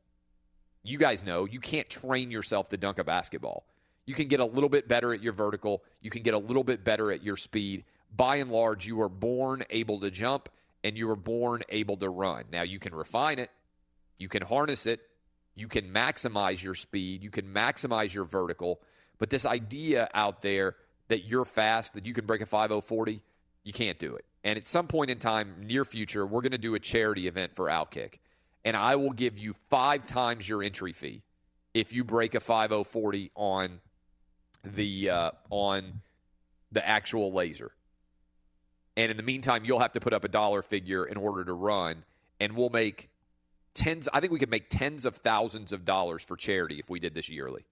You 0.83 0.97
guys 0.97 1.23
know 1.23 1.45
you 1.45 1.59
can't 1.59 1.89
train 1.89 2.31
yourself 2.31 2.69
to 2.69 2.77
dunk 2.77 2.97
a 2.97 3.03
basketball. 3.03 3.65
You 4.05 4.15
can 4.15 4.27
get 4.27 4.39
a 4.39 4.45
little 4.45 4.69
bit 4.69 4.87
better 4.87 5.13
at 5.13 5.21
your 5.21 5.33
vertical, 5.33 5.83
you 6.01 6.09
can 6.09 6.23
get 6.23 6.33
a 6.33 6.39
little 6.39 6.63
bit 6.63 6.83
better 6.83 7.11
at 7.11 7.23
your 7.23 7.37
speed. 7.37 7.85
By 8.15 8.37
and 8.37 8.51
large, 8.51 8.85
you 8.85 9.01
are 9.01 9.09
born 9.09 9.63
able 9.69 9.99
to 10.01 10.11
jump 10.11 10.49
and 10.83 10.97
you 10.97 11.07
were 11.07 11.15
born 11.15 11.63
able 11.69 11.97
to 11.97 12.09
run. 12.09 12.45
Now, 12.51 12.63
you 12.63 12.79
can 12.79 12.93
refine 12.93 13.39
it, 13.39 13.49
you 14.17 14.27
can 14.27 14.43
harness 14.43 14.85
it, 14.85 15.01
you 15.55 15.67
can 15.67 15.91
maximize 15.91 16.61
your 16.61 16.75
speed, 16.75 17.23
you 17.23 17.31
can 17.31 17.45
maximize 17.45 18.13
your 18.13 18.25
vertical. 18.25 18.81
But 19.19 19.29
this 19.29 19.45
idea 19.45 20.09
out 20.13 20.41
there 20.41 20.75
that 21.07 21.25
you're 21.25 21.45
fast, 21.45 21.93
that 21.93 22.05
you 22.05 22.13
can 22.13 22.25
break 22.25 22.41
a 22.41 22.45
5040, 22.45 23.21
you 23.63 23.73
can't 23.73 23.99
do 23.99 24.15
it. 24.15 24.25
And 24.43 24.57
at 24.57 24.67
some 24.67 24.87
point 24.87 25.09
in 25.09 25.19
time, 25.19 25.55
near 25.61 25.85
future, 25.85 26.25
we're 26.25 26.41
going 26.41 26.51
to 26.51 26.57
do 26.57 26.75
a 26.75 26.79
charity 26.79 27.27
event 27.27 27.55
for 27.55 27.67
Outkick. 27.67 28.15
And 28.65 28.75
I 28.75 28.95
will 28.95 29.11
give 29.11 29.37
you 29.37 29.53
five 29.69 30.05
times 30.05 30.47
your 30.47 30.63
entry 30.63 30.93
fee 30.93 31.21
if 31.73 31.93
you 31.93 32.03
break 32.03 32.35
a 32.35 32.39
5040 32.39 33.31
on 33.35 33.79
the 34.63 35.09
uh, 35.09 35.31
on 35.49 36.01
the 36.71 36.87
actual 36.87 37.33
laser. 37.33 37.71
And 38.95 39.09
in 39.09 39.17
the 39.17 39.23
meantime, 39.23 39.65
you'll 39.65 39.79
have 39.79 39.93
to 39.93 39.99
put 39.99 40.13
up 40.13 40.23
a 40.23 40.27
dollar 40.27 40.61
figure 40.61 41.05
in 41.05 41.17
order 41.17 41.43
to 41.43 41.53
run, 41.53 42.03
and 42.39 42.55
we'll 42.55 42.69
make 42.69 43.09
tens. 43.73 44.07
I 44.13 44.19
think 44.19 44.31
we 44.31 44.39
could 44.39 44.51
make 44.51 44.69
tens 44.69 45.05
of 45.05 45.17
thousands 45.17 45.73
of 45.73 45.83
dollars 45.83 46.23
for 46.23 46.37
charity 46.37 46.79
if 46.79 46.89
we 46.89 46.99
did 46.99 47.13
this 47.13 47.29
yearly. 47.29 47.65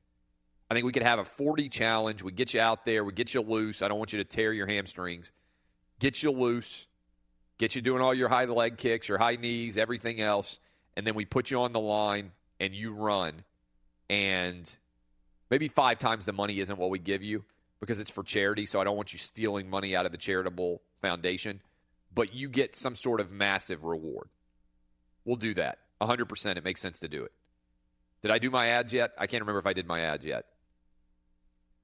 I 0.72 0.74
think 0.74 0.86
we 0.86 0.93
could 0.93 1.03
have 1.03 1.19
a 1.19 1.26
40 1.26 1.67
challenge. 1.67 2.24
We 2.24 2.32
get 2.32 2.53
you 2.53 2.61
out 2.61 2.86
there, 2.86 3.03
we 3.03 3.11
get 3.11 3.34
you 3.34 3.41
loose. 3.41 3.82
I 3.82 3.89
don't 3.89 3.97
want 3.97 4.13
you 4.13 4.19
to 4.19 4.24
tear 4.24 4.53
your 4.53 4.67
hamstrings. 4.67 5.34
Get 5.99 6.24
you 6.24 6.32
loose, 6.32 6.88
get 7.57 7.76
you 7.76 7.82
doing 7.82 8.01
all 8.01 8.13
your 8.13 8.30
high 8.30 8.45
leg 8.45 8.78
kicks, 8.78 9.09
your 9.09 9.17
high 9.17 9.36
knees, 9.36 9.76
everything 9.76 10.22
else, 10.22 10.59
and 10.95 11.05
then 11.05 11.13
we 11.13 11.26
put 11.26 11.51
you 11.51 11.59
on 11.59 11.74
the 11.74 11.80
line 11.82 12.32
and 12.61 12.74
you 12.74 12.93
run. 12.93 13.43
And 14.09 14.74
maybe 15.49 15.67
five 15.67 15.99
times 15.99 16.26
the 16.26 16.32
money 16.32 16.61
isn't 16.61 16.80
what 16.80 16.89
we 16.89 16.99
give 16.99 17.22
you 17.22 17.43
because 17.82 17.99
it's 17.99 18.09
for 18.09 18.24
charity. 18.24 18.65
So 18.65 18.80
I 18.80 18.86
don't 18.86 18.95
want 18.95 19.11
you 19.11 19.19
stealing 19.19 19.69
money 19.69 19.93
out 19.93 20.05
of 20.05 20.13
the 20.13 20.17
charitable 20.17 20.82
foundation, 21.01 21.59
but 22.15 22.34
you 22.34 22.47
get 22.47 22.78
some 22.78 22.95
sort 22.95 23.19
of 23.19 23.30
massive 23.30 23.84
reward. 23.84 24.30
We'll 25.26 25.36
do 25.36 25.53
that. 25.55 25.80
100%. 26.01 26.55
It 26.55 26.63
makes 26.63 26.80
sense 26.80 27.01
to 27.01 27.09
do 27.09 27.26
it. 27.26 27.34
Did 28.22 28.32
I 28.32 28.38
do 28.38 28.49
my 28.49 28.67
ads 28.67 28.93
yet? 28.93 29.11
I 29.17 29.28
can't 29.28 29.41
remember 29.41 29.59
if 29.59 29.67
I 29.67 29.74
did 29.74 29.86
my 29.86 29.99
ads 29.99 30.24
yet. 30.24 30.45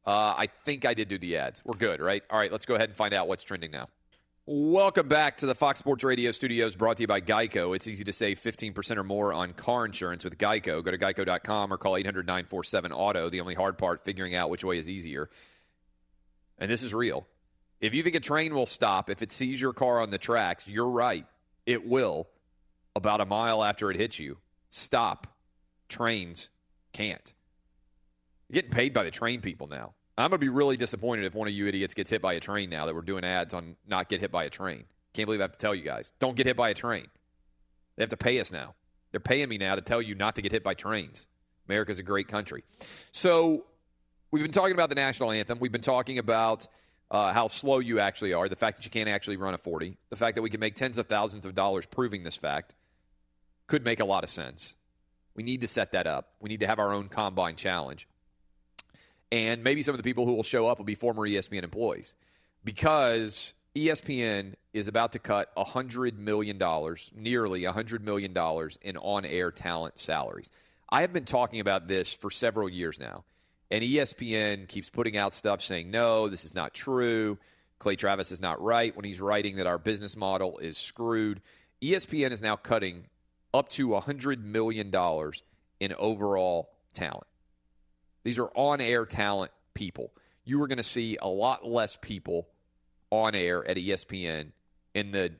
Uh, 0.07 0.33
I 0.37 0.47
think 0.63 0.85
I 0.85 0.93
did 0.93 1.09
do 1.09 1.17
the 1.17 1.35
ads. 1.35 1.61
We're 1.65 1.77
good, 1.77 1.99
right? 1.99 2.23
All 2.29 2.39
right, 2.39 2.49
let's 2.49 2.65
go 2.65 2.75
ahead 2.75 2.87
and 2.87 2.97
find 2.97 3.13
out 3.13 3.27
what's 3.27 3.43
trending 3.43 3.71
now. 3.71 3.89
Welcome 4.45 5.09
back 5.09 5.35
to 5.39 5.45
the 5.45 5.53
Fox 5.53 5.79
Sports 5.79 6.05
Radio 6.05 6.31
studios 6.31 6.77
brought 6.77 6.95
to 6.95 7.03
you 7.03 7.07
by 7.07 7.19
Geico. 7.19 7.75
It's 7.75 7.85
easy 7.85 8.05
to 8.05 8.13
save 8.13 8.39
15% 8.39 8.95
or 8.95 9.03
more 9.03 9.33
on 9.33 9.51
car 9.51 9.83
insurance 9.83 10.23
with 10.23 10.37
Geico. 10.37 10.81
Go 10.81 10.91
to 10.91 10.97
geico.com 10.97 11.73
or 11.73 11.77
call 11.77 11.97
800 11.97 12.25
947 12.25 12.93
Auto. 12.93 13.29
The 13.29 13.41
only 13.41 13.55
hard 13.55 13.77
part, 13.77 14.05
figuring 14.05 14.33
out 14.33 14.49
which 14.49 14.63
way 14.63 14.77
is 14.77 14.89
easier. 14.89 15.29
And 16.57 16.71
this 16.71 16.83
is 16.83 16.93
real. 16.93 17.27
If 17.81 17.93
you 17.93 18.01
think 18.01 18.15
a 18.15 18.21
train 18.21 18.55
will 18.55 18.65
stop 18.65 19.09
if 19.09 19.21
it 19.21 19.33
sees 19.33 19.59
your 19.59 19.73
car 19.73 19.99
on 19.99 20.09
the 20.09 20.17
tracks, 20.17 20.69
you're 20.69 20.87
right. 20.87 21.25
It 21.65 21.85
will 21.85 22.29
about 22.95 23.19
a 23.19 23.25
mile 23.25 23.61
after 23.61 23.91
it 23.91 23.97
hits 23.97 24.17
you. 24.17 24.37
Stop. 24.69 25.27
Trains 25.89 26.47
can't. 26.93 27.33
You're 28.47 28.61
getting 28.61 28.71
paid 28.71 28.93
by 28.93 29.03
the 29.03 29.11
train 29.11 29.41
people 29.41 29.67
now. 29.67 29.93
I'm 30.17 30.29
going 30.29 30.39
to 30.39 30.45
be 30.45 30.49
really 30.49 30.77
disappointed 30.77 31.25
if 31.25 31.35
one 31.35 31.47
of 31.47 31.53
you 31.53 31.67
idiots 31.67 31.93
gets 31.93 32.09
hit 32.09 32.21
by 32.21 32.33
a 32.33 32.39
train 32.39 32.69
now 32.69 32.85
that 32.87 32.95
we're 32.95 33.01
doing 33.01 33.23
ads 33.23 33.53
on 33.53 33.75
not 33.87 34.09
get 34.09 34.19
hit 34.19 34.31
by 34.31 34.45
a 34.45 34.49
train. 34.49 34.85
Can't 35.13 35.27
believe 35.27 35.41
I 35.41 35.43
have 35.43 35.51
to 35.51 35.59
tell 35.59 35.75
you 35.75 35.83
guys. 35.83 36.11
Don't 36.19 36.35
get 36.35 36.47
hit 36.47 36.57
by 36.57 36.69
a 36.69 36.73
train. 36.73 37.07
They 37.95 38.03
have 38.03 38.09
to 38.09 38.17
pay 38.17 38.39
us 38.39 38.51
now. 38.51 38.73
They're 39.11 39.19
paying 39.19 39.47
me 39.49 39.57
now 39.57 39.75
to 39.75 39.81
tell 39.81 40.01
you 40.01 40.15
not 40.15 40.35
to 40.35 40.41
get 40.41 40.51
hit 40.51 40.63
by 40.63 40.73
trains. 40.73 41.27
America's 41.67 41.99
a 41.99 42.03
great 42.03 42.27
country. 42.27 42.63
So 43.11 43.65
we've 44.31 44.43
been 44.43 44.51
talking 44.51 44.73
about 44.73 44.89
the 44.89 44.95
national 44.95 45.31
anthem. 45.31 45.59
We've 45.59 45.71
been 45.71 45.81
talking 45.81 46.17
about 46.17 46.67
uh, 47.11 47.31
how 47.31 47.47
slow 47.47 47.79
you 47.79 47.99
actually 47.99 48.33
are, 48.33 48.49
the 48.49 48.55
fact 48.55 48.77
that 48.77 48.85
you 48.85 48.91
can't 48.91 49.09
actually 49.09 49.37
run 49.37 49.53
a 49.53 49.57
40, 49.57 49.97
the 50.09 50.15
fact 50.15 50.35
that 50.35 50.41
we 50.41 50.49
can 50.49 50.59
make 50.59 50.75
tens 50.75 50.97
of 50.97 51.07
thousands 51.07 51.45
of 51.45 51.55
dollars 51.55 51.85
proving 51.85 52.23
this 52.23 52.35
fact 52.35 52.75
could 53.67 53.83
make 53.83 53.99
a 53.99 54.05
lot 54.05 54.23
of 54.23 54.29
sense. 54.29 54.75
We 55.35 55.43
need 55.43 55.61
to 55.61 55.67
set 55.67 55.91
that 55.91 56.07
up. 56.07 56.33
We 56.39 56.49
need 56.49 56.61
to 56.61 56.67
have 56.67 56.79
our 56.79 56.93
own 56.93 57.09
combine 57.09 57.55
challenge. 57.55 58.07
And 59.31 59.63
maybe 59.63 59.81
some 59.81 59.93
of 59.93 59.97
the 59.97 60.03
people 60.03 60.25
who 60.25 60.33
will 60.33 60.43
show 60.43 60.67
up 60.67 60.77
will 60.77 60.85
be 60.85 60.95
former 60.95 61.27
ESPN 61.27 61.63
employees 61.63 62.15
because 62.63 63.53
ESPN 63.75 64.53
is 64.73 64.87
about 64.87 65.11
to 65.13 65.19
cut 65.19 65.53
$100 65.55 66.17
million, 66.17 66.57
nearly 67.15 67.61
$100 67.61 68.01
million 68.01 68.31
in 68.81 68.97
on 68.97 69.25
air 69.25 69.51
talent 69.51 69.99
salaries. 69.99 70.49
I 70.89 71.01
have 71.01 71.11
been 71.11 71.25
talking 71.25 71.59
about 71.59 71.87
this 71.87 72.13
for 72.13 72.31
several 72.31 72.69
years 72.69 72.99
now. 72.99 73.23
And 73.69 73.83
ESPN 73.83 74.67
keeps 74.67 74.89
putting 74.89 75.17
out 75.17 75.33
stuff 75.33 75.61
saying, 75.61 75.91
no, 75.91 76.29
this 76.29 76.45
is 76.45 76.55
not 76.55 76.73
true. 76.73 77.37
Clay 77.79 77.95
Travis 77.95 78.31
is 78.31 78.39
not 78.39 78.61
right 78.61 78.95
when 78.95 79.05
he's 79.05 79.19
writing 79.19 79.57
that 79.57 79.67
our 79.67 79.77
business 79.77 80.15
model 80.15 80.57
is 80.57 80.77
screwed. 80.77 81.41
ESPN 81.81 82.31
is 82.31 82.41
now 82.41 82.55
cutting 82.55 83.05
up 83.53 83.69
to 83.69 83.89
$100 83.89 84.41
million 84.43 84.93
in 85.79 85.93
overall 85.93 86.69
talent. 86.93 87.27
These 88.27 88.39
are 88.39 88.51
on 88.55 88.81
air 88.81 89.05
talent 89.05 89.53
people. 89.73 90.11
You 90.43 90.61
are 90.61 90.67
going 90.67 90.79
to 90.79 90.83
see 90.83 91.17
a 91.21 91.29
lot 91.29 91.65
less 91.65 91.95
people 91.95 92.49
on 93.09 93.35
air 93.35 93.65
at 93.65 93.77
ESPN 93.77 94.51
in 94.93 95.13
the 95.13 95.31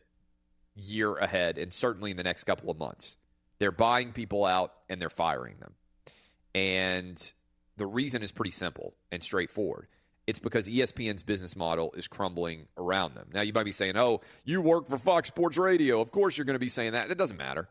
year 0.73 1.17
ahead 1.17 1.57
and 1.57 1.73
certainly 1.73 2.11
in 2.11 2.15
the 2.15 2.23
next 2.23 2.45
couple 2.45 2.71
of 2.71 2.77
months. 2.77 3.17
They're 3.59 3.73
buying 3.73 4.13
people 4.13 4.45
out 4.45 4.71
and 4.87 5.01
they're 5.01 5.09
firing 5.09 5.55
them. 5.59 5.73
And 6.55 7.33
the 7.75 7.85
reason 7.85 8.23
is 8.23 8.31
pretty 8.31 8.51
simple 8.51 8.93
and 9.11 9.21
straightforward. 9.21 9.87
It's 10.25 10.39
because 10.39 10.69
ESPN's 10.69 11.23
business 11.23 11.57
model 11.57 11.93
is 11.97 12.07
crumbling 12.07 12.67
around 12.77 13.15
them. 13.15 13.27
Now, 13.33 13.41
you 13.41 13.51
might 13.51 13.65
be 13.65 13.73
saying, 13.73 13.97
oh, 13.97 14.21
you 14.45 14.61
work 14.61 14.87
for 14.87 14.97
Fox 14.97 15.27
Sports 15.27 15.57
Radio. 15.57 15.99
Of 15.99 16.11
course, 16.11 16.37
you're 16.37 16.45
going 16.45 16.53
to 16.53 16.59
be 16.59 16.69
saying 16.69 16.93
that. 16.93 17.11
It 17.11 17.17
doesn't 17.17 17.35
matter. 17.35 17.67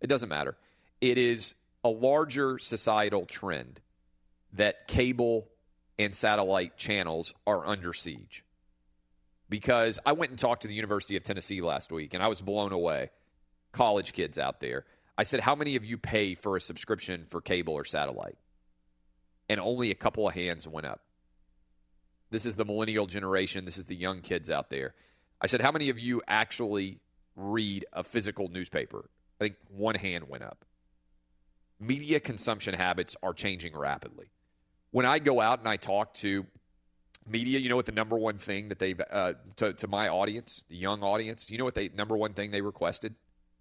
It 0.00 0.06
doesn't 0.06 0.28
matter. 0.28 0.56
It 1.00 1.18
is 1.18 1.56
a 1.82 1.88
larger 1.88 2.60
societal 2.60 3.26
trend 3.26 3.80
that 4.56 4.88
cable 4.88 5.48
and 5.98 6.14
satellite 6.14 6.76
channels 6.76 7.34
are 7.46 7.66
under 7.66 7.92
siege. 7.92 8.44
Because 9.48 9.98
I 10.04 10.12
went 10.12 10.30
and 10.30 10.38
talked 10.38 10.62
to 10.62 10.68
the 10.68 10.74
University 10.74 11.16
of 11.16 11.22
Tennessee 11.22 11.60
last 11.60 11.92
week 11.92 12.14
and 12.14 12.22
I 12.22 12.28
was 12.28 12.40
blown 12.40 12.72
away. 12.72 13.10
College 13.72 14.12
kids 14.12 14.38
out 14.38 14.60
there. 14.60 14.84
I 15.16 15.22
said, 15.22 15.40
How 15.40 15.54
many 15.54 15.76
of 15.76 15.84
you 15.84 15.98
pay 15.98 16.34
for 16.34 16.56
a 16.56 16.60
subscription 16.60 17.24
for 17.28 17.40
cable 17.40 17.74
or 17.74 17.84
satellite? 17.84 18.36
And 19.48 19.60
only 19.60 19.90
a 19.90 19.94
couple 19.94 20.26
of 20.26 20.34
hands 20.34 20.66
went 20.66 20.86
up. 20.86 21.00
This 22.30 22.44
is 22.44 22.56
the 22.56 22.64
millennial 22.64 23.06
generation. 23.06 23.64
This 23.64 23.78
is 23.78 23.86
the 23.86 23.94
young 23.94 24.20
kids 24.20 24.50
out 24.50 24.68
there. 24.68 24.94
I 25.40 25.46
said, 25.46 25.60
How 25.60 25.70
many 25.70 25.90
of 25.90 25.98
you 25.98 26.22
actually 26.26 27.00
read 27.36 27.84
a 27.92 28.02
physical 28.02 28.48
newspaper? 28.48 29.08
I 29.40 29.44
think 29.44 29.56
one 29.68 29.94
hand 29.94 30.28
went 30.28 30.42
up. 30.42 30.64
Media 31.78 32.18
consumption 32.18 32.74
habits 32.74 33.16
are 33.22 33.34
changing 33.34 33.76
rapidly. 33.76 34.30
When 34.96 35.04
I 35.04 35.18
go 35.18 35.42
out 35.42 35.58
and 35.58 35.68
I 35.68 35.76
talk 35.76 36.14
to 36.14 36.46
media, 37.28 37.58
you 37.58 37.68
know 37.68 37.76
what 37.76 37.84
the 37.84 37.92
number 37.92 38.16
one 38.16 38.38
thing 38.38 38.70
that 38.70 38.78
they've, 38.78 38.98
uh, 38.98 39.34
to, 39.56 39.74
to 39.74 39.86
my 39.86 40.08
audience, 40.08 40.64
the 40.70 40.76
young 40.76 41.02
audience, 41.02 41.50
you 41.50 41.58
know 41.58 41.66
what 41.66 41.74
they, 41.74 41.90
number 41.90 42.16
one 42.16 42.32
thing 42.32 42.50
they 42.50 42.62
requested? 42.62 43.14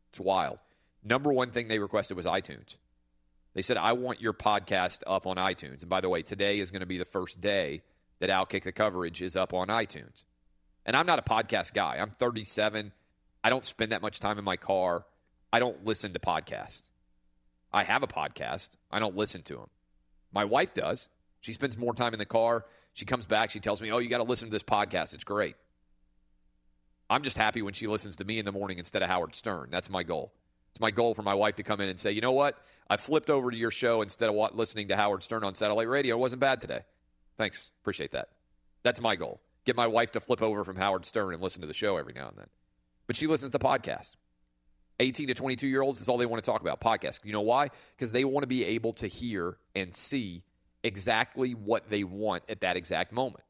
It's 0.07 0.19
wild. 0.21 0.59
Number 1.03 1.33
one 1.33 1.51
thing 1.51 1.67
they 1.67 1.77
requested 1.77 2.15
was 2.15 2.25
iTunes. 2.25 2.77
They 3.53 3.61
said, 3.61 3.75
I 3.75 3.91
want 3.91 4.21
your 4.21 4.31
podcast 4.31 5.01
up 5.05 5.27
on 5.27 5.35
iTunes. 5.35 5.81
And 5.81 5.89
by 5.89 5.99
the 5.99 6.07
way, 6.07 6.21
today 6.21 6.59
is 6.59 6.71
going 6.71 6.79
to 6.79 6.85
be 6.85 6.97
the 6.97 7.03
first 7.03 7.41
day 7.41 7.81
that 8.19 8.29
Outkick 8.29 8.63
the 8.63 8.71
Coverage 8.71 9.21
is 9.21 9.35
up 9.35 9.53
on 9.53 9.67
iTunes. 9.67 10.23
And 10.85 10.95
I'm 10.95 11.05
not 11.05 11.19
a 11.19 11.21
podcast 11.21 11.73
guy. 11.73 11.97
I'm 11.99 12.11
37. 12.11 12.93
I 13.43 13.49
don't 13.49 13.65
spend 13.65 13.91
that 13.91 14.01
much 14.01 14.21
time 14.21 14.39
in 14.39 14.45
my 14.45 14.55
car. 14.55 15.05
I 15.51 15.59
don't 15.59 15.83
listen 15.83 16.13
to 16.13 16.19
podcasts. 16.19 16.83
I 17.73 17.83
have 17.83 18.03
a 18.03 18.07
podcast. 18.07 18.69
I 18.89 18.99
don't 18.99 19.17
listen 19.17 19.41
to 19.41 19.55
them. 19.55 19.69
My 20.31 20.45
wife 20.45 20.73
does. 20.73 21.09
She 21.45 21.53
spends 21.53 21.77
more 21.77 21.93
time 21.93 22.13
in 22.13 22.17
the 22.17 22.25
car. 22.25 22.65
She 22.95 23.05
comes 23.05 23.27
back. 23.27 23.51
She 23.51 23.59
tells 23.59 23.79
me, 23.79 23.91
Oh, 23.91 23.99
you 23.99 24.09
got 24.09 24.17
to 24.17 24.23
listen 24.23 24.47
to 24.47 24.51
this 24.51 24.63
podcast. 24.63 25.13
It's 25.13 25.23
great. 25.23 25.55
I'm 27.07 27.21
just 27.21 27.37
happy 27.37 27.61
when 27.61 27.75
she 27.75 27.85
listens 27.85 28.15
to 28.15 28.25
me 28.25 28.39
in 28.39 28.45
the 28.45 28.51
morning 28.51 28.79
instead 28.79 29.03
of 29.03 29.09
Howard 29.09 29.35
Stern. 29.35 29.67
That's 29.69 29.87
my 29.91 30.01
goal. 30.01 30.33
It's 30.71 30.79
my 30.79 30.89
goal 30.89 31.13
for 31.13 31.21
my 31.21 31.35
wife 31.35 31.53
to 31.57 31.63
come 31.63 31.81
in 31.81 31.89
and 31.89 31.99
say, 31.99 32.11
You 32.11 32.21
know 32.21 32.31
what? 32.31 32.57
I 32.89 32.97
flipped 32.97 33.29
over 33.29 33.51
to 33.51 33.57
your 33.57 33.69
show 33.69 34.01
instead 34.01 34.27
of 34.27 34.55
listening 34.55 34.87
to 34.87 34.95
Howard 34.95 35.21
Stern 35.21 35.43
on 35.43 35.53
satellite 35.53 35.87
radio. 35.87 36.15
It 36.15 36.19
wasn't 36.19 36.39
bad 36.39 36.61
today. 36.61 36.81
Thanks. 37.37 37.69
Appreciate 37.83 38.11
that. 38.13 38.29
That's 38.81 38.99
my 38.99 39.15
goal. 39.15 39.39
Get 39.65 39.75
my 39.75 39.85
wife 39.85 40.11
to 40.13 40.19
flip 40.19 40.41
over 40.41 40.63
from 40.63 40.77
Howard 40.77 41.05
Stern 41.05 41.35
and 41.35 41.43
listen 41.43 41.61
to 41.61 41.67
the 41.67 41.75
show 41.75 41.97
every 41.97 42.13
now 42.13 42.29
and 42.29 42.37
then. 42.37 42.47
But 43.05 43.15
she 43.15 43.27
listens 43.27 43.51
to 43.51 43.59
podcasts. 43.59 44.15
18 44.99 45.27
to 45.27 45.35
22 45.35 45.67
year 45.67 45.83
olds 45.83 46.01
is 46.01 46.09
all 46.09 46.17
they 46.17 46.25
want 46.25 46.43
to 46.43 46.49
talk 46.49 46.61
about 46.61 46.81
podcasts. 46.81 47.19
You 47.23 47.33
know 47.33 47.41
why? 47.41 47.69
Because 47.95 48.11
they 48.11 48.25
want 48.25 48.43
to 48.43 48.47
be 48.47 48.65
able 48.65 48.93
to 48.93 49.07
hear 49.07 49.57
and 49.75 49.95
see 49.95 50.41
exactly 50.85 51.53
what 51.53 51.89
they 51.89 52.03
want 52.03 52.43
at 52.47 52.61
that 52.61 52.77
exact 52.77 53.11
moment. 53.11 53.43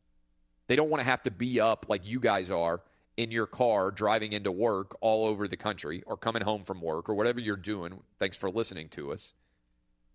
They 0.68 0.76
don't 0.76 0.90
want 0.90 1.02
to 1.02 1.06
have 1.06 1.22
to 1.24 1.32
be 1.32 1.60
up 1.60 1.86
like 1.90 2.08
you 2.08 2.20
guys 2.20 2.50
are 2.50 2.82
in 3.18 3.30
your 3.30 3.46
car 3.46 3.92
driving 3.92 4.34
into 4.34 4.52
work 4.52 4.98
all 5.02 5.28
over 5.28 5.48
the 5.48 5.58
country 5.58 6.02
or 6.08 6.18
coming 6.18 6.42
home 6.42 6.64
from 6.64 6.82
work 6.82 7.10
or 7.10 7.14
whatever 7.14 7.40
you're 7.40 7.56
doing. 7.56 8.00
Thanks 8.20 8.38
for 8.38 8.50
listening 8.50 8.88
to 8.90 9.12
us. 9.12 9.34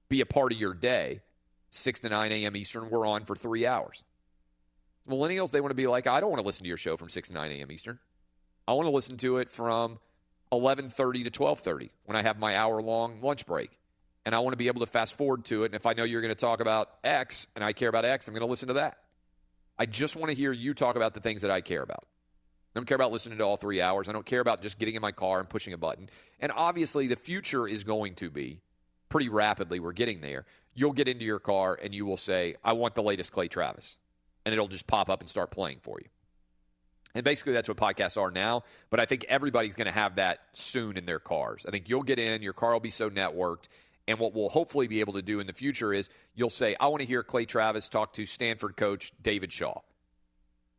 Be 0.08 0.22
a 0.22 0.26
part 0.26 0.52
of 0.52 0.58
your 0.58 0.74
day. 0.74 1.20
6 1.72 2.00
to 2.00 2.08
9 2.08 2.32
a.m. 2.32 2.56
Eastern, 2.56 2.90
we're 2.90 3.06
on 3.06 3.24
for 3.24 3.36
three 3.36 3.64
hours. 3.64 4.02
Millennials, 5.08 5.52
they 5.52 5.60
want 5.60 5.70
to 5.70 5.76
be 5.76 5.86
like, 5.86 6.08
I 6.08 6.20
don't 6.20 6.30
want 6.30 6.40
to 6.40 6.46
listen 6.46 6.64
to 6.64 6.68
your 6.68 6.76
show 6.76 6.96
from 6.96 7.08
6 7.08 7.28
to 7.28 7.34
9 7.34 7.50
a.m. 7.52 7.70
Eastern. 7.70 7.98
I 8.66 8.72
want 8.72 8.86
to 8.86 8.92
listen 8.92 9.16
to 9.18 9.38
it 9.38 9.50
from 9.50 10.00
11:30 10.52 11.24
to 11.24 11.30
12:30 11.30 11.90
when 12.06 12.16
I 12.16 12.22
have 12.22 12.38
my 12.38 12.56
hour-long 12.56 13.20
lunch 13.20 13.46
break. 13.46 13.78
And 14.26 14.34
I 14.34 14.40
want 14.40 14.52
to 14.52 14.58
be 14.58 14.68
able 14.68 14.80
to 14.80 14.86
fast 14.86 15.16
forward 15.16 15.46
to 15.46 15.62
it. 15.62 15.66
And 15.66 15.74
if 15.74 15.86
I 15.86 15.94
know 15.94 16.04
you're 16.04 16.20
going 16.20 16.34
to 16.34 16.40
talk 16.40 16.60
about 16.60 16.90
X 17.02 17.46
and 17.54 17.64
I 17.64 17.72
care 17.72 17.88
about 17.88 18.04
X, 18.04 18.28
I'm 18.28 18.34
going 18.34 18.44
to 18.44 18.50
listen 18.50 18.68
to 18.68 18.74
that. 18.74 18.98
I 19.78 19.86
just 19.86 20.14
want 20.14 20.28
to 20.28 20.34
hear 20.34 20.52
you 20.52 20.74
talk 20.74 20.96
about 20.96 21.14
the 21.14 21.20
things 21.20 21.42
that 21.42 21.50
I 21.50 21.62
care 21.62 21.82
about. 21.82 22.06
I 22.74 22.78
don't 22.78 22.84
care 22.84 22.96
about 22.96 23.12
listening 23.12 23.38
to 23.38 23.44
all 23.44 23.56
three 23.56 23.80
hours. 23.80 24.08
I 24.08 24.12
don't 24.12 24.26
care 24.26 24.40
about 24.40 24.62
just 24.62 24.78
getting 24.78 24.94
in 24.94 25.02
my 25.02 25.10
car 25.10 25.40
and 25.40 25.48
pushing 25.48 25.72
a 25.72 25.78
button. 25.78 26.08
And 26.38 26.52
obviously, 26.54 27.06
the 27.06 27.16
future 27.16 27.66
is 27.66 27.82
going 27.82 28.14
to 28.16 28.30
be 28.30 28.60
pretty 29.08 29.28
rapidly. 29.28 29.80
We're 29.80 29.92
getting 29.92 30.20
there. 30.20 30.44
You'll 30.74 30.92
get 30.92 31.08
into 31.08 31.24
your 31.24 31.40
car 31.40 31.76
and 31.82 31.94
you 31.94 32.06
will 32.06 32.16
say, 32.16 32.56
I 32.62 32.74
want 32.74 32.94
the 32.94 33.02
latest 33.02 33.32
Clay 33.32 33.48
Travis. 33.48 33.96
And 34.44 34.52
it'll 34.52 34.68
just 34.68 34.86
pop 34.86 35.10
up 35.10 35.20
and 35.20 35.28
start 35.28 35.50
playing 35.50 35.78
for 35.82 35.98
you. 35.98 36.08
And 37.14 37.24
basically, 37.24 37.54
that's 37.54 37.68
what 37.68 37.76
podcasts 37.76 38.20
are 38.20 38.30
now. 38.30 38.62
But 38.88 39.00
I 39.00 39.04
think 39.04 39.24
everybody's 39.28 39.74
going 39.74 39.86
to 39.86 39.92
have 39.92 40.16
that 40.16 40.38
soon 40.52 40.96
in 40.96 41.06
their 41.06 41.18
cars. 41.18 41.64
I 41.66 41.72
think 41.72 41.88
you'll 41.88 42.02
get 42.02 42.20
in, 42.20 42.42
your 42.42 42.52
car 42.52 42.72
will 42.72 42.80
be 42.80 42.90
so 42.90 43.10
networked. 43.10 43.64
And 44.08 44.18
what 44.18 44.34
we'll 44.34 44.48
hopefully 44.48 44.88
be 44.88 45.00
able 45.00 45.12
to 45.14 45.22
do 45.22 45.40
in 45.40 45.46
the 45.46 45.52
future 45.52 45.92
is 45.92 46.08
you'll 46.34 46.50
say, 46.50 46.74
I 46.80 46.88
want 46.88 47.00
to 47.00 47.06
hear 47.06 47.22
Clay 47.22 47.44
Travis 47.44 47.88
talk 47.88 48.14
to 48.14 48.26
Stanford 48.26 48.76
coach 48.76 49.12
David 49.22 49.52
Shaw. 49.52 49.80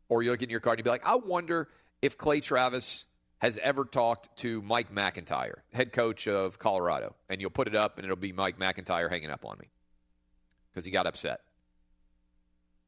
Or 0.08 0.22
you'll 0.22 0.36
get 0.36 0.44
in 0.44 0.50
your 0.50 0.60
car 0.60 0.74
and 0.74 0.80
you'll 0.80 0.84
be 0.84 0.90
like, 0.90 1.06
I 1.06 1.16
wonder 1.16 1.68
if 2.02 2.18
Clay 2.18 2.40
Travis 2.40 3.04
has 3.38 3.58
ever 3.58 3.84
talked 3.84 4.36
to 4.38 4.62
Mike 4.62 4.94
McIntyre, 4.94 5.54
head 5.72 5.92
coach 5.92 6.28
of 6.28 6.58
Colorado. 6.58 7.14
And 7.28 7.40
you'll 7.40 7.50
put 7.50 7.66
it 7.66 7.74
up 7.74 7.96
and 7.96 8.04
it'll 8.04 8.16
be 8.16 8.32
Mike 8.32 8.58
McIntyre 8.58 9.08
hanging 9.08 9.30
up 9.30 9.44
on 9.44 9.56
me 9.58 9.70
because 10.70 10.84
he 10.84 10.90
got 10.90 11.06
upset. 11.06 11.40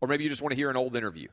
Or 0.01 0.09
maybe 0.09 0.25
you 0.25 0.31
just 0.31 0.43
want 0.43 0.51
to 0.53 0.57
hear 0.57 0.71
an 0.71 0.77
old 0.77 0.97
interview. 0.97 1.29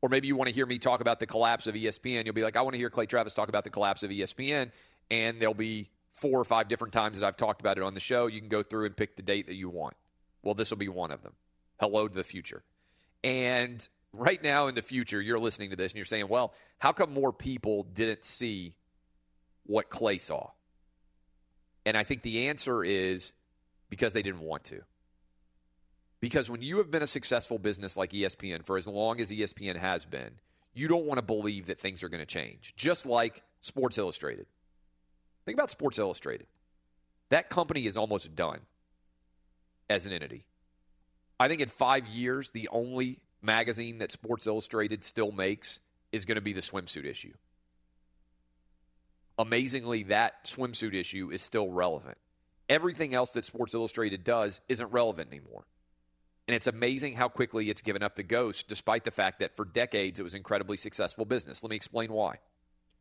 Or 0.00 0.08
maybe 0.08 0.26
you 0.26 0.36
want 0.36 0.48
to 0.48 0.54
hear 0.54 0.66
me 0.66 0.78
talk 0.78 1.00
about 1.00 1.18
the 1.18 1.26
collapse 1.26 1.66
of 1.66 1.74
ESPN. 1.74 2.24
You'll 2.24 2.34
be 2.34 2.42
like, 2.42 2.56
I 2.56 2.62
want 2.62 2.74
to 2.74 2.78
hear 2.78 2.90
Clay 2.90 3.06
Travis 3.06 3.34
talk 3.34 3.48
about 3.48 3.64
the 3.64 3.70
collapse 3.70 4.02
of 4.02 4.10
ESPN. 4.10 4.70
And 5.10 5.40
there'll 5.40 5.54
be 5.54 5.90
four 6.14 6.40
or 6.40 6.44
five 6.44 6.68
different 6.68 6.94
times 6.94 7.18
that 7.18 7.26
I've 7.26 7.36
talked 7.36 7.60
about 7.60 7.76
it 7.76 7.82
on 7.82 7.94
the 7.94 8.00
show. 8.00 8.26
You 8.26 8.40
can 8.40 8.48
go 8.48 8.62
through 8.62 8.86
and 8.86 8.96
pick 8.96 9.16
the 9.16 9.22
date 9.22 9.46
that 9.48 9.54
you 9.54 9.68
want. 9.68 9.94
Well, 10.42 10.54
this 10.54 10.70
will 10.70 10.78
be 10.78 10.88
one 10.88 11.10
of 11.10 11.22
them. 11.22 11.32
Hello 11.80 12.08
to 12.08 12.14
the 12.14 12.24
future. 12.24 12.62
And 13.22 13.86
right 14.12 14.42
now 14.42 14.68
in 14.68 14.74
the 14.74 14.82
future, 14.82 15.20
you're 15.20 15.38
listening 15.38 15.70
to 15.70 15.76
this 15.76 15.92
and 15.92 15.96
you're 15.96 16.04
saying, 16.04 16.28
well, 16.28 16.54
how 16.78 16.92
come 16.92 17.12
more 17.12 17.32
people 17.32 17.82
didn't 17.82 18.24
see 18.24 18.76
what 19.66 19.90
Clay 19.90 20.18
saw? 20.18 20.50
And 21.84 21.96
I 21.96 22.04
think 22.04 22.22
the 22.22 22.48
answer 22.48 22.84
is 22.84 23.32
because 23.90 24.12
they 24.12 24.22
didn't 24.22 24.40
want 24.40 24.64
to. 24.64 24.82
Because 26.20 26.48
when 26.48 26.62
you 26.62 26.78
have 26.78 26.90
been 26.90 27.02
a 27.02 27.06
successful 27.06 27.58
business 27.58 27.96
like 27.96 28.12
ESPN 28.12 28.64
for 28.64 28.76
as 28.76 28.86
long 28.86 29.20
as 29.20 29.30
ESPN 29.30 29.76
has 29.76 30.06
been, 30.06 30.30
you 30.72 30.88
don't 30.88 31.06
want 31.06 31.18
to 31.18 31.22
believe 31.22 31.66
that 31.66 31.78
things 31.78 32.02
are 32.02 32.08
going 32.08 32.22
to 32.22 32.26
change. 32.26 32.74
Just 32.76 33.04
like 33.04 33.42
Sports 33.60 33.98
Illustrated. 33.98 34.46
Think 35.44 35.58
about 35.58 35.70
Sports 35.70 35.98
Illustrated. 35.98 36.46
That 37.30 37.50
company 37.50 37.86
is 37.86 37.96
almost 37.96 38.34
done 38.34 38.60
as 39.88 40.06
an 40.06 40.12
entity. 40.12 40.46
I 41.38 41.48
think 41.48 41.60
in 41.60 41.68
five 41.68 42.06
years, 42.06 42.50
the 42.50 42.68
only 42.70 43.18
magazine 43.42 43.98
that 43.98 44.12
Sports 44.12 44.46
Illustrated 44.46 45.04
still 45.04 45.32
makes 45.32 45.80
is 46.12 46.24
going 46.24 46.36
to 46.36 46.42
be 46.42 46.52
the 46.52 46.60
swimsuit 46.60 47.04
issue. 47.04 47.32
Amazingly, 49.38 50.04
that 50.04 50.44
swimsuit 50.44 50.94
issue 50.94 51.30
is 51.32 51.42
still 51.42 51.68
relevant. 51.70 52.16
Everything 52.68 53.14
else 53.14 53.32
that 53.32 53.44
Sports 53.44 53.74
Illustrated 53.74 54.24
does 54.24 54.60
isn't 54.68 54.92
relevant 54.92 55.28
anymore. 55.28 55.64
And 56.46 56.54
it's 56.54 56.66
amazing 56.66 57.14
how 57.14 57.28
quickly 57.28 57.68
it's 57.68 57.82
given 57.82 58.02
up 58.02 58.16
the 58.16 58.22
ghost, 58.22 58.68
despite 58.68 59.04
the 59.04 59.10
fact 59.10 59.40
that 59.40 59.56
for 59.56 59.64
decades 59.64 60.20
it 60.20 60.22
was 60.22 60.34
incredibly 60.34 60.76
successful 60.76 61.24
business. 61.24 61.62
Let 61.62 61.70
me 61.70 61.76
explain 61.76 62.12
why. 62.12 62.38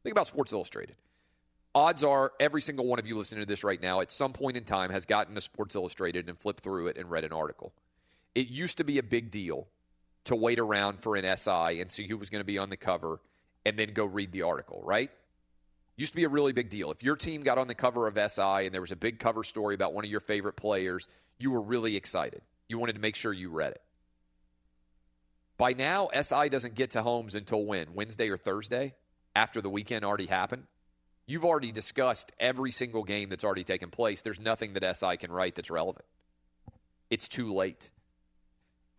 Think 0.03 0.14
about 0.14 0.28
Sports 0.28 0.53
Illustrated. 0.53 0.95
Odds 1.75 2.03
are 2.03 2.33
every 2.39 2.61
single 2.61 2.85
one 2.85 2.99
of 2.99 3.07
you 3.07 3.17
listening 3.17 3.41
to 3.41 3.47
this 3.47 3.63
right 3.63 3.81
now 3.81 3.99
at 4.01 4.11
some 4.11 4.31
point 4.31 4.57
in 4.57 4.63
time 4.63 4.91
has 4.91 5.05
gotten 5.05 5.33
to 5.33 5.41
Sports 5.41 5.75
Illustrated 5.75 6.29
and 6.29 6.37
flipped 6.37 6.63
through 6.63 6.87
it 6.87 6.97
and 6.97 7.09
read 7.09 7.23
an 7.23 7.33
article. 7.33 7.73
It 8.35 8.47
used 8.47 8.77
to 8.77 8.83
be 8.83 8.99
a 8.99 9.03
big 9.03 9.31
deal 9.31 9.67
to 10.25 10.35
wait 10.35 10.59
around 10.59 10.99
for 10.99 11.15
an 11.15 11.37
SI 11.37 11.81
and 11.81 11.91
see 11.91 12.07
who 12.07 12.17
was 12.17 12.29
going 12.29 12.41
to 12.41 12.45
be 12.45 12.59
on 12.59 12.69
the 12.69 12.77
cover 12.77 13.19
and 13.65 13.77
then 13.77 13.93
go 13.93 14.05
read 14.05 14.31
the 14.31 14.43
article, 14.43 14.81
right? 14.83 15.09
Used 15.97 16.13
to 16.13 16.15
be 16.15 16.23
a 16.23 16.29
really 16.29 16.53
big 16.53 16.69
deal. 16.69 16.91
If 16.91 17.03
your 17.03 17.15
team 17.15 17.41
got 17.41 17.57
on 17.57 17.67
the 17.67 17.75
cover 17.75 18.07
of 18.07 18.19
SI 18.31 18.65
and 18.65 18.73
there 18.73 18.81
was 18.81 18.91
a 18.91 18.95
big 18.95 19.19
cover 19.19 19.43
story 19.43 19.73
about 19.73 19.93
one 19.93 20.05
of 20.05 20.11
your 20.11 20.19
favorite 20.19 20.55
players, 20.55 21.07
you 21.39 21.51
were 21.51 21.61
really 21.61 21.95
excited. 21.95 22.41
You 22.69 22.77
wanted 22.77 22.93
to 22.93 23.01
make 23.01 23.15
sure 23.15 23.33
you 23.33 23.49
read 23.49 23.71
it. 23.71 23.81
By 25.57 25.73
now, 25.73 26.09
SI 26.19 26.49
doesn't 26.49 26.75
get 26.75 26.91
to 26.91 27.03
homes 27.03 27.35
until 27.35 27.63
when? 27.65 27.93
Wednesday 27.93 28.29
or 28.29 28.37
Thursday? 28.37 28.93
After 29.35 29.61
the 29.61 29.69
weekend 29.69 30.05
already 30.05 30.25
happened? 30.27 30.65
You've 31.25 31.45
already 31.45 31.71
discussed 31.71 32.31
every 32.39 32.71
single 32.71 33.03
game 33.03 33.29
that's 33.29 33.43
already 33.43 33.63
taken 33.63 33.89
place. 33.89 34.21
There's 34.21 34.39
nothing 34.39 34.73
that 34.73 34.97
SI 34.97 35.17
can 35.17 35.31
write 35.31 35.55
that's 35.55 35.71
relevant. 35.71 36.05
It's 37.09 37.27
too 37.27 37.53
late. 37.53 37.89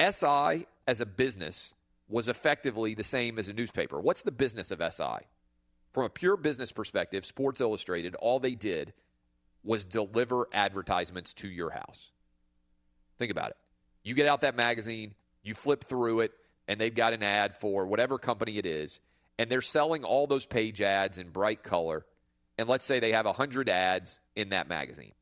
SI 0.00 0.66
as 0.86 1.00
a 1.00 1.06
business 1.06 1.74
was 2.08 2.28
effectively 2.28 2.94
the 2.94 3.04
same 3.04 3.38
as 3.38 3.48
a 3.48 3.52
newspaper. 3.52 4.00
What's 4.00 4.22
the 4.22 4.32
business 4.32 4.70
of 4.70 4.82
SI? 4.92 5.26
From 5.92 6.04
a 6.04 6.10
pure 6.10 6.36
business 6.36 6.72
perspective, 6.72 7.24
Sports 7.24 7.60
Illustrated, 7.60 8.14
all 8.16 8.40
they 8.40 8.54
did 8.54 8.92
was 9.62 9.84
deliver 9.84 10.48
advertisements 10.52 11.32
to 11.34 11.48
your 11.48 11.70
house. 11.70 12.10
Think 13.18 13.30
about 13.30 13.50
it. 13.50 13.56
You 14.02 14.14
get 14.14 14.26
out 14.26 14.42
that 14.42 14.56
magazine, 14.56 15.14
you 15.42 15.54
flip 15.54 15.84
through 15.84 16.20
it, 16.20 16.32
and 16.68 16.80
they've 16.80 16.94
got 16.94 17.12
an 17.12 17.22
ad 17.22 17.56
for 17.56 17.86
whatever 17.86 18.18
company 18.18 18.58
it 18.58 18.66
is, 18.66 19.00
and 19.38 19.50
they're 19.50 19.62
selling 19.62 20.04
all 20.04 20.26
those 20.26 20.46
page 20.46 20.82
ads 20.82 21.18
in 21.18 21.30
bright 21.30 21.62
color. 21.62 22.04
And 22.58 22.68
let's 22.68 22.84
say 22.84 23.00
they 23.00 23.12
have 23.12 23.26
100 23.26 23.68
ads 23.68 24.20
in 24.36 24.50
that 24.50 24.68
magazine. 24.68 25.12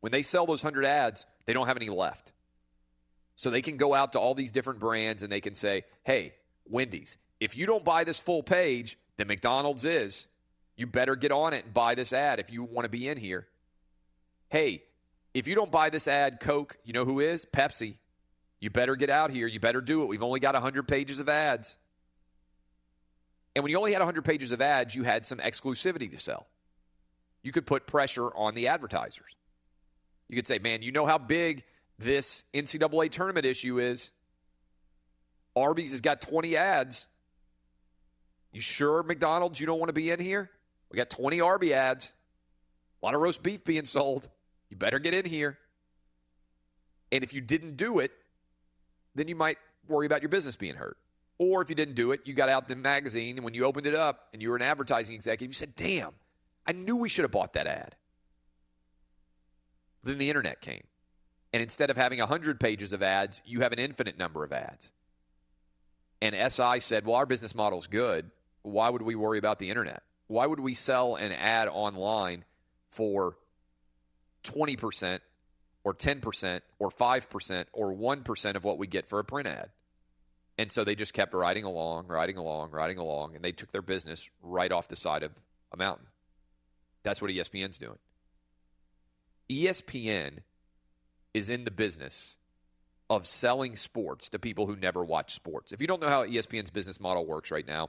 When 0.00 0.12
they 0.12 0.22
sell 0.22 0.46
those 0.46 0.62
100 0.62 0.84
ads, 0.84 1.26
they 1.46 1.52
don't 1.52 1.66
have 1.66 1.76
any 1.76 1.88
left. 1.88 2.32
So 3.36 3.50
they 3.50 3.62
can 3.62 3.76
go 3.76 3.94
out 3.94 4.12
to 4.12 4.20
all 4.20 4.34
these 4.34 4.52
different 4.52 4.80
brands 4.80 5.22
and 5.22 5.32
they 5.32 5.40
can 5.40 5.54
say, 5.54 5.84
hey, 6.04 6.34
Wendy's, 6.68 7.16
if 7.40 7.56
you 7.56 7.66
don't 7.66 7.84
buy 7.84 8.04
this 8.04 8.20
full 8.20 8.42
page, 8.42 8.98
then 9.16 9.26
McDonald's 9.26 9.84
is. 9.84 10.26
You 10.76 10.86
better 10.86 11.16
get 11.16 11.32
on 11.32 11.52
it 11.52 11.64
and 11.64 11.74
buy 11.74 11.94
this 11.94 12.12
ad 12.12 12.38
if 12.38 12.52
you 12.52 12.62
want 12.62 12.84
to 12.84 12.90
be 12.90 13.08
in 13.08 13.18
here. 13.18 13.46
Hey, 14.48 14.82
if 15.34 15.46
you 15.46 15.54
don't 15.54 15.70
buy 15.70 15.90
this 15.90 16.08
ad, 16.08 16.40
Coke, 16.40 16.78
you 16.84 16.92
know 16.92 17.04
who 17.04 17.20
is? 17.20 17.46
Pepsi. 17.46 17.94
You 18.60 18.70
better 18.70 18.96
get 18.96 19.10
out 19.10 19.30
here. 19.30 19.46
You 19.46 19.60
better 19.60 19.80
do 19.80 20.02
it. 20.02 20.08
We've 20.08 20.22
only 20.22 20.40
got 20.40 20.54
100 20.54 20.86
pages 20.86 21.18
of 21.18 21.28
ads. 21.28 21.76
And 23.54 23.62
when 23.62 23.70
you 23.70 23.78
only 23.78 23.92
had 23.92 24.00
100 24.00 24.24
pages 24.24 24.52
of 24.52 24.60
ads, 24.60 24.94
you 24.94 25.02
had 25.02 25.26
some 25.26 25.38
exclusivity 25.38 26.10
to 26.12 26.18
sell. 26.18 26.46
You 27.42 27.52
could 27.52 27.66
put 27.66 27.86
pressure 27.86 28.34
on 28.34 28.54
the 28.54 28.68
advertisers. 28.68 29.36
You 30.28 30.36
could 30.36 30.46
say, 30.46 30.58
man, 30.58 30.82
you 30.82 30.92
know 30.92 31.06
how 31.06 31.18
big 31.18 31.64
this 31.98 32.44
NCAA 32.54 33.10
tournament 33.10 33.46
issue 33.46 33.80
is. 33.80 34.10
Arby's 35.56 35.90
has 35.90 36.00
got 36.00 36.20
20 36.20 36.56
ads. 36.56 37.08
You 38.52 38.60
sure, 38.60 39.02
McDonald's, 39.02 39.60
you 39.60 39.66
don't 39.66 39.78
want 39.78 39.88
to 39.88 39.94
be 39.94 40.10
in 40.10 40.20
here? 40.20 40.50
We 40.90 40.96
got 40.96 41.10
20 41.10 41.40
Arby 41.40 41.74
ads. 41.74 42.12
A 43.02 43.06
lot 43.06 43.14
of 43.14 43.20
roast 43.20 43.42
beef 43.42 43.64
being 43.64 43.84
sold. 43.84 44.28
You 44.68 44.76
better 44.76 44.98
get 44.98 45.14
in 45.14 45.24
here. 45.24 45.58
And 47.12 47.24
if 47.24 47.32
you 47.32 47.40
didn't 47.40 47.76
do 47.76 47.98
it, 47.98 48.12
then 49.14 49.26
you 49.26 49.34
might 49.34 49.58
worry 49.88 50.06
about 50.06 50.22
your 50.22 50.28
business 50.28 50.56
being 50.56 50.76
hurt. 50.76 50.96
Or 51.40 51.62
if 51.62 51.70
you 51.70 51.74
didn't 51.74 51.94
do 51.94 52.12
it, 52.12 52.20
you 52.26 52.34
got 52.34 52.50
out 52.50 52.68
the 52.68 52.76
magazine, 52.76 53.38
and 53.38 53.44
when 53.46 53.54
you 53.54 53.64
opened 53.64 53.86
it 53.86 53.94
up 53.94 54.28
and 54.34 54.42
you 54.42 54.50
were 54.50 54.56
an 54.56 54.62
advertising 54.62 55.14
executive, 55.14 55.48
you 55.48 55.54
said, 55.54 55.74
damn, 55.74 56.10
I 56.66 56.72
knew 56.72 56.96
we 56.96 57.08
should 57.08 57.22
have 57.22 57.30
bought 57.30 57.54
that 57.54 57.66
ad. 57.66 57.96
Then 60.04 60.18
the 60.18 60.28
internet 60.28 60.60
came. 60.60 60.84
And 61.54 61.62
instead 61.62 61.88
of 61.88 61.96
having 61.96 62.18
100 62.18 62.60
pages 62.60 62.92
of 62.92 63.02
ads, 63.02 63.40
you 63.46 63.62
have 63.62 63.72
an 63.72 63.78
infinite 63.78 64.18
number 64.18 64.44
of 64.44 64.52
ads. 64.52 64.92
And 66.20 66.36
SI 66.52 66.80
said, 66.80 67.06
well, 67.06 67.16
our 67.16 67.24
business 67.24 67.54
model 67.54 67.78
is 67.78 67.86
good. 67.86 68.30
Why 68.60 68.90
would 68.90 69.00
we 69.00 69.14
worry 69.14 69.38
about 69.38 69.58
the 69.58 69.70
internet? 69.70 70.02
Why 70.26 70.46
would 70.46 70.60
we 70.60 70.74
sell 70.74 71.16
an 71.16 71.32
ad 71.32 71.68
online 71.68 72.44
for 72.90 73.38
20% 74.44 75.20
or 75.84 75.94
10% 75.94 76.60
or 76.78 76.90
5% 76.90 77.64
or 77.72 77.94
1% 77.94 78.56
of 78.56 78.64
what 78.64 78.76
we 78.76 78.86
get 78.86 79.08
for 79.08 79.18
a 79.20 79.24
print 79.24 79.48
ad? 79.48 79.70
And 80.60 80.70
so 80.70 80.84
they 80.84 80.94
just 80.94 81.14
kept 81.14 81.32
riding 81.32 81.64
along, 81.64 82.08
riding 82.08 82.36
along, 82.36 82.72
riding 82.72 82.98
along, 82.98 83.34
and 83.34 83.42
they 83.42 83.50
took 83.50 83.72
their 83.72 83.80
business 83.80 84.28
right 84.42 84.70
off 84.70 84.88
the 84.88 84.94
side 84.94 85.22
of 85.22 85.32
a 85.72 85.76
mountain. 85.78 86.04
That's 87.02 87.22
what 87.22 87.30
ESPN's 87.30 87.78
doing. 87.78 87.96
ESPN 89.48 90.40
is 91.32 91.48
in 91.48 91.64
the 91.64 91.70
business 91.70 92.36
of 93.08 93.26
selling 93.26 93.74
sports 93.74 94.28
to 94.28 94.38
people 94.38 94.66
who 94.66 94.76
never 94.76 95.02
watch 95.02 95.32
sports. 95.32 95.72
If 95.72 95.80
you 95.80 95.86
don't 95.86 96.02
know 96.02 96.10
how 96.10 96.26
ESPN's 96.26 96.70
business 96.70 97.00
model 97.00 97.24
works 97.24 97.50
right 97.50 97.66
now, 97.66 97.88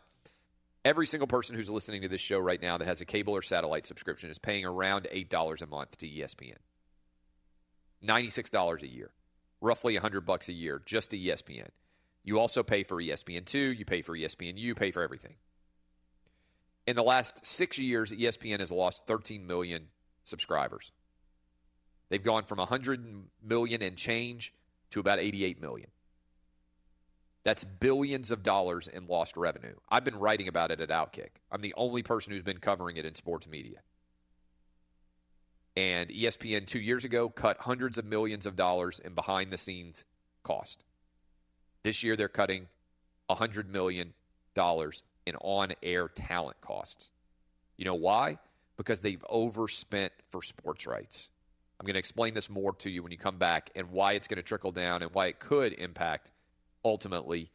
every 0.85 1.07
single 1.07 1.27
person 1.27 1.57
who's 1.57 1.69
listening 1.69 2.03
to 2.03 2.07
this 2.07 2.22
show 2.22 2.39
right 2.39 2.61
now 2.61 2.77
that 2.77 2.88
has 2.88 3.02
a 3.02 3.06
cable 3.06 3.34
or 3.34 3.41
satellite 3.41 3.85
subscription 3.85 4.30
is 4.30 4.39
paying 4.39 4.64
around 4.64 5.10
$8 5.14 5.61
a 5.61 5.68
month 5.68 5.98
to 5.98 6.07
ESPN. 6.07 6.56
$96 8.02 8.81
a 8.81 8.88
year, 8.88 9.11
roughly 9.60 9.95
100 9.95 10.22
bucks 10.22 10.48
a 10.48 10.53
year 10.53 10.81
just 10.85 11.11
to 11.11 11.19
ESPN. 11.19 11.68
You 12.23 12.39
also 12.39 12.64
pay 12.64 12.84
for 12.84 13.02
E 13.02 13.10
ESPN2, 13.10 13.77
you 13.77 13.85
pay 13.85 14.02
for 14.02 14.15
ESPN, 14.15 14.57
you 14.57 14.76
pay 14.76 14.91
for 14.91 15.02
everything. 15.02 15.35
In 16.88 16.95
the 16.95 17.03
last 17.03 17.45
6 17.45 17.77
years, 17.77 18.11
ESPN 18.11 18.60
has 18.60 18.72
lost 18.72 19.07
13 19.07 19.45
million 19.45 19.88
subscribers. 20.23 20.91
They've 22.10 22.23
gone 22.23 22.43
from 22.43 22.57
100 22.57 23.06
million 23.43 23.81
and 23.81 23.98
change 23.98 24.53
to 24.91 24.99
about 24.99 25.19
88 25.19 25.61
million. 25.61 25.89
That's 27.43 27.64
billions 27.64 28.30
of 28.30 28.43
dollars 28.43 28.88
in 28.88 29.07
lost 29.07 29.35
revenue. 29.35 29.76
I've 29.89 30.03
been 30.03 30.19
writing 30.19 30.48
about 30.48 30.69
it 30.69 30.81
at 30.81 30.89
Outkick. 30.89 31.30
I'm 31.52 31.61
the 31.61 31.73
only 31.76 32.03
person 32.03 32.34
who's 32.34 32.43
been 32.43 32.60
covering 32.60 32.98
it 32.98 33.06
in 33.06 33.15
sports 33.15 33.48
media. 33.48 33.80
And 35.76 36.10
ESPN 36.10 36.68
two 36.68 36.80
years 36.80 37.06
ago 37.06 37.30
cut 37.30 37.57
hundreds 37.61 37.98
of 37.98 38.06
millions 38.06 38.45
of 38.45 38.56
dollars 38.56 38.99
in 38.99 39.15
behind 39.15 39.52
the 39.52 39.57
scenes 39.57 40.03
cost. 40.43 40.84
This 41.84 42.03
year 42.03 42.16
they're 42.16 42.28
cutting 42.28 42.68
$100 43.30 43.68
million 43.68 44.14
in 44.56 45.36
on 45.36 45.74
air 45.82 46.08
talent 46.08 46.60
costs. 46.62 47.12
You 47.78 47.86
know 47.86 47.95
why? 47.95 48.40
Because 48.78 49.02
they've 49.02 49.24
overspent 49.30 50.14
for 50.30 50.44
sports 50.44 50.86
rights. 50.88 51.30
I'm 51.80 51.86
going 51.86 51.95
to 51.95 51.99
explain 51.99 52.34
this 52.34 52.49
more 52.49 52.74
to 52.74 52.90
you 52.90 53.02
when 53.02 53.12
you 53.12 53.18
come 53.18 53.38
back 53.38 53.72
and 53.76 53.90
why 53.90 54.14
it's 54.14 54.28
going 54.28 54.38
to 54.38 54.44
trickle 54.44 54.72
down 54.72 55.02
and 55.02 55.12
why 55.14 55.28
it 55.28 55.40
could 55.40 55.74
impact 55.74 56.32
ultimately 56.86 57.49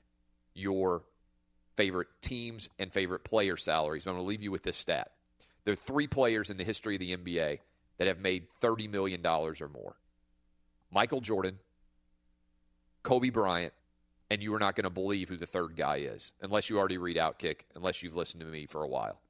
your 0.54 1.04
favorite 1.76 2.08
teams 2.22 2.68
and 2.78 2.92
favorite 2.92 3.22
player 3.22 3.56
salaries. 3.56 4.04
But 4.04 4.10
I'm 4.10 4.16
going 4.16 4.24
to 4.24 4.28
leave 4.28 4.42
you 4.42 4.50
with 4.50 4.62
this 4.62 4.76
stat. 4.76 5.12
There 5.64 5.72
are 5.72 5.76
three 5.76 6.06
players 6.06 6.50
in 6.50 6.56
the 6.56 6.64
history 6.64 6.96
of 6.96 7.00
the 7.00 7.16
NBA 7.16 7.58
that 7.98 8.08
have 8.08 8.18
made 8.18 8.46
$30 8.60 8.90
million 8.90 9.24
or 9.24 9.54
more 9.72 9.96
Michael 10.90 11.20
Jordan, 11.20 11.58
Kobe 13.02 13.30
Bryant, 13.30 13.72
and 14.30 14.42
you 14.42 14.54
are 14.54 14.58
not 14.58 14.74
going 14.74 14.84
to 14.84 14.90
believe 14.90 15.28
who 15.28 15.36
the 15.36 15.46
third 15.46 15.76
guy 15.76 15.96
is 15.98 16.32
unless 16.42 16.68
you 16.68 16.78
already 16.78 16.98
read 16.98 17.16
Outkick, 17.16 17.60
unless 17.74 18.02
you've 18.02 18.16
listened 18.16 18.40
to 18.40 18.46
me 18.46 18.66
for 18.66 18.82
a 18.82 18.88
while. 18.88 19.20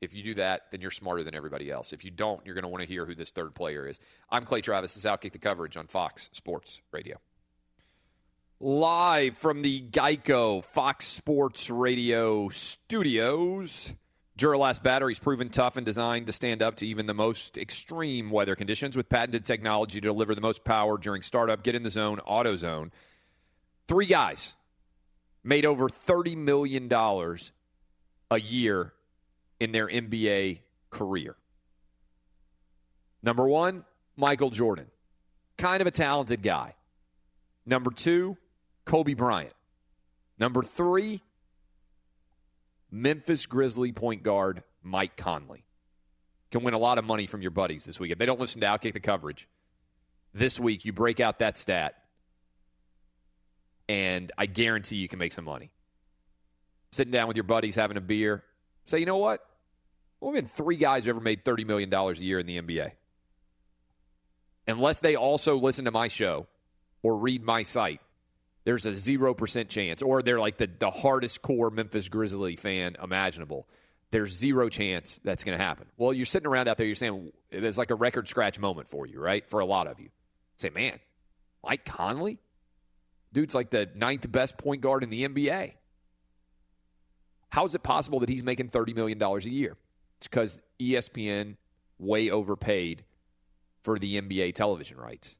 If 0.00 0.14
you 0.14 0.22
do 0.22 0.34
that, 0.34 0.66
then 0.70 0.80
you're 0.80 0.90
smarter 0.90 1.22
than 1.22 1.34
everybody 1.34 1.70
else. 1.70 1.92
If 1.92 2.04
you 2.04 2.10
don't, 2.10 2.44
you're 2.44 2.54
going 2.54 2.62
to 2.62 2.68
want 2.68 2.82
to 2.82 2.88
hear 2.88 3.06
who 3.06 3.14
this 3.14 3.30
third 3.30 3.54
player 3.54 3.88
is. 3.88 3.98
I'm 4.30 4.44
Clay 4.44 4.60
Travis. 4.60 4.94
This 4.94 5.04
is 5.04 5.10
Outkick 5.10 5.32
the 5.32 5.38
coverage 5.38 5.76
on 5.76 5.86
Fox 5.86 6.28
Sports 6.32 6.82
Radio. 6.92 7.18
Live 8.60 9.36
from 9.38 9.62
the 9.62 9.82
Geico 9.82 10.64
Fox 10.64 11.06
Sports 11.06 11.70
Radio 11.70 12.48
studios. 12.50 13.92
Duralast 14.38 14.82
batteries 14.82 15.18
proven 15.18 15.48
tough 15.48 15.78
and 15.78 15.86
designed 15.86 16.26
to 16.26 16.32
stand 16.32 16.62
up 16.62 16.76
to 16.76 16.86
even 16.86 17.06
the 17.06 17.14
most 17.14 17.56
extreme 17.56 18.30
weather 18.30 18.54
conditions 18.54 18.96
with 18.96 19.08
patented 19.08 19.46
technology 19.46 19.98
to 20.00 20.08
deliver 20.08 20.34
the 20.34 20.42
most 20.42 20.62
power 20.62 20.98
during 20.98 21.22
startup. 21.22 21.62
Get 21.62 21.74
in 21.74 21.82
the 21.82 21.90
zone, 21.90 22.20
AutoZone. 22.28 22.90
Three 23.88 24.06
guys 24.06 24.54
made 25.44 25.64
over 25.64 25.88
$30 25.88 26.36
million 26.36 26.92
a 26.92 28.40
year 28.40 28.92
in 29.60 29.72
their 29.72 29.86
NBA 29.86 30.60
career. 30.90 31.36
Number 33.22 33.46
one, 33.46 33.84
Michael 34.16 34.50
Jordan. 34.50 34.86
Kind 35.56 35.80
of 35.80 35.86
a 35.86 35.90
talented 35.90 36.42
guy. 36.42 36.74
Number 37.64 37.90
two, 37.90 38.36
Kobe 38.84 39.14
Bryant. 39.14 39.52
Number 40.38 40.62
three, 40.62 41.22
Memphis 42.90 43.46
Grizzly 43.46 43.92
point 43.92 44.22
guard 44.22 44.62
Mike 44.82 45.16
Conley. 45.16 45.64
Can 46.50 46.62
win 46.62 46.74
a 46.74 46.78
lot 46.78 46.98
of 46.98 47.04
money 47.04 47.26
from 47.26 47.42
your 47.42 47.50
buddies 47.50 47.84
this 47.84 47.98
weekend. 47.98 48.20
They 48.20 48.26
don't 48.26 48.40
listen 48.40 48.60
to 48.60 48.66
Outkick 48.66 48.92
the 48.92 49.00
coverage. 49.00 49.48
This 50.32 50.60
week, 50.60 50.84
you 50.84 50.92
break 50.92 51.18
out 51.18 51.38
that 51.40 51.58
stat, 51.58 51.94
and 53.88 54.32
I 54.36 54.46
guarantee 54.46 54.96
you 54.96 55.08
can 55.08 55.18
make 55.18 55.32
some 55.32 55.44
money. 55.44 55.70
Sitting 56.92 57.12
down 57.12 57.28
with 57.28 57.36
your 57.36 57.44
buddies, 57.44 57.74
having 57.74 57.96
a 57.96 58.00
beer, 58.00 58.42
say, 58.86 58.98
you 58.98 59.06
know 59.06 59.18
what? 59.18 59.40
Well, 60.20 60.32
we've 60.32 60.42
been 60.42 60.48
three 60.48 60.76
guys 60.76 61.04
who 61.04 61.10
ever 61.10 61.20
made 61.20 61.44
$30 61.44 61.66
million 61.66 61.92
a 61.92 62.12
year 62.14 62.38
in 62.38 62.46
the 62.46 62.60
NBA. 62.60 62.92
Unless 64.66 65.00
they 65.00 65.14
also 65.14 65.56
listen 65.56 65.84
to 65.84 65.90
my 65.90 66.08
show 66.08 66.46
or 67.02 67.16
read 67.16 67.42
my 67.42 67.62
site, 67.62 68.00
there's 68.64 68.84
a 68.84 68.92
0% 68.92 69.68
chance, 69.68 70.02
or 70.02 70.22
they're 70.22 70.40
like 70.40 70.56
the, 70.56 70.68
the 70.78 70.90
hardest 70.90 71.40
core 71.42 71.70
Memphis 71.70 72.08
Grizzly 72.08 72.56
fan 72.56 72.96
imaginable. 73.00 73.68
There's 74.10 74.32
zero 74.32 74.68
chance 74.68 75.20
that's 75.22 75.44
going 75.44 75.56
to 75.56 75.62
happen. 75.62 75.86
Well, 75.96 76.12
you're 76.12 76.26
sitting 76.26 76.48
around 76.48 76.66
out 76.66 76.76
there, 76.76 76.86
you're 76.86 76.96
saying 76.96 77.30
there's 77.50 77.78
like 77.78 77.90
a 77.90 77.94
record 77.94 78.26
scratch 78.26 78.58
moment 78.58 78.88
for 78.88 79.06
you, 79.06 79.20
right? 79.20 79.48
For 79.48 79.60
a 79.60 79.64
lot 79.64 79.86
of 79.86 80.00
you. 80.00 80.08
Say, 80.56 80.70
man, 80.70 80.98
Mike 81.62 81.84
Conley? 81.84 82.38
Dude's 83.36 83.54
like 83.54 83.68
the 83.68 83.86
ninth 83.94 84.32
best 84.32 84.56
point 84.56 84.80
guard 84.80 85.02
in 85.02 85.10
the 85.10 85.28
NBA. 85.28 85.74
How 87.50 87.66
is 87.66 87.74
it 87.74 87.82
possible 87.82 88.20
that 88.20 88.30
he's 88.30 88.42
making 88.42 88.70
$30 88.70 88.94
million 88.94 89.22
a 89.22 89.38
year? 89.40 89.76
It's 90.16 90.26
because 90.26 90.58
ESPN 90.80 91.56
way 91.98 92.30
overpaid 92.30 93.04
for 93.82 93.98
the 93.98 94.18
NBA 94.18 94.54
television 94.54 94.96
rights. 94.96 95.36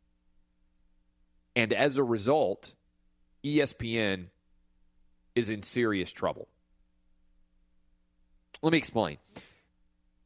And 1.54 1.72
as 1.72 1.96
a 1.96 2.04
result, 2.04 2.74
ESPN 3.42 4.26
is 5.34 5.48
in 5.48 5.62
serious 5.62 6.12
trouble. 6.12 6.48
Let 8.60 8.72
me 8.72 8.78
explain. 8.78 9.16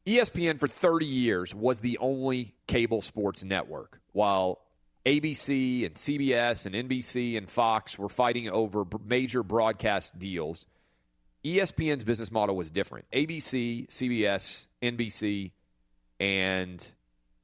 ESPN 0.05 0.59
for 0.59 0.67
30 0.67 1.05
years 1.05 1.55
was 1.55 1.79
the 1.79 1.97
only 1.99 2.53
cable 2.67 3.01
sports 3.01 3.45
network, 3.45 4.01
while 4.11 4.59
ABC 5.05 5.85
and 5.85 5.95
CBS 5.95 6.65
and 6.65 6.75
NBC 6.75 7.37
and 7.37 7.49
Fox 7.49 7.97
were 7.97 8.09
fighting 8.09 8.49
over 8.49 8.85
major 9.03 9.43
broadcast 9.43 10.17
deals. 10.19 10.65
ESPN's 11.43 12.03
business 12.03 12.31
model 12.31 12.55
was 12.55 12.69
different. 12.69 13.05
ABC, 13.11 13.89
CBS, 13.89 14.67
NBC, 14.81 15.51
and 16.19 16.85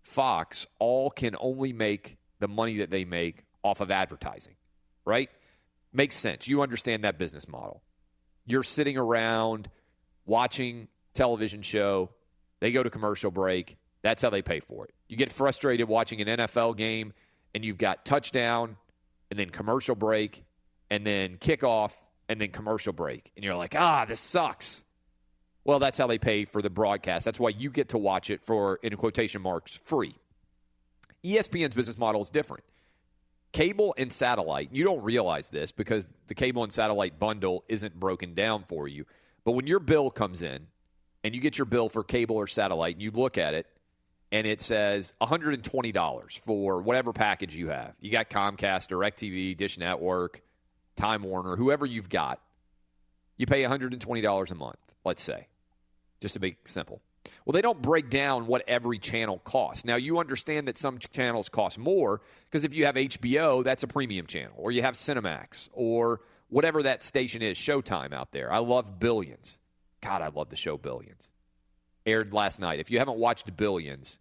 Fox 0.03 0.67
all 0.77 1.09
can 1.09 1.35
only 1.39 1.73
make 1.73 2.17
the 2.39 2.47
money 2.47 2.77
that 2.77 2.91
they 2.91 3.05
make 3.05 3.43
off 3.63 3.81
of 3.81 3.89
advertising, 3.89 4.53
right? 5.03 5.29
Makes 5.91 6.15
sense. 6.15 6.47
You 6.47 6.61
understand 6.61 7.03
that 7.03 7.17
business 7.17 7.47
model. 7.47 7.81
You're 8.45 8.63
sitting 8.63 8.97
around 8.97 9.69
watching 10.25 10.87
television 11.15 11.63
show, 11.63 12.11
they 12.59 12.71
go 12.71 12.83
to 12.83 12.89
commercial 12.91 13.31
break, 13.31 13.77
that's 14.03 14.21
how 14.21 14.29
they 14.29 14.43
pay 14.43 14.59
for 14.59 14.85
it. 14.85 14.93
You 15.09 15.17
get 15.17 15.31
frustrated 15.31 15.87
watching 15.87 16.21
an 16.21 16.27
NFL 16.27 16.77
game 16.77 17.13
and 17.53 17.63
you've 17.65 17.77
got 17.77 18.05
touchdown 18.05 18.77
and 19.29 19.39
then 19.39 19.49
commercial 19.49 19.95
break 19.95 20.43
and 20.89 21.05
then 21.05 21.37
kickoff 21.37 21.93
and 22.29 22.39
then 22.39 22.51
commercial 22.51 22.93
break 22.93 23.31
and 23.35 23.43
you're 23.43 23.55
like, 23.55 23.75
"Ah, 23.75 24.05
this 24.05 24.19
sucks." 24.19 24.83
Well, 25.63 25.79
that's 25.79 25.97
how 25.97 26.07
they 26.07 26.17
pay 26.17 26.45
for 26.45 26.61
the 26.61 26.69
broadcast. 26.69 27.25
That's 27.25 27.39
why 27.39 27.49
you 27.49 27.69
get 27.69 27.89
to 27.89 27.97
watch 27.97 28.29
it 28.29 28.41
for 28.41 28.79
in 28.83 28.95
quotation 28.95 29.41
marks 29.41 29.75
free. 29.75 30.15
ESPN's 31.25 31.75
business 31.75 31.97
model 31.97 32.21
is 32.21 32.29
different. 32.29 32.63
Cable 33.51 33.93
and 33.97 34.11
satellite, 34.11 34.69
you 34.71 34.83
don't 34.83 35.03
realize 35.03 35.49
this 35.49 35.71
because 35.71 36.07
the 36.27 36.35
cable 36.35 36.63
and 36.63 36.71
satellite 36.71 37.19
bundle 37.19 37.65
isn't 37.67 37.99
broken 37.99 38.33
down 38.33 38.63
for 38.67 38.87
you. 38.87 39.05
But 39.43 39.53
when 39.53 39.67
your 39.67 39.79
bill 39.79 40.09
comes 40.11 40.41
in 40.41 40.67
and 41.23 41.35
you 41.35 41.41
get 41.41 41.57
your 41.57 41.65
bill 41.65 41.89
for 41.89 42.03
cable 42.03 42.37
or 42.37 42.47
satellite 42.47 42.95
and 42.95 43.01
you 43.01 43.11
look 43.11 43.37
at 43.37 43.53
it 43.53 43.65
and 44.31 44.45
it 44.45 44.61
says 44.61 45.13
$120 45.21 46.39
for 46.39 46.81
whatever 46.81 47.13
package 47.13 47.55
you 47.55 47.69
have. 47.69 47.93
You 47.99 48.11
got 48.11 48.29
Comcast, 48.29 48.89
DirecTV, 48.89 49.55
Dish 49.55 49.77
Network, 49.77 50.41
Time 50.95 51.23
Warner, 51.23 51.55
whoever 51.55 51.85
you've 51.85 52.09
got. 52.09 52.41
You 53.37 53.45
pay 53.45 53.63
$120 53.63 54.51
a 54.51 54.55
month, 54.55 54.79
let's 55.05 55.23
say, 55.23 55.47
just 56.19 56.33
to 56.33 56.39
be 56.39 56.57
simple. 56.65 57.01
Well, 57.45 57.53
they 57.53 57.61
don't 57.61 57.81
break 57.81 58.09
down 58.09 58.47
what 58.47 58.63
every 58.67 58.99
channel 58.99 59.39
costs. 59.39 59.85
Now, 59.85 59.95
you 59.95 60.19
understand 60.19 60.67
that 60.67 60.77
some 60.77 60.97
channels 60.97 61.49
cost 61.49 61.77
more 61.77 62.21
because 62.45 62.63
if 62.63 62.73
you 62.73 62.85
have 62.85 62.95
HBO, 62.95 63.63
that's 63.63 63.83
a 63.83 63.87
premium 63.87 64.27
channel, 64.27 64.55
or 64.57 64.71
you 64.71 64.81
have 64.81 64.95
Cinemax, 64.95 65.69
or 65.73 66.21
whatever 66.49 66.83
that 66.83 67.03
station 67.03 67.41
is, 67.41 67.57
Showtime 67.57 68.13
out 68.13 68.31
there. 68.31 68.51
I 68.51 68.59
love 68.59 68.99
Billions. 68.99 69.59
God, 70.01 70.21
I 70.21 70.29
love 70.29 70.49
the 70.49 70.55
show 70.55 70.77
Billions. 70.77 71.31
Aired 72.07 72.33
last 72.33 72.59
night. 72.59 72.79
If 72.79 72.89
you 72.89 72.99
haven't 72.99 73.17
watched 73.17 73.55
Billions 73.57 74.17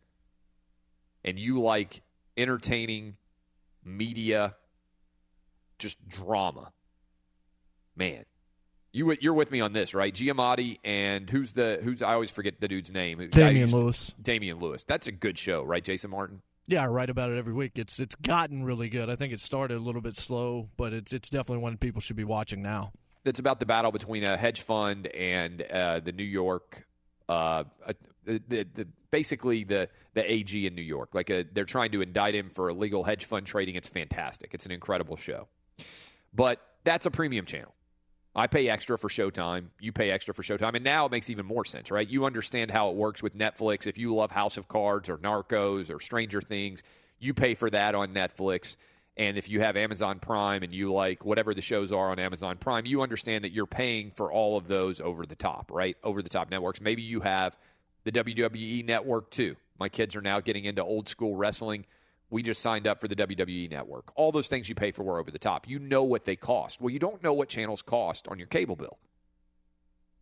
and 1.25 1.39
you 1.39 1.61
like 1.63 2.03
entertaining 2.37 3.17
media, 3.85 4.57
just 5.79 5.97
drama, 6.09 6.73
man, 7.97 8.25
you 8.93 9.17
you're 9.21 9.35
with 9.35 9.53
me 9.53 9.61
on 9.61 9.73
this, 9.73 9.95
right? 9.95 10.13
Giamatti 10.13 10.79
and 10.85 11.31
who's 11.31 11.53
the 11.53 11.79
who's 11.83 12.03
I 12.03 12.13
always 12.15 12.31
forget 12.33 12.61
the 12.61 12.67
dude's 12.67 12.91
name. 12.93 13.19
The 13.19 13.29
guy 13.29 13.43
who 13.43 13.49
Damian 13.49 13.69
to- 13.69 13.77
Lewis. 13.77 14.13
Damian 14.21 14.59
Lewis. 14.59 14.83
That's 14.85 15.07
a 15.07 15.13
good 15.13 15.39
show, 15.39 15.63
right, 15.63 15.85
Jason 15.85 16.11
Martin? 16.11 16.43
Yeah, 16.67 16.83
I 16.83 16.89
write 16.89 17.11
about 17.11 17.31
it 17.31 17.39
every 17.39 17.53
week. 17.53 17.73
It's 17.77 18.01
it's 18.01 18.17
gotten 18.17 18.65
really 18.65 18.89
good. 18.89 19.09
I 19.09 19.15
think 19.15 19.33
it 19.33 19.39
started 19.41 19.77
a 19.77 19.81
little 19.81 20.01
bit 20.01 20.17
slow, 20.19 20.69
but 20.77 20.93
it's 20.93 21.13
it's 21.13 21.31
definitely 21.31 21.63
one 21.63 21.77
people 21.77 22.01
should 22.01 22.17
be 22.17 22.25
watching 22.25 22.63
now. 22.63 22.91
It's 23.25 23.39
about 23.39 23.61
the 23.61 23.67
battle 23.67 23.93
between 23.93 24.25
a 24.25 24.37
hedge 24.37 24.63
fund 24.63 25.07
and 25.07 25.63
uh, 25.63 26.01
the 26.01 26.11
New 26.13 26.25
York, 26.25 26.85
uh, 27.29 27.65
uh, 27.87 27.93
the, 28.25 28.67
the, 28.75 28.87
basically 29.11 29.65
the 29.65 29.89
the 30.15 30.31
AG 30.33 30.67
in 30.67 30.75
New 30.75 30.83
York. 30.83 31.15
Like 31.15 31.31
a, 31.31 31.45
they're 31.53 31.65
trying 31.65 31.93
to 31.93 32.03
indict 32.03 32.35
him 32.35 32.51
for 32.51 32.71
illegal 32.71 33.05
hedge 33.05 33.25
fund 33.25 33.47
trading. 33.47 33.75
It's 33.75 33.89
fantastic. 33.89 34.55
It's 34.55 34.67
an 34.67 34.73
incredible 34.73 35.17
show, 35.17 35.49
but 36.35 36.61
that's 36.85 37.07
a 37.07 37.11
premium 37.11 37.45
channel. 37.45 37.75
I 38.35 38.47
pay 38.47 38.69
extra 38.69 38.99
for 38.99 39.09
Showtime. 39.09 39.69
You 39.81 39.93
pay 39.93 40.11
extra 40.11 40.35
for 40.35 40.43
Showtime, 40.43 40.75
and 40.75 40.85
now 40.85 41.07
it 41.07 41.13
makes 41.13 41.31
even 41.31 41.47
more 41.47 41.65
sense, 41.65 41.91
right? 41.91 42.07
You 42.07 42.27
understand 42.27 42.71
how 42.71 42.91
it 42.91 42.97
works 42.97 43.23
with 43.23 43.37
Netflix. 43.37 43.87
If 43.87 43.97
you 43.97 44.15
love 44.15 44.31
House 44.31 44.59
of 44.59 44.69
Cards 44.69 45.09
or 45.09 45.17
Narcos 45.17 45.91
or 45.91 46.01
Stranger 46.01 46.43
Things, 46.43 46.83
you 47.19 47.33
pay 47.33 47.55
for 47.55 47.71
that 47.71 47.95
on 47.95 48.13
Netflix. 48.13 48.77
And 49.17 49.39
if 49.39 49.49
you 49.49 49.61
have 49.61 49.77
Amazon 49.77 50.19
Prime 50.19 50.63
and 50.63 50.75
you 50.75 50.93
like 50.93 51.25
whatever 51.25 51.55
the 51.55 51.63
shows 51.63 51.91
are 51.91 52.11
on 52.11 52.19
Amazon 52.19 52.59
Prime, 52.59 52.85
you 52.85 53.01
understand 53.01 53.45
that 53.45 53.53
you're 53.53 53.67
paying 53.67 54.11
for 54.11 54.31
all 54.31 54.59
of 54.59 54.69
those 54.69 55.01
over 55.01 55.25
the 55.25 55.35
top, 55.35 55.71
right? 55.73 55.97
Over 56.05 56.21
the 56.21 56.29
top 56.29 56.51
networks. 56.51 56.83
Maybe 56.83 57.03
you 57.03 57.21
have 57.21 57.57
the 58.05 58.13
WWE 58.13 58.85
network 58.85 59.31
too. 59.31 59.57
My 59.79 59.89
kids 59.89 60.17
are 60.17 60.23
now 60.23 60.41
getting 60.41 60.67
into 60.67 60.85
old 60.85 61.09
school 61.09 61.35
wrestling. 61.35 61.87
We 62.29 62.43
just 62.43 62.61
signed 62.61 62.87
up 62.87 63.01
for 63.01 63.09
the 63.09 63.17
WWE 63.17 63.71
network. 63.71 64.13
All 64.17 64.33
those 64.33 64.49
things 64.49 64.69
you 64.69 64.75
pay 64.75 64.91
for 64.91 65.03
were 65.03 65.19
over 65.19 65.31
the 65.31 65.39
top. 65.39 65.67
You 65.67 65.79
know 65.79 66.03
what 66.03 66.25
they 66.25 66.37
cost. 66.37 66.81
Well, 66.81 66.91
you 66.91 66.99
don't 66.99 67.23
know 67.23 67.33
what 67.33 67.49
channels 67.49 67.83
cost 67.83 68.29
on 68.29 68.39
your 68.39 68.49
cable 68.49 68.77
bill. 68.77 68.99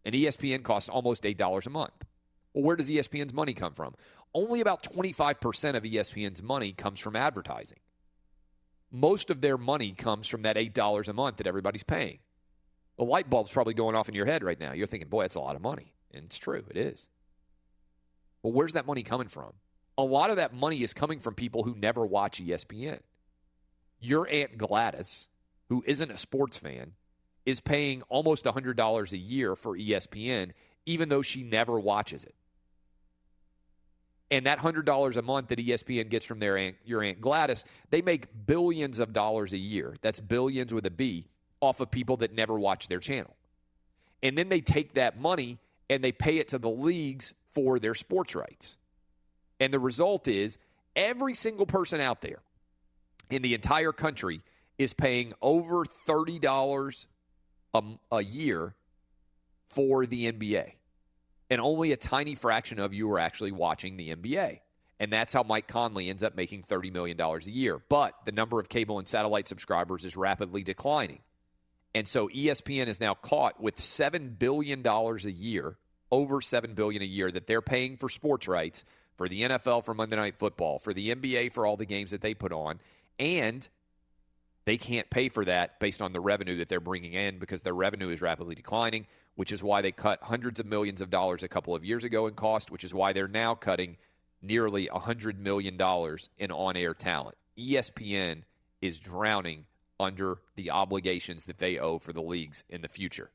And 0.05 0.15
ESPN 0.15 0.63
costs 0.63 0.89
almost 0.89 1.23
$8 1.25 1.67
a 1.67 1.71
month. 1.71 2.05
Well, 2.53 2.63
where 2.63 2.77
does 2.77 2.91
ESPN's 2.91 3.33
money 3.33 3.55
come 3.55 3.73
from? 3.73 3.95
Only 4.35 4.61
about 4.61 4.85
25% 4.85 5.75
of 5.75 5.83
ESPN's 5.83 6.43
money 6.43 6.73
comes 6.73 7.01
from 7.01 7.17
advertising 7.17 7.79
most 8.95 9.31
of 9.31 9.41
their 9.41 9.59
money 9.59 9.91
comes 9.93 10.29
from 10.29 10.43
that 10.43 10.57
$8 10.57 11.09
a 11.09 11.13
month 11.13 11.39
that 11.39 11.49
everybody's 11.49 11.83
paying. 11.83 12.21
The 12.97 13.05
light 13.05 13.29
bulb's 13.29 13.51
probably 13.51 13.75
going 13.75 13.97
off 13.97 14.09
in 14.09 14.15
your 14.15 14.25
head 14.25 14.45
right 14.45 14.59
now. 14.59 14.73
You're 14.73 14.87
thinking, 14.87 15.09
boy, 15.09 15.23
that's 15.23 15.35
a 15.35 15.41
lot 15.41 15.57
of 15.57 15.63
money. 15.63 15.93
And 16.13 16.25
it's 16.27 16.39
true, 16.39 16.65
it 16.71 16.77
is. 16.77 17.09
Well, 18.45 18.53
where's 18.53 18.75
that 18.75 18.87
money 18.87 19.03
coming 19.03 19.27
from? 19.27 19.53
A 19.99 20.05
lot 20.05 20.31
of 20.31 20.37
that 20.37 20.55
money 20.55 20.85
is 20.85 20.95
coming 20.95 21.19
from 21.19 21.35
people 21.35 21.65
who 21.65 21.75
never 21.75 22.07
watch 22.07 22.41
ESPN. 22.41 23.01
Your 24.01 24.29
Aunt 24.31 24.59
Gladys, 24.59 25.29
who 25.69 25.83
isn't 25.87 26.11
a 26.11 26.17
sports 26.17 26.57
fan, 26.57 26.93
is 27.45 27.61
paying 27.61 28.03
almost 28.03 28.45
$100 28.45 29.13
a 29.13 29.19
year 29.19 29.57
for 29.57 29.77
ESPN, 29.77 30.53
even 30.87 31.09
though 31.09 31.23
she 31.23 31.43
never 31.43 31.81
watches 31.81 32.25
it. 32.25 32.35
And 34.35 34.47
that 34.47 34.59
hundred 34.59 34.85
dollars 34.85 35.17
a 35.17 35.23
month 35.23 35.47
that 35.51 35.61
ESPN 35.61 36.09
gets 36.09 36.27
from 36.27 36.41
their 36.41 36.57
aunt, 36.57 36.75
your 36.85 37.05
aunt 37.05 37.21
Gladys, 37.21 37.65
they 37.91 38.03
make 38.03 38.27
billions 38.47 38.99
of 38.99 39.13
dollars 39.13 39.53
a 39.53 39.57
year. 39.57 39.95
That's 40.03 40.19
billions 40.19 40.75
with 40.75 40.87
a 40.87 40.91
B 40.91 41.29
off 41.61 41.81
of 41.81 41.89
people 41.89 42.17
that 42.17 42.35
never 42.35 42.59
watch 42.59 42.89
their 42.89 42.99
channel. 42.99 43.37
And 44.25 44.37
then 44.37 44.49
they 44.49 44.61
take 44.61 44.95
that 44.95 45.21
money 45.21 45.59
and 45.89 46.03
they 46.03 46.11
pay 46.11 46.39
it 46.39 46.49
to 46.49 46.59
the 46.59 46.69
leagues 46.69 47.33
for 47.53 47.79
their 47.79 47.95
sports 47.95 48.35
rights. 48.35 48.75
And 49.61 49.73
the 49.73 49.79
result 49.79 50.27
is 50.27 50.59
every 50.97 51.35
single 51.35 51.65
person 51.65 52.01
out 52.01 52.21
there 52.21 52.41
in 53.31 53.41
the 53.41 53.55
entire 53.55 53.93
country 53.93 54.41
is 54.79 54.93
paying 54.93 55.33
over 55.43 55.85
$30 55.85 57.07
a, 57.73 57.83
a 58.11 58.25
year 58.25 58.75
for 59.69 60.07
the 60.07 60.33
NBA 60.33 60.73
and 61.55 61.61
only 61.61 61.93
a 61.93 61.97
tiny 61.97 62.35
fraction 62.35 62.81
of 62.81 62.93
you 62.93 63.09
are 63.13 63.21
actually 63.21 63.53
watching 63.53 63.97
the 63.97 64.13
NBA. 64.13 64.59
And 64.99 65.13
that's 65.13 65.33
how 65.33 65.45
Mike 65.45 65.69
Conley 65.69 66.11
ends 66.11 66.25
up 66.25 66.35
making 66.35 66.65
$30 66.65 66.93
million 66.93 67.21
a 67.21 67.39
year. 67.45 67.81
But 67.89 68.15
the 68.25 68.33
number 68.33 68.59
of 68.59 68.69
cable 68.69 68.99
and 68.99 69.07
satellite 69.07 69.47
subscribers 69.47 70.05
is 70.05 70.17
rapidly 70.17 70.65
declining. 70.65 71.21
And 71.95 72.09
so 72.09 72.27
ESPN 72.27 72.89
is 72.89 73.01
now 73.01 73.15
caught 73.15 73.63
with 73.63 73.77
$7 73.77 74.37
billion 74.37 74.85
a 74.85 75.15
year, 75.31 75.77
over 76.11 76.41
7 76.41 76.75
billion 76.75 77.03
a 77.03 77.07
year 77.07 77.31
that 77.31 77.47
they're 77.47 77.63
paying 77.63 77.99
for 77.99 78.09
sports 78.09 78.49
rights 78.49 78.85
for 79.17 79.29
the 79.29 79.43
NFL 79.43 79.85
for 79.85 79.95
Monday 79.95 80.17
Night 80.17 80.41
Football, 80.41 80.81
for 80.81 80.93
the 80.93 81.15
NBA 81.15 81.53
for 81.53 81.67
all 81.67 81.77
the 81.77 81.87
games 81.87 82.11
that 82.11 82.21
they 82.21 82.35
put 82.35 82.51
on. 82.51 82.81
And 83.21 83.69
they 84.65 84.77
can't 84.77 85.09
pay 85.09 85.29
for 85.29 85.45
that 85.45 85.79
based 85.79 86.03
on 86.03 86.13
the 86.13 86.19
revenue 86.19 86.59
that 86.59 86.69
they're 86.69 86.81
bringing 86.81 87.13
in 87.13 87.39
because 87.39 87.63
their 87.63 87.75
revenue 87.75 88.09
is 88.09 88.21
rapidly 88.21 88.57
declining, 88.57 89.07
which 89.37 89.53
is 89.53 89.63
why 89.63 89.83
they 89.83 89.93
cut 89.93 90.23
hundreds 90.23 90.61
of 90.61 90.67
millions 90.67 91.01
of 91.01 91.11
dollars 91.11 91.43
a 91.43 91.49
couple 91.49 91.75
of 91.75 91.85
years 91.85 92.05
ago 92.05 92.27
in 92.27 92.35
cost, 92.35 92.71
which 92.71 92.85
is 92.85 92.95
why 92.95 93.13
they're 93.13 93.29
now 93.29 93.55
cutting 93.55 93.97
nearly 94.43 94.89
$100 94.89 95.39
million 95.39 95.75
in 96.39 96.51
on 96.51 96.77
air 96.77 96.95
talent. 96.95 97.37
ESPN 97.59 98.43
is 98.81 99.01
drowning 99.01 99.65
under 99.99 100.39
the 100.57 100.71
obligations 100.71 101.47
that 101.47 101.59
they 101.59 101.79
owe 101.79 101.99
for 101.99 102.13
the 102.13 102.21
leagues 102.21 102.63
in 102.69 102.83
the 102.83 102.89
future. 102.89 103.31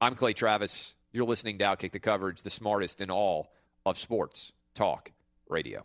I'm 0.00 0.14
Clay 0.14 0.32
Travis. 0.32 0.94
You're 1.12 1.26
listening 1.26 1.58
to 1.58 1.64
Outkick 1.64 1.92
the 1.92 1.98
Coverage, 1.98 2.42
the 2.42 2.50
smartest 2.50 3.00
in 3.00 3.10
all 3.10 3.52
of 3.84 3.98
sports 3.98 4.52
talk 4.74 5.10
radio. 5.48 5.84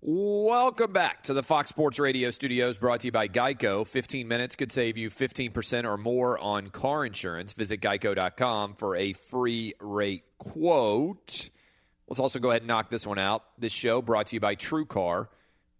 Welcome 0.00 0.92
back 0.92 1.24
to 1.24 1.34
the 1.34 1.42
Fox 1.42 1.70
Sports 1.70 1.98
Radio 1.98 2.30
studios 2.30 2.78
brought 2.78 3.00
to 3.00 3.08
you 3.08 3.12
by 3.12 3.26
Geico. 3.26 3.84
15 3.84 4.28
minutes 4.28 4.54
could 4.54 4.70
save 4.70 4.96
you 4.96 5.10
15% 5.10 5.84
or 5.84 5.98
more 5.98 6.38
on 6.38 6.68
car 6.68 7.04
insurance. 7.04 7.52
Visit 7.52 7.80
geico.com 7.80 8.74
for 8.74 8.94
a 8.94 9.12
free 9.12 9.74
rate 9.80 10.22
quote. 10.38 11.50
Let's 12.06 12.20
also 12.20 12.38
go 12.38 12.50
ahead 12.50 12.62
and 12.62 12.68
knock 12.68 12.90
this 12.90 13.08
one 13.08 13.18
out. 13.18 13.42
This 13.58 13.72
show 13.72 14.00
brought 14.00 14.28
to 14.28 14.36
you 14.36 14.40
by 14.40 14.54
TrueCar. 14.54 15.26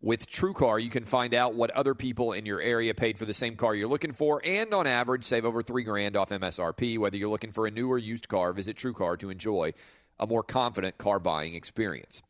With 0.01 0.29
TrueCar, 0.29 0.83
you 0.83 0.91
can 0.91 1.05
find 1.05 1.33
out 1.33 1.55
what 1.55 1.71
other 1.71 1.95
people 1.95 2.33
in 2.33 2.45
your 2.45 2.61
area 2.61 2.95
paid 2.95 3.21
for 3.21 3.25
the 3.25 3.33
same 3.33 3.55
car 3.55 3.73
you're 3.77 3.89
looking 3.89 4.13
for, 4.13 4.41
and 4.45 4.75
on 4.75 4.89
average, 4.89 5.23
save 5.23 5.45
over 5.45 5.63
three 5.63 5.85
grand 5.85 6.17
off 6.17 6.31
MSRP. 6.31 6.99
Whether 6.99 7.17
you're 7.17 7.31
looking 7.31 7.53
for 7.53 7.69
a 7.69 7.71
new 7.71 7.89
or 7.89 7.99
used 7.99 8.29
car, 8.29 8.53
visit 8.53 8.77
TrueCar 8.77 9.17
to 9.21 9.31
enjoy 9.31 9.75
a 10.19 10.27
more 10.27 10.43
confident 10.43 10.99
car 10.99 11.21
buying 11.21 11.55
experience. 11.55 12.23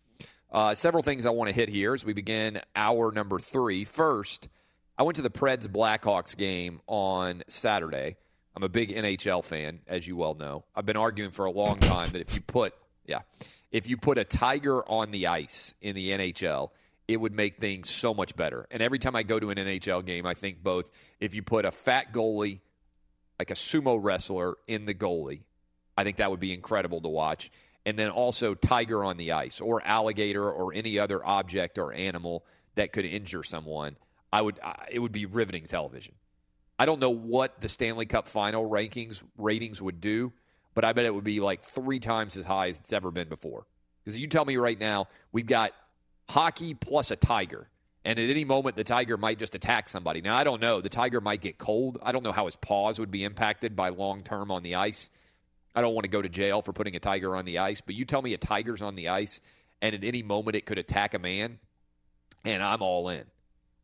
Uh, 0.51 0.75
several 0.75 1.03
things 1.03 1.27
I 1.27 1.31
want 1.31 1.49
to 1.49 1.55
hit 1.55 1.69
here 1.69 1.93
as 1.93 2.05
we 2.05 2.15
begin 2.15 2.61
hour 2.75 3.13
number 3.13 3.39
three. 3.39 3.85
First, 3.85 4.49
I 4.97 5.03
went 5.03 5.17
to 5.17 5.23
the 5.23 5.31
Preds 5.31 5.69
Blackhawks 5.69 6.35
game 6.37 6.81
on 6.87 7.43
Saturday. 7.49 8.17
I'm 8.57 8.63
a 8.63 8.69
big 8.69 8.95
NHL 8.95 9.45
fan, 9.45 9.81
as 9.87 10.09
you 10.09 10.17
well 10.17 10.35
know. 10.35 10.65
I've 10.75 10.87
been 10.87 10.97
arguing 10.97 11.33
for 11.33 11.45
a 11.45 11.51
long 11.51 11.79
time 11.79 12.09
that 12.11 12.21
if 12.23 12.35
you 12.35 12.41
put, 12.41 12.75
yeah, 13.05 13.21
if 13.71 13.89
you 13.89 13.99
put 13.99 14.17
a 14.17 14.25
tiger 14.25 14.83
on 14.89 15.11
the 15.11 15.27
ice 15.27 15.75
in 15.83 15.95
the 15.95 16.11
NHL, 16.11 16.71
it 17.07 17.19
would 17.19 17.35
make 17.35 17.59
things 17.59 17.91
so 17.91 18.15
much 18.15 18.35
better. 18.35 18.67
And 18.71 18.83
every 18.83 18.99
time 18.99 19.15
I 19.15 19.25
go 19.25 19.39
to 19.39 19.51
an 19.51 19.59
NHL 19.59 20.05
game, 20.05 20.25
I 20.25 20.33
think 20.33 20.63
both 20.63 20.91
if 21.21 21.35
you 21.35 21.43
put 21.43 21.67
a 21.67 21.71
fat 21.71 22.13
goalie, 22.13 22.61
like 23.39 23.51
a 23.51 23.55
sumo 23.55 23.99
wrestler, 24.03 24.57
in 24.67 24.87
the 24.87 24.95
goalie, 24.95 25.43
I 25.97 26.05
think 26.05 26.17
that 26.17 26.31
would 26.31 26.41
be 26.41 26.55
incredible 26.55 27.03
to 27.03 27.09
watch. 27.09 27.51
And 27.89 27.99
then 27.99 28.11
also 28.11 28.55
tiger 28.55 29.03
on 29.03 29.17
the 29.17 29.33
ice 29.33 29.63
or 29.63 29.83
alligator 29.83 30.47
or 30.47 30.75
any 30.75 30.99
other 30.99 31.25
object 31.25 31.79
or 31.79 31.91
animal 31.91 32.45
that 32.75 32.93
could 32.93 33.07
injure 33.07 33.43
someone. 33.43 33.97
I 34.31 34.43
would 34.43 34.61
it 34.91 34.99
would 34.99 35.11
be 35.11 35.25
riveting 35.25 35.65
television. 35.65 36.15
I 36.79 36.85
don't 36.85 37.01
know 37.01 37.09
what 37.09 37.63
the 37.63 37.69
Stanley 37.71 38.05
Cup 38.05 38.29
final 38.29 38.69
rankings 38.69 39.23
ratings 39.39 39.81
would 39.81 40.03
do, 40.03 40.35
but 40.75 40.85
I 40.85 40.93
bet 40.93 41.07
it 41.07 41.15
would 41.15 41.25
be 41.25 41.41
like 41.41 41.65
three 41.65 41.99
times 41.99 42.37
as 42.37 42.45
high 42.45 42.69
as 42.69 42.77
it's 42.77 42.93
ever 42.93 43.11
been 43.11 43.31
before. 43.31 43.67
Because 44.05 44.21
you 44.21 44.27
tell 44.27 44.45
me 44.45 44.59
right 44.59 44.79
now, 44.79 45.09
we've 45.33 45.47
got 45.47 45.73
hockey 46.29 46.75
plus 46.75 47.11
a 47.11 47.17
tiger. 47.17 47.71
And 48.05 48.19
at 48.19 48.29
any 48.29 48.45
moment, 48.45 48.77
the 48.77 48.85
tiger 48.85 49.17
might 49.17 49.39
just 49.39 49.55
attack 49.55 49.89
somebody. 49.89 50.21
Now, 50.21 50.37
I 50.37 50.45
don't 50.45 50.61
know. 50.61 50.83
The 50.83 50.91
tiger 50.91 51.23
might 51.23 51.41
get 51.41 51.57
cold. 51.57 51.97
I 52.03 52.13
don't 52.13 52.23
know 52.23 52.33
how 52.33 52.45
his 52.45 52.57
paws 52.57 52.99
would 52.99 53.11
be 53.11 53.25
impacted 53.25 53.75
by 53.75 53.89
long 53.89 54.25
term 54.25 54.51
on 54.51 54.63
the 54.63 54.75
ice. 54.75 55.09
I 55.75 55.81
don't 55.81 55.95
want 55.95 56.05
to 56.05 56.11
go 56.11 56.23
to 56.23 56.29
jail 56.29 56.63
for 56.63 56.73
putting 56.73 56.97
a 56.97 57.01
tiger 57.01 57.37
on 57.37 57.45
the 57.45 57.59
ice, 57.59 57.81
but 57.81 57.95
you 57.95 58.05
tell 58.05 58.23
me 58.23 58.35
a 58.35 58.39
tiger's 58.39 58.83
on 58.83 58.95
the 58.95 59.09
ice 59.09 59.41
and 59.81 59.95
at 59.95 60.03
any 60.03 60.23
moment 60.23 60.57
it 60.57 60.67
could 60.67 60.79
attack 60.79 61.15
a 61.15 61.19
man, 61.19 61.59
and 62.45 62.63
I'm 62.63 62.83
all 62.83 63.09
in. 63.09 63.25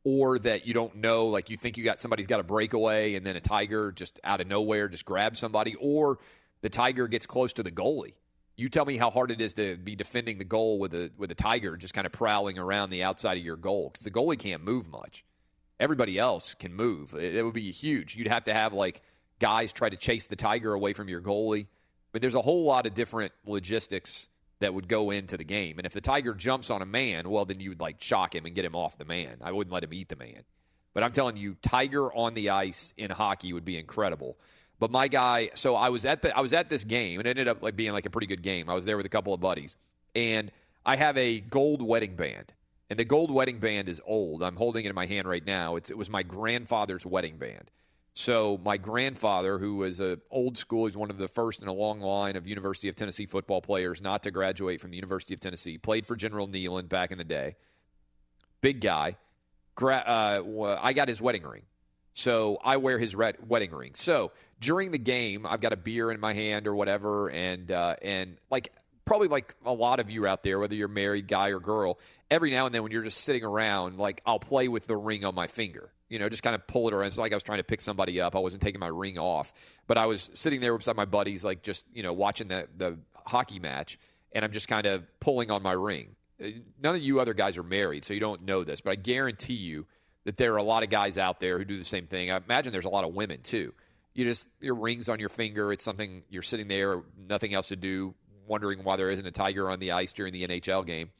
Or 0.03 0.39
that 0.41 0.67
you 0.67 0.75
don't 0.75 0.97
know, 0.97 1.29
like 1.29 1.51
you 1.51 1.57
think 1.57 1.79
you 1.79 1.85
got 1.85 2.01
somebody's 2.01 2.27
got 2.27 2.41
a 2.41 2.45
breakaway 2.45 3.15
and 3.15 3.25
then 3.25 3.37
a 3.37 3.41
tiger 3.41 3.93
just 3.93 4.21
out 4.25 4.41
of 4.41 4.47
nowhere 4.47 4.89
just 4.89 5.05
grabs 5.05 5.39
somebody, 5.39 5.77
or 5.81 6.19
the 6.63 6.69
tiger 6.69 7.09
gets 7.09 7.27
close 7.27 7.53
to 7.55 7.63
the 7.63 7.71
goalie 7.71 8.15
you 8.57 8.69
tell 8.69 8.85
me 8.85 8.97
how 8.97 9.11
hard 9.11 9.31
it 9.31 9.41
is 9.41 9.55
to 9.55 9.77
be 9.77 9.97
defending 9.97 10.39
the 10.39 10.45
goal 10.45 10.79
with 10.79 10.95
a 10.95 11.11
with 11.17 11.31
a 11.31 11.35
tiger 11.35 11.77
just 11.77 11.95
kind 11.95 12.07
of 12.07 12.13
prowling 12.13 12.59
around 12.59 12.91
the 12.91 13.03
outside 13.03 13.37
of 13.37 13.45
your 13.45 13.57
goal 13.57 13.91
because 13.93 14.05
the 14.05 14.11
goalie 14.11 14.39
can't 14.39 14.63
move 14.63 14.91
much. 14.91 15.25
Everybody 15.81 16.19
else 16.19 16.55
can 16.55 16.73
move. 16.73 17.15
It, 17.15 17.35
it, 17.35 17.43
would 17.43 17.55
be 17.55 17.73
huge. 17.73 18.15
You'd 18.15 18.29
have 18.29 18.45
to 18.45 18.55
have 18.55 18.73
like 18.73 19.03
guys 19.45 19.75
try 19.75 19.91
to 19.91 19.97
chase 19.97 20.27
the 20.27 20.37
tiger 20.37 20.73
away 20.73 20.95
from 20.95 21.07
your 21.07 21.21
goalie. 21.21 21.67
But 22.13 22.23
there's 22.23 22.35
a 22.35 22.41
whole 22.41 22.65
lot 22.65 22.87
of 22.87 22.95
different 22.95 23.31
logistics 23.45 24.29
that 24.61 24.73
would 24.73 24.89
go 24.89 25.11
into 25.11 25.37
the 25.37 25.45
game. 25.45 25.77
And 25.79 25.85
if 25.85 25.93
the 25.93 26.01
tiger 26.01 26.33
jumps 26.33 26.71
on 26.71 26.81
a 26.81 26.87
man, 26.87 27.29
well, 27.29 27.45
then 27.45 27.61
you 27.61 27.69
would 27.69 27.81
like 27.81 28.01
shock 28.01 28.35
him 28.35 28.47
and 28.47 28.55
get 28.55 28.65
him 28.65 28.75
off 28.75 28.97
the 28.97 29.05
man. 29.05 29.37
I 29.43 29.53
wouldn't 29.53 29.75
let 29.75 29.85
him 29.85 29.93
eat 29.93 30.09
the 30.09 30.17
man. 30.17 30.45
But 30.95 31.03
I'm 31.03 31.13
telling 31.13 31.37
you, 31.37 31.57
tiger 31.61 32.11
on 32.15 32.33
the 32.33 32.49
ice 32.49 32.95
in 32.97 33.11
hockey 33.11 33.53
would 33.53 33.67
be 33.67 33.77
incredible. 33.77 34.39
But 34.79 34.91
my 34.91 35.09
guy, 35.09 35.51
so 35.53 35.75
I 35.77 35.91
was 35.91 36.07
at 36.07 36.23
the 36.23 36.35
I 36.35 36.41
was 36.41 36.55
at 36.55 36.71
this 36.71 36.85
game 36.85 37.21
and 37.21 37.27
it 37.27 37.31
ended 37.31 37.49
up 37.49 37.63
like 37.63 37.77
being 37.77 37.93
like 37.93 38.07
a 38.07 38.11
pretty 38.11 38.27
good 38.27 38.43
game. 38.43 38.71
I 38.71 38.75
was 38.75 38.87
there 38.87 38.97
with 38.97 39.05
a 39.05 39.11
couple 39.11 39.35
of 39.35 39.41
buddies, 39.41 39.77
and 40.15 40.51
I 40.87 40.97
have 40.97 41.19
a 41.19 41.41
gold 41.41 41.83
wedding 41.83 42.17
band, 42.17 42.55
and 42.89 42.99
the 42.99 43.05
gold 43.05 43.31
wedding 43.31 43.59
band 43.59 43.91
is 43.91 44.01
old. 44.07 44.43
I'm 44.43 44.57
holding 44.57 44.87
it 44.87 44.89
in 44.89 44.95
my 44.95 45.07
hand 45.07 45.29
right 45.29 45.45
now. 45.45 45.77
It's, 45.77 45.91
it 45.91 45.99
was 45.99 46.09
my 46.09 46.23
grandfather's 46.23 47.05
wedding 47.05 47.37
band. 47.37 47.71
So 48.15 48.61
my 48.65 48.77
grandfather, 48.77 49.59
who 49.59 49.77
was 49.77 49.99
a 49.99 50.19
old 50.31 50.57
school, 50.57 50.87
he's 50.87 50.97
one 50.97 51.11
of 51.11 51.19
the 51.19 51.27
first 51.27 51.63
in 51.63 51.69
a 51.69 51.73
long 51.73 52.01
line 52.01 52.37
of 52.37 52.47
University 52.47 52.89
of 52.89 52.95
Tennessee 52.95 53.27
football 53.27 53.61
players 53.61 54.01
not 54.01 54.23
to 54.23 54.31
graduate 54.31 54.81
from 54.81 54.91
the 54.91 54.97
University 54.97 55.35
of 55.35 55.41
Tennessee. 55.41 55.79
Played 55.79 56.07
for 56.07 56.15
General 56.15 56.47
Neyland 56.47 56.89
back 56.89 57.11
in 57.11 57.19
the 57.19 57.25
day. 57.25 57.57
Big 58.61 58.81
guy. 58.81 59.17
Gra- 59.75 59.97
uh, 60.07 60.79
I 60.81 60.93
got 60.93 61.09
his 61.09 61.21
wedding 61.21 61.43
ring. 61.43 61.63
So 62.13 62.59
I 62.65 62.77
wear 62.77 63.01
his 63.01 63.17
red 63.17 63.37
wedding 63.49 63.73
ring. 63.73 63.93
So 63.95 64.31
during 64.61 64.93
the 64.93 64.99
game, 64.99 65.45
I've 65.45 65.61
got 65.61 65.73
a 65.73 65.77
beer 65.77 66.13
in 66.13 66.21
my 66.21 66.33
hand 66.33 66.69
or 66.69 66.75
whatever, 66.77 67.29
and 67.29 67.71
uh, 67.73 67.97
and 68.01 68.37
like 68.51 68.73
probably 69.05 69.27
like 69.27 69.57
a 69.65 69.73
lot 69.73 69.99
of 69.99 70.09
you 70.09 70.25
out 70.25 70.45
there, 70.45 70.61
whether 70.61 70.77
you're 70.77 70.87
married, 70.87 71.27
guy 71.27 71.49
or 71.49 71.59
girl, 71.59 71.99
every 72.31 72.53
now 72.53 72.67
and 72.67 72.75
then 72.75 72.85
when 72.85 72.93
you're 72.93 73.03
just 73.03 73.19
sitting 73.19 73.43
around, 73.43 73.99
like 73.99 74.23
I'll 74.25 74.39
play 74.39 74.69
with 74.69 74.87
the 74.87 74.97
ring 74.97 75.25
on 75.25 75.35
my 75.35 75.49
finger. 75.49 75.91
You 76.15 76.21
know, 76.21 76.29
just 76.29 76.43
kind 76.43 76.55
of 76.55 76.67
pull 76.67 76.89
it 76.89 76.95
around. 76.95 77.09
It's 77.09 77.19
like 77.19 77.33
I 77.33 77.37
was 77.37 77.43
trying 77.43 77.59
to 77.59 77.65
pick 77.65 77.81
somebody 77.81 78.21
up. 78.21 78.35
I 78.35 78.39
wasn't 78.39 78.63
taking 78.63 78.81
my 78.81 78.89
ring 78.89 79.19
off, 79.19 79.53
but 79.87 79.99
I 79.99 80.07
was 80.07 80.31
sitting 80.35 80.61
there 80.61 80.77
beside 80.77 80.97
my 80.97 81.05
buddies, 81.05 81.45
like 81.45 81.63
just 81.63 81.85
you 81.93 82.03
know 82.03 82.13
watching 82.13 82.49
the 82.49 82.69
the 82.77 82.99
hockey 83.27 83.59
match, 83.59 83.99
and 84.33 84.45
I'm 84.45 84.53
just 84.53 84.69
kind 84.69 84.87
of 84.87 85.05
pulling 85.21 85.51
on 85.51 85.63
my 85.63 85.73
ring. 85.73 86.17
Uh, 86.43 86.49
none 86.83 86.95
of 86.95 87.03
you 87.03 87.21
other 87.21 87.35
guys 87.35 87.59
are 87.59 87.63
married, 87.63 88.05
so 88.05 88.15
you 88.15 88.21
don't 88.21 88.45
know 88.45 88.65
this, 88.65 88.81
but 88.81 88.93
I 88.93 88.97
guarantee 88.97 89.55
you 89.55 89.87
that 90.25 90.39
there 90.39 90.55
are 90.55 90.59
a 90.59 90.63
lot 90.63 90.83
of 90.83 90.89
guys 90.89 91.19
out 91.19 91.39
there 91.39 91.59
who 91.59 91.65
do 91.65 91.77
the 91.77 91.85
same 91.85 92.07
thing. 92.07 92.31
I 92.31 92.39
imagine 92.39 92.73
there's 92.73 92.87
a 92.87 92.91
lot 92.91 93.05
of 93.05 93.13
women 93.13 93.41
too 93.43 93.75
you 94.15 94.25
just 94.25 94.49
your 94.61 94.77
rings 94.77 95.09
on 95.09 95.19
your 95.19 95.29
finger. 95.29 95.73
It's 95.73 95.85
something 95.85 96.23
you're 96.31 96.43
sitting 96.43 96.69
there, 96.69 97.03
nothing 97.29 97.53
else 97.53 97.69
to 97.69 97.77
do, 97.77 98.15
wondering 98.47 98.85
why 98.85 98.97
there 98.97 99.11
isn't 99.11 99.27
a 99.27 99.31
tiger 99.31 99.71
on 99.71 99.81
the 99.81 99.93
ice 99.93 100.13
during 100.13 100.33
the 100.33 100.47
NHL 100.47 100.87
game. 100.87 101.11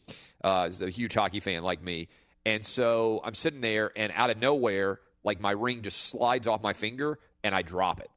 Uh, 0.43 0.67
is 0.69 0.83
a 0.83 0.91
huge 0.91 1.15
hockey 1.15 1.41
fan 1.41 1.63
like 1.63 1.83
me, 1.83 2.09
and 2.47 2.65
so 2.65 3.21
I'm 3.25 3.35
sitting 3.35 3.61
there, 3.61 3.93
and 3.97 4.13
out 4.15 4.31
of 4.31 4.39
nowhere, 4.39 5.01
like 5.23 5.41
my 5.41 5.53
ring 5.53 5.83
just 5.83 5.99
slides 6.01 6.47
off 6.47 6.63
my 6.63 6.73
finger, 6.73 7.19
and 7.43 7.55
I 7.55 7.63
drop 7.63 8.01
it, 8.01 8.11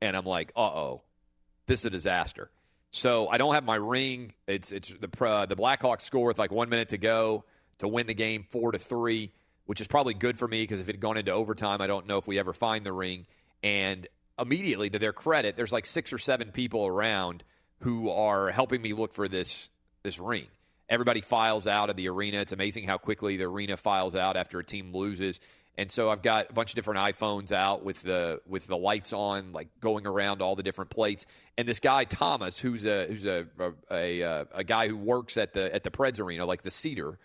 and 0.00 0.16
I'm 0.16 0.26
like, 0.26 0.52
uh 0.56 0.60
oh, 0.60 1.02
this 1.66 1.80
is 1.80 1.86
a 1.86 1.90
disaster. 1.90 2.50
So 2.92 3.28
I 3.28 3.38
don't 3.38 3.54
have 3.54 3.64
my 3.64 3.76
ring. 3.76 4.32
It's 4.46 4.72
it's 4.72 4.92
the 4.92 5.24
uh, 5.24 5.46
the 5.46 5.56
Blackhawks 5.56 6.02
score 6.02 6.26
with 6.26 6.38
like 6.38 6.50
one 6.50 6.68
minute 6.68 6.88
to 6.88 6.98
go 6.98 7.44
to 7.78 7.88
win 7.88 8.06
the 8.06 8.14
game 8.14 8.44
four 8.48 8.72
to 8.72 8.78
three, 8.78 9.32
which 9.66 9.80
is 9.80 9.86
probably 9.86 10.14
good 10.14 10.36
for 10.36 10.48
me 10.48 10.62
because 10.62 10.80
if 10.80 10.88
it 10.88 10.96
had 10.96 11.00
gone 11.00 11.16
into 11.16 11.32
overtime, 11.32 11.80
I 11.80 11.86
don't 11.86 12.06
know 12.06 12.18
if 12.18 12.26
we 12.26 12.38
ever 12.38 12.52
find 12.52 12.84
the 12.84 12.92
ring. 12.92 13.26
And 13.62 14.08
immediately, 14.38 14.90
to 14.90 14.98
their 14.98 15.12
credit, 15.12 15.56
there's 15.56 15.72
like 15.72 15.86
six 15.86 16.12
or 16.12 16.18
seven 16.18 16.50
people 16.50 16.86
around 16.86 17.44
who 17.80 18.10
are 18.10 18.50
helping 18.50 18.82
me 18.82 18.92
look 18.92 19.14
for 19.14 19.28
this 19.28 19.70
this 20.02 20.18
ring. 20.18 20.46
Everybody 20.90 21.20
files 21.20 21.66
out 21.68 21.88
of 21.88 21.96
the 21.96 22.08
arena. 22.08 22.38
It's 22.38 22.52
amazing 22.52 22.84
how 22.84 22.98
quickly 22.98 23.36
the 23.36 23.44
arena 23.44 23.76
files 23.76 24.16
out 24.16 24.36
after 24.36 24.58
a 24.58 24.64
team 24.64 24.92
loses. 24.92 25.40
And 25.78 25.90
so 25.90 26.10
I've 26.10 26.20
got 26.20 26.50
a 26.50 26.52
bunch 26.52 26.72
of 26.72 26.74
different 26.74 27.00
iPhones 27.00 27.52
out 27.52 27.84
with 27.84 28.02
the 28.02 28.42
with 28.46 28.66
the 28.66 28.76
lights 28.76 29.12
on, 29.12 29.52
like 29.52 29.68
going 29.80 30.06
around 30.06 30.42
all 30.42 30.56
the 30.56 30.62
different 30.62 30.90
plates. 30.90 31.26
And 31.56 31.66
this 31.66 31.80
guy 31.80 32.04
Thomas, 32.04 32.58
who's 32.58 32.84
a 32.84 33.06
who's 33.06 33.24
a 33.24 33.46
a, 33.90 34.20
a, 34.20 34.46
a 34.56 34.64
guy 34.64 34.88
who 34.88 34.96
works 34.96 35.36
at 35.36 35.54
the 35.54 35.72
at 35.74 35.84
the 35.84 35.90
Preds 35.90 36.20
arena, 36.20 36.44
like 36.44 36.62
the 36.62 36.70
Cedar, 36.72 37.18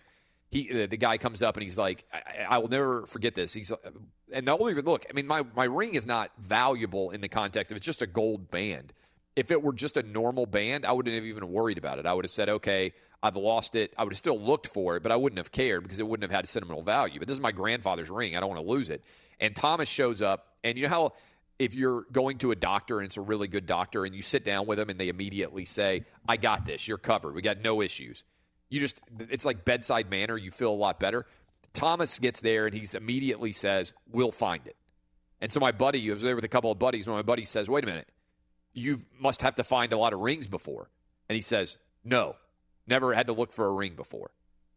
he 0.51 0.71
the, 0.71 0.85
the, 0.85 0.97
guy 0.97 1.17
comes 1.17 1.41
up 1.41 1.57
and 1.57 1.63
he's 1.63 1.77
like, 1.77 2.05
I, 2.13 2.45
I, 2.51 2.57
will 2.59 2.69
never 2.69 3.05
forget 3.07 3.35
this. 3.35 3.51
He's 3.51 3.71
and 4.31 4.47
the 4.47 4.57
only 4.57 4.73
look, 4.75 5.05
I 5.09 5.13
mean, 5.13 5.27
my 5.27 5.43
my 5.55 5.65
ring 5.65 5.95
is 5.95 6.05
not 6.05 6.31
valuable 6.39 7.09
in 7.11 7.21
the 7.21 7.27
context 7.27 7.71
of 7.71 7.77
it's 7.77 7.85
just 7.85 8.01
a 8.01 8.07
gold 8.07 8.51
band. 8.51 8.93
If 9.35 9.51
it 9.51 9.61
were 9.61 9.73
just 9.73 9.97
a 9.97 10.03
normal 10.03 10.45
band, 10.45 10.85
I 10.85 10.93
wouldn't 10.93 11.13
have 11.13 11.25
even 11.25 11.51
worried 11.51 11.77
about 11.77 11.99
it. 11.99 12.05
I 12.05 12.13
would 12.13 12.23
have 12.23 12.31
said, 12.31 12.47
okay, 12.47 12.93
I've 13.25 13.35
lost 13.35 13.75
it. 13.75 13.93
I 13.97 14.03
would 14.03 14.13
have 14.13 14.17
still 14.17 14.39
looked 14.39 14.67
for 14.67 14.95
it, 14.95 15.03
but 15.03 15.11
I 15.11 15.15
wouldn't 15.15 15.37
have 15.37 15.51
cared 15.51 15.83
because 15.83 15.99
it 15.99 16.07
wouldn't 16.07 16.29
have 16.29 16.35
had 16.35 16.47
sentimental 16.47 16.83
value. 16.83 17.19
But 17.19 17.27
this 17.27 17.35
is 17.35 17.41
my 17.41 17.51
grandfather's 17.51 18.09
ring. 18.09 18.35
I 18.35 18.39
don't 18.39 18.49
want 18.49 18.61
to 18.61 18.71
lose 18.71 18.89
it. 18.89 19.03
And 19.39 19.55
Thomas 19.55 19.89
shows 19.89 20.21
up, 20.21 20.55
and 20.63 20.77
you 20.77 20.83
know 20.83 20.89
how 20.89 21.13
if 21.59 21.75
you're 21.75 22.05
going 22.11 22.37
to 22.39 22.51
a 22.51 22.55
doctor 22.55 22.99
and 22.99 23.05
it's 23.05 23.17
a 23.17 23.21
really 23.21 23.47
good 23.47 23.65
doctor, 23.65 24.05
and 24.05 24.13
you 24.13 24.21
sit 24.21 24.45
down 24.45 24.67
with 24.67 24.77
them 24.77 24.89
and 24.89 24.99
they 24.99 25.09
immediately 25.09 25.65
say, 25.65 26.05
I 26.27 26.37
got 26.37 26.65
this. 26.65 26.87
You're 26.87 26.97
covered. 26.97 27.33
We 27.35 27.41
got 27.41 27.59
no 27.59 27.81
issues 27.81 28.23
you 28.69 28.79
just, 28.79 29.01
it's 29.29 29.45
like 29.45 29.65
bedside 29.65 30.09
manner. 30.09 30.37
You 30.37 30.51
feel 30.51 30.71
a 30.71 30.75
lot 30.75 30.99
better. 30.99 31.25
Thomas 31.73 32.19
gets 32.19 32.41
there 32.41 32.65
and 32.65 32.75
he's 32.75 32.95
immediately 32.95 33.51
says, 33.51 33.93
We'll 34.11 34.31
find 34.31 34.65
it. 34.65 34.75
And 35.41 35.51
so 35.51 35.59
my 35.59 35.71
buddy, 35.71 36.09
I 36.09 36.13
was 36.13 36.21
there 36.21 36.35
with 36.35 36.45
a 36.45 36.49
couple 36.49 36.71
of 36.71 36.79
buddies, 36.79 37.05
and 37.05 37.15
my 37.15 37.21
buddy 37.21 37.45
says, 37.45 37.69
Wait 37.69 37.83
a 37.83 37.87
minute, 37.87 38.07
you 38.73 39.01
must 39.19 39.41
have 39.41 39.55
to 39.55 39.63
find 39.63 39.93
a 39.93 39.97
lot 39.97 40.13
of 40.13 40.19
rings 40.19 40.47
before. 40.47 40.89
And 41.29 41.35
he 41.35 41.41
says, 41.41 41.77
No, 42.03 42.35
never 42.87 43.13
had 43.13 43.27
to 43.27 43.33
look 43.33 43.51
for 43.51 43.65
a 43.65 43.71
ring 43.71 43.95
before. 43.95 44.31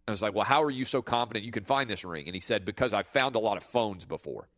I 0.07 0.11
was 0.11 0.23
like, 0.23 0.35
Well, 0.35 0.45
how 0.45 0.63
are 0.63 0.71
you 0.71 0.85
so 0.85 1.03
confident 1.03 1.45
you 1.45 1.53
can 1.53 1.65
find 1.65 1.89
this 1.89 2.05
ring? 2.05 2.27
And 2.27 2.35
he 2.35 2.41
said, 2.41 2.65
Because 2.65 2.95
I've 2.95 3.07
found 3.07 3.37
a 3.37 3.39
lot 3.39 3.57
of 3.57 3.63
phones 3.63 4.05
before. 4.05 4.49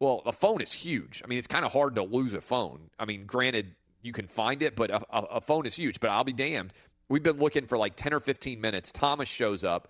Well, 0.00 0.22
a 0.26 0.32
phone 0.32 0.60
is 0.60 0.72
huge. 0.72 1.22
I 1.24 1.26
mean, 1.26 1.38
it's 1.38 1.48
kind 1.48 1.64
of 1.64 1.72
hard 1.72 1.96
to 1.96 2.02
lose 2.04 2.34
a 2.34 2.40
phone. 2.40 2.90
I 3.00 3.04
mean, 3.04 3.26
granted, 3.26 3.74
you 4.00 4.12
can 4.12 4.28
find 4.28 4.62
it, 4.62 4.76
but 4.76 4.90
a, 4.90 5.02
a, 5.10 5.22
a 5.22 5.40
phone 5.40 5.66
is 5.66 5.74
huge. 5.74 5.98
But 5.98 6.10
I'll 6.10 6.24
be 6.24 6.32
damned. 6.32 6.72
We've 7.08 7.22
been 7.22 7.38
looking 7.38 7.66
for 7.66 7.76
like 7.76 7.96
10 7.96 8.14
or 8.14 8.20
15 8.20 8.60
minutes. 8.60 8.92
Thomas 8.92 9.28
shows 9.28 9.64
up, 9.64 9.88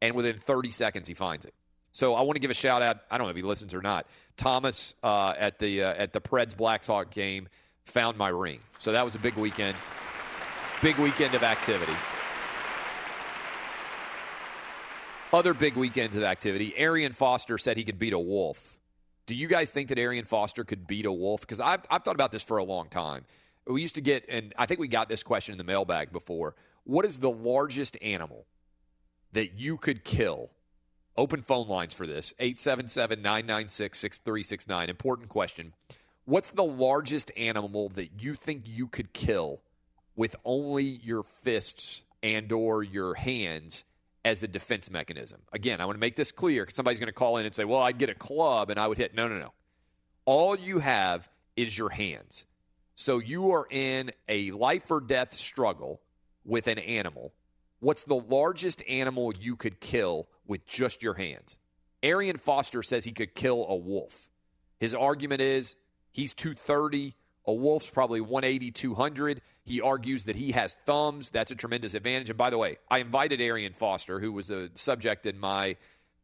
and 0.00 0.14
within 0.14 0.38
30 0.38 0.70
seconds, 0.70 1.06
he 1.06 1.14
finds 1.14 1.44
it. 1.44 1.52
So 1.92 2.14
I 2.14 2.22
want 2.22 2.36
to 2.36 2.40
give 2.40 2.50
a 2.50 2.54
shout 2.54 2.80
out. 2.80 3.00
I 3.10 3.18
don't 3.18 3.26
know 3.26 3.30
if 3.30 3.36
he 3.36 3.42
listens 3.42 3.74
or 3.74 3.82
not. 3.82 4.06
Thomas 4.38 4.94
uh, 5.02 5.34
at 5.36 5.58
the 5.58 5.82
uh, 5.82 5.94
at 5.94 6.14
the 6.14 6.20
Preds 6.20 6.56
Blackhawk 6.56 7.10
game 7.10 7.48
found 7.84 8.16
my 8.16 8.28
ring. 8.28 8.60
So 8.78 8.92
that 8.92 9.04
was 9.04 9.14
a 9.14 9.18
big 9.18 9.34
weekend. 9.34 9.76
Big 10.82 10.98
weekend 10.98 11.36
of 11.36 11.44
activity. 11.44 11.92
Other 15.32 15.54
big 15.54 15.76
weekends 15.76 16.16
of 16.16 16.24
activity. 16.24 16.74
Arian 16.76 17.12
Foster 17.12 17.56
said 17.56 17.76
he 17.76 17.84
could 17.84 18.00
beat 18.00 18.12
a 18.12 18.18
wolf. 18.18 18.76
Do 19.26 19.36
you 19.36 19.46
guys 19.46 19.70
think 19.70 19.90
that 19.90 19.98
Arian 19.98 20.24
Foster 20.24 20.64
could 20.64 20.88
beat 20.88 21.06
a 21.06 21.12
wolf? 21.12 21.42
Because 21.42 21.60
I've, 21.60 21.82
I've 21.88 22.02
thought 22.02 22.16
about 22.16 22.32
this 22.32 22.42
for 22.42 22.56
a 22.56 22.64
long 22.64 22.88
time. 22.88 23.24
We 23.64 23.80
used 23.80 23.94
to 23.94 24.00
get, 24.00 24.24
and 24.28 24.52
I 24.58 24.66
think 24.66 24.80
we 24.80 24.88
got 24.88 25.08
this 25.08 25.22
question 25.22 25.52
in 25.52 25.58
the 25.58 25.64
mailbag 25.64 26.10
before. 26.10 26.56
What 26.82 27.04
is 27.04 27.20
the 27.20 27.30
largest 27.30 27.96
animal 28.02 28.44
that 29.34 29.60
you 29.60 29.76
could 29.76 30.02
kill? 30.02 30.50
Open 31.16 31.42
phone 31.42 31.68
lines 31.68 31.94
for 31.94 32.08
this 32.08 32.34
877 32.40 33.22
996 33.22 33.98
6369. 34.00 34.90
Important 34.90 35.28
question. 35.28 35.74
What's 36.24 36.50
the 36.50 36.64
largest 36.64 37.30
animal 37.36 37.88
that 37.90 38.20
you 38.20 38.34
think 38.34 38.64
you 38.66 38.88
could 38.88 39.12
kill 39.12 39.60
with 40.16 40.36
only 40.44 40.84
your 40.84 41.22
fists 41.22 42.02
and 42.22 42.50
or 42.52 42.82
your 42.82 43.14
hands 43.14 43.84
as 44.24 44.42
a 44.42 44.48
defense 44.48 44.90
mechanism? 44.90 45.40
Again, 45.52 45.80
I 45.80 45.86
want 45.86 45.96
to 45.96 46.00
make 46.00 46.16
this 46.16 46.32
clear 46.32 46.62
because 46.62 46.74
somebody's 46.74 47.00
going 47.00 47.08
to 47.08 47.12
call 47.12 47.36
in 47.38 47.46
and 47.46 47.54
say, 47.54 47.64
"Well, 47.64 47.80
I'd 47.80 47.98
get 47.98 48.10
a 48.10 48.14
club 48.14 48.70
and 48.70 48.78
I 48.78 48.86
would 48.86 48.98
hit." 48.98 49.14
No, 49.14 49.28
no, 49.28 49.38
no. 49.38 49.52
All 50.24 50.56
you 50.56 50.78
have 50.78 51.28
is 51.56 51.76
your 51.76 51.90
hands. 51.90 52.44
So 52.94 53.18
you 53.18 53.52
are 53.52 53.66
in 53.70 54.12
a 54.28 54.50
life 54.52 54.90
or 54.90 55.00
death 55.00 55.34
struggle 55.34 56.00
with 56.44 56.66
an 56.66 56.78
animal. 56.78 57.32
What's 57.80 58.04
the 58.04 58.14
largest 58.14 58.82
animal 58.88 59.34
you 59.34 59.56
could 59.56 59.80
kill 59.80 60.28
with 60.46 60.66
just 60.66 61.02
your 61.02 61.14
hands? 61.14 61.58
Arian 62.02 62.36
Foster 62.36 62.82
says 62.82 63.04
he 63.04 63.12
could 63.12 63.34
kill 63.34 63.66
a 63.68 63.76
wolf. 63.76 64.28
His 64.78 64.94
argument 64.94 65.40
is 65.40 65.76
he's 66.12 66.34
230. 66.34 67.14
A 67.46 67.52
wolf's 67.52 67.90
probably 67.90 68.20
180, 68.20 68.70
200. 68.70 69.42
He 69.64 69.80
argues 69.80 70.24
that 70.24 70.36
he 70.36 70.52
has 70.52 70.76
thumbs. 70.86 71.30
That's 71.30 71.50
a 71.50 71.56
tremendous 71.56 71.94
advantage. 71.94 72.30
And 72.30 72.38
by 72.38 72.50
the 72.50 72.58
way, 72.58 72.78
I 72.90 72.98
invited 72.98 73.40
Arian 73.40 73.72
Foster, 73.72 74.20
who 74.20 74.32
was 74.32 74.50
a 74.50 74.70
subject 74.74 75.26
in 75.26 75.38
my 75.38 75.76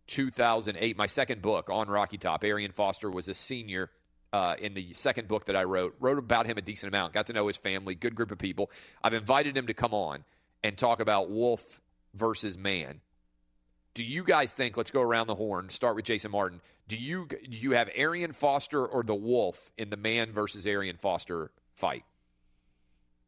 2008, 0.07 0.97
my 0.97 1.07
second 1.07 1.43
book 1.43 1.70
on 1.70 1.89
Rocky 1.89 2.19
Top. 2.19 2.45
Arian 2.45 2.73
Foster 2.73 3.11
was 3.11 3.28
a 3.28 3.35
senior 3.35 3.90
uh, 4.32 4.55
in 4.59 4.74
the 4.74 4.93
second 4.93 5.28
book 5.28 5.47
that 5.47 5.57
I 5.57 5.65
wrote. 5.65 5.97
Wrote 6.01 6.19
about 6.19 6.47
him 6.47 6.59
a 6.59 6.62
decent 6.62 6.93
amount. 6.93 7.12
Got 7.12 7.27
to 7.28 7.32
know 7.32 7.47
his 7.47 7.57
family. 7.57 7.95
Good 7.95 8.15
group 8.15 8.31
of 8.31 8.39
people. 8.39 8.70
I've 9.03 9.15
invited 9.15 9.57
him 9.57 9.66
to 9.66 9.74
come 9.74 9.95
on 9.95 10.24
and 10.62 10.77
talk 10.77 11.01
about 11.01 11.31
wolf 11.31 11.81
versus 12.15 12.59
man. 12.59 13.01
Do 13.95 14.05
you 14.05 14.24
guys 14.24 14.53
think? 14.53 14.77
Let's 14.77 14.90
go 14.90 15.03
around 15.03 15.27
the 15.27 15.35
horn. 15.35 15.70
Start 15.70 15.97
with 15.97 16.05
Jason 16.05 16.31
Martin. 16.31 16.61
Do 16.89 16.97
you 16.97 17.28
do 17.28 17.56
you 17.56 17.73
have 17.73 17.89
Arian 17.94 18.32
Foster 18.32 18.85
or 18.85 19.02
the 19.02 19.15
wolf 19.15 19.70
in 19.77 19.90
the 19.90 19.97
man 19.97 20.32
versus 20.32 20.66
Arian 20.66 20.97
Foster 20.97 21.51
fight? 21.77 22.05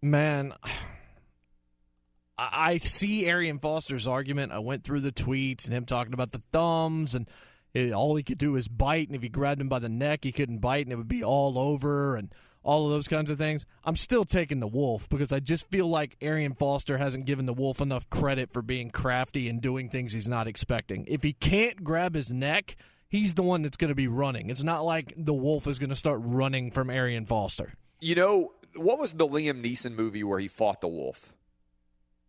Man, 0.03 0.55
I 2.39 2.78
see 2.78 3.27
Arian 3.27 3.59
Foster's 3.59 4.07
argument. 4.07 4.51
I 4.51 4.61
went 4.61 4.82
through 4.82 5.01
the 5.01 5.12
tweets 5.12 5.66
and 5.66 5.74
him 5.74 5.85
talking 5.85 6.15
about 6.15 6.32
the 6.32 6.43
thumbs 6.53 7.15
and 7.15 7.28
it, 7.74 7.93
all 7.93 8.16
he 8.16 8.23
could 8.23 8.39
do 8.39 8.57
is 8.57 8.66
bite, 8.66 9.09
and 9.09 9.15
if 9.15 9.23
he 9.23 9.28
grabbed 9.28 9.61
him 9.61 9.69
by 9.69 9.78
the 9.78 9.89
neck, 9.89 10.24
he 10.24 10.32
couldn't 10.32 10.59
bite, 10.59 10.87
and 10.87 10.93
it 10.93 10.97
would 10.97 11.07
be 11.07 11.23
all 11.23 11.57
over, 11.57 12.16
and 12.16 12.35
all 12.62 12.87
of 12.87 12.91
those 12.91 13.09
kinds 13.09 13.31
of 13.31 13.39
things. 13.39 13.65
I'm 13.85 13.97
still 13.97 14.24
taking 14.24 14.61
the 14.61 14.66
wolf 14.66 15.09
because 15.09 15.32
I 15.32 15.41
just 15.41 15.70
feel 15.70 15.89
like 15.89 16.16
Arian 16.20 16.55
Foster 16.55 16.99
hasn't 16.99 17.24
given 17.24 17.47
the 17.47 17.55
wolf 17.55 17.81
enough 17.81 18.11
credit 18.11 18.53
for 18.53 18.61
being 18.61 18.91
crafty 18.91 19.49
and 19.49 19.62
doing 19.62 19.89
things 19.89 20.12
he's 20.12 20.28
not 20.28 20.47
expecting. 20.47 21.07
If 21.07 21.23
he 21.23 21.32
can't 21.32 21.82
grab 21.82 22.15
his 22.15 22.31
neck, 22.31 22.77
he's 23.11 23.35
the 23.35 23.43
one 23.43 23.61
that's 23.62 23.77
going 23.77 23.91
to 23.91 23.95
be 23.95 24.09
running. 24.09 24.49
It's 24.49 24.62
not 24.62 24.85
like 24.85 25.12
the 25.16 25.35
wolf 25.35 25.66
is 25.66 25.78
going 25.78 25.91
to 25.91 25.97
start 25.97 26.20
running 26.24 26.70
from 26.70 26.89
Arian 26.89 27.27
Foster. 27.27 27.74
You 28.01 28.15
know 28.15 28.53
what 28.77 28.99
was 28.99 29.12
the 29.12 29.28
Liam 29.28 29.62
Neeson 29.62 29.93
movie 29.95 30.24
where 30.24 30.39
he 30.39 30.49
fought 30.49 30.81
the 30.81 30.89
wolf? 30.89 31.32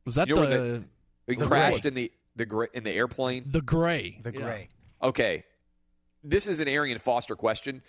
Was 0.05 0.15
that 0.15 0.27
You 0.27 0.35
know 0.35 0.41
when 0.41 0.49
the 0.49 0.83
He 1.27 1.35
the 1.35 1.45
crashed 1.47 1.83
Gray? 1.83 1.87
in 1.89 1.93
the 1.93 2.11
the 2.35 2.45
gra- 2.45 2.69
in 2.73 2.83
the 2.83 2.91
airplane. 2.91 3.43
the 3.45 3.61
gray? 3.61 4.19
The 4.23 4.33
Yeah. 4.33 4.39
gray. 4.41 4.69
Okay, 5.03 5.43
this 6.23 6.47
is 6.47 6.59
an 6.59 6.67
Arian 6.67 6.97
Foster 6.99 7.35
question 7.35 7.81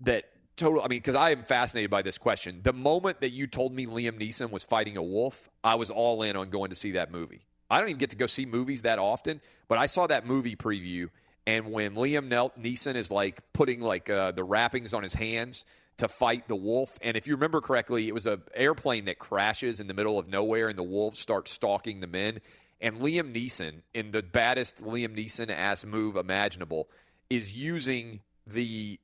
that 0.00 0.24
total. 0.56 0.80
I 0.82 0.88
mean, 0.88 0.98
because 0.98 1.14
I 1.14 1.30
am 1.30 1.44
fascinated 1.44 1.90
by 1.90 2.02
this 2.02 2.18
question. 2.18 2.60
The 2.62 2.72
moment 2.72 3.20
that 3.20 3.30
you 3.30 3.46
told 3.46 3.72
me 3.74 3.86
Liam 3.86 4.18
Neeson 4.20 4.50
was 4.50 4.64
fighting 4.64 4.96
a 4.96 5.02
wolf, 5.02 5.48
I 5.62 5.74
was 5.76 5.90
all 5.90 6.22
in 6.22 6.36
on 6.36 6.50
going 6.50 6.70
to 6.70 6.76
see 6.76 6.92
that 6.92 7.10
movie. 7.12 7.46
I 7.70 7.78
don't 7.80 7.88
even 7.88 7.98
get 7.98 8.10
to 8.10 8.16
go 8.16 8.26
see 8.26 8.44
movies 8.46 8.82
that 8.82 8.98
often, 8.98 9.40
but 9.68 9.78
I 9.78 9.86
saw 9.86 10.06
that 10.08 10.26
movie 10.26 10.56
preview, 10.56 11.08
and 11.46 11.72
when 11.72 11.94
Liam 11.94 12.28
Neeson 12.58 12.94
is 12.94 13.10
like 13.10 13.40
putting 13.52 13.80
like 13.80 14.08
uh, 14.08 14.32
the 14.32 14.44
wrappings 14.44 14.94
on 14.94 15.02
his 15.02 15.14
hands 15.14 15.64
to 15.98 16.08
fight 16.08 16.48
the 16.48 16.56
wolf, 16.56 16.98
and 17.02 17.16
if 17.16 17.26
you 17.26 17.34
remember 17.34 17.60
correctly, 17.60 18.08
it 18.08 18.14
was 18.14 18.26
a 18.26 18.40
airplane 18.54 19.06
that 19.06 19.18
crashes 19.18 19.80
in 19.80 19.86
the 19.86 19.94
middle 19.94 20.18
of 20.18 20.28
nowhere, 20.28 20.68
and 20.68 20.78
the 20.78 20.82
wolves 20.82 21.18
start 21.18 21.48
stalking 21.48 22.00
the 22.00 22.06
men. 22.06 22.40
And 22.80 22.98
Liam 22.98 23.34
Neeson, 23.34 23.82
in 23.94 24.10
the 24.10 24.22
baddest 24.22 24.82
Liam 24.82 25.16
Neeson 25.16 25.50
ass 25.50 25.84
move 25.84 26.16
imaginable, 26.16 26.88
is 27.30 27.56
using 27.56 28.20
the 28.46 28.98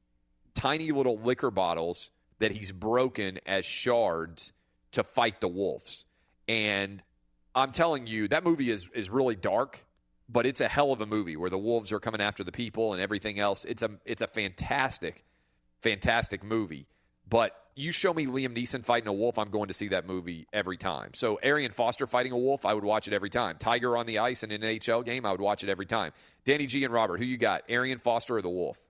tiny 0.55 0.91
little 0.91 1.19
liquor 1.19 1.51
bottles 1.51 2.11
that 2.41 2.53
he's 2.53 2.73
broken 2.73 3.39
as 3.47 3.65
shards 3.65 4.53
to 4.93 5.05
fight 5.05 5.41
the 5.41 5.49
wolves. 5.49 6.05
And 6.49 7.03
I'm 7.55 7.73
telling 7.73 8.07
you, 8.07 8.29
that 8.29 8.45
movie 8.45 8.71
is 8.71 8.89
is 8.95 9.11
really 9.11 9.37
dark, 9.37 9.85
but 10.29 10.47
it's 10.47 10.61
a 10.61 10.69
hell 10.69 10.93
of 10.93 11.01
a 11.01 11.07
movie 11.07 11.37
where 11.37 11.51
the 11.51 11.59
wolves 11.59 11.93
are 11.93 12.01
coming 12.01 12.21
after 12.21 12.45
the 12.45 12.53
people 12.53 12.93
and 12.93 13.01
everything 13.01 13.39
else. 13.39 13.65
It's 13.65 13.83
a 13.83 13.91
it's 14.05 14.23
a 14.23 14.27
fantastic, 14.27 15.25
fantastic 15.81 16.45
movie. 16.45 16.87
But 17.29 17.55
you 17.75 17.93
show 17.93 18.13
me 18.13 18.27
Liam 18.27 18.57
Neeson 18.57 18.85
fighting 18.85 19.09
a 19.09 19.13
wolf, 19.13 19.39
I'm 19.39 19.51
going 19.51 19.69
to 19.69 19.75
see 19.75 19.89
that 19.89 20.07
movie 20.07 20.49
every 20.53 20.77
time. 20.77 21.13
So 21.15 21.37
Arian 21.43 21.71
Foster 21.71 22.07
fighting 22.07 22.33
a 22.33 22.39
wolf, 22.39 22.67
I 22.67 22.75
would 22.75 22.85
watch 22.85 23.07
it 23.07 23.15
every 23.15 23.31
time. 23.31 23.57
Tiger 23.59 23.97
on 23.97 24.07
the 24.07 24.19
ice 24.19 24.43
in 24.43 24.51
an 24.51 24.63
NHL 24.63 25.05
game, 25.05 25.25
I 25.25 25.31
would 25.31 25.41
watch 25.41 25.63
it 25.63 25.71
every 25.71 25.87
time. 25.87 26.13
Danny 26.45 26.67
G 26.67 26.85
and 26.85 26.93
Robert, 26.93 27.19
who 27.19 27.25
you 27.25 27.37
got? 27.37 27.63
Arian 27.69 27.99
Foster 27.99 28.37
or 28.37 28.43
the 28.43 28.51
wolf? 28.51 28.83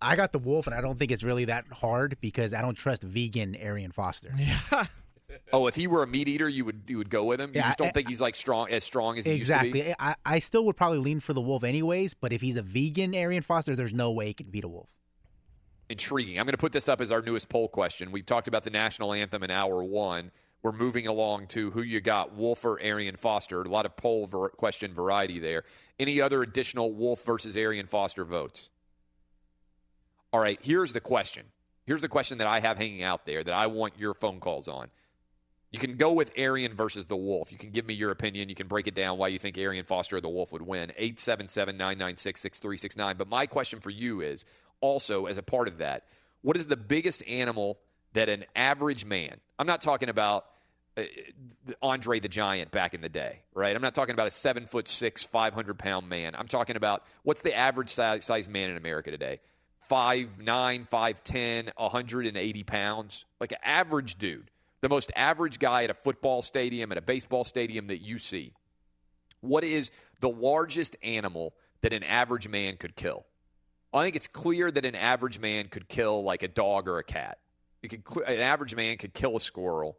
I 0.00 0.16
got 0.16 0.32
the 0.32 0.38
wolf, 0.38 0.66
and 0.66 0.74
I 0.74 0.80
don't 0.80 0.98
think 0.98 1.12
it's 1.12 1.22
really 1.22 1.46
that 1.46 1.66
hard 1.72 2.18
because 2.20 2.52
I 2.52 2.60
don't 2.62 2.74
trust 2.74 3.02
vegan 3.02 3.54
Arian 3.54 3.92
Foster. 3.92 4.34
Oh, 5.52 5.66
if 5.66 5.74
he 5.74 5.86
were 5.86 6.02
a 6.02 6.06
meat 6.06 6.28
eater, 6.28 6.48
you 6.48 6.64
would 6.64 6.82
you 6.86 6.98
would 6.98 7.10
go 7.10 7.24
with 7.24 7.40
him. 7.40 7.50
You 7.54 7.60
Yeah, 7.60 7.66
just 7.68 7.78
don't 7.78 7.88
I- 7.88 7.92
think 7.92 8.08
he's 8.08 8.20
like 8.20 8.34
strong 8.36 8.70
as 8.70 8.84
strong 8.84 9.18
as 9.18 9.24
he 9.24 9.34
used 9.34 9.50
to 9.50 9.60
be. 9.60 9.68
Exactly. 9.68 9.94
I, 9.98 10.14
I 10.24 10.38
still 10.38 10.64
would 10.66 10.76
probably 10.76 10.98
lean 10.98 11.20
for 11.20 11.32
the 11.32 11.40
wolf 11.40 11.64
anyways, 11.64 12.14
but 12.14 12.32
if 12.32 12.40
he's 12.40 12.56
a 12.56 12.62
vegan 12.62 13.14
Arian 13.14 13.42
Foster, 13.42 13.74
there's 13.76 13.92
no 13.94 14.10
way 14.10 14.26
he 14.26 14.34
can 14.34 14.46
beat 14.50 14.64
a 14.64 14.68
wolf. 14.68 14.88
Intriguing. 15.90 16.38
I'm 16.38 16.46
going 16.46 16.52
to 16.52 16.58
put 16.58 16.72
this 16.72 16.88
up 16.88 17.00
as 17.00 17.12
our 17.12 17.20
newest 17.20 17.48
poll 17.48 17.68
question. 17.68 18.10
We've 18.10 18.24
talked 18.24 18.48
about 18.48 18.62
the 18.64 18.70
national 18.70 19.12
anthem 19.12 19.42
in 19.42 19.50
hour 19.50 19.84
one. 19.84 20.30
We're 20.62 20.72
moving 20.72 21.06
along 21.06 21.48
to 21.48 21.70
who 21.72 21.82
you 21.82 22.00
got, 22.00 22.34
Wolf 22.34 22.64
or 22.64 22.80
Arian 22.80 23.16
Foster. 23.16 23.60
A 23.60 23.68
lot 23.68 23.84
of 23.84 23.94
poll 23.96 24.26
ver- 24.26 24.48
question 24.48 24.94
variety 24.94 25.38
there. 25.38 25.64
Any 26.00 26.22
other 26.22 26.42
additional 26.42 26.90
Wolf 26.90 27.22
versus 27.26 27.54
Arian 27.54 27.86
Foster 27.86 28.24
votes? 28.24 28.70
All 30.32 30.40
right, 30.40 30.58
here's 30.62 30.94
the 30.94 31.00
question. 31.00 31.44
Here's 31.86 32.00
the 32.00 32.08
question 32.08 32.38
that 32.38 32.46
I 32.46 32.60
have 32.60 32.78
hanging 32.78 33.02
out 33.02 33.26
there 33.26 33.44
that 33.44 33.52
I 33.52 33.66
want 33.66 33.98
your 33.98 34.14
phone 34.14 34.40
calls 34.40 34.68
on. 34.68 34.88
You 35.74 35.80
can 35.80 35.96
go 35.96 36.12
with 36.12 36.30
Arian 36.36 36.72
versus 36.72 37.06
the 37.06 37.16
Wolf. 37.16 37.50
You 37.50 37.58
can 37.58 37.70
give 37.70 37.84
me 37.84 37.94
your 37.94 38.12
opinion. 38.12 38.48
You 38.48 38.54
can 38.54 38.68
break 38.68 38.86
it 38.86 38.94
down 38.94 39.18
why 39.18 39.26
you 39.26 39.40
think 39.40 39.58
Arian 39.58 39.84
Foster 39.84 40.18
or 40.18 40.20
the 40.20 40.28
Wolf 40.28 40.52
would 40.52 40.62
win. 40.62 40.92
877 40.96 41.76
996 41.76 42.40
6369. 42.40 43.16
But 43.16 43.28
my 43.28 43.46
question 43.46 43.80
for 43.80 43.90
you 43.90 44.20
is 44.20 44.44
also, 44.80 45.26
as 45.26 45.36
a 45.36 45.42
part 45.42 45.66
of 45.66 45.78
that, 45.78 46.04
what 46.42 46.56
is 46.56 46.68
the 46.68 46.76
biggest 46.76 47.26
animal 47.26 47.80
that 48.12 48.28
an 48.28 48.44
average 48.54 49.04
man, 49.04 49.40
I'm 49.58 49.66
not 49.66 49.80
talking 49.80 50.10
about 50.10 50.46
uh, 50.96 51.02
Andre 51.82 52.20
the 52.20 52.28
Giant 52.28 52.70
back 52.70 52.94
in 52.94 53.00
the 53.00 53.08
day, 53.08 53.40
right? 53.52 53.74
I'm 53.74 53.82
not 53.82 53.96
talking 53.96 54.14
about 54.14 54.28
a 54.28 54.30
seven 54.30 54.66
foot 54.66 54.86
six, 54.86 55.24
500 55.24 55.76
pound 55.76 56.08
man. 56.08 56.36
I'm 56.36 56.46
talking 56.46 56.76
about 56.76 57.02
what's 57.24 57.40
the 57.42 57.52
average 57.52 57.90
size, 57.90 58.24
size 58.24 58.48
man 58.48 58.70
in 58.70 58.76
America 58.76 59.10
today? 59.10 59.40
Five 59.80 60.38
nine, 60.38 60.86
five 60.88 61.24
ten, 61.24 61.72
180 61.76 62.62
pounds, 62.62 63.24
like 63.40 63.50
an 63.50 63.58
average 63.64 64.14
dude, 64.18 64.52
the 64.84 64.88
most 64.90 65.10
average 65.16 65.58
guy 65.58 65.84
at 65.84 65.88
a 65.88 65.94
football 65.94 66.42
stadium, 66.42 66.92
at 66.92 66.98
a 66.98 67.00
baseball 67.00 67.42
stadium 67.42 67.86
that 67.86 68.02
you 68.02 68.18
see. 68.18 68.52
What 69.40 69.64
is 69.64 69.90
the 70.20 70.28
largest 70.28 70.94
animal 71.02 71.54
that 71.80 71.94
an 71.94 72.02
average 72.02 72.48
man 72.48 72.76
could 72.76 72.94
kill? 72.94 73.24
I 73.94 74.02
think 74.04 74.14
it's 74.14 74.26
clear 74.26 74.70
that 74.70 74.84
an 74.84 74.94
average 74.94 75.40
man 75.40 75.68
could 75.68 75.88
kill 75.88 76.22
like 76.22 76.42
a 76.42 76.48
dog 76.48 76.86
or 76.86 76.98
a 76.98 77.02
cat. 77.02 77.38
Could, 77.82 78.02
an 78.26 78.40
average 78.40 78.74
man 78.74 78.98
could 78.98 79.14
kill 79.14 79.38
a 79.38 79.40
squirrel. 79.40 79.96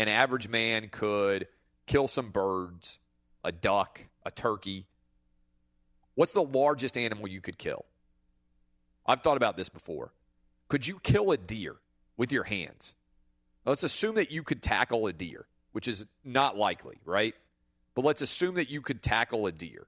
An 0.00 0.08
average 0.08 0.48
man 0.48 0.88
could 0.88 1.46
kill 1.86 2.08
some 2.08 2.30
birds, 2.30 2.98
a 3.44 3.52
duck, 3.52 4.08
a 4.26 4.32
turkey. 4.32 4.86
What's 6.16 6.32
the 6.32 6.42
largest 6.42 6.98
animal 6.98 7.28
you 7.28 7.40
could 7.40 7.56
kill? 7.56 7.84
I've 9.06 9.20
thought 9.20 9.36
about 9.36 9.56
this 9.56 9.68
before. 9.68 10.12
Could 10.66 10.88
you 10.88 10.98
kill 11.04 11.30
a 11.30 11.36
deer 11.36 11.76
with 12.16 12.32
your 12.32 12.42
hands? 12.42 12.96
Let's 13.64 13.82
assume 13.84 14.16
that 14.16 14.30
you 14.30 14.42
could 14.42 14.62
tackle 14.62 15.06
a 15.06 15.12
deer, 15.12 15.46
which 15.72 15.86
is 15.88 16.04
not 16.24 16.56
likely, 16.56 16.96
right? 17.04 17.34
But 17.94 18.04
let's 18.04 18.22
assume 18.22 18.56
that 18.56 18.70
you 18.70 18.80
could 18.80 19.02
tackle 19.02 19.46
a 19.46 19.52
deer. 19.52 19.86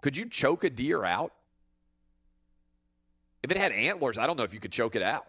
Could 0.00 0.16
you 0.16 0.28
choke 0.28 0.64
a 0.64 0.70
deer 0.70 1.04
out? 1.04 1.32
If 3.42 3.50
it 3.50 3.56
had 3.56 3.72
antlers, 3.72 4.18
I 4.18 4.26
don't 4.26 4.36
know 4.36 4.44
if 4.44 4.54
you 4.54 4.60
could 4.60 4.72
choke 4.72 4.96
it 4.96 5.02
out. 5.02 5.26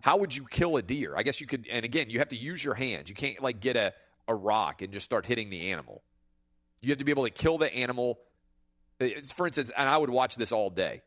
How 0.00 0.16
would 0.16 0.34
you 0.34 0.46
kill 0.48 0.76
a 0.76 0.82
deer? 0.82 1.14
I 1.16 1.22
guess 1.22 1.40
you 1.40 1.46
could, 1.46 1.66
and 1.70 1.84
again, 1.84 2.08
you 2.08 2.20
have 2.20 2.28
to 2.28 2.36
use 2.36 2.62
your 2.64 2.74
hands. 2.74 3.08
You 3.08 3.14
can't 3.14 3.42
like 3.42 3.60
get 3.60 3.76
a, 3.76 3.92
a 4.28 4.34
rock 4.34 4.80
and 4.82 4.92
just 4.92 5.04
start 5.04 5.26
hitting 5.26 5.50
the 5.50 5.70
animal. 5.72 6.02
You 6.80 6.90
have 6.90 6.98
to 6.98 7.04
be 7.04 7.10
able 7.10 7.24
to 7.24 7.30
kill 7.30 7.58
the 7.58 7.72
animal. 7.74 8.18
It's- 9.00 9.32
For 9.32 9.46
instance, 9.46 9.72
and 9.76 9.88
I 9.88 9.96
would 9.96 10.10
watch 10.10 10.36
this 10.36 10.52
all 10.52 10.70
day. 10.70 11.02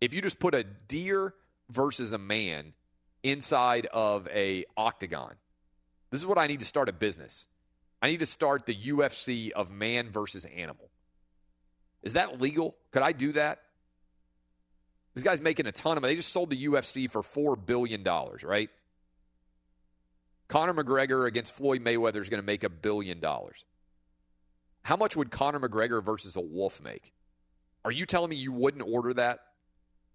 If 0.00 0.12
you 0.12 0.20
just 0.20 0.40
put 0.40 0.54
a 0.54 0.64
deer 0.64 1.34
versus 1.68 2.12
a 2.12 2.18
man 2.18 2.72
inside 3.22 3.86
of 3.86 4.28
a 4.28 4.64
octagon, 4.76 5.34
this 6.10 6.20
is 6.20 6.26
what 6.26 6.38
I 6.38 6.46
need 6.46 6.60
to 6.60 6.66
start 6.66 6.88
a 6.88 6.92
business. 6.92 7.46
I 8.02 8.08
need 8.08 8.20
to 8.20 8.26
start 8.26 8.66
the 8.66 8.74
UFC 8.74 9.50
of 9.50 9.70
man 9.70 10.10
versus 10.10 10.44
animal. 10.44 10.90
Is 12.02 12.14
that 12.14 12.40
legal? 12.40 12.76
Could 12.92 13.02
I 13.02 13.12
do 13.12 13.32
that? 13.32 13.60
This 15.14 15.24
guy's 15.24 15.40
making 15.40 15.66
a 15.66 15.72
ton 15.72 15.96
of 15.96 16.02
money. 16.02 16.14
They 16.14 16.16
just 16.16 16.32
sold 16.32 16.50
the 16.50 16.64
UFC 16.66 17.10
for 17.10 17.20
$4 17.20 17.66
billion, 17.66 18.02
right? 18.44 18.70
Conor 20.48 20.74
McGregor 20.74 21.26
against 21.26 21.52
Floyd 21.52 21.84
Mayweather 21.84 22.20
is 22.20 22.28
going 22.28 22.40
to 22.40 22.46
make 22.46 22.64
a 22.64 22.68
billion 22.68 23.20
dollars. 23.20 23.64
How 24.82 24.96
much 24.96 25.14
would 25.16 25.30
Conor 25.30 25.60
McGregor 25.60 26.02
versus 26.02 26.36
a 26.36 26.40
wolf 26.40 26.82
make? 26.82 27.12
Are 27.84 27.92
you 27.92 28.06
telling 28.06 28.30
me 28.30 28.36
you 28.36 28.52
wouldn't 28.52 28.84
order 28.86 29.14
that? 29.14 29.40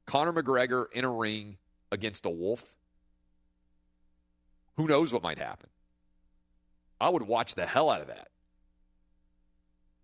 Conor 0.06 0.34
McGregor 0.34 0.86
in 0.92 1.06
a 1.06 1.10
ring 1.10 1.58
against 1.92 2.26
a 2.26 2.30
wolf? 2.30 2.76
Who 4.78 4.88
knows 4.88 5.14
what 5.14 5.24
might 5.24 5.38
happen? 5.38 5.70
I 7.00 7.10
would 7.10 7.24
watch 7.24 7.56
the 7.56 7.66
hell 7.66 7.90
out 7.90 8.02
of 8.02 8.08
that. 8.08 8.30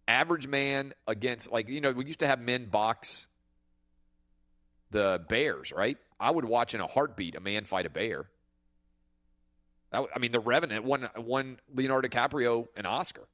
Average 0.08 0.48
man 0.48 0.94
against, 1.08 1.52
like, 1.52 1.70
you 1.70 1.82
know, 1.82 1.92
we 1.92 2.06
used 2.06 2.20
to 2.20 2.28
have 2.28 2.40
men 2.40 2.66
box 2.66 3.28
the 4.92 5.24
bears, 5.30 5.72
right? 5.72 5.98
I 6.20 6.32
would 6.32 6.46
watch 6.46 6.76
in 6.76 6.82
a 6.82 6.88
heartbeat 6.88 7.36
a 7.36 7.40
man 7.40 7.64
fight 7.64 7.86
a 7.86 7.90
bear. 7.90 8.26
That, 9.92 10.06
I 10.16 10.20
mean, 10.20 10.32
The 10.32 10.40
Revenant 10.40 10.84
won, 10.84 11.10
won 11.18 11.60
Leonardo 11.74 12.08
DiCaprio 12.08 12.68
an 12.76 12.86
Oscar. 12.86 13.28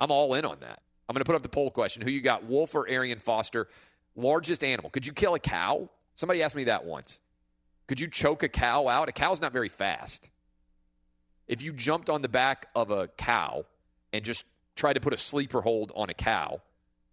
I'm 0.00 0.10
all 0.10 0.34
in 0.34 0.44
on 0.44 0.58
that. 0.60 0.80
I'm 1.08 1.14
going 1.14 1.20
to 1.20 1.24
put 1.24 1.36
up 1.36 1.42
the 1.42 1.48
poll 1.48 1.70
question. 1.70 2.02
Who 2.02 2.10
you 2.10 2.20
got, 2.20 2.44
Wolf 2.44 2.74
or 2.74 2.88
Arian 2.88 3.18
Foster? 3.18 3.68
Largest 4.16 4.64
animal. 4.64 4.90
Could 4.90 5.06
you 5.06 5.12
kill 5.12 5.34
a 5.34 5.38
cow? 5.38 5.88
Somebody 6.16 6.42
asked 6.42 6.56
me 6.56 6.64
that 6.64 6.84
once. 6.84 7.20
Could 7.86 8.00
you 8.00 8.08
choke 8.08 8.42
a 8.42 8.48
cow 8.48 8.88
out? 8.88 9.08
A 9.08 9.12
cow's 9.12 9.40
not 9.40 9.52
very 9.52 9.68
fast. 9.68 10.28
If 11.48 11.62
you 11.62 11.72
jumped 11.72 12.08
on 12.08 12.22
the 12.22 12.28
back 12.28 12.68
of 12.74 12.90
a 12.90 13.08
cow 13.08 13.64
and 14.12 14.24
just 14.24 14.44
tried 14.76 14.94
to 14.94 15.00
put 15.00 15.12
a 15.12 15.18
sleeper 15.18 15.60
hold 15.60 15.92
on 15.94 16.08
a 16.08 16.14
cow, 16.14 16.62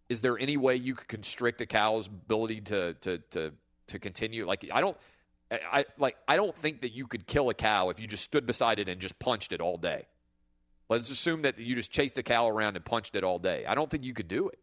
is 0.07 0.21
there 0.21 0.37
any 0.37 0.57
way 0.57 0.75
you 0.75 0.95
could 0.95 1.07
constrict 1.07 1.61
a 1.61 1.65
cow's 1.65 2.07
ability 2.07 2.61
to 2.61 2.93
to 2.95 3.17
to 3.31 3.51
to 3.87 3.99
continue? 3.99 4.45
Like 4.45 4.67
I 4.71 4.81
don't 4.81 4.97
I, 5.51 5.85
like 5.97 6.15
I 6.27 6.35
don't 6.35 6.55
think 6.55 6.81
that 6.81 6.93
you 6.93 7.07
could 7.07 7.25
kill 7.25 7.49
a 7.49 7.53
cow 7.53 7.89
if 7.89 7.99
you 7.99 8.07
just 8.07 8.23
stood 8.23 8.45
beside 8.45 8.79
it 8.79 8.87
and 8.87 9.01
just 9.01 9.17
punched 9.19 9.51
it 9.51 9.61
all 9.61 9.77
day. 9.77 10.05
Let's 10.89 11.09
assume 11.11 11.43
that 11.43 11.59
you 11.59 11.75
just 11.75 11.91
chased 11.91 12.17
a 12.17 12.23
cow 12.23 12.47
around 12.47 12.75
and 12.75 12.83
punched 12.83 13.15
it 13.15 13.23
all 13.23 13.39
day. 13.39 13.65
I 13.67 13.75
don't 13.75 13.89
think 13.89 14.03
you 14.03 14.13
could 14.13 14.27
do 14.27 14.49
it. 14.49 14.59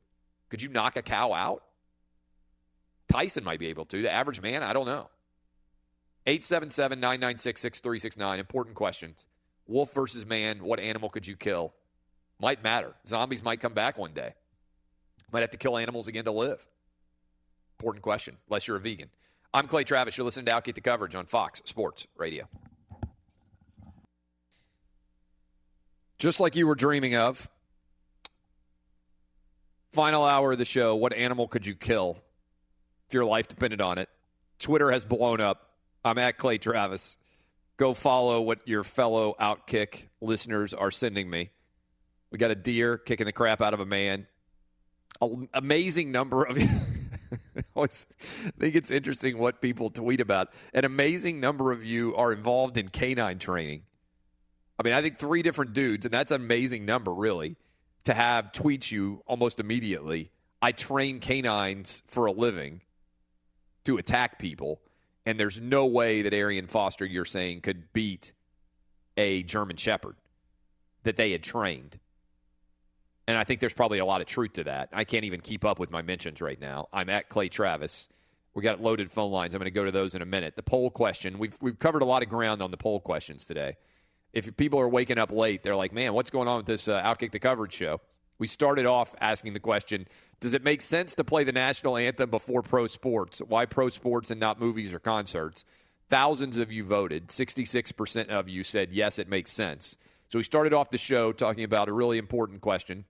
Could 0.49 0.63
you 0.63 0.69
knock 0.69 0.97
a 0.97 1.03
cow 1.03 1.33
out? 1.33 1.63
Tyson 3.09 3.45
might 3.45 3.61
be 3.61 3.69
able 3.69 3.85
to. 3.87 4.03
The 4.03 4.13
average 4.13 4.41
man, 4.41 4.63
I 4.63 4.73
don't 4.73 4.87
know. 4.87 5.09
877 6.27 6.99
996 6.99 7.61
6369. 7.61 8.39
Important 8.41 8.75
questions. 8.75 9.27
Wolf 9.67 9.93
versus 9.95 10.27
man, 10.27 10.63
what 10.63 10.81
animal 10.81 11.09
could 11.09 11.27
you 11.27 11.37
kill? 11.37 11.73
Might 12.41 12.63
matter. 12.63 12.95
Zombies 13.07 13.43
might 13.43 13.61
come 13.61 13.75
back 13.75 13.99
one 13.99 14.13
day. 14.13 14.35
Might 15.33 15.41
have 15.41 15.51
to 15.51 15.59
kill 15.59 15.77
animals 15.77 16.09
again 16.09 16.25
to 16.25 16.33
live. 16.33 16.65
Important 17.79 18.03
question, 18.03 18.37
unless 18.49 18.67
you're 18.69 18.77
a 18.77 18.81
vegan. 18.81 19.11
I'm 19.53 19.67
Clay 19.67 19.85
Travis. 19.85 20.17
You're 20.17 20.25
listening 20.25 20.47
to 20.47 20.53
Outkick 20.53 20.75
the 20.75 20.81
Coverage 20.81 21.15
on 21.15 21.27
Fox 21.27 21.63
Sports 21.65 22.07
Radio. 22.17 22.49
Just 26.19 26.41
like 26.41 26.57
you 26.57 26.67
were 26.67 26.75
dreaming 26.75 27.15
of, 27.15 27.49
final 29.93 30.25
hour 30.25 30.53
of 30.53 30.59
the 30.59 30.65
show, 30.65 30.95
what 30.97 31.13
animal 31.13 31.49
could 31.49 31.67
you 31.67 31.75
kill 31.75 32.19
if 33.09 33.15
your 33.15 33.25
life 33.25 33.49
depended 33.49 33.81
on 33.81 33.99
it? 33.99 34.09
Twitter 34.59 34.91
has 34.91 35.05
blown 35.05 35.41
up. 35.41 35.66
I'm 36.07 36.19
at 36.19 36.39
Clay 36.39 36.59
Travis. 36.59 37.19
Go 37.79 37.93
follow 37.93 38.41
what 38.41 38.67
your 38.67 38.85
fellow 38.85 39.35
Outkick 39.41 40.05
listeners 40.21 40.73
are 40.73 40.93
sending 40.93 41.29
me. 41.29 41.51
We 42.31 42.39
got 42.39 42.53
a 42.53 42.55
deer 42.55 42.97
kicking 42.97 43.27
the 43.27 43.33
crap 43.33 43.61
out 43.61 43.75
of 43.75 43.81
a 43.81 43.87
man. 43.87 44.29
An 45.21 45.49
amazing 45.53 46.13
number 46.13 46.45
of 46.45 46.57
I 47.77 47.87
think 48.59 48.77
it's 48.77 48.91
interesting 48.93 49.37
what 49.37 49.61
people 49.61 49.91
tweet 49.91 50.21
about. 50.21 50.53
An 50.73 50.85
amazing 50.85 51.41
number 51.41 51.73
of 51.73 51.85
you 51.85 52.15
are 52.15 52.33
involved 52.33 52.77
in 52.77 52.89
canine 52.89 53.41
training. 53.41 53.83
I 54.79 54.85
mean, 54.85 54.93
I 54.93 55.03
think 55.03 55.19
three 55.19 55.43
different 55.43 55.73
dudes, 55.73 56.07
and 56.07 56.15
that's 56.15 56.31
an 56.31 56.41
amazing 56.41 56.85
number, 56.85 57.13
really, 57.13 57.57
to 58.05 58.15
have 58.15 58.53
tweet 58.53 58.91
you 58.93 59.23
almost 59.27 59.59
immediately. 59.59 60.31
I 60.63 60.73
train 60.73 61.19
canines 61.19 62.03
for 62.07 62.27
a 62.27 62.33
living 62.33 62.83
to 63.85 63.99
attack 63.99 64.39
people, 64.39 64.81
and 65.27 65.39
there's 65.39 65.61
no 65.61 65.87
way 65.87 66.23
that 66.23 66.33
Arian 66.33 66.69
Foster, 66.69 67.05
you're 67.05 67.25
saying, 67.25 67.61
could 67.61 67.93
beat 67.93 68.33
a 69.17 69.43
German 69.43 69.77
Shepherd 69.77 70.15
that 71.03 71.17
they 71.17 71.33
had 71.33 71.43
trained. 71.43 71.99
And 73.27 73.37
I 73.37 73.43
think 73.43 73.59
there's 73.59 73.75
probably 73.75 73.99
a 73.99 74.05
lot 74.05 74.21
of 74.21 74.29
truth 74.29 74.53
to 74.55 74.65
that. 74.65 74.89
I 74.93 75.03
can't 75.03 75.25
even 75.25 75.41
keep 75.41 75.65
up 75.65 75.81
with 75.81 75.91
my 75.91 76.01
mentions 76.01 76.41
right 76.41 76.61
now. 76.61 76.89
I'm 76.93 77.11
at 77.11 77.29
Clay 77.29 77.49
Travis. 77.49 78.09
We 78.55 78.63
got 78.63 78.81
loaded 78.81 79.11
phone 79.11 79.33
lines. 79.33 79.55
I'm 79.55 79.59
going 79.59 79.67
to 79.67 79.71
go 79.73 79.85
to 79.85 79.91
those 79.91 80.15
in 80.15 80.23
a 80.23 80.27
minute. 80.27 80.55
The 80.55 80.63
poll 80.63 80.91
question. 80.91 81.39
We've 81.39 81.57
we've 81.61 81.79
covered 81.79 82.03
a 82.03 82.07
lot 82.07 82.23
of 82.23 82.29
ground 82.29 82.63
on 82.63 82.71
the 82.71 82.77
poll 82.77 83.01
questions 83.01 83.45
today. 83.45 83.77
If 84.33 84.57
people 84.57 84.79
are 84.79 84.89
waking 84.89 85.19
up 85.19 85.31
late, 85.31 85.63
they're 85.63 85.75
like, 85.75 85.93
"Man, 85.93 86.15
what's 86.15 86.31
going 86.31 86.49
on 86.49 86.59
with 86.59 86.67
this 86.67 86.89
uh, 86.89 87.03
Outkick 87.03 87.33
the 87.33 87.39
Coverage 87.39 87.75
show?" 87.75 88.01
We 88.39 88.47
started 88.47 88.87
off 88.87 89.15
asking 89.21 89.53
the 89.53 89.61
question: 89.61 90.07
Does 90.41 90.55
it 90.55 90.63
make 90.63 90.83
sense 90.83 91.15
to 91.15 91.25
play 91.25 91.45
the 91.45 91.53
national 91.53 91.97
anthem 91.97 92.31
before 92.31 92.63
pro 92.63 92.87
sports? 92.87 93.41
Why 93.41 93.65
pro 93.67 93.89
sports 93.89 94.31
and 94.31 94.39
not 94.39 94.61
movies 94.61 94.93
or 94.93 94.99
concerts? 94.99 95.65
Thousands 96.09 96.57
of 96.57 96.71
you 96.71 96.85
voted. 96.85 97.29
66% 97.29 98.29
of 98.29 98.49
you 98.49 98.63
said 98.63 98.93
yes, 98.93 99.19
it 99.19 99.29
makes 99.29 99.51
sense. 99.51 99.97
So 100.29 100.39
we 100.39 100.43
started 100.43 100.73
off 100.73 100.91
the 100.91 100.99
show 100.99 101.33
talking 101.33 101.65
about 101.65 101.89
a 101.89 101.93
really 101.93 102.19
important 102.19 102.61
question 102.61 103.05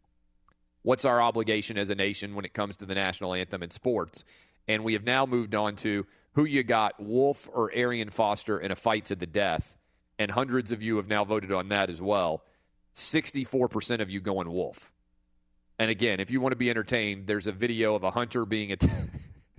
what's 0.83 1.05
our 1.05 1.21
obligation 1.21 1.77
as 1.77 1.91
a 1.91 1.97
nation 1.97 2.37
when 2.37 2.45
it 2.45 2.55
comes 2.55 2.77
to 2.77 2.87
the 2.87 2.95
national 2.95 3.35
anthem 3.35 3.61
in 3.61 3.73
sports? 3.73 4.23
And 4.69 4.85
we 4.85 4.93
have 4.93 5.03
now 5.03 5.27
moved 5.27 5.57
on 5.57 5.75
to 5.77 6.07
who 6.35 6.45
you 6.45 6.63
got, 6.63 7.03
Wolf 7.03 7.49
or 7.53 7.73
Arian 7.75 8.11
Foster, 8.11 8.61
in 8.61 8.71
a 8.71 8.77
fight 8.77 9.07
to 9.07 9.17
the 9.17 9.27
death. 9.27 9.77
And 10.17 10.31
hundreds 10.31 10.71
of 10.71 10.83
you 10.83 10.99
have 10.99 11.09
now 11.09 11.25
voted 11.25 11.51
on 11.51 11.71
that 11.71 11.91
as 11.91 12.01
well. 12.01 12.45
64% 12.95 14.01
of 14.01 14.11
you 14.11 14.21
going 14.21 14.51
Wolf. 14.51 14.93
And 15.79 15.91
again, 15.91 16.21
if 16.21 16.31
you 16.31 16.41
want 16.41 16.53
to 16.53 16.57
be 16.57 16.71
entertained, 16.71 17.27
there's 17.27 17.47
a 17.47 17.53
video 17.53 17.95
of 17.95 18.03
a 18.03 18.11
hunter 18.11 18.47
being 18.47 18.73
at- 18.73 18.85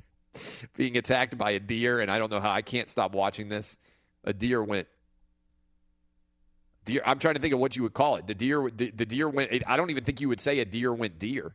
being 0.75 0.97
attacked 0.97 1.37
by 1.37 1.51
a 1.51 1.59
deer, 1.59 1.99
and 1.99 2.09
I 2.09 2.17
don't 2.19 2.31
know 2.31 2.39
how 2.41 2.51
I 2.51 2.61
can't 2.61 2.89
stop 2.89 3.13
watching 3.13 3.49
this. 3.49 3.77
A 4.23 4.33
deer 4.33 4.63
went 4.63 4.87
deer. 6.85 7.01
I'm 7.05 7.19
trying 7.19 7.35
to 7.35 7.41
think 7.41 7.53
of 7.53 7.59
what 7.59 7.75
you 7.75 7.83
would 7.83 7.93
call 7.93 8.15
it. 8.15 8.27
The 8.27 8.35
deer, 8.35 8.69
the 8.69 9.05
deer 9.05 9.29
went. 9.29 9.51
I 9.67 9.77
don't 9.77 9.89
even 9.89 10.03
think 10.03 10.19
you 10.19 10.29
would 10.29 10.41
say 10.41 10.59
a 10.59 10.65
deer 10.65 10.93
went 10.93 11.19
deer, 11.19 11.53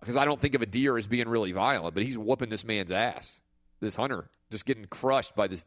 because 0.00 0.16
I 0.16 0.24
don't 0.24 0.40
think 0.40 0.54
of 0.54 0.62
a 0.62 0.66
deer 0.66 0.96
as 0.96 1.06
being 1.06 1.28
really 1.28 1.52
violent. 1.52 1.94
But 1.94 2.04
he's 2.04 2.16
whooping 2.16 2.50
this 2.50 2.64
man's 2.64 2.92
ass. 2.92 3.40
This 3.80 3.96
hunter 3.96 4.28
just 4.52 4.64
getting 4.64 4.84
crushed 4.84 5.34
by 5.34 5.48
this 5.48 5.66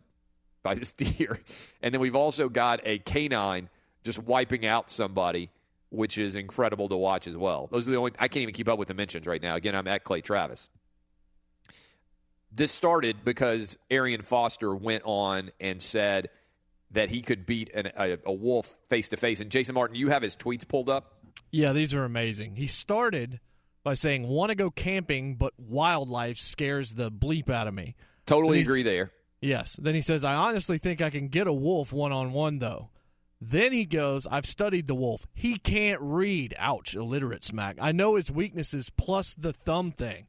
by 0.63 0.73
this 0.73 0.91
deer, 0.93 1.39
and 1.81 1.93
then 1.93 1.99
we've 1.99 2.15
also 2.15 2.47
got 2.47 2.79
a 2.85 2.99
canine 2.99 3.69
just 4.05 4.19
wiping 4.19 4.65
out 4.65 4.89
somebody, 4.89 5.49
which 5.89 6.17
is 6.17 6.35
incredible 6.35 6.89
to 6.89 6.97
watch 6.97 7.27
as 7.27 7.37
well. 7.37 7.67
Those 7.71 7.87
are 7.87 7.91
the 7.91 7.97
only. 7.97 8.11
I 8.19 8.27
can't 8.27 8.43
even 8.43 8.53
keep 8.53 8.67
up 8.67 8.77
with 8.77 8.87
the 8.87 8.93
mentions 8.93 9.25
right 9.27 9.41
now. 9.41 9.55
Again, 9.55 9.75
I'm 9.75 9.87
at 9.87 10.03
Clay 10.03 10.21
Travis. 10.21 10.67
This 12.51 12.71
started 12.71 13.17
because 13.25 13.77
Arian 13.91 14.21
Foster 14.21 14.73
went 14.73 15.03
on 15.05 15.51
and 15.59 15.81
said 15.81 16.29
that 16.91 17.09
he 17.09 17.21
could 17.21 17.45
beat 17.45 17.69
an, 17.73 17.91
a, 17.97 18.17
a 18.25 18.33
wolf 18.33 18.77
face 18.89 19.09
to 19.09 19.17
face. 19.17 19.39
And 19.41 19.51
Jason 19.51 19.75
Martin, 19.75 19.95
you 19.95 20.09
have 20.09 20.21
his 20.21 20.37
tweets 20.37 20.67
pulled 20.67 20.89
up. 20.89 21.19
Yeah, 21.51 21.73
these 21.73 21.93
are 21.93 22.03
amazing. 22.03 22.55
He 22.55 22.67
started 22.67 23.39
by 23.83 23.93
saying, 23.93 24.27
"Want 24.27 24.49
to 24.49 24.55
go 24.55 24.71
camping, 24.71 25.35
but 25.35 25.53
wildlife 25.57 26.37
scares 26.37 26.93
the 26.93 27.11
bleep 27.11 27.49
out 27.49 27.67
of 27.67 27.73
me." 27.73 27.95
Totally 28.25 28.61
agree 28.61 28.83
there. 28.83 29.11
Yes. 29.41 29.77
Then 29.81 29.93
he 29.93 30.01
says, 30.01 30.23
"I 30.23 30.33
honestly 30.33 30.77
think 30.77 31.01
I 31.01 31.09
can 31.09 31.27
get 31.27 31.47
a 31.47 31.53
wolf 31.53 31.93
one 31.93 32.11
on 32.11 32.31
one, 32.33 32.59
though." 32.59 32.89
Then 33.47 33.73
he 33.73 33.85
goes, 33.85 34.25
"I've 34.25 34.45
studied 34.45 34.87
the 34.87 34.95
wolf. 34.95 35.27
He 35.33 35.57
can't 35.57 36.01
read. 36.01 36.55
Ouch, 36.57 36.95
illiterate 36.95 37.45
smack. 37.45 37.77
I 37.79 37.91
know 37.91 38.15
his 38.15 38.31
weaknesses 38.31 38.89
plus 38.89 39.35
the 39.35 39.53
thumb 39.53 39.91
thing. 39.91 40.27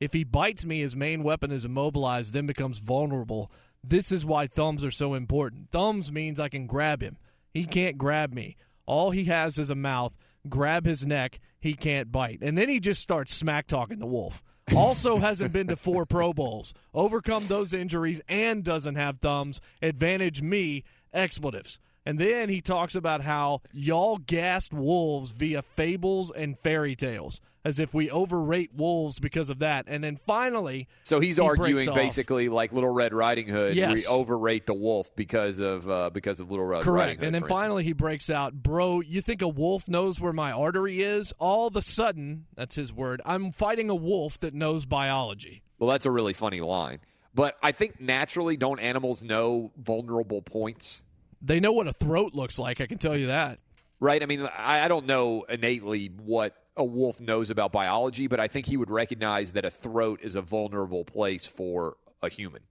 If 0.00 0.12
he 0.12 0.24
bites 0.24 0.66
me, 0.66 0.80
his 0.80 0.96
main 0.96 1.22
weapon 1.22 1.52
is 1.52 1.64
immobilized, 1.64 2.34
then 2.34 2.46
becomes 2.46 2.80
vulnerable. 2.80 3.50
This 3.84 4.10
is 4.10 4.24
why 4.24 4.46
thumbs 4.46 4.84
are 4.84 4.90
so 4.90 5.14
important. 5.14 5.70
Thumbs 5.70 6.10
means 6.10 6.40
I 6.40 6.48
can 6.48 6.66
grab 6.66 7.02
him. 7.02 7.16
He 7.54 7.64
can't 7.64 7.96
grab 7.96 8.32
me. 8.34 8.56
All 8.84 9.12
he 9.12 9.24
has 9.24 9.58
is 9.58 9.70
a 9.70 9.76
mouth. 9.76 10.16
Grab 10.48 10.84
his 10.86 11.06
neck. 11.06 11.38
He 11.60 11.74
can't 11.74 12.10
bite. 12.10 12.40
And 12.42 12.58
then 12.58 12.68
he 12.68 12.80
just 12.80 13.00
starts 13.00 13.34
smack 13.34 13.66
talking 13.66 14.00
the 14.00 14.06
wolf. 14.06 14.42
Also 14.74 15.16
hasn't 15.18 15.52
been 15.52 15.68
to 15.68 15.76
four 15.76 16.04
Pro 16.04 16.32
Bowls. 16.32 16.74
Overcome 16.92 17.46
those 17.46 17.72
injuries 17.72 18.20
and 18.28 18.64
doesn't 18.64 18.96
have 18.96 19.20
thumbs. 19.20 19.60
Advantage 19.80 20.42
me. 20.42 20.84
Expletives. 21.12 21.78
And 22.06 22.20
then 22.20 22.48
he 22.48 22.60
talks 22.60 22.94
about 22.94 23.20
how 23.20 23.62
y'all 23.72 24.18
gassed 24.18 24.72
wolves 24.72 25.32
via 25.32 25.62
fables 25.62 26.30
and 26.30 26.56
fairy 26.60 26.94
tales, 26.94 27.40
as 27.64 27.80
if 27.80 27.92
we 27.92 28.08
overrate 28.12 28.70
wolves 28.72 29.18
because 29.18 29.50
of 29.50 29.58
that. 29.58 29.86
And 29.88 30.04
then 30.04 30.20
finally, 30.24 30.86
So 31.02 31.18
he's 31.18 31.34
he 31.34 31.42
arguing 31.42 31.92
basically 31.92 32.48
like 32.48 32.72
Little 32.72 32.92
Red 32.92 33.12
Riding 33.12 33.48
Hood. 33.48 33.74
We 33.76 34.06
overrate 34.06 34.66
the 34.66 34.74
wolf 34.74 35.14
because 35.16 35.58
of 35.58 35.90
uh, 35.90 36.10
because 36.10 36.38
of 36.38 36.48
Little 36.48 36.64
Red 36.64 36.76
Riding 36.76 36.92
Correct. 36.92 37.18
Hood. 37.18 37.26
And 37.26 37.34
then 37.34 37.42
for 37.42 37.46
instance. 37.46 37.60
finally 37.60 37.84
he 37.84 37.92
breaks 37.92 38.30
out, 38.30 38.54
bro, 38.54 39.00
you 39.00 39.20
think 39.20 39.42
a 39.42 39.48
wolf 39.48 39.88
knows 39.88 40.20
where 40.20 40.32
my 40.32 40.52
artery 40.52 41.02
is? 41.02 41.34
All 41.40 41.66
of 41.66 41.74
a 41.74 41.82
sudden, 41.82 42.46
that's 42.54 42.76
his 42.76 42.92
word, 42.92 43.20
I'm 43.26 43.50
fighting 43.50 43.90
a 43.90 43.96
wolf 43.96 44.38
that 44.38 44.54
knows 44.54 44.86
biology. 44.86 45.64
Well, 45.80 45.90
that's 45.90 46.06
a 46.06 46.10
really 46.12 46.34
funny 46.34 46.60
line. 46.60 47.00
But 47.34 47.56
I 47.62 47.72
think 47.72 48.00
naturally, 48.00 48.56
don't 48.56 48.78
animals 48.78 49.22
know 49.22 49.72
vulnerable 49.76 50.40
points? 50.40 51.02
They 51.42 51.60
know 51.60 51.72
what 51.72 51.86
a 51.86 51.92
throat 51.92 52.34
looks 52.34 52.58
like, 52.58 52.80
I 52.80 52.86
can 52.86 52.98
tell 52.98 53.16
you 53.16 53.28
that. 53.28 53.58
Right? 54.00 54.22
I 54.22 54.26
mean, 54.26 54.42
I, 54.42 54.84
I 54.84 54.88
don't 54.88 55.06
know 55.06 55.44
innately 55.48 56.10
what 56.24 56.54
a 56.76 56.84
wolf 56.84 57.20
knows 57.20 57.50
about 57.50 57.72
biology, 57.72 58.26
but 58.26 58.40
I 58.40 58.48
think 58.48 58.66
he 58.66 58.76
would 58.76 58.90
recognize 58.90 59.52
that 59.52 59.64
a 59.64 59.70
throat 59.70 60.20
is 60.22 60.36
a 60.36 60.42
vulnerable 60.42 61.04
place 61.04 61.46
for 61.46 61.96
a 62.22 62.28
human. 62.28 62.62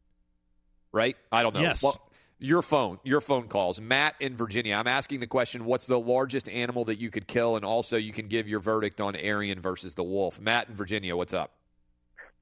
Right? 0.91 1.17
I 1.31 1.43
don't 1.43 1.53
know. 1.53 1.61
Yes. 1.61 1.81
Well, 1.81 1.99
your 2.37 2.61
phone, 2.61 2.99
your 3.03 3.21
phone 3.21 3.47
calls. 3.47 3.79
Matt 3.79 4.15
in 4.19 4.35
Virginia. 4.35 4.75
I'm 4.75 4.87
asking 4.87 5.21
the 5.21 5.27
question 5.27 5.65
what's 5.65 5.85
the 5.85 5.99
largest 5.99 6.49
animal 6.49 6.85
that 6.85 6.99
you 6.99 7.09
could 7.09 7.27
kill? 7.27 7.55
And 7.55 7.63
also, 7.63 7.97
you 7.97 8.13
can 8.13 8.27
give 8.27 8.47
your 8.47 8.59
verdict 8.59 8.99
on 8.99 9.15
Arian 9.15 9.61
versus 9.61 9.95
the 9.95 10.03
wolf. 10.03 10.39
Matt 10.39 10.69
in 10.69 10.75
Virginia, 10.75 11.15
what's 11.15 11.33
up? 11.33 11.53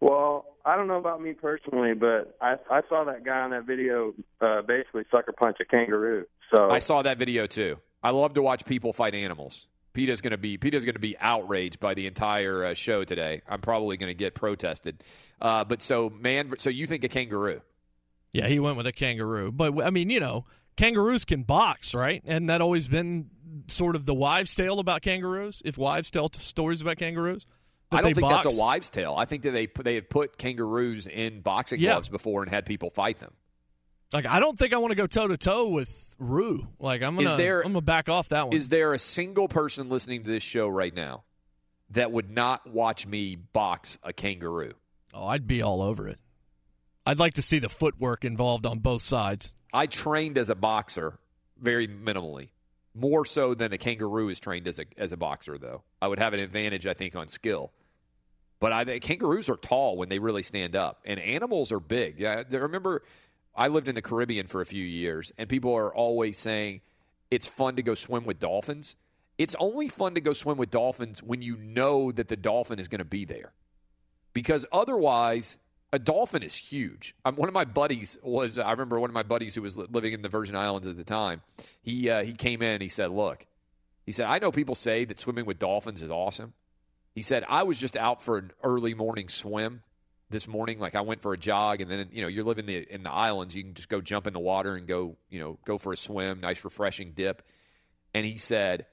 Well, 0.04 0.58
I 0.66 0.76
don't 0.76 0.90
know 0.90 0.98
about 0.98 1.22
me 1.22 1.32
personally, 1.32 1.94
but 1.94 2.36
I 2.42 2.56
I 2.70 2.82
saw 2.90 3.06
that 3.06 3.24
guy 3.24 3.40
on 3.40 3.52
that 3.52 3.66
video 3.66 4.14
uh, 4.42 4.62
basically 4.62 5.04
sucker 5.10 5.32
punch 5.32 5.58
a 5.62 5.66
kangaroo. 5.66 6.26
So 6.54 6.70
I 6.70 6.80
saw 6.80 7.04
that 7.04 7.18
video 7.18 7.48
too. 7.48 7.78
I 8.04 8.10
love 8.10 8.34
to 8.34 8.42
watch 8.42 8.66
people 8.66 8.92
fight 8.92 9.16
animals. 9.16 9.68
Peter's 9.94 10.20
going 10.20 10.32
to 10.32 10.38
be 10.38 10.58
Peter's 10.58 10.84
going 10.84 10.96
to 10.96 11.00
be 11.00 11.18
outraged 11.20 11.80
by 11.80 11.94
the 11.94 12.06
entire 12.06 12.66
uh, 12.66 12.74
show 12.74 13.06
today. 13.06 13.44
I'm 13.48 13.62
probably 13.62 13.96
going 13.96 14.10
to 14.10 14.14
get 14.14 14.36
protested. 14.36 15.02
Uh, 15.40 15.64
but 15.64 15.82
so 15.82 16.10
man, 16.10 16.54
so 16.58 16.70
you 16.70 16.86
think 16.86 17.06
a 17.06 17.10
kangaroo? 17.10 17.62
Yeah, 18.34 18.48
he 18.48 18.60
went 18.60 18.76
with 18.76 18.88
a 18.88 18.92
kangaroo. 18.92 19.54
But 19.54 19.82
I 19.82 19.90
mean, 19.90 20.10
you 20.10 20.20
know, 20.20 20.44
kangaroos 20.76 21.24
can 21.24 21.44
box, 21.44 21.96
right? 21.96 22.22
And 22.26 22.50
that 22.50 22.60
always 22.60 22.90
been 22.90 23.30
sort 23.68 23.96
of 23.96 24.06
the 24.06 24.14
wives' 24.14 24.54
tale 24.54 24.80
about 24.80 25.02
kangaroos. 25.02 25.62
If 25.64 25.78
wives 25.78 26.12
tell 26.12 26.28
t- 26.28 26.42
stories 26.42 26.82
about 26.82 26.98
kangaroos, 26.98 27.46
that 27.46 27.54
I 27.98 28.02
don't 28.02 28.14
think 28.14 28.22
box. 28.22 28.44
that's 28.46 28.56
a 28.56 28.60
wives' 28.60 28.90
tale. 28.90 29.16
I 29.18 29.26
think 29.26 29.44
that 29.44 29.52
they 29.52 29.68
they 29.84 29.96
have 29.96 30.10
put 30.10 30.38
kangaroos 30.38 31.08
in 31.08 31.42
boxing 31.42 31.80
Yeah. 31.80 31.92
gloves 31.92 32.10
before 32.10 32.44
and 32.44 32.52
had 32.52 32.66
people 32.66 32.90
fight 32.90 33.20
them. 33.20 33.34
Like, 34.12 34.28
I 34.28 34.40
don't 34.40 34.58
think 34.60 34.74
I 34.74 34.78
want 34.78 34.92
to 34.92 34.96
go 34.96 35.08
toe 35.08 35.28
to 35.28 35.38
toe 35.38 35.70
with 35.70 36.16
Rue. 36.20 36.68
Like, 36.80 37.02
I'm 37.02 37.16
gonna, 37.16 37.36
there- 37.36 37.62
I'm 37.62 37.72
gonna 37.74 37.82
back 37.82 38.10
off 38.10 38.30
that 38.30 38.48
one. 38.48 38.56
Is 38.56 38.70
there 38.70 38.94
a 38.94 39.00
single 39.00 39.48
person 39.48 39.90
listening 39.90 40.24
to 40.24 40.30
this 40.30 40.44
show 40.44 40.68
right 40.68 40.94
now 40.94 41.24
that 41.90 42.12
would 42.12 42.30
not 42.30 42.68
watch 42.70 43.08
me 43.08 43.36
box 43.36 43.98
a 44.04 44.14
kangaroo? 44.14 44.74
oh, 45.16 45.26
I'd 45.28 45.48
be 45.48 45.62
all 45.62 45.82
over 45.82 46.08
it. 46.08 46.20
I'd 47.06 47.20
like 47.20 47.34
to 47.36 47.42
see 47.42 47.60
the 47.60 47.70
footwork 47.70 48.24
involved 48.24 48.66
on 48.66 48.80
both 48.80 49.02
sides. 49.02 49.54
I 49.74 49.88
trained 49.88 50.38
as 50.38 50.50
a 50.50 50.56
boxer 50.56 51.20
very 51.60 51.88
minimally, 51.88 52.50
more 52.96 53.26
so 53.26 53.54
than 53.56 53.74
a 53.74 53.78
kangaroo 53.78 54.30
is 54.30 54.40
trained 54.40 54.68
as 54.68 54.78
a 54.80 54.86
as 54.98 55.12
a 55.12 55.18
boxer. 55.18 55.58
Though 55.58 55.82
I 56.02 56.08
would 56.08 56.20
have 56.20 56.34
an 56.34 56.40
advantage, 56.40 56.86
I 56.88 56.94
think, 56.94 57.16
on 57.16 57.28
skill. 57.28 57.72
But 58.60 58.72
I 58.72 59.00
kangaroos 59.00 59.50
are 59.50 59.58
tall 59.58 59.98
when 59.98 60.10
they 60.10 60.20
really 60.20 60.44
stand 60.44 60.76
up, 60.76 61.02
and 61.06 61.20
animals 61.20 61.72
are 61.72 61.80
big. 61.80 62.20
Yeah, 62.20 62.44
I 62.50 62.56
remember 62.56 63.04
I 63.56 63.68
lived 63.68 63.88
in 63.88 63.96
the 63.96 64.02
Caribbean 64.02 64.48
for 64.48 64.62
a 64.62 64.66
few 64.66 64.84
years, 64.84 65.32
and 65.38 65.50
people 65.50 65.74
are 65.74 65.94
always 65.94 66.38
saying 66.38 66.82
it's 67.30 67.48
fun 67.48 67.76
to 67.76 67.84
go 67.84 67.96
swim 67.96 68.26
with 68.26 68.40
dolphins. 68.40 68.96
It's 69.38 69.56
only 69.60 69.90
fun 69.90 70.16
to 70.16 70.22
go 70.22 70.34
swim 70.34 70.58
with 70.58 70.72
dolphins 70.72 71.22
when 71.22 71.42
you 71.42 71.58
know 71.58 72.12
that 72.12 72.28
the 72.28 72.38
dolphin 72.38 72.80
is 72.80 72.88
going 72.88 73.00
to 73.00 73.06
be 73.06 73.26
there 73.26 73.52
because 74.34 74.66
otherwise 74.72 75.58
a 75.92 76.00
dolphin 76.00 76.44
is 76.44 76.56
huge. 76.56 77.16
Um, 77.24 77.36
one 77.36 77.48
of 77.48 77.54
my 77.54 77.66
buddies 77.66 78.18
was 78.24 78.58
I 78.58 78.72
remember 78.72 79.00
one 79.00 79.10
of 79.10 79.14
my 79.14 79.24
buddies 79.24 79.56
who 79.56 79.62
was 79.62 79.78
living 79.78 80.14
in 80.14 80.22
the 80.22 80.30
Virgin 80.30 80.56
Islands 80.56 80.88
at 80.88 80.96
the 80.96 81.04
time. 81.04 81.42
He 81.82 82.10
uh, 82.10 82.24
he 82.24 82.34
came 82.34 82.62
in 82.62 82.74
and 82.74 82.82
he 82.82 82.90
said, 82.90 83.12
"Look," 83.12 83.46
he 84.06 84.12
said, 84.12 84.26
"I 84.26 84.40
know 84.40 84.52
people 84.52 84.76
say 84.76 85.06
that 85.06 85.20
swimming 85.20 85.46
with 85.46 85.60
dolphins 85.60 86.02
is 86.02 86.12
awesome." 86.12 86.54
He 87.14 87.22
said, 87.22 87.44
"I 87.48 87.64
was 87.64 87.78
just 87.78 87.98
out 87.98 88.24
for 88.24 88.38
an 88.38 88.52
early 88.64 88.94
morning 88.94 89.30
swim 89.30 89.84
this 90.30 90.48
morning. 90.48 90.80
Like 90.80 90.96
I 90.96 91.02
went 91.02 91.22
for 91.22 91.34
a 91.34 91.38
jog, 91.38 91.82
and 91.82 91.90
then 91.90 92.10
you 92.12 92.22
know 92.22 92.28
you're 92.28 92.44
living 92.44 92.66
the, 92.66 92.78
in 92.78 93.04
the 93.04 93.12
islands, 93.12 93.56
you 93.56 93.64
can 93.64 93.74
just 93.74 93.90
go 93.90 94.02
jump 94.02 94.28
in 94.28 94.34
the 94.34 94.40
water 94.40 94.76
and 94.76 94.88
go 94.88 95.16
you 95.30 95.40
know 95.40 95.60
go 95.66 95.78
for 95.78 95.94
a 95.94 95.98
swim, 95.98 96.40
nice 96.40 96.64
refreshing 96.64 97.14
dip." 97.14 97.44
And 98.16 98.26
he 98.26 98.38
said, 98.38 98.86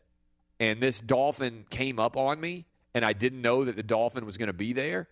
and 0.59 0.81
this 0.81 0.99
dolphin 0.99 1.67
came 1.69 1.99
up 1.99 2.17
on 2.17 2.41
me, 2.41 2.67
and 2.95 3.05
I 3.05 3.13
didn't 3.13 3.43
know 3.43 3.67
that 3.67 3.77
the 3.77 3.83
dolphin 3.83 4.25
was 4.25 4.39
going 4.39 4.47
to 4.47 4.55
be 4.55 4.73
there 4.73 5.09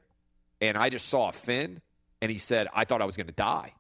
and 0.61 0.77
I 0.77 0.89
just 0.89 1.09
saw 1.09 1.29
a 1.29 1.33
fin, 1.33 1.81
and 2.21 2.31
he 2.31 2.39
said, 2.39 2.69
I 2.75 2.85
thought 2.85 3.01
I 3.01 3.05
was 3.05 3.17
going 3.17 3.29
to 3.29 3.33
die. 3.33 3.75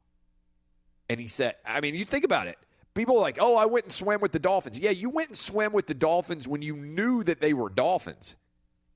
And 1.08 1.18
he 1.18 1.28
said, 1.28 1.56
I 1.66 1.80
mean, 1.80 1.94
you 1.94 2.04
think 2.04 2.24
about 2.24 2.46
it. 2.46 2.58
People 2.94 3.16
are 3.16 3.20
like, 3.20 3.38
oh, 3.40 3.56
I 3.56 3.66
went 3.66 3.86
and 3.86 3.92
swam 3.92 4.20
with 4.20 4.32
the 4.32 4.38
dolphins. 4.38 4.78
Yeah, 4.78 4.90
you 4.90 5.10
went 5.10 5.28
and 5.28 5.36
swam 5.36 5.72
with 5.72 5.86
the 5.86 5.94
dolphins 5.94 6.46
when 6.46 6.62
you 6.62 6.76
knew 6.76 7.24
that 7.24 7.40
they 7.40 7.52
were 7.52 7.68
dolphins. 7.68 8.36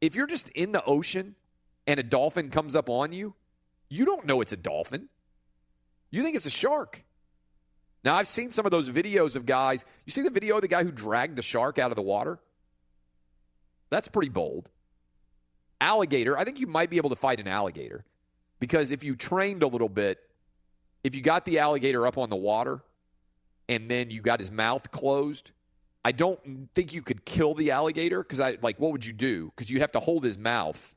If 0.02 0.14
you're 0.14 0.26
just 0.26 0.50
in 0.50 0.72
the 0.72 0.84
ocean 0.84 1.34
and 1.86 1.98
a 1.98 2.02
dolphin 2.02 2.50
comes 2.50 2.76
up 2.76 2.90
on 2.90 3.14
you, 3.14 3.34
you 3.88 4.04
don't 4.04 4.26
know 4.26 4.42
it's 4.42 4.52
a 4.52 4.56
dolphin. 4.56 5.08
You 6.10 6.22
think 6.22 6.36
it's 6.36 6.44
a 6.44 6.50
shark. 6.50 7.02
Now, 8.04 8.16
I've 8.16 8.28
seen 8.28 8.50
some 8.50 8.66
of 8.66 8.72
those 8.72 8.90
videos 8.90 9.34
of 9.34 9.46
guys. 9.46 9.86
You 10.04 10.12
see 10.12 10.20
the 10.20 10.30
video 10.30 10.56
of 10.56 10.62
the 10.62 10.68
guy 10.68 10.84
who 10.84 10.92
dragged 10.92 11.36
the 11.36 11.42
shark 11.42 11.78
out 11.78 11.90
of 11.90 11.96
the 11.96 12.02
water? 12.02 12.38
That's 13.88 14.08
pretty 14.08 14.28
bold 14.28 14.68
alligator, 15.82 16.38
I 16.38 16.44
think 16.44 16.60
you 16.60 16.68
might 16.68 16.88
be 16.88 16.96
able 16.96 17.10
to 17.10 17.16
fight 17.16 17.40
an 17.40 17.48
alligator 17.48 18.04
because 18.60 18.92
if 18.92 19.02
you 19.02 19.16
trained 19.16 19.64
a 19.64 19.66
little 19.66 19.88
bit, 19.88 20.20
if 21.02 21.14
you 21.14 21.20
got 21.20 21.44
the 21.44 21.58
alligator 21.58 22.06
up 22.06 22.16
on 22.16 22.30
the 22.30 22.36
water 22.36 22.82
and 23.68 23.90
then 23.90 24.10
you 24.10 24.22
got 24.22 24.38
his 24.38 24.50
mouth 24.50 24.90
closed, 24.92 25.50
I 26.04 26.12
don't 26.12 26.68
think 26.74 26.92
you 26.92 27.02
could 27.02 27.24
kill 27.24 27.54
the 27.54 27.70
alligator 27.70 28.22
because 28.22 28.40
I 28.40 28.58
like 28.60 28.80
what 28.80 28.92
would 28.92 29.06
you 29.06 29.12
do? 29.12 29.52
Because 29.54 29.70
you'd 29.70 29.80
have 29.80 29.92
to 29.92 30.00
hold 30.00 30.24
his 30.24 30.38
mouth 30.38 30.94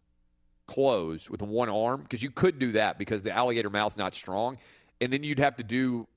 closed 0.67 1.29
with 1.29 1.41
one 1.41 1.69
arm 1.69 2.01
because 2.01 2.23
you 2.23 2.31
could 2.31 2.57
do 2.57 2.71
that 2.71 2.97
because 2.97 3.21
the 3.21 3.31
alligator 3.31 3.69
mouth's 3.69 3.97
not 3.97 4.15
strong, 4.15 4.57
and 4.99 5.13
then 5.13 5.23
you'd 5.23 5.39
have 5.39 5.55
to 5.57 5.63
do 5.63 6.07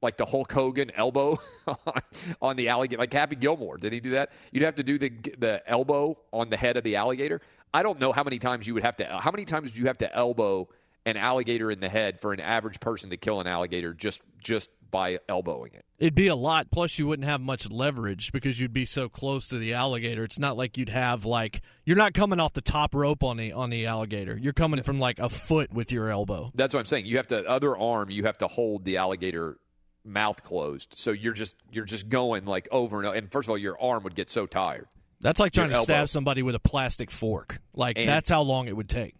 like 0.00 0.16
the 0.16 0.24
Hulk 0.24 0.52
Hogan 0.52 0.92
elbow 0.94 1.40
on, 1.66 2.02
on 2.40 2.56
the 2.56 2.68
alligator, 2.68 3.00
like 3.00 3.12
Happy 3.12 3.34
Gilmore. 3.34 3.76
Did 3.76 3.92
he 3.92 3.98
do 3.98 4.10
that? 4.10 4.30
You'd 4.52 4.62
have 4.62 4.76
to 4.76 4.84
do 4.84 4.98
the 4.98 5.10
the 5.38 5.62
elbow 5.66 6.16
on 6.32 6.48
the 6.50 6.56
head 6.56 6.76
of 6.76 6.84
the 6.84 6.96
alligator. 6.96 7.40
I 7.74 7.82
don't 7.82 7.98
know 7.98 8.12
how 8.12 8.22
many 8.22 8.38
times 8.38 8.66
you 8.66 8.74
would 8.74 8.84
have 8.84 8.96
to. 8.98 9.04
How 9.04 9.30
many 9.30 9.44
times 9.44 9.72
do 9.72 9.80
you 9.80 9.86
have 9.88 9.98
to 9.98 10.14
elbow 10.14 10.68
an 11.08 11.16
alligator 11.16 11.70
in 11.70 11.80
the 11.80 11.88
head 11.88 12.20
for 12.20 12.32
an 12.32 12.40
average 12.40 12.80
person 12.80 13.10
to 13.10 13.16
kill 13.16 13.40
an 13.40 13.46
alligator 13.46 13.94
just 13.94 14.22
just 14.42 14.70
by 14.90 15.18
elbowing 15.28 15.72
it? 15.74 15.84
It'd 15.98 16.14
be 16.14 16.28
a 16.28 16.36
lot. 16.36 16.70
Plus, 16.70 16.98
you 16.98 17.06
wouldn't 17.06 17.28
have 17.28 17.40
much 17.40 17.70
leverage 17.70 18.32
because 18.32 18.60
you'd 18.60 18.72
be 18.72 18.84
so 18.84 19.08
close 19.08 19.48
to 19.48 19.58
the 19.58 19.74
alligator. 19.74 20.24
It's 20.24 20.38
not 20.38 20.56
like 20.56 20.78
you'd 20.78 20.88
have 20.88 21.24
like 21.24 21.60
you're 21.84 21.96
not 21.96 22.14
coming 22.14 22.40
off 22.40 22.52
the 22.52 22.60
top 22.60 22.94
rope 22.94 23.24
on 23.24 23.36
the 23.36 23.52
on 23.52 23.70
the 23.70 23.86
alligator. 23.86 24.36
You're 24.36 24.52
coming 24.52 24.82
from 24.82 24.98
like 25.00 25.18
a 25.18 25.28
foot 25.28 25.72
with 25.72 25.90
your 25.92 26.10
elbow. 26.10 26.50
That's 26.54 26.74
what 26.74 26.80
I'm 26.80 26.86
saying. 26.86 27.06
You 27.06 27.16
have 27.16 27.28
to 27.28 27.44
other 27.46 27.76
arm. 27.76 28.10
You 28.10 28.24
have 28.24 28.38
to 28.38 28.46
hold 28.46 28.84
the 28.84 28.96
alligator 28.98 29.58
mouth 30.04 30.42
closed. 30.42 30.94
So 30.96 31.10
you're 31.10 31.32
just 31.32 31.56
you're 31.70 31.84
just 31.84 32.08
going 32.08 32.44
like 32.44 32.68
over 32.70 32.98
and 32.98 33.06
over. 33.06 33.16
And 33.16 33.30
first 33.30 33.46
of 33.46 33.50
all, 33.50 33.58
your 33.58 33.80
arm 33.80 34.04
would 34.04 34.14
get 34.14 34.30
so 34.30 34.46
tired. 34.46 34.86
That's 35.20 35.40
like 35.40 35.52
trying 35.52 35.70
Your 35.70 35.80
to 35.80 35.84
stab 35.84 36.08
somebody 36.08 36.42
with 36.42 36.54
a 36.54 36.60
plastic 36.60 37.10
fork. 37.10 37.60
Like 37.74 37.98
And- 37.98 38.08
that's 38.08 38.30
how 38.30 38.42
long 38.42 38.68
it 38.68 38.76
would 38.76 38.88
take. 38.88 39.14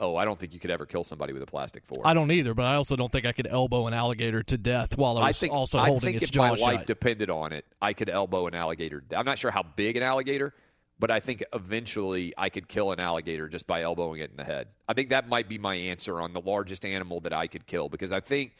Oh, 0.00 0.14
I 0.14 0.24
don't 0.24 0.38
think 0.38 0.54
you 0.54 0.60
could 0.60 0.70
ever 0.70 0.86
kill 0.86 1.02
somebody 1.02 1.32
with 1.32 1.42
a 1.42 1.46
plastic 1.46 1.84
fork. 1.84 2.02
I 2.04 2.14
don't 2.14 2.30
either, 2.30 2.54
but 2.54 2.64
I 2.64 2.76
also 2.76 2.94
don't 2.94 3.10
think 3.10 3.26
I 3.26 3.32
could 3.32 3.48
elbow 3.48 3.88
an 3.88 3.94
alligator 3.94 4.44
to 4.44 4.56
death 4.56 4.96
while 4.96 5.18
I 5.18 5.28
was 5.28 5.40
think, 5.40 5.52
also 5.52 5.78
I 5.78 5.86
holding 5.86 6.12
think 6.12 6.22
its 6.22 6.30
if 6.30 6.36
my 6.36 6.50
life 6.50 6.78
shut. 6.78 6.86
depended 6.86 7.30
on 7.30 7.52
it, 7.52 7.64
I 7.82 7.92
could 7.92 8.08
elbow 8.08 8.46
an 8.46 8.54
alligator. 8.54 9.02
I'm 9.14 9.26
not 9.26 9.38
sure 9.38 9.50
how 9.50 9.64
big 9.64 9.96
an 9.96 10.04
alligator, 10.04 10.54
but 11.00 11.10
I 11.10 11.18
think 11.18 11.42
eventually 11.52 12.32
I 12.38 12.48
could 12.48 12.68
kill 12.68 12.92
an 12.92 13.00
alligator 13.00 13.48
just 13.48 13.66
by 13.66 13.82
elbowing 13.82 14.20
it 14.20 14.30
in 14.30 14.36
the 14.36 14.44
head. 14.44 14.68
I 14.88 14.92
think 14.94 15.10
that 15.10 15.28
might 15.28 15.48
be 15.48 15.58
my 15.58 15.74
answer 15.74 16.20
on 16.20 16.32
the 16.32 16.40
largest 16.40 16.84
animal 16.84 17.20
that 17.22 17.32
I 17.32 17.48
could 17.48 17.66
kill 17.66 17.88
because 17.88 18.12
I 18.12 18.20
think 18.20 18.54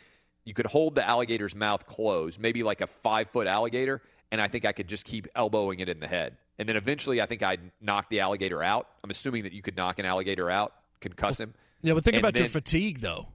you 0.44 0.54
could 0.54 0.66
hold 0.66 0.96
the 0.96 1.06
alligator's 1.06 1.54
mouth 1.54 1.86
closed, 1.86 2.40
maybe 2.40 2.64
like 2.64 2.80
a 2.80 2.86
five 2.88 3.30
foot 3.30 3.46
alligator, 3.46 4.02
and 4.32 4.40
I 4.40 4.48
think 4.48 4.64
I 4.64 4.72
could 4.72 4.88
just 4.88 5.04
keep 5.04 5.28
elbowing 5.36 5.78
it 5.78 5.88
in 5.88 6.00
the 6.00 6.08
head. 6.08 6.36
And 6.58 6.68
then 6.68 6.74
eventually 6.74 7.22
I 7.22 7.26
think 7.26 7.44
I'd 7.44 7.60
knock 7.80 8.08
the 8.08 8.20
alligator 8.20 8.60
out. 8.62 8.88
I'm 9.04 9.10
assuming 9.10 9.44
that 9.44 9.52
you 9.52 9.62
could 9.62 9.76
knock 9.76 10.00
an 10.00 10.04
alligator 10.04 10.50
out, 10.50 10.72
concuss 11.00 11.40
him. 11.40 11.54
yeah, 11.82 11.94
but 11.94 12.04
think 12.04 12.16
And 12.16 12.24
about 12.24 12.38
your 12.38 12.48
fatigue 12.48 13.00
though. 13.00 13.28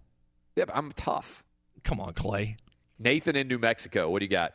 Yeah, 0.56 0.66
but 0.66 0.76
I'm 0.76 0.92
tough. 0.92 1.44
Come 1.84 2.00
on, 2.00 2.14
Clay. 2.14 2.58
Nathan 3.00 3.36
in 3.36 3.48
New 3.48 3.60
Mexico, 3.60 4.10
what 4.10 4.20
do 4.20 4.26
you 4.26 4.30
got? 4.30 4.54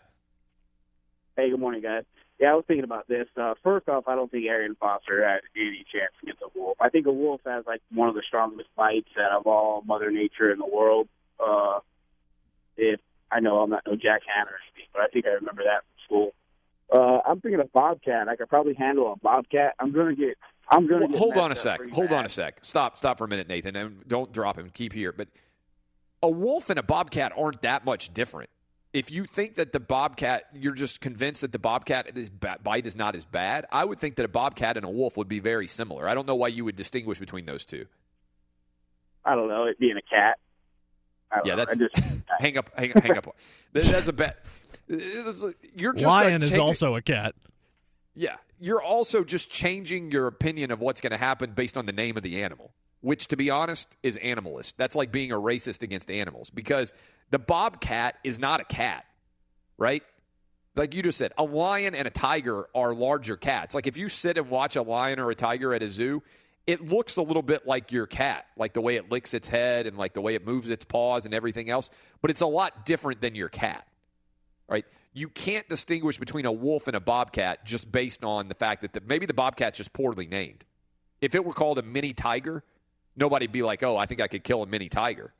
Hey, 1.37 1.51
good 1.51 1.61
morning, 1.61 1.83
guys. 1.83 2.05
Yeah, 2.41 2.53
I 2.53 2.55
was 2.55 2.65
thinking 2.67 2.85
about 2.85 3.09
this. 3.09 3.27
Uh, 3.37 3.55
first 3.65 3.89
off, 3.89 4.05
I 4.07 4.15
don't 4.15 4.31
think 4.31 4.47
Arian 4.47 4.77
Foster 4.79 5.27
had 5.27 5.41
any 5.57 5.85
chance 5.93 6.13
against 6.23 6.41
a 6.43 6.59
wolf. 6.59 6.77
I 6.81 6.89
think 6.89 7.07
a 7.07 7.13
wolf 7.13 7.41
has 7.45 7.65
like 7.67 7.81
one 7.93 8.09
of 8.09 8.15
the 8.15 8.23
strongest 8.27 8.69
bites 8.77 9.11
out 9.21 9.33
of 9.41 9.47
all 9.47 9.83
Mother 9.83 10.11
Nature 10.11 10.53
in 10.53 10.59
the 10.59 10.67
world. 10.67 11.09
Uh, 11.41 11.81
if 12.77 13.01
I 13.31 13.41
know 13.41 13.59
I'm 13.61 13.71
not 13.71 13.83
no 13.87 13.97
Jack 13.97 14.23
Hanna 14.27 14.51
or 14.51 14.59
anything, 14.73 14.89
but 14.93 15.03
I 15.03 15.09
think 15.09 15.27
I 15.27 15.31
remember 15.31 15.65
that 15.65 15.83
from 15.83 16.05
school. 16.07 16.35
Uh, 16.93 17.21
I'm 17.29 17.41
thinking 17.41 17.61
of 17.61 17.73
bobcat. 17.73 18.29
I 18.29 18.37
could 18.37 18.49
probably 18.49 18.75
handle 18.75 19.13
a 19.13 19.17
bobcat. 19.17 19.75
I'm 19.79 19.93
gonna 19.93 20.15
get. 20.15 20.39
I'm 20.71 20.87
gonna 20.87 21.01
Well, 21.01 21.09
get 21.09 21.19
hold 21.19 21.37
on 21.39 21.53
a 21.53 21.55
sec. 21.55 21.81
Hold 21.93 22.11
bad. 22.11 22.19
on 22.19 22.25
a 22.27 22.29
sec. 22.29 22.59
Stop. 22.65 22.99
Stop 22.99 23.19
for 23.19 23.25
a 23.25 23.29
minute, 23.29 23.49
Nathan, 23.49 23.75
and 23.77 24.07
don't 24.07 24.33
drop 24.33 24.59
him. 24.59 24.71
Keep 24.71 24.93
here. 24.93 25.13
But 25.13 25.29
a 26.23 26.31
wolf 26.31 26.69
and 26.71 26.79
a 26.79 26.83
bobcat 26.83 27.33
aren't 27.37 27.63
that 27.63 27.85
much 27.85 28.13
different. 28.13 28.51
If 28.93 29.11
you 29.11 29.25
think 29.27 29.57
that 29.57 29.73
the 29.73 29.81
bobcat, 29.81 30.45
you're 30.55 30.73
just 30.75 31.01
convinced 31.01 31.43
that 31.43 31.53
the 31.53 31.59
bobcat 31.59 32.17
is 32.17 32.31
ba- 32.31 32.59
bite 32.63 32.87
is 32.87 32.97
not 32.97 33.15
as 33.15 33.25
bad. 33.25 33.67
I 33.71 33.85
would 33.85 34.01
think 34.01 34.17
that 34.17 34.25
a 34.25 34.29
bobcat 34.29 34.77
and 34.77 34.85
a 34.85 34.89
wolf 34.91 35.17
would 35.19 35.29
be 35.29 35.41
very 35.41 35.69
similar. 35.69 36.09
I 36.09 36.15
don't 36.15 36.27
know 36.27 36.35
why 36.35 36.49
you 36.49 36.65
would 36.65 36.77
distinguish 36.77 37.19
between 37.19 37.45
those 37.47 37.65
two. 37.67 37.87
I 39.25 39.35
don't 39.35 39.49
know, 39.49 39.65
it 39.65 39.79
being 39.79 39.97
a 39.99 40.17
cat. 40.17 40.39
I 41.31 41.37
don't 41.37 41.47
Yeah, 41.47 41.55
know. 41.55 41.65
that's 41.67 41.77
I 41.79 41.79
just 41.79 41.97
hang 42.41 42.57
up. 42.59 42.71
Hang, 42.77 42.91
hang 42.93 43.19
up. 43.19 43.37
That- 43.73 43.83
That's 43.85 44.09
a 44.09 44.13
bet. 44.13 44.45
You're 44.89 45.93
just 45.93 46.05
like, 46.07 46.25
Lion 46.25 46.43
is 46.43 46.57
also 46.57 46.97
a 46.97 47.03
cat. 47.03 47.35
Yeah, 48.15 48.37
you're 48.61 48.83
also 48.83 49.25
just 49.25 49.51
changing 49.51 50.11
your 50.11 50.27
opinion 50.27 50.71
of 50.71 50.81
what's 50.81 51.01
going 51.01 51.13
to 51.13 51.19
happen 51.19 51.53
based 51.53 51.77
on 51.77 51.87
the 51.87 51.93
name 51.93 52.17
of 52.17 52.23
the 52.23 52.43
animal, 52.43 52.71
which, 53.01 53.29
to 53.29 53.37
be 53.37 53.51
honest, 53.51 53.97
is 54.03 54.17
animalist. 54.17 54.75
That's 54.77 54.97
like 54.97 55.13
being 55.13 55.33
a 55.33 55.37
racist 55.37 55.83
against 55.83 56.11
animals 56.11 56.51
because 56.51 56.95
the 57.31 57.39
bobcat 57.39 58.17
is 58.25 58.39
not 58.39 58.61
a 58.61 58.65
cat, 58.65 59.05
right? 59.77 60.03
Like 60.75 60.95
you 60.95 61.03
just 61.03 61.19
said, 61.19 61.33
a 61.39 61.45
lion 61.45 61.95
and 61.95 62.07
a 62.07 62.11
tiger 62.11 62.69
are 62.75 62.95
larger 62.95 63.37
cats. 63.37 63.75
Like 63.75 63.87
if 63.87 63.97
you 63.97 64.09
sit 64.09 64.39
and 64.39 64.49
watch 64.49 64.77
a 64.77 64.83
lion 64.83 65.19
or 65.19 65.31
a 65.31 65.35
tiger 65.35 65.75
at 65.75 65.83
a 65.83 65.91
zoo, 65.91 66.23
it 66.67 66.85
looks 66.89 67.17
a 67.17 67.23
little 67.23 67.43
bit 67.43 67.67
like 67.67 67.93
your 67.93 68.07
cat, 68.07 68.47
like 68.57 68.75
the 68.75 68.81
way 68.81 68.97
it 68.97 69.11
licks 69.11 69.35
its 69.35 69.49
head 69.49 69.87
and 69.87 69.97
like 69.97 70.13
the 70.13 70.21
way 70.21 70.35
it 70.35 70.47
moves 70.47 70.69
its 70.71 70.85
paws 70.85 71.25
and 71.25 71.35
everything 71.35 71.71
else, 71.71 71.91
but 72.21 72.31
it's 72.31 72.43
a 72.43 72.47
lot 72.47 72.85
different 72.85 73.21
than 73.21 73.35
your 73.35 73.49
cat 73.49 73.89
right? 74.69 74.85
You 75.13 75.29
can't 75.29 75.69
distinguish 75.69 76.19
between 76.19 76.47
a 76.47 76.53
wolf 76.53 76.87
and 76.87 76.97
a 76.97 77.01
bobcat 77.01 77.65
just 77.65 77.91
based 77.91 78.25
on 78.25 78.49
the 78.49 78.55
fact 78.55 78.83
that 78.83 78.93
the, 78.93 79.01
maybe 79.01 79.27
the 79.27 79.35
bobcat's 79.35 79.79
just 79.79 79.93
poorly 79.93 80.27
named. 80.27 80.65
If 81.21 81.35
it 81.35 81.45
were 81.45 81.53
called 81.53 81.79
a 81.79 81.83
mini 81.83 82.13
tiger, 82.13 82.63
nobody'd 83.17 83.53
be 83.53 83.63
like, 83.63 83.83
"Oh, 83.83 83.97
I 83.97 84.07
think 84.07 84.21
I 84.21 84.29
could 84.29 84.45
kill 84.45 84.63
a 84.63 84.67
mini 84.67 84.89
tiger." 84.89 85.33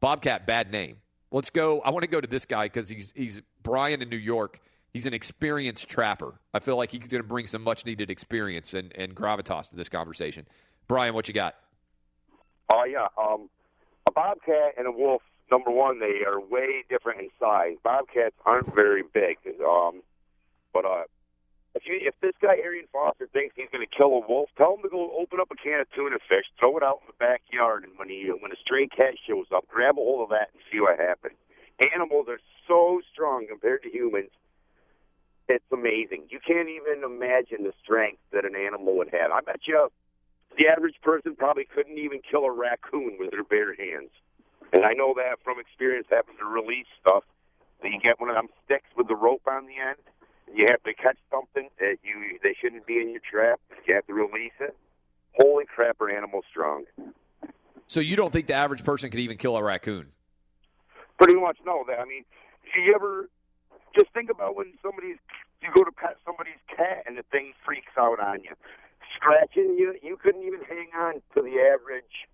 Bobcat, 0.00 0.46
bad 0.46 0.70
name. 0.70 0.98
Let's 1.30 1.50
go. 1.50 1.80
I 1.80 1.90
want 1.90 2.02
to 2.02 2.08
go 2.08 2.20
to 2.20 2.28
this 2.28 2.46
guy 2.46 2.66
because 2.66 2.88
he's 2.88 3.12
he's 3.14 3.42
Brian 3.62 4.00
in 4.00 4.08
New 4.08 4.16
York. 4.16 4.60
He's 4.92 5.06
an 5.06 5.14
experienced 5.14 5.88
trapper. 5.88 6.34
I 6.54 6.60
feel 6.60 6.76
like 6.76 6.92
he's 6.92 7.00
going 7.00 7.22
to 7.22 7.28
bring 7.28 7.48
some 7.48 7.62
much 7.62 7.84
needed 7.84 8.10
experience 8.10 8.74
and, 8.74 8.92
and 8.96 9.14
gravitas 9.14 9.68
to 9.70 9.76
this 9.76 9.88
conversation. 9.88 10.46
Brian, 10.86 11.14
what 11.14 11.26
you 11.26 11.34
got? 11.34 11.56
Oh 12.72 12.84
yeah, 12.84 13.08
um, 13.20 13.50
a 14.06 14.12
bobcat 14.12 14.74
and 14.78 14.86
a 14.86 14.92
wolf. 14.92 15.22
Number 15.50 15.70
one, 15.70 16.00
they 16.00 16.24
are 16.26 16.40
way 16.40 16.84
different 16.88 17.20
in 17.20 17.28
size. 17.38 17.76
Bobcats 17.82 18.34
aren't 18.46 18.74
very 18.74 19.02
big, 19.02 19.38
um, 19.64 20.02
but 20.72 20.84
uh, 20.84 21.04
if 21.74 21.82
you 21.86 21.98
if 22.00 22.14
this 22.20 22.34
guy 22.40 22.56
Arian 22.56 22.86
Foster 22.92 23.28
thinks 23.32 23.54
he's 23.56 23.68
going 23.70 23.86
to 23.86 23.96
kill 23.96 24.14
a 24.14 24.26
wolf, 24.26 24.48
tell 24.56 24.74
him 24.74 24.82
to 24.82 24.88
go 24.88 25.10
open 25.18 25.40
up 25.40 25.50
a 25.50 25.56
can 25.56 25.80
of 25.80 25.90
tuna 25.92 26.16
fish, 26.28 26.46
throw 26.58 26.76
it 26.76 26.82
out 26.82 27.00
in 27.02 27.08
the 27.08 27.18
backyard, 27.18 27.84
and 27.84 27.92
when 27.96 28.08
he 28.08 28.30
when 28.40 28.52
a 28.52 28.56
stray 28.56 28.86
cat 28.86 29.14
shows 29.26 29.46
up, 29.54 29.66
grab 29.68 29.96
a 29.98 30.00
hold 30.00 30.22
of 30.22 30.30
that 30.30 30.50
and 30.52 30.62
see 30.72 30.80
what 30.80 30.98
happens. 30.98 31.36
Animals 31.94 32.26
are 32.28 32.40
so 32.66 33.00
strong 33.12 33.46
compared 33.48 33.82
to 33.82 33.90
humans. 33.90 34.30
It's 35.48 35.64
amazing. 35.72 36.24
You 36.30 36.38
can't 36.40 36.68
even 36.68 37.04
imagine 37.04 37.64
the 37.64 37.74
strength 37.82 38.22
that 38.32 38.46
an 38.46 38.56
animal 38.56 38.96
would 38.96 39.10
have. 39.12 39.30
I 39.30 39.40
bet 39.40 39.60
you 39.66 39.90
the 40.56 40.68
average 40.68 40.96
person 41.02 41.34
probably 41.36 41.64
couldn't 41.66 41.98
even 41.98 42.20
kill 42.22 42.44
a 42.44 42.52
raccoon 42.52 43.16
with 43.18 43.32
their 43.32 43.44
bare 43.44 43.74
hands. 43.74 44.10
And 44.74 44.84
I 44.84 44.92
know 44.92 45.14
that 45.14 45.38
from 45.44 45.60
experience, 45.60 46.08
having 46.10 46.36
to 46.38 46.44
release 46.44 46.90
stuff. 47.00 47.22
That 47.82 47.90
you 47.92 48.00
get 48.00 48.18
one 48.18 48.28
of 48.28 48.34
them 48.34 48.48
sticks 48.64 48.90
with 48.96 49.06
the 49.06 49.14
rope 49.14 49.42
on 49.46 49.66
the 49.66 49.78
end. 49.78 49.98
You 50.52 50.66
have 50.68 50.82
to 50.82 50.92
catch 50.94 51.16
something 51.30 51.68
that 51.78 51.98
you 52.02 52.38
they 52.42 52.56
shouldn't 52.60 52.86
be 52.86 52.98
in 52.98 53.10
your 53.10 53.20
trap. 53.22 53.60
You 53.86 53.94
have 53.94 54.06
to 54.06 54.14
release 54.14 54.56
it. 54.60 54.76
Holy 55.38 55.64
crap, 55.64 56.00
are 56.00 56.10
animals 56.10 56.44
strong? 56.50 56.84
So 57.86 58.00
you 58.00 58.16
don't 58.16 58.32
think 58.32 58.46
the 58.46 58.54
average 58.54 58.84
person 58.84 59.10
could 59.10 59.20
even 59.20 59.36
kill 59.36 59.56
a 59.56 59.62
raccoon? 59.62 60.08
Pretty 61.18 61.38
much 61.38 61.58
no. 61.64 61.84
That 61.86 62.00
I 62.00 62.04
mean, 62.04 62.24
you 62.74 62.92
ever 62.94 63.28
just 63.94 64.10
think 64.12 64.30
about 64.30 64.56
when 64.56 64.72
somebody's 64.82 65.18
you 65.62 65.70
go 65.72 65.84
to 65.84 65.92
pet 65.92 66.16
somebody's 66.24 66.60
cat 66.68 67.04
and 67.06 67.16
the 67.16 67.22
thing 67.30 67.52
freaks 67.64 67.92
out 67.96 68.18
on 68.18 68.42
you, 68.42 68.50
scratching 69.14 69.76
you. 69.78 69.94
You 70.02 70.16
couldn't 70.16 70.42
even 70.42 70.60
hang 70.68 70.88
on 70.98 71.14
to 71.34 71.42
the 71.42 71.60
average. 71.60 72.26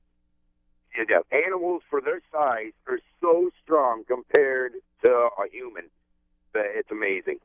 You 0.96 1.06
know, 1.06 1.22
animals 1.30 1.82
for 1.88 2.00
their 2.00 2.20
size 2.32 2.72
are 2.88 2.98
so 3.20 3.50
strong 3.62 4.04
compared 4.06 4.72
to 5.02 5.08
a 5.08 5.48
human 5.50 5.84
that 6.52 6.66
it's 6.74 6.90
amazing. 6.90 7.38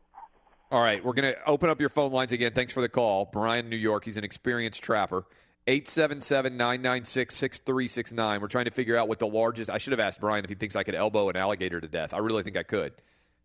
All 0.72 0.82
right, 0.82 1.04
we're 1.04 1.14
going 1.14 1.32
to 1.32 1.38
open 1.46 1.70
up 1.70 1.80
your 1.80 1.90
phone 1.90 2.12
lines 2.12 2.34
again. 2.34 2.52
Thanks 2.54 2.74
for 2.74 2.82
the 2.82 2.90
call. 2.90 3.30
Brian, 3.32 3.70
New 3.70 3.76
York, 3.76 4.04
he's 4.04 4.18
an 4.18 4.24
experienced 4.24 4.82
trapper. 4.82 5.26
877 5.68 6.58
996 6.58 7.36
6369. 7.36 8.42
We're 8.42 8.48
trying 8.48 8.66
to 8.66 8.72
figure 8.72 8.98
out 8.98 9.08
what 9.08 9.20
the 9.20 9.28
largest. 9.28 9.70
I 9.70 9.78
should 9.78 9.92
have 9.92 10.00
asked 10.00 10.20
Brian 10.20 10.44
if 10.44 10.50
he 10.50 10.56
thinks 10.56 10.76
I 10.76 10.84
could 10.84 10.96
elbow 10.96 11.30
an 11.30 11.36
alligator 11.36 11.82
to 11.82 11.88
death. 11.88 12.14
I 12.14 12.20
really 12.20 12.44
think 12.44 12.58
I 12.58 12.64
could. 12.64 12.94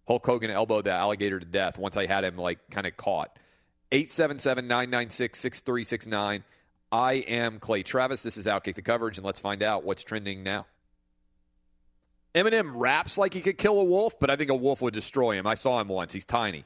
Hulk 0.06 0.26
Hogan 0.26 0.50
elbowed 0.50 0.84
the 0.84 0.92
alligator 0.92 1.38
to 1.38 1.46
death 1.46 1.78
once 1.78 1.96
I 1.96 2.06
had 2.06 2.24
him, 2.24 2.36
like, 2.36 2.58
kind 2.70 2.86
of 2.86 2.96
caught. 2.96 3.38
877 3.92 4.66
996 4.66 5.38
6369. 5.38 6.44
I 6.92 7.14
am 7.14 7.60
Clay 7.60 7.82
Travis. 7.84 8.22
This 8.22 8.36
is 8.36 8.46
Outkick 8.46 8.74
the 8.74 8.82
Coverage, 8.82 9.16
and 9.16 9.24
let's 9.24 9.40
find 9.40 9.62
out 9.62 9.84
what's 9.84 10.02
trending 10.02 10.42
now. 10.42 10.66
Eminem 12.34 12.72
raps 12.74 13.16
like 13.16 13.34
he 13.34 13.40
could 13.40 13.58
kill 13.58 13.80
a 13.80 13.84
wolf, 13.84 14.18
but 14.18 14.30
I 14.30 14.36
think 14.36 14.50
a 14.50 14.54
wolf 14.56 14.82
would 14.82 14.94
destroy 14.94 15.32
him. 15.32 15.46
I 15.46 15.54
saw 15.54 15.80
him 15.80 15.88
once. 15.88 16.12
He's 16.12 16.24
tiny. 16.24 16.64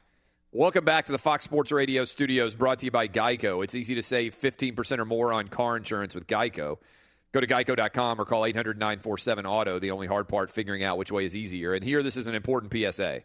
Welcome 0.53 0.85
back 0.85 1.07
to 1.07 1.13
the 1.13 1.19
Fox 1.19 1.45
Sports 1.45 1.73
Radio 1.73 2.05
studios 2.05 2.55
brought 2.55 2.79
to 2.79 2.87
you 2.87 2.91
by 2.91 3.09
Geico. 3.09 3.65
It's 3.65 3.75
easy 3.75 3.95
to 3.97 4.03
save 4.03 4.39
15% 4.39 4.99
or 4.99 5.05
more 5.05 5.33
on 5.33 5.49
car 5.49 5.77
insurance 5.77 6.15
with 6.15 6.27
Geico. 6.27 6.79
Go 7.33 7.41
to 7.41 7.47
geico.com 7.47 8.21
or 8.21 8.25
call 8.25 8.47
800 8.47 8.79
947 8.79 9.45
Auto. 9.45 9.79
The 9.79 9.91
only 9.91 10.07
hard 10.07 10.29
part, 10.29 10.51
figuring 10.51 10.85
out 10.85 10.97
which 10.97 11.11
way 11.11 11.25
is 11.25 11.35
easier. 11.35 11.75
And 11.75 11.83
here, 11.83 12.03
this 12.03 12.17
is 12.17 12.29
an 12.29 12.35
important 12.35 12.73
PSA. 12.73 13.23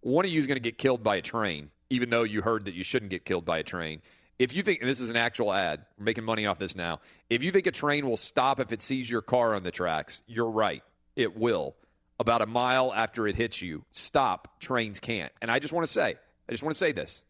One 0.00 0.24
of 0.24 0.30
you 0.30 0.40
is 0.40 0.46
going 0.46 0.56
to 0.56 0.60
get 0.60 0.78
killed 0.78 1.02
by 1.02 1.16
a 1.16 1.22
train, 1.22 1.70
even 1.90 2.08
though 2.08 2.22
you 2.22 2.40
heard 2.40 2.64
that 2.64 2.74
you 2.74 2.82
shouldn't 2.82 3.10
get 3.10 3.24
killed 3.24 3.44
by 3.44 3.58
a 3.58 3.62
train. 3.62 4.00
If 4.40 4.54
you 4.54 4.62
think, 4.62 4.80
and 4.80 4.88
this 4.88 5.00
is 5.00 5.10
an 5.10 5.16
actual 5.16 5.52
ad, 5.52 5.84
we're 5.98 6.06
making 6.06 6.24
money 6.24 6.46
off 6.46 6.58
this 6.58 6.74
now. 6.74 7.00
If 7.28 7.42
you 7.42 7.52
think 7.52 7.66
a 7.66 7.70
train 7.70 8.08
will 8.08 8.16
stop 8.16 8.58
if 8.58 8.72
it 8.72 8.80
sees 8.80 9.08
your 9.08 9.20
car 9.20 9.54
on 9.54 9.64
the 9.64 9.70
tracks, 9.70 10.22
you're 10.26 10.48
right. 10.48 10.82
It 11.14 11.36
will. 11.36 11.76
About 12.18 12.40
a 12.40 12.46
mile 12.46 12.90
after 12.90 13.28
it 13.28 13.36
hits 13.36 13.60
you, 13.60 13.84
stop. 13.92 14.58
Trains 14.58 14.98
can't. 14.98 15.30
And 15.42 15.50
I 15.50 15.58
just 15.58 15.74
want 15.74 15.86
to 15.86 15.92
say, 15.92 16.16
I 16.48 16.52
just 16.52 16.62
want 16.62 16.72
to 16.72 16.78
say 16.78 16.92
this. 16.92 17.22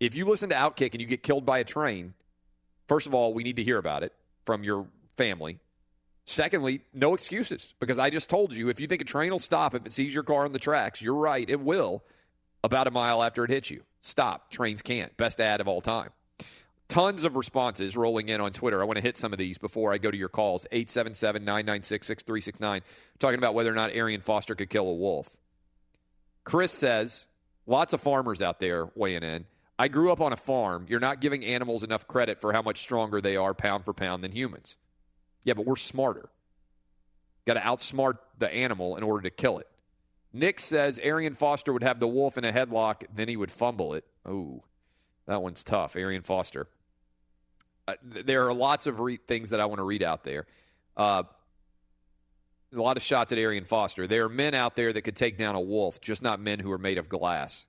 If 0.00 0.14
you 0.14 0.24
listen 0.24 0.48
to 0.48 0.54
Outkick 0.54 0.92
and 0.92 1.02
you 1.02 1.06
get 1.06 1.22
killed 1.22 1.44
by 1.44 1.58
a 1.58 1.64
train, 1.64 2.14
first 2.88 3.06
of 3.06 3.14
all, 3.14 3.34
we 3.34 3.42
need 3.42 3.56
to 3.56 3.62
hear 3.62 3.76
about 3.76 4.02
it 4.02 4.14
from 4.46 4.64
your 4.64 4.86
family. 5.18 5.58
Secondly, 6.24 6.80
no 6.94 7.12
excuses 7.12 7.74
because 7.78 7.98
I 7.98 8.08
just 8.08 8.30
told 8.30 8.54
you 8.54 8.70
if 8.70 8.80
you 8.80 8.86
think 8.86 9.02
a 9.02 9.04
train 9.04 9.32
will 9.32 9.38
stop 9.38 9.74
if 9.74 9.84
it 9.84 9.92
sees 9.92 10.14
your 10.14 10.22
car 10.22 10.46
on 10.46 10.52
the 10.52 10.58
tracks, 10.58 11.02
you're 11.02 11.12
right, 11.12 11.48
it 11.50 11.60
will 11.60 12.02
about 12.64 12.86
a 12.86 12.90
mile 12.90 13.22
after 13.22 13.44
it 13.44 13.50
hits 13.50 13.70
you. 13.70 13.82
Stop. 14.00 14.50
Trains 14.50 14.82
can't. 14.82 15.14
Best 15.16 15.40
ad 15.40 15.60
of 15.60 15.68
all 15.68 15.82
time. 15.82 16.10
Tons 16.88 17.24
of 17.24 17.36
responses 17.36 17.96
rolling 17.96 18.28
in 18.30 18.40
on 18.40 18.52
Twitter. 18.52 18.80
I 18.80 18.84
want 18.84 18.96
to 18.96 19.02
hit 19.02 19.16
some 19.16 19.32
of 19.32 19.38
these 19.38 19.58
before 19.58 19.92
I 19.92 19.98
go 19.98 20.10
to 20.10 20.16
your 20.16 20.28
calls. 20.28 20.66
877 20.72 21.44
996 21.44 22.06
6369. 22.06 22.82
Talking 23.18 23.38
about 23.38 23.54
whether 23.54 23.70
or 23.70 23.74
not 23.74 23.90
Arian 23.90 24.22
Foster 24.22 24.54
could 24.54 24.70
kill 24.70 24.88
a 24.88 24.94
wolf. 24.94 25.30
Chris 26.42 26.72
says, 26.72 27.26
lots 27.66 27.92
of 27.92 28.00
farmers 28.00 28.42
out 28.42 28.60
there 28.60 28.88
weighing 28.94 29.22
in. 29.22 29.44
I 29.78 29.88
grew 29.88 30.10
up 30.10 30.20
on 30.20 30.32
a 30.32 30.36
farm. 30.36 30.86
You're 30.88 31.00
not 31.00 31.20
giving 31.20 31.44
animals 31.44 31.82
enough 31.82 32.06
credit 32.06 32.40
for 32.40 32.52
how 32.52 32.62
much 32.62 32.80
stronger 32.80 33.20
they 33.20 33.36
are 33.36 33.54
pound 33.54 33.84
for 33.84 33.92
pound 33.92 34.24
than 34.24 34.32
humans. 34.32 34.76
Yeah, 35.44 35.54
but 35.54 35.66
we're 35.66 35.76
smarter. 35.76 36.28
Got 37.46 37.54
to 37.54 37.60
outsmart 37.60 38.18
the 38.38 38.52
animal 38.52 38.96
in 38.96 39.02
order 39.02 39.22
to 39.22 39.30
kill 39.30 39.58
it. 39.58 39.68
Nick 40.34 40.58
says 40.58 40.98
Arian 41.00 41.34
Foster 41.34 41.72
would 41.72 41.84
have 41.84 42.00
the 42.00 42.08
wolf 42.08 42.36
in 42.36 42.44
a 42.44 42.52
headlock, 42.52 43.04
then 43.14 43.28
he 43.28 43.36
would 43.36 43.52
fumble 43.52 43.94
it. 43.94 44.04
Oh, 44.26 44.64
that 45.26 45.40
one's 45.40 45.62
tough. 45.62 45.94
Arian 45.94 46.22
Foster. 46.22 46.66
Uh, 47.86 47.94
there 48.02 48.48
are 48.48 48.52
lots 48.52 48.88
of 48.88 48.98
re- 48.98 49.16
things 49.16 49.50
that 49.50 49.60
I 49.60 49.66
want 49.66 49.78
to 49.78 49.84
read 49.84 50.02
out 50.02 50.24
there. 50.24 50.46
Uh, 50.96 51.22
a 52.74 52.80
lot 52.80 52.96
of 52.96 53.04
shots 53.04 53.30
at 53.30 53.38
Arian 53.38 53.64
Foster. 53.64 54.08
There 54.08 54.24
are 54.24 54.28
men 54.28 54.54
out 54.54 54.74
there 54.74 54.92
that 54.92 55.02
could 55.02 55.14
take 55.14 55.38
down 55.38 55.54
a 55.54 55.60
wolf, 55.60 56.00
just 56.00 56.20
not 56.20 56.40
men 56.40 56.58
who 56.58 56.72
are 56.72 56.78
made 56.78 56.98
of 56.98 57.08
glass. 57.08 57.64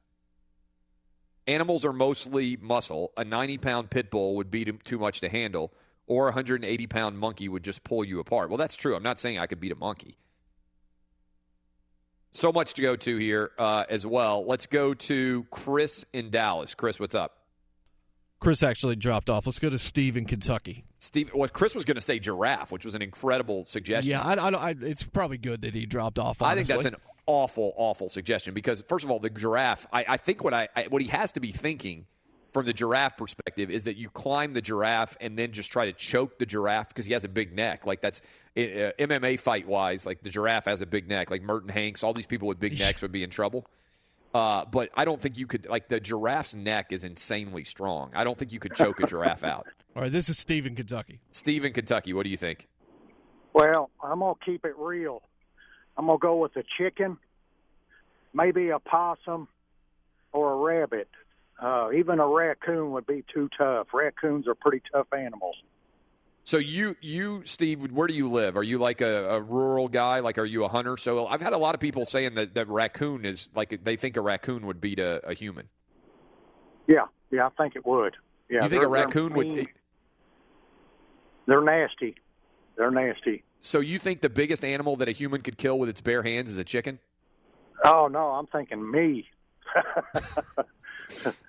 Animals 1.46 1.86
are 1.86 1.94
mostly 1.94 2.58
muscle. 2.60 3.12
A 3.16 3.24
90 3.24 3.60
pound 3.60 3.92
pit 3.92 4.10
bull 4.10 4.36
would 4.38 4.50
be 4.50 4.66
too- 4.66 4.80
too 4.84 4.98
much 4.98 5.22
to 5.22 5.30
handle, 5.30 5.72
or 6.08 6.24
a 6.24 6.32
180 6.32 6.88
pound 6.88 7.20
monkey 7.20 7.48
would 7.48 7.64
just 7.64 7.84
pull 7.84 8.04
you 8.04 8.20
apart. 8.20 8.50
Well, 8.50 8.58
that's 8.58 8.76
true. 8.76 8.96
I'm 8.96 9.04
not 9.04 9.20
saying 9.20 9.38
I 9.38 9.46
could 9.46 9.60
beat 9.60 9.72
a 9.72 9.76
monkey. 9.76 10.18
So 12.36 12.52
much 12.52 12.74
to 12.74 12.82
go 12.82 12.98
to 12.98 13.18
here 13.18 13.52
uh, 13.58 13.86
as 13.90 14.06
well. 14.06 14.46
Let's 14.46 14.66
go 14.66 14.94
to 14.94 15.46
Chris 15.52 16.06
in 16.12 16.32
Dallas. 16.32 16.76
Chris, 16.76 17.00
what's 17.00 17.16
up? 17.16 17.38
Chris 18.42 18.62
actually 18.62 18.98
dropped 18.98 19.30
off. 19.30 19.48
Let's 19.48 19.58
go 19.58 19.70
to 19.70 19.80
Steve 19.80 20.18
in 20.18 20.26
Kentucky. 20.26 20.84
Steve, 21.00 21.32
well, 21.34 21.48
Chris 21.48 21.74
was 21.74 21.86
going 21.86 21.96
to 21.96 22.02
say 22.02 22.20
giraffe, 22.20 22.74
which 22.74 22.84
was 22.84 22.94
an 22.94 23.02
incredible 23.02 23.64
suggestion. 23.64 24.12
Yeah, 24.12 24.22
I, 24.22 24.34
I, 24.34 24.50
don't- 24.50 24.56
I, 24.56 24.76
it's 24.82 25.02
probably 25.02 25.38
good 25.38 25.62
that 25.62 25.74
he 25.74 25.86
dropped 25.86 26.20
off. 26.20 26.42
I 26.42 26.56
think 26.56 26.68
that's 26.68 26.84
an 26.84 26.98
awful, 27.26 27.74
awful 27.78 28.10
suggestion 28.10 28.54
because 28.54 28.84
first 28.90 29.06
of 29.06 29.12
all, 29.12 29.20
the 29.20 29.30
giraffe. 29.30 29.88
I, 29.94 30.04
I 30.10 30.18
think 30.18 30.44
what 30.44 30.54
I, 30.54 30.68
I 30.76 30.84
what 30.90 31.02
he 31.02 31.08
has 31.08 31.32
to 31.34 31.40
be 31.40 31.52
thinking 31.54 32.06
from 32.56 32.66
the 32.66 32.72
giraffe 32.72 33.18
perspective 33.18 33.70
is 33.70 33.84
that 33.84 33.98
you 33.98 34.10
climb 34.10 34.54
the 34.54 34.62
giraffe 34.62 35.18
and 35.20 35.38
then 35.38 35.52
just 35.52 35.74
try 35.74 35.88
to 35.88 35.92
choke 35.92 36.40
the 36.40 36.46
giraffe 36.46 36.88
because 36.88 37.06
he 37.06 37.12
has 37.12 37.26
a 37.26 37.28
big 37.28 37.54
neck. 37.54 37.86
Like 37.86 38.00
that's 38.00 38.22
uh, 38.56 38.96
MMA 38.98 39.38
fight 39.42 39.68
wise. 39.68 40.06
Like 40.06 40.24
the 40.24 40.30
giraffe 40.30 40.64
has 40.64 40.80
a 40.80 40.86
big 40.86 41.10
neck. 41.10 41.30
Like 41.30 41.42
Merton 41.42 41.68
Hanks, 41.68 42.02
all 42.02 42.14
these 42.14 42.26
people 42.26 42.48
with 42.48 42.58
big 42.58 42.80
necks 42.80 43.02
would 43.02 43.12
be 43.12 43.24
in 43.24 43.30
trouble. 43.30 43.68
Uh, 44.34 44.64
but 44.64 44.90
I 44.96 45.04
don't 45.04 45.22
think 45.22 45.38
you 45.38 45.48
could 45.48 45.68
like 45.68 45.90
the 45.90 46.00
giraffe's 46.00 46.56
neck 46.56 46.94
is 46.94 47.04
insanely 47.04 47.66
strong. 47.66 48.12
I 48.16 48.24
don't 48.24 48.38
think 48.38 48.54
you 48.54 48.60
could 48.60 48.74
choke 48.74 49.02
a 49.02 49.06
giraffe 49.06 49.44
out. 49.56 49.68
All 49.94 50.04
right, 50.04 50.12
this 50.12 50.30
is 50.30 50.38
Steve 50.38 50.66
in 50.66 50.76
Kentucky. 50.76 51.20
Steve 51.34 51.66
in 51.66 51.74
Kentucky, 51.74 52.14
what 52.14 52.24
do 52.24 52.30
you 52.30 52.38
think? 52.38 52.70
Well, 53.52 53.90
I'm 54.02 54.20
gonna 54.20 54.36
keep 54.46 54.64
it 54.64 54.78
real. 54.78 55.24
I'm 55.98 56.06
gonna 56.06 56.20
go 56.20 56.38
with 56.38 56.56
a 56.56 56.64
chicken, 56.78 57.18
maybe 58.34 58.70
a 58.70 58.80
possum, 58.80 59.50
or 60.32 60.54
a 60.54 60.56
rabbit. 60.56 61.10
Uh, 61.62 61.90
even 61.94 62.20
a 62.20 62.28
raccoon 62.28 62.92
would 62.92 63.08
be 63.08 63.24
too 63.34 63.50
tough. 63.58 63.88
Raccoons 63.94 64.48
are 64.48 64.56
pretty 64.56 64.82
tough 64.92 65.08
animals. 65.14 65.56
So 66.44 66.58
you, 66.58 66.96
you, 67.02 67.42
Steve, 67.46 67.92
where 67.92 68.08
do 68.08 68.14
you 68.14 68.30
live? 68.30 68.56
Are 68.56 68.64
you 68.64 68.78
like 68.78 69.02
a, 69.02 69.30
a 69.30 69.42
rural 69.42 69.88
guy? 69.88 70.20
Like, 70.20 70.38
are 70.38 70.46
you 70.46 70.64
a 70.64 70.68
hunter? 70.68 70.96
So 70.96 71.26
I've 71.26 71.42
had 71.42 71.54
a 71.54 71.58
lot 71.58 71.74
of 71.74 71.82
people 71.82 72.06
saying 72.06 72.36
that 72.36 72.54
that 72.54 72.68
raccoon 72.68 73.26
is 73.26 73.50
like 73.56 73.84
they 73.84 73.96
think 73.96 74.16
a 74.16 74.22
raccoon 74.22 74.68
would 74.68 74.80
beat 74.80 75.00
a, 75.00 75.26
a 75.28 75.34
human. 75.34 75.68
Yeah, 76.88 77.06
yeah, 77.32 77.48
I 77.48 77.50
think 77.50 77.76
it 77.76 77.86
would. 77.86 78.16
Yeah, 78.48 78.64
you 78.64 78.70
think 78.70 78.84
a 78.84 78.88
raccoon 78.88 79.34
would? 79.34 79.68
They're 81.48 81.64
nasty. 81.64 82.16
They're 82.78 82.92
nasty. 82.92 83.44
So 83.62 83.80
you 83.80 83.98
think 83.98 84.22
the 84.22 84.30
biggest 84.30 84.64
animal 84.64 84.98
that 84.98 85.10
a 85.10 85.14
human 85.14 85.42
could 85.42 85.58
kill 85.58 85.80
with 85.80 85.90
its 85.90 86.02
bare 86.02 86.22
hands 86.22 86.52
is 86.52 86.58
a 86.60 86.64
chicken? 86.64 87.00
Oh 87.84 88.08
no, 88.08 88.32
I'm 88.32 88.46
thinking 88.48 88.92
me. 88.92 89.28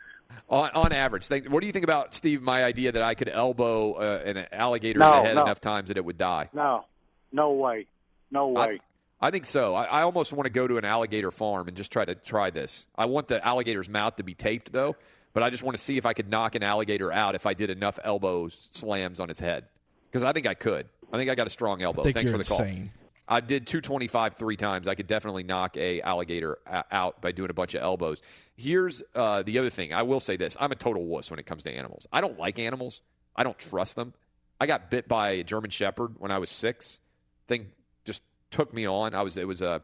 On, 0.48 0.70
on 0.74 0.93
average, 0.93 1.27
think, 1.27 1.47
what 1.51 1.61
do 1.61 1.66
you 1.66 1.73
think 1.73 1.85
about 1.85 2.15
Steve? 2.15 2.40
My 2.40 2.62
idea 2.65 2.93
that 2.93 3.03
I 3.03 3.15
could 3.15 3.28
elbow 3.28 3.94
uh, 3.94 4.23
an 4.24 4.47
alligator 4.53 4.98
No, 5.01 5.12
in 5.12 5.19
the 5.23 5.28
head 5.28 5.35
no. 5.36 5.43
enough 5.43 5.61
times 5.61 5.89
that 5.89 5.97
it 5.97 6.05
would 6.05 6.19
die. 6.19 6.48
No, 6.53 6.85
no 7.32 7.51
way, 7.53 7.86
no 8.31 8.48
way. 8.48 8.81
I 9.20 9.31
think 9.31 9.44
so. 9.47 9.74
I, 9.74 9.85
I 9.85 10.03
almost 10.03 10.32
want 10.32 10.44
to 10.44 10.51
go 10.51 10.69
to 10.69 10.77
an 10.77 10.85
alligator 10.85 11.31
farm 11.31 11.69
and 11.69 11.77
just 11.77 11.90
try 11.90 12.05
to 12.05 12.15
try 12.15 12.51
this. 12.51 12.86
I 12.97 13.07
want 13.07 13.28
the 13.28 13.44
alligator's 13.44 13.89
mouth 13.89 14.16
to 14.16 14.23
be 14.23 14.35
taped 14.35 14.73
though, 14.73 14.94
but 15.32 15.43
I 15.43 15.51
just 15.51 15.62
want 15.62 15.77
to 15.77 15.82
see 15.82 15.97
if 15.97 16.07
I 16.07 16.12
could 16.12 16.28
knock 16.31 16.55
an 16.55 16.62
alligator 16.62 17.11
out 17.11 17.35
if 17.35 17.47
I 17.47 17.55
did 17.55 17.70
enough 17.70 17.98
elbow 18.05 18.48
slams 18.48 19.19
on 19.19 19.31
its 19.31 19.40
head. 19.40 19.65
Because 20.11 20.23
I 20.23 20.32
think 20.32 20.47
I 20.47 20.55
could. 20.55 20.86
I 21.12 21.16
think 21.16 21.31
I 21.31 21.35
got 21.35 21.47
a 21.47 21.51
strong 21.51 21.82
elbow. 21.82 22.03
think 22.03 22.15
Thanks 22.15 22.31
you're 22.31 22.39
for 22.39 22.44
the 22.44 22.48
call. 22.48 22.61
insane. 22.61 22.90
I 23.28 23.40
did 23.40 23.66
225 23.66 24.35
three 24.35 24.57
times. 24.57 24.86
I 24.86 24.94
could 24.94 25.07
definitely 25.09 25.43
knock 25.43 25.77
a 25.77 26.01
alligator 26.03 26.59
out 26.93 27.20
by 27.20 27.32
doing 27.32 27.51
a 27.51 27.55
bunch 27.55 27.74
of 27.74 27.82
elbows. 27.82 28.23
Here's 28.57 29.03
uh, 29.15 29.43
the 29.43 29.59
other 29.59 29.70
thing. 29.70 29.93
I 29.93 30.03
will 30.03 30.20
say 30.20 30.37
this: 30.37 30.57
I'm 30.59 30.73
a 30.73 30.77
total 30.77 31.05
wuss 31.05 31.31
when 31.31 31.39
it 31.39 31.47
comes 31.47 31.62
to 31.65 31.70
animals. 31.70 32.07
I 32.12 32.20
don't 32.20 32.39
like 32.39 32.59
animals. 32.59 33.03
I 33.35 33.45
don't 33.45 33.59
trust 33.59 33.97
them. 33.97 34.15
I 34.59 34.66
got 34.66 34.91
bit 34.91 35.07
by 35.09 35.31
a 35.31 35.45
German 35.45 35.70
Shepherd 35.70 36.15
when 36.19 36.31
I 36.31 36.39
was 36.39 36.51
six. 36.51 37.01
Thing 37.49 37.66
just 38.05 38.23
took 38.51 38.73
me 38.73 38.87
on. 38.87 39.15
I 39.15 39.23
was 39.23 39.37
it 39.37 39.47
was 39.47 39.62
a 39.62 39.83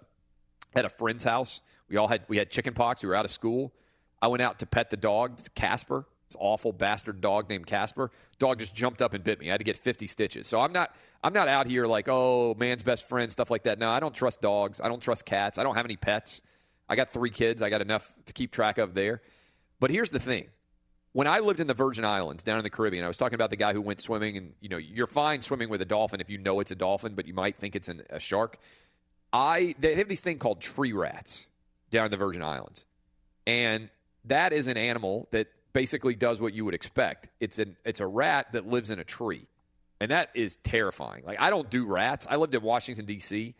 at 0.74 0.84
a 0.84 0.88
friend's 0.88 1.24
house. 1.24 1.60
We 1.88 1.98
all 1.98 2.08
had 2.08 2.22
we 2.28 2.38
had 2.38 2.50
chicken 2.50 2.72
pox. 2.72 3.02
We 3.02 3.08
were 3.08 3.14
out 3.14 3.26
of 3.26 3.30
school. 3.30 3.72
I 4.20 4.28
went 4.28 4.42
out 4.42 4.60
to 4.60 4.66
pet 4.66 4.90
the 4.90 4.96
dog, 4.96 5.38
Casper. 5.54 6.06
It's 6.26 6.36
awful 6.38 6.72
bastard 6.72 7.20
dog 7.20 7.50
named 7.50 7.66
Casper. 7.66 8.10
Dog 8.38 8.58
just 8.58 8.74
jumped 8.74 9.02
up 9.02 9.12
and 9.12 9.22
bit 9.22 9.38
me. 9.38 9.50
I 9.50 9.52
had 9.52 9.58
to 9.58 9.64
get 9.64 9.76
50 9.76 10.06
stitches. 10.06 10.46
So 10.46 10.60
I'm 10.60 10.72
not 10.72 10.94
I'm 11.22 11.34
not 11.34 11.48
out 11.48 11.66
here 11.66 11.86
like, 11.86 12.08
oh, 12.08 12.54
man's 12.58 12.82
best 12.82 13.06
friend, 13.06 13.30
stuff 13.30 13.50
like 13.50 13.64
that. 13.64 13.78
No, 13.78 13.90
I 13.90 14.00
don't 14.00 14.14
trust 14.14 14.40
dogs. 14.40 14.80
I 14.80 14.88
don't 14.88 15.00
trust 15.00 15.26
cats. 15.26 15.58
I 15.58 15.62
don't 15.62 15.74
have 15.74 15.84
any 15.84 15.96
pets. 15.96 16.40
I 16.92 16.94
got 16.94 17.10
three 17.10 17.30
kids. 17.30 17.62
I 17.62 17.70
got 17.70 17.80
enough 17.80 18.12
to 18.26 18.34
keep 18.34 18.50
track 18.50 18.76
of 18.76 18.92
there. 18.92 19.22
But 19.80 19.90
here's 19.90 20.10
the 20.10 20.20
thing. 20.20 20.48
When 21.12 21.26
I 21.26 21.38
lived 21.38 21.58
in 21.58 21.66
the 21.66 21.72
Virgin 21.72 22.04
Islands 22.04 22.42
down 22.42 22.58
in 22.58 22.64
the 22.64 22.70
Caribbean, 22.70 23.02
I 23.02 23.08
was 23.08 23.16
talking 23.16 23.34
about 23.34 23.48
the 23.48 23.56
guy 23.56 23.72
who 23.72 23.80
went 23.80 24.02
swimming, 24.02 24.36
and 24.36 24.52
you 24.60 24.68
know, 24.68 24.76
you're 24.76 25.06
fine 25.06 25.40
swimming 25.40 25.70
with 25.70 25.80
a 25.80 25.86
dolphin 25.86 26.20
if 26.20 26.28
you 26.28 26.36
know 26.36 26.60
it's 26.60 26.70
a 26.70 26.74
dolphin, 26.74 27.14
but 27.14 27.26
you 27.26 27.32
might 27.32 27.56
think 27.56 27.74
it's 27.74 27.88
an, 27.88 28.02
a 28.10 28.20
shark. 28.20 28.58
I 29.32 29.74
they 29.78 29.94
have 29.94 30.08
this 30.08 30.20
thing 30.20 30.38
called 30.38 30.60
tree 30.60 30.92
rats 30.92 31.46
down 31.90 32.04
in 32.04 32.10
the 32.10 32.18
Virgin 32.18 32.42
Islands, 32.42 32.84
and 33.46 33.88
that 34.26 34.52
is 34.52 34.66
an 34.66 34.76
animal 34.76 35.28
that 35.30 35.48
basically 35.72 36.14
does 36.14 36.42
what 36.42 36.52
you 36.52 36.66
would 36.66 36.74
expect. 36.74 37.28
It's 37.40 37.58
an 37.58 37.78
it's 37.86 38.00
a 38.00 38.06
rat 38.06 38.48
that 38.52 38.66
lives 38.66 38.90
in 38.90 38.98
a 38.98 39.04
tree, 39.04 39.46
and 39.98 40.10
that 40.10 40.28
is 40.34 40.56
terrifying. 40.56 41.24
Like 41.24 41.40
I 41.40 41.48
don't 41.48 41.70
do 41.70 41.86
rats. 41.86 42.26
I 42.28 42.36
lived 42.36 42.54
in 42.54 42.60
Washington 42.60 43.06
D.C. 43.06 43.54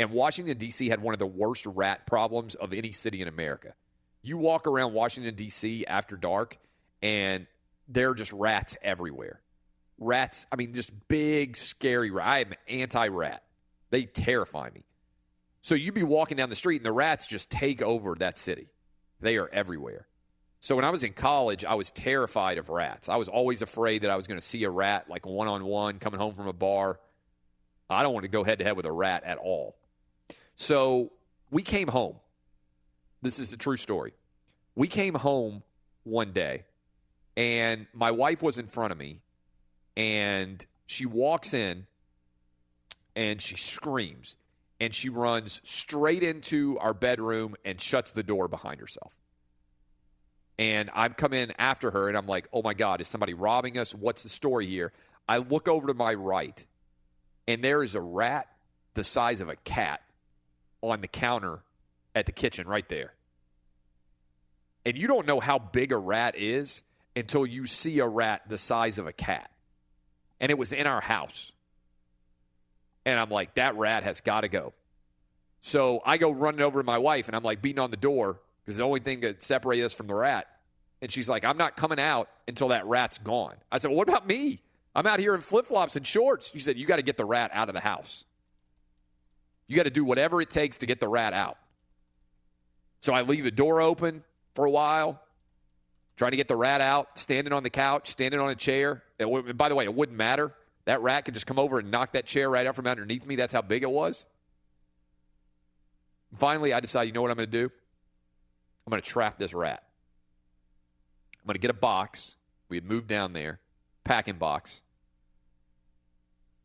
And 0.00 0.12
Washington, 0.12 0.56
D.C. 0.56 0.88
had 0.88 1.02
one 1.02 1.12
of 1.12 1.18
the 1.18 1.26
worst 1.26 1.66
rat 1.66 2.06
problems 2.06 2.54
of 2.54 2.72
any 2.72 2.90
city 2.90 3.20
in 3.20 3.28
America. 3.28 3.74
You 4.22 4.38
walk 4.38 4.66
around 4.66 4.94
Washington, 4.94 5.34
D.C. 5.34 5.84
after 5.84 6.16
dark, 6.16 6.56
and 7.02 7.46
there 7.86 8.08
are 8.08 8.14
just 8.14 8.32
rats 8.32 8.78
everywhere. 8.80 9.42
Rats, 9.98 10.46
I 10.50 10.56
mean, 10.56 10.72
just 10.72 10.90
big, 11.08 11.54
scary 11.54 12.10
rats. 12.10 12.26
I 12.26 12.38
am 12.38 12.54
anti 12.66 13.08
rat. 13.08 13.42
They 13.90 14.04
terrify 14.04 14.70
me. 14.70 14.84
So 15.60 15.74
you'd 15.74 15.92
be 15.92 16.02
walking 16.02 16.38
down 16.38 16.48
the 16.48 16.56
street, 16.56 16.76
and 16.76 16.86
the 16.86 16.92
rats 16.92 17.26
just 17.26 17.50
take 17.50 17.82
over 17.82 18.14
that 18.20 18.38
city. 18.38 18.68
They 19.20 19.36
are 19.36 19.50
everywhere. 19.50 20.06
So 20.60 20.76
when 20.76 20.86
I 20.86 20.90
was 20.90 21.04
in 21.04 21.12
college, 21.12 21.62
I 21.66 21.74
was 21.74 21.90
terrified 21.90 22.56
of 22.56 22.70
rats. 22.70 23.10
I 23.10 23.16
was 23.16 23.28
always 23.28 23.60
afraid 23.60 24.00
that 24.00 24.10
I 24.10 24.16
was 24.16 24.26
going 24.26 24.40
to 24.40 24.46
see 24.46 24.64
a 24.64 24.70
rat 24.70 25.10
like 25.10 25.26
one 25.26 25.48
on 25.48 25.62
one 25.62 25.98
coming 25.98 26.18
home 26.18 26.34
from 26.36 26.46
a 26.46 26.54
bar. 26.54 26.98
I 27.90 28.02
don't 28.02 28.14
want 28.14 28.24
to 28.24 28.30
go 28.30 28.44
head 28.44 28.60
to 28.60 28.64
head 28.64 28.78
with 28.78 28.86
a 28.86 28.92
rat 28.92 29.24
at 29.24 29.36
all. 29.36 29.76
So 30.60 31.10
we 31.50 31.62
came 31.62 31.88
home. 31.88 32.16
This 33.22 33.38
is 33.38 33.50
a 33.54 33.56
true 33.56 33.78
story. 33.78 34.12
We 34.74 34.88
came 34.88 35.14
home 35.14 35.62
one 36.04 36.32
day, 36.32 36.64
and 37.34 37.86
my 37.94 38.10
wife 38.10 38.42
was 38.42 38.58
in 38.58 38.66
front 38.66 38.92
of 38.92 38.98
me, 38.98 39.20
and 39.96 40.64
she 40.84 41.06
walks 41.06 41.54
in 41.54 41.86
and 43.16 43.40
she 43.40 43.56
screams 43.56 44.36
and 44.78 44.94
she 44.94 45.08
runs 45.08 45.62
straight 45.64 46.22
into 46.22 46.78
our 46.78 46.92
bedroom 46.92 47.56
and 47.64 47.80
shuts 47.80 48.12
the 48.12 48.22
door 48.22 48.46
behind 48.46 48.80
herself. 48.80 49.14
And 50.58 50.90
I've 50.94 51.16
come 51.16 51.32
in 51.32 51.54
after 51.58 51.90
her 51.90 52.08
and 52.08 52.18
I'm 52.18 52.26
like, 52.26 52.48
oh 52.52 52.60
my 52.60 52.74
God, 52.74 53.00
is 53.00 53.08
somebody 53.08 53.32
robbing 53.32 53.78
us? 53.78 53.94
What's 53.94 54.24
the 54.24 54.28
story 54.28 54.66
here? 54.66 54.92
I 55.26 55.38
look 55.38 55.68
over 55.68 55.86
to 55.86 55.94
my 55.94 56.12
right 56.12 56.64
and 57.48 57.64
there 57.64 57.82
is 57.82 57.94
a 57.94 58.00
rat 58.00 58.46
the 58.92 59.04
size 59.04 59.40
of 59.40 59.48
a 59.48 59.56
cat 59.56 60.02
on 60.82 61.00
the 61.00 61.08
counter 61.08 61.60
at 62.14 62.26
the 62.26 62.32
kitchen 62.32 62.66
right 62.66 62.88
there. 62.88 63.12
And 64.84 64.96
you 64.96 65.06
don't 65.06 65.26
know 65.26 65.40
how 65.40 65.58
big 65.58 65.92
a 65.92 65.96
rat 65.96 66.36
is 66.36 66.82
until 67.14 67.44
you 67.46 67.66
see 67.66 67.98
a 67.98 68.06
rat 68.06 68.42
the 68.48 68.58
size 68.58 68.98
of 68.98 69.06
a 69.06 69.12
cat. 69.12 69.50
And 70.40 70.50
it 70.50 70.58
was 70.58 70.72
in 70.72 70.86
our 70.86 71.00
house. 71.00 71.52
And 73.04 73.18
I'm 73.18 73.30
like, 73.30 73.54
that 73.54 73.76
rat 73.76 74.04
has 74.04 74.20
got 74.20 74.42
to 74.42 74.48
go. 74.48 74.72
So 75.60 76.00
I 76.04 76.16
go 76.16 76.30
running 76.30 76.62
over 76.62 76.80
to 76.80 76.86
my 76.86 76.98
wife 76.98 77.28
and 77.28 77.36
I'm 77.36 77.42
like 77.42 77.60
beating 77.60 77.80
on 77.80 77.90
the 77.90 77.96
door 77.96 78.40
because 78.64 78.76
the 78.76 78.84
only 78.84 79.00
thing 79.00 79.20
that 79.20 79.42
separates 79.42 79.84
us 79.84 79.92
from 79.92 80.06
the 80.06 80.14
rat. 80.14 80.46
And 81.02 81.10
she's 81.10 81.28
like, 81.28 81.44
I'm 81.44 81.56
not 81.56 81.76
coming 81.76 82.00
out 82.00 82.28
until 82.46 82.68
that 82.68 82.86
rat's 82.86 83.18
gone. 83.18 83.54
I 83.70 83.78
said, 83.78 83.88
well, 83.88 83.98
what 83.98 84.08
about 84.08 84.26
me? 84.26 84.60
I'm 84.94 85.06
out 85.06 85.20
here 85.20 85.34
in 85.34 85.40
flip 85.40 85.66
flops 85.66 85.96
and 85.96 86.06
shorts. 86.06 86.50
She 86.50 86.58
said, 86.58 86.76
you 86.76 86.86
got 86.86 86.96
to 86.96 87.02
get 87.02 87.16
the 87.16 87.24
rat 87.24 87.50
out 87.54 87.68
of 87.68 87.74
the 87.74 87.80
house. 87.80 88.24
You 89.70 89.76
got 89.76 89.84
to 89.84 89.90
do 89.90 90.04
whatever 90.04 90.40
it 90.40 90.50
takes 90.50 90.78
to 90.78 90.86
get 90.86 90.98
the 90.98 91.06
rat 91.06 91.32
out. 91.32 91.56
So 93.02 93.12
I 93.12 93.22
leave 93.22 93.44
the 93.44 93.52
door 93.52 93.80
open 93.80 94.24
for 94.54 94.64
a 94.64 94.70
while, 94.70 95.22
trying 96.16 96.32
to 96.32 96.36
get 96.36 96.48
the 96.48 96.56
rat 96.56 96.80
out, 96.80 97.16
standing 97.20 97.52
on 97.52 97.62
the 97.62 97.70
couch, 97.70 98.10
standing 98.10 98.40
on 98.40 98.50
a 98.50 98.56
chair. 98.56 99.04
It 99.20 99.56
by 99.56 99.68
the 99.68 99.76
way, 99.76 99.84
it 99.84 99.94
wouldn't 99.94 100.18
matter. 100.18 100.52
That 100.86 101.02
rat 101.02 101.24
could 101.24 101.34
just 101.34 101.46
come 101.46 101.60
over 101.60 101.78
and 101.78 101.88
knock 101.88 102.14
that 102.14 102.26
chair 102.26 102.50
right 102.50 102.66
out 102.66 102.74
from 102.74 102.88
underneath 102.88 103.24
me. 103.24 103.36
That's 103.36 103.52
how 103.52 103.62
big 103.62 103.84
it 103.84 103.90
was. 103.90 104.26
Finally, 106.36 106.72
I 106.72 106.80
decide, 106.80 107.04
you 107.04 107.12
know 107.12 107.22
what 107.22 107.30
I'm 107.30 107.36
going 107.36 107.48
to 107.48 107.58
do? 107.58 107.70
I'm 108.86 108.90
going 108.90 109.00
to 109.00 109.08
trap 109.08 109.38
this 109.38 109.54
rat. 109.54 109.84
I'm 111.42 111.46
going 111.46 111.54
to 111.54 111.60
get 111.60 111.70
a 111.70 111.74
box. 111.74 112.34
We 112.68 112.76
had 112.76 112.84
moved 112.84 113.06
down 113.06 113.34
there, 113.34 113.60
packing 114.02 114.34
box. 114.34 114.82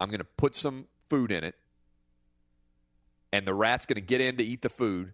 I'm 0.01 0.09
going 0.09 0.17
to 0.17 0.23
put 0.23 0.55
some 0.55 0.87
food 1.07 1.31
in 1.31 1.43
it. 1.43 1.53
And 3.35 3.45
the 3.45 3.53
rat's 3.53 3.85
going 3.85 3.95
to 3.95 4.01
get 4.01 4.21
in 4.21 4.37
to 4.37 4.45
eat 4.45 4.61
the 4.61 4.69
food. 4.69 5.11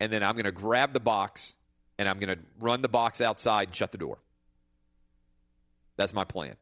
And 0.00 0.10
then 0.10 0.22
I'm 0.22 0.32
going 0.32 0.46
to 0.46 0.50
grab 0.50 0.94
the 0.94 1.00
box 1.00 1.56
and 1.98 2.08
I'm 2.08 2.18
going 2.18 2.34
to 2.34 2.42
run 2.58 2.80
the 2.80 2.88
box 2.88 3.20
outside 3.20 3.68
and 3.68 3.76
shut 3.76 3.92
the 3.92 3.98
door. 3.98 4.16
That's 5.98 6.14
my 6.14 6.24
plan. 6.24 6.54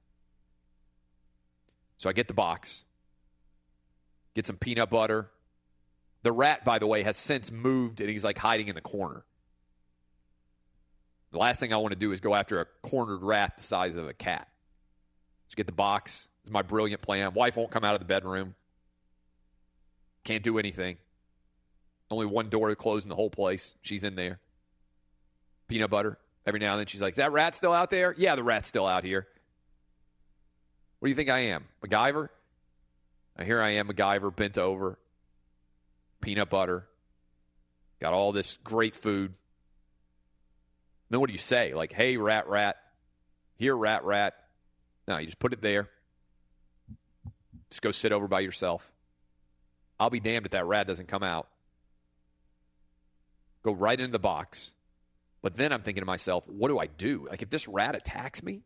So 1.99 2.11
I 2.11 2.15
get 2.15 2.27
the 2.27 2.35
box, 2.35 2.83
get 4.35 4.45
some 4.45 4.57
peanut 4.57 4.91
butter. 4.91 5.31
The 6.25 6.33
rat, 6.33 6.65
by 6.65 6.81
the 6.81 6.89
way, 6.89 7.05
has 7.05 7.17
since 7.17 7.53
moved 7.53 8.01
and 8.01 8.11
he's 8.11 8.25
like 8.25 8.37
hiding 8.37 8.67
in 8.67 8.75
the 8.75 8.81
corner. 8.81 9.23
The 11.31 11.39
last 11.39 11.61
thing 11.61 11.73
I 11.73 11.77
want 11.77 11.93
to 11.93 11.99
do 11.99 12.11
is 12.11 12.21
go 12.21 12.35
after 12.35 12.61
a 12.61 12.67
cornered 12.83 13.23
rat 13.23 13.59
the 13.59 13.63
size 13.63 13.95
of 13.95 14.09
a 14.09 14.15
cat. 14.15 14.49
Just 15.47 15.57
get 15.57 15.67
the 15.67 15.73
box. 15.73 16.27
It's 16.43 16.51
my 16.51 16.63
brilliant 16.63 17.03
plan. 17.03 17.35
Wife 17.35 17.57
won't 17.57 17.71
come 17.71 17.85
out 17.85 17.95
of 17.95 18.01
the 18.01 18.05
bedroom. 18.05 18.57
Can't 20.27 20.43
do 20.43 20.59
anything. 20.59 20.97
Only 22.11 22.27
one 22.27 22.49
door 22.49 22.69
to 22.69 22.75
close 22.75 23.05
in 23.05 23.09
the 23.09 23.15
whole 23.15 23.31
place. 23.31 23.77
She's 23.81 24.03
in 24.03 24.17
there. 24.17 24.41
Peanut 25.69 25.89
butter. 25.89 26.19
Every 26.45 26.59
now 26.59 26.73
and 26.73 26.81
then 26.81 26.87
she's 26.87 27.01
like, 27.01 27.13
Is 27.13 27.19
that 27.19 27.31
rat 27.31 27.55
still 27.55 27.73
out 27.73 27.91
there? 27.91 28.13
Yeah, 28.19 28.35
the 28.35 28.43
rat's 28.43 28.67
still 28.69 28.87
out 28.87 29.05
here. 29.05 29.29
What 30.99 31.07
do 31.07 31.11
you 31.11 31.15
think 31.15 31.31
I 31.31 31.39
am? 31.39 31.67
MacGyver? 31.81 32.29
Now, 33.39 33.45
here 33.45 33.63
I 33.63 33.75
am, 33.75 33.87
MacGyver, 33.87 34.35
bent 34.35 34.59
over, 34.59 34.99
peanut 36.21 36.51
butter, 36.51 36.89
got 38.01 38.13
all 38.13 38.33
this 38.33 38.59
great 38.65 38.97
food. 38.97 39.33
Then 41.09 41.21
what 41.21 41.29
do 41.29 41.35
you 41.35 41.39
say? 41.39 41.73
Like, 41.73 41.93
hey, 41.93 42.17
rat, 42.17 42.49
rat, 42.49 42.77
here, 43.57 43.77
rat, 43.77 44.05
rat. 44.05 44.35
No, 45.07 45.19
you 45.19 45.27
just 45.27 45.39
put 45.39 45.53
it 45.53 45.63
there. 45.63 45.89
Just 47.71 47.83
go 47.83 47.93
sit 47.93 48.11
over 48.11 48.27
by 48.27 48.41
yourself. 48.41 48.91
I'll 49.99 50.11
be 50.11 50.21
damned 50.21 50.47
if 50.47 50.53
that 50.53 50.67
rat 50.67 50.87
doesn't 50.87 51.09
come 51.09 51.23
out. 51.23 51.49
Go 53.63 53.73
right 53.73 53.99
into 53.99 54.13
the 54.13 54.19
box. 54.19 54.73
But 55.43 55.55
then 55.55 55.73
I'm 55.73 55.83
thinking 55.83 56.03
to 56.03 56.07
myself, 56.07 56.49
what 56.49 56.69
do 56.69 56.79
I 56.79 56.87
do? 56.87 57.27
Like, 57.31 57.43
if 57.43 57.51
this 57.51 57.69
rat 57.69 57.95
attacks 57.95 58.43
me, 58.43 58.63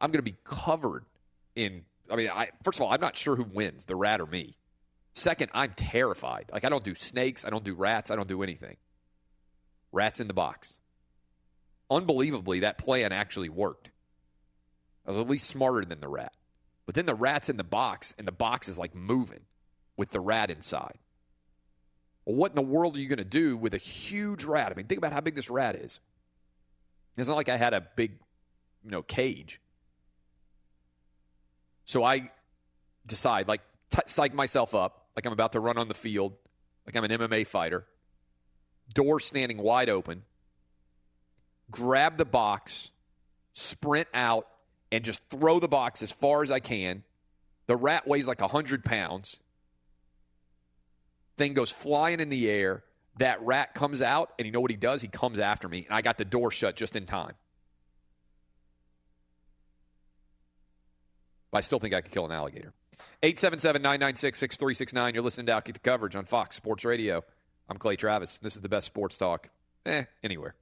I'm 0.00 0.10
going 0.10 0.24
to 0.24 0.30
be 0.30 0.36
covered 0.44 1.04
in. 1.56 1.82
I 2.10 2.16
mean, 2.16 2.30
I, 2.30 2.50
first 2.62 2.78
of 2.78 2.82
all, 2.82 2.92
I'm 2.92 3.00
not 3.00 3.16
sure 3.16 3.36
who 3.36 3.44
wins, 3.44 3.84
the 3.86 3.96
rat 3.96 4.20
or 4.20 4.26
me. 4.26 4.56
Second, 5.14 5.50
I'm 5.54 5.72
terrified. 5.76 6.50
Like, 6.52 6.64
I 6.64 6.68
don't 6.68 6.84
do 6.84 6.94
snakes, 6.94 7.44
I 7.44 7.50
don't 7.50 7.64
do 7.64 7.74
rats, 7.74 8.10
I 8.10 8.16
don't 8.16 8.28
do 8.28 8.42
anything. 8.42 8.76
Rats 9.92 10.20
in 10.20 10.26
the 10.26 10.34
box. 10.34 10.74
Unbelievably, 11.90 12.60
that 12.60 12.78
plan 12.78 13.12
actually 13.12 13.48
worked. 13.48 13.90
I 15.06 15.12
was 15.12 15.20
at 15.20 15.28
least 15.28 15.48
smarter 15.48 15.84
than 15.84 16.00
the 16.00 16.08
rat. 16.08 16.34
But 16.86 16.94
then 16.94 17.06
the 17.06 17.14
rat's 17.14 17.48
in 17.48 17.56
the 17.56 17.64
box, 17.64 18.12
and 18.18 18.26
the 18.26 18.32
box 18.32 18.68
is 18.68 18.78
like 18.78 18.94
moving 18.94 19.40
with 19.96 20.10
the 20.10 20.20
rat 20.20 20.50
inside. 20.50 20.98
Well, 22.24 22.36
what 22.36 22.52
in 22.52 22.56
the 22.56 22.62
world 22.62 22.96
are 22.96 23.00
you 23.00 23.08
going 23.08 23.18
to 23.18 23.24
do 23.24 23.56
with 23.56 23.74
a 23.74 23.78
huge 23.78 24.44
rat? 24.44 24.72
I 24.72 24.74
mean, 24.74 24.86
think 24.86 24.98
about 24.98 25.12
how 25.12 25.20
big 25.20 25.34
this 25.34 25.50
rat 25.50 25.76
is. 25.76 26.00
It's 27.16 27.28
not 27.28 27.36
like 27.36 27.48
I 27.48 27.56
had 27.56 27.74
a 27.74 27.82
big, 27.94 28.12
you 28.82 28.90
know, 28.90 29.02
cage. 29.02 29.60
So 31.84 32.02
I 32.02 32.30
decide, 33.06 33.46
like, 33.46 33.60
t- 33.90 34.00
psych 34.06 34.34
myself 34.34 34.74
up, 34.74 35.06
like 35.14 35.26
I'm 35.26 35.32
about 35.32 35.52
to 35.52 35.60
run 35.60 35.78
on 35.78 35.88
the 35.88 35.94
field, 35.94 36.32
like 36.86 36.96
I'm 36.96 37.04
an 37.04 37.10
MMA 37.10 37.46
fighter. 37.46 37.84
Door 38.92 39.20
standing 39.20 39.58
wide 39.58 39.88
open. 39.88 40.22
Grab 41.70 42.16
the 42.16 42.24
box, 42.24 42.90
sprint 43.52 44.08
out, 44.12 44.46
and 44.90 45.04
just 45.04 45.20
throw 45.30 45.60
the 45.60 45.68
box 45.68 46.02
as 46.02 46.10
far 46.10 46.42
as 46.42 46.50
I 46.50 46.60
can. 46.60 47.04
The 47.66 47.76
rat 47.76 48.06
weighs 48.06 48.28
like 48.28 48.40
100 48.40 48.84
pounds. 48.84 49.38
Thing 51.36 51.54
goes 51.54 51.70
flying 51.70 52.20
in 52.20 52.28
the 52.28 52.48
air. 52.48 52.84
That 53.18 53.40
rat 53.42 53.74
comes 53.74 54.02
out, 54.02 54.32
and 54.38 54.46
you 54.46 54.52
know 54.52 54.60
what 54.60 54.70
he 54.70 54.76
does? 54.76 55.00
He 55.00 55.08
comes 55.08 55.38
after 55.38 55.68
me, 55.68 55.84
and 55.86 55.94
I 55.94 56.02
got 56.02 56.18
the 56.18 56.24
door 56.24 56.50
shut 56.50 56.74
just 56.74 56.96
in 56.96 57.06
time. 57.06 57.34
But 61.52 61.58
I 61.58 61.60
still 61.60 61.78
think 61.78 61.94
I 61.94 62.00
could 62.00 62.10
kill 62.10 62.24
an 62.24 62.32
alligator. 62.32 62.72
877 63.22 63.80
996 63.80 64.38
6369. 64.38 65.14
You're 65.14 65.22
listening 65.22 65.46
to 65.46 65.52
Outkick 65.52 65.74
the 65.74 65.78
Coverage 65.78 66.16
on 66.16 66.24
Fox 66.24 66.56
Sports 66.56 66.84
Radio. 66.84 67.22
I'm 67.68 67.78
Clay 67.78 67.96
Travis. 67.96 68.38
This 68.40 68.56
is 68.56 68.62
the 68.62 68.68
best 68.68 68.86
sports 68.86 69.16
talk, 69.16 69.48
eh, 69.86 70.04
anywhere. 70.22 70.56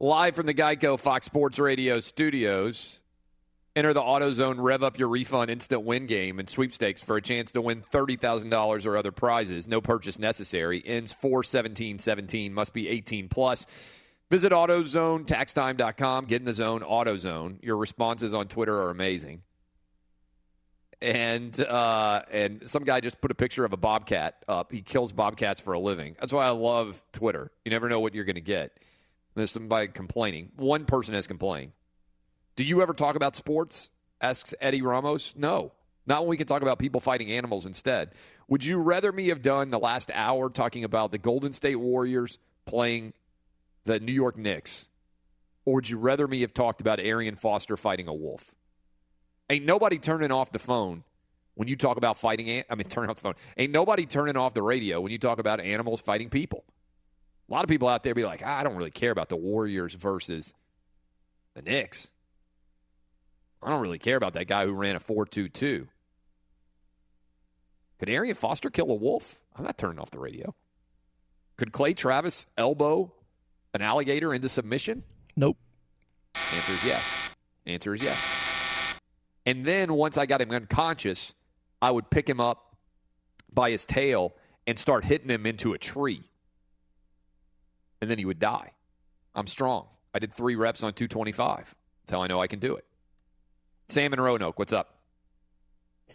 Live 0.00 0.34
from 0.34 0.46
the 0.46 0.54
Geico 0.54 0.98
Fox 0.98 1.24
Sports 1.24 1.58
Radio 1.58 2.00
studios. 2.00 2.98
Enter 3.76 3.92
the 3.92 4.00
AutoZone 4.00 4.54
Rev 4.58 4.84
Up 4.84 5.00
Your 5.00 5.08
Refund 5.08 5.50
Instant 5.50 5.82
Win 5.82 6.06
game 6.06 6.38
and 6.38 6.48
sweepstakes 6.48 7.02
for 7.02 7.16
a 7.16 7.22
chance 7.22 7.50
to 7.52 7.60
win 7.60 7.82
$30,000 7.82 8.86
or 8.86 8.96
other 8.96 9.10
prizes. 9.10 9.66
No 9.66 9.80
purchase 9.80 10.16
necessary. 10.16 10.80
Ends 10.86 11.12
41717. 11.12 12.54
Must 12.54 12.72
be 12.72 12.88
18 12.88 13.28
plus. 13.28 13.66
Visit 14.30 14.52
AutoZoneTaxTime.com. 14.52 16.26
Get 16.26 16.40
in 16.40 16.44
the 16.44 16.54
zone, 16.54 16.82
AutoZone. 16.82 17.64
Your 17.64 17.76
responses 17.76 18.32
on 18.32 18.46
Twitter 18.46 18.76
are 18.76 18.90
amazing. 18.90 19.42
And 21.02 21.58
uh, 21.60 22.22
and 22.30 22.70
some 22.70 22.84
guy 22.84 23.00
just 23.00 23.20
put 23.20 23.32
a 23.32 23.34
picture 23.34 23.64
of 23.64 23.72
a 23.72 23.76
bobcat 23.76 24.44
up. 24.46 24.70
He 24.70 24.82
kills 24.82 25.10
bobcats 25.10 25.60
for 25.60 25.72
a 25.72 25.80
living. 25.80 26.14
That's 26.20 26.32
why 26.32 26.46
I 26.46 26.50
love 26.50 27.02
Twitter. 27.12 27.50
You 27.64 27.72
never 27.72 27.88
know 27.88 27.98
what 27.98 28.14
you're 28.14 28.24
going 28.24 28.36
to 28.36 28.40
get. 28.40 28.78
There's 29.34 29.50
somebody 29.50 29.88
complaining. 29.88 30.52
One 30.54 30.84
person 30.84 31.14
has 31.14 31.26
complained. 31.26 31.72
Do 32.56 32.64
you 32.64 32.82
ever 32.82 32.92
talk 32.92 33.16
about 33.16 33.36
sports? 33.36 33.90
Asks 34.20 34.54
Eddie 34.60 34.82
Ramos. 34.82 35.34
No. 35.36 35.72
Not 36.06 36.20
when 36.22 36.30
we 36.30 36.36
can 36.36 36.46
talk 36.46 36.62
about 36.62 36.78
people 36.78 37.00
fighting 37.00 37.30
animals 37.32 37.66
instead. 37.66 38.12
Would 38.48 38.64
you 38.64 38.78
rather 38.78 39.10
me 39.10 39.28
have 39.28 39.42
done 39.42 39.70
the 39.70 39.78
last 39.78 40.10
hour 40.12 40.50
talking 40.50 40.84
about 40.84 41.12
the 41.12 41.18
Golden 41.18 41.52
State 41.52 41.76
Warriors 41.76 42.38
playing 42.66 43.14
the 43.84 43.98
New 44.00 44.12
York 44.12 44.36
Knicks? 44.36 44.88
Or 45.64 45.74
would 45.74 45.88
you 45.88 45.98
rather 45.98 46.28
me 46.28 46.42
have 46.42 46.52
talked 46.52 46.80
about 46.80 47.00
Arian 47.00 47.36
Foster 47.36 47.76
fighting 47.76 48.06
a 48.06 48.14
wolf? 48.14 48.54
Ain't 49.48 49.64
nobody 49.64 49.98
turning 49.98 50.30
off 50.30 50.52
the 50.52 50.58
phone 50.58 51.04
when 51.54 51.68
you 51.68 51.76
talk 51.76 51.96
about 51.96 52.18
fighting. 52.18 52.48
An- 52.48 52.64
I 52.68 52.74
mean, 52.74 52.84
turning 52.88 53.10
off 53.10 53.16
the 53.16 53.22
phone. 53.22 53.34
Ain't 53.56 53.72
nobody 53.72 54.06
turning 54.06 54.36
off 54.36 54.54
the 54.54 54.62
radio 54.62 55.00
when 55.00 55.12
you 55.12 55.18
talk 55.18 55.38
about 55.38 55.60
animals 55.60 56.00
fighting 56.00 56.28
people. 56.28 56.64
A 57.48 57.52
lot 57.52 57.62
of 57.64 57.68
people 57.68 57.88
out 57.88 58.02
there 58.02 58.14
be 58.14 58.24
like, 58.24 58.42
ah, 58.44 58.58
I 58.58 58.62
don't 58.62 58.76
really 58.76 58.90
care 58.90 59.10
about 59.10 59.28
the 59.28 59.36
Warriors 59.36 59.94
versus 59.94 60.54
the 61.54 61.62
Knicks. 61.62 62.08
I 63.64 63.70
don't 63.70 63.80
really 63.80 63.98
care 63.98 64.16
about 64.16 64.34
that 64.34 64.46
guy 64.46 64.66
who 64.66 64.72
ran 64.72 64.94
a 64.94 65.00
4.22. 65.00 65.88
Could 67.98 68.08
Arian 68.08 68.34
Foster 68.34 68.68
kill 68.68 68.90
a 68.90 68.94
wolf? 68.94 69.38
I'm 69.56 69.64
not 69.64 69.78
turning 69.78 69.98
off 69.98 70.10
the 70.10 70.18
radio. 70.18 70.54
Could 71.56 71.72
Clay 71.72 71.94
Travis 71.94 72.46
elbow 72.58 73.12
an 73.72 73.80
alligator 73.80 74.34
into 74.34 74.48
submission? 74.48 75.02
Nope. 75.36 75.56
Answer 76.52 76.74
is 76.74 76.84
yes. 76.84 77.06
Answer 77.66 77.94
is 77.94 78.02
yes. 78.02 78.20
And 79.46 79.64
then 79.64 79.94
once 79.94 80.18
I 80.18 80.26
got 80.26 80.40
him 80.40 80.50
unconscious, 80.50 81.34
I 81.80 81.90
would 81.90 82.10
pick 82.10 82.28
him 82.28 82.40
up 82.40 82.76
by 83.52 83.70
his 83.70 83.84
tail 83.84 84.34
and 84.66 84.78
start 84.78 85.04
hitting 85.04 85.28
him 85.28 85.46
into 85.46 85.72
a 85.72 85.78
tree. 85.78 86.22
And 88.00 88.10
then 88.10 88.18
he 88.18 88.24
would 88.24 88.38
die. 88.38 88.72
I'm 89.34 89.46
strong. 89.46 89.86
I 90.12 90.18
did 90.18 90.34
three 90.34 90.56
reps 90.56 90.82
on 90.82 90.92
225. 90.92 91.74
That's 92.02 92.12
how 92.12 92.22
I 92.22 92.26
know 92.26 92.40
I 92.40 92.46
can 92.46 92.58
do 92.58 92.76
it. 92.76 92.84
Sam 93.88 94.12
and 94.12 94.22
Roanoke, 94.22 94.58
what's 94.58 94.72
up? 94.72 94.94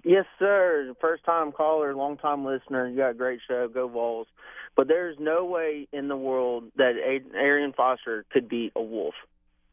Yes, 0.04 0.26
sir. 0.38 0.94
First 1.02 1.24
time 1.26 1.52
caller, 1.52 1.94
long 1.94 2.18
time 2.18 2.46
listener. 2.46 2.88
You 2.88 2.98
got 2.98 3.12
a 3.12 3.14
great 3.14 3.42
show. 3.48 3.68
Go 3.68 3.88
Vols. 3.88 4.28
But 4.76 4.88
there's 4.88 5.18
no 5.20 5.46
way 5.46 5.88
in 5.92 6.08
the 6.08 6.16
world 6.16 6.66
that 6.78 6.94
Arian 7.36 7.74
Foster 7.74 8.26
could 8.32 8.48
beat 8.48 8.72
a 8.76 8.82
wolf. 8.82 9.14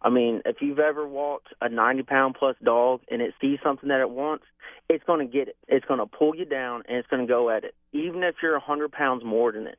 I 0.02 0.10
mean, 0.10 0.43
if 0.44 0.56
you've 0.60 0.78
ever 0.78 1.06
walked 1.06 1.48
a 1.60 1.68
90 1.68 2.02
pound 2.02 2.36
plus 2.39 2.56
dog 2.62 3.01
and 3.10 3.23
it 3.23 3.35
sees 3.40 3.59
something 3.62 3.89
that 3.89 4.01
it 4.01 4.10
wants, 4.10 4.44
it's 4.89 5.05
going 5.05 5.27
to 5.27 5.32
get 5.32 5.48
it. 5.48 5.56
It's 5.68 5.86
going 5.86 6.01
to 6.01 6.06
pull 6.06 6.35
you 6.35 6.44
down 6.44 6.82
and 6.89 6.98
it's 6.98 7.09
going 7.09 7.27
to 7.27 7.32
go 7.32 7.51
at 7.51 7.64
it, 7.64 7.74
even 7.93 8.23
if 8.23 8.36
you're 8.43 8.52
a 8.52 8.59
100 8.59 8.93
pounds 8.93 9.24
more 9.24 9.52
than 9.52 9.66
it. 9.66 9.78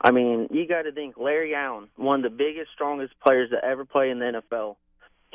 I 0.00 0.12
mean, 0.12 0.48
you 0.50 0.66
got 0.66 0.82
to 0.82 0.92
think 0.92 1.16
Larry 1.18 1.54
Allen, 1.54 1.88
one 1.96 2.24
of 2.24 2.30
the 2.30 2.36
biggest, 2.36 2.70
strongest 2.72 3.14
players 3.20 3.50
to 3.50 3.62
ever 3.62 3.84
play 3.84 4.10
in 4.10 4.18
the 4.18 4.42
NFL. 4.52 4.76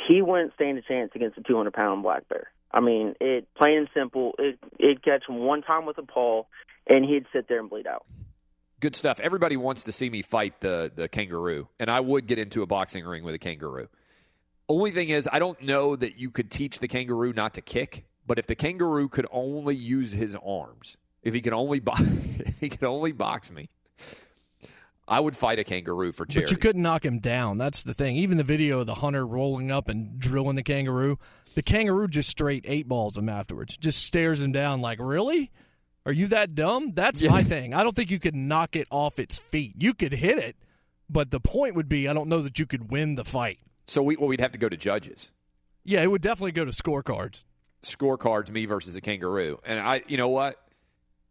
He 0.08 0.22
wouldn't 0.22 0.54
stand 0.56 0.78
a 0.78 0.82
chance 0.82 1.12
against 1.16 1.38
a 1.38 1.42
200 1.42 1.74
pound 1.74 2.04
black 2.04 2.28
bear. 2.28 2.52
I 2.72 2.82
mean, 2.82 3.16
it 3.22 3.48
plain 3.56 3.80
and 3.80 3.90
simple. 3.94 4.34
It 4.38 4.60
it'd 4.80 5.04
catch 5.04 5.24
him 5.28 5.40
one 5.40 5.62
time 5.62 5.86
with 5.86 5.98
a 5.98 6.04
paw, 6.04 6.44
and 6.88 7.06
he'd 7.06 7.26
sit 7.32 7.48
there 7.48 7.60
and 7.60 7.70
bleed 7.70 7.88
out. 7.88 8.06
Good 8.82 8.96
stuff. 8.96 9.20
Everybody 9.20 9.56
wants 9.56 9.84
to 9.84 9.92
see 9.92 10.10
me 10.10 10.22
fight 10.22 10.60
the 10.60 10.92
the 10.94 11.08
kangaroo, 11.08 11.70
and 11.80 11.90
I 11.90 12.02
would 12.02 12.28
get 12.28 12.40
into 12.40 12.62
a 12.62 12.66
boxing 12.66 13.06
ring 13.06 13.24
with 13.24 13.36
a 13.36 13.40
kangaroo. 13.40 13.88
Only 14.68 14.92
thing 14.92 15.10
is, 15.10 15.30
I 15.32 15.40
don't 15.40 15.62
know 15.62 15.96
that 15.96 16.18
you 16.18 16.32
could 16.32 16.50
teach 16.52 16.80
the 16.80 16.88
kangaroo 16.88 17.34
not 17.34 17.54
to 17.54 17.62
kick. 17.62 18.06
But 18.28 18.40
if 18.40 18.48
the 18.48 18.56
kangaroo 18.56 19.08
could 19.08 19.28
only 19.32 19.76
use 19.76 20.12
his 20.12 20.36
arms, 20.36 20.98
if 21.22 21.34
he 21.34 21.42
could 21.42 21.54
only 21.54 21.80
bo- 21.80 21.94
he 22.60 22.70
could 22.70 22.84
only 22.84 23.12
box 23.12 23.52
me, 23.52 23.70
I 25.08 25.20
would 25.20 25.38
fight 25.38 25.60
a 25.60 25.64
kangaroo 25.64 26.12
for 26.12 26.26
charity. 26.26 26.46
But 26.46 26.52
you 26.52 26.58
couldn't 26.58 26.82
knock 26.82 27.06
him 27.06 27.20
down. 27.20 27.58
That's 27.58 27.84
the 27.84 27.94
thing. 27.94 28.16
Even 28.16 28.38
the 28.38 28.44
video 28.44 28.80
of 28.80 28.88
the 28.88 28.96
hunter 28.96 29.26
rolling 29.26 29.72
up 29.72 29.88
and 29.88 30.20
drilling 30.20 30.56
the 30.56 30.64
kangaroo, 30.64 31.20
the 31.54 31.62
kangaroo 31.62 32.08
just 32.08 32.30
straight 32.30 32.66
eight 32.68 32.88
balls 32.88 33.18
him 33.18 33.30
afterwards. 33.30 33.78
Just 33.78 34.04
stares 34.04 34.42
him 34.42 34.52
down 34.52 34.82
like, 34.82 35.00
really? 35.00 35.52
Are 36.06 36.12
you 36.12 36.28
that 36.28 36.54
dumb? 36.54 36.94
That's 36.94 37.22
my 37.22 37.44
thing. 37.44 37.74
I 37.74 37.84
don't 37.84 37.96
think 37.96 38.12
you 38.12 38.20
could 38.20 38.36
knock 38.36 38.76
it 38.76 38.88
off 38.92 39.18
its 39.20 39.40
feet. 39.40 39.74
You 39.78 39.94
could 39.94 40.14
hit 40.14 40.38
it, 40.38 40.56
but 41.10 41.32
the 41.32 41.40
point 41.40 41.76
would 41.76 41.90
be 41.90 42.08
I 42.08 42.14
don't 42.14 42.30
know 42.30 42.42
that 42.42 42.60
you 42.60 42.66
could 42.66 42.92
win 42.92 43.16
the 43.16 43.26
fight. 43.26 43.60
So 43.88 44.04
we, 44.04 44.16
well, 44.16 44.28
we'd 44.28 44.40
have 44.40 44.52
to 44.52 44.60
go 44.60 44.70
to 44.70 44.78
judges. 44.78 45.32
Yeah, 45.84 46.02
it 46.02 46.12
would 46.12 46.22
definitely 46.22 46.52
go 46.52 46.66
to 46.66 46.72
scorecards. 46.72 47.44
Scorecards, 47.84 48.50
me 48.50 48.66
versus 48.66 48.96
a 48.96 49.02
kangaroo, 49.02 49.60
and 49.64 49.80
I, 49.80 50.04
you 50.08 50.18
know 50.18 50.30
what? 50.30 50.60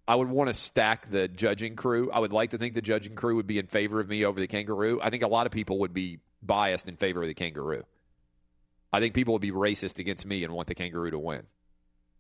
I 0.07 0.15
would 0.15 0.29
want 0.29 0.49
to 0.49 0.55
stack 0.55 1.11
the 1.11 1.29
judging 1.29 1.77
crew. 1.77 2.11
I 2.11 2.19
would 2.19 2.33
like 2.33 2.51
to 2.51 2.59
think 2.59 2.75
the 2.75 2.83
judging 2.83 3.15
crew 3.15 3.37
would 3.37 3.47
be 3.47 3.59
in 3.59 3.67
favor 3.67 4.01
of 4.01 4.09
me 4.09 4.25
over 4.25 4.39
the 4.39 4.47
kangaroo. 4.47 5.01
I 5.03 5.11
think 5.11 5.23
a 5.23 5.29
lot 5.29 5.47
of 5.47 5.53
people 5.53 5.79
would 5.81 5.95
be 5.95 6.19
biased 6.43 6.89
in 6.89 6.97
favor 6.97 7.23
of 7.23 7.29
the 7.29 7.35
kangaroo. 7.35 7.85
I 8.93 9.01
think 9.01 9.15
people 9.15 9.33
would 9.33 9.43
be 9.43 9.51
racist 9.51 9.99
against 9.99 10.27
me 10.27 10.45
and 10.45 10.53
want 10.53 10.69
the 10.69 10.75
kangaroo 10.75 11.11
to 11.11 11.19
win. 11.19 11.45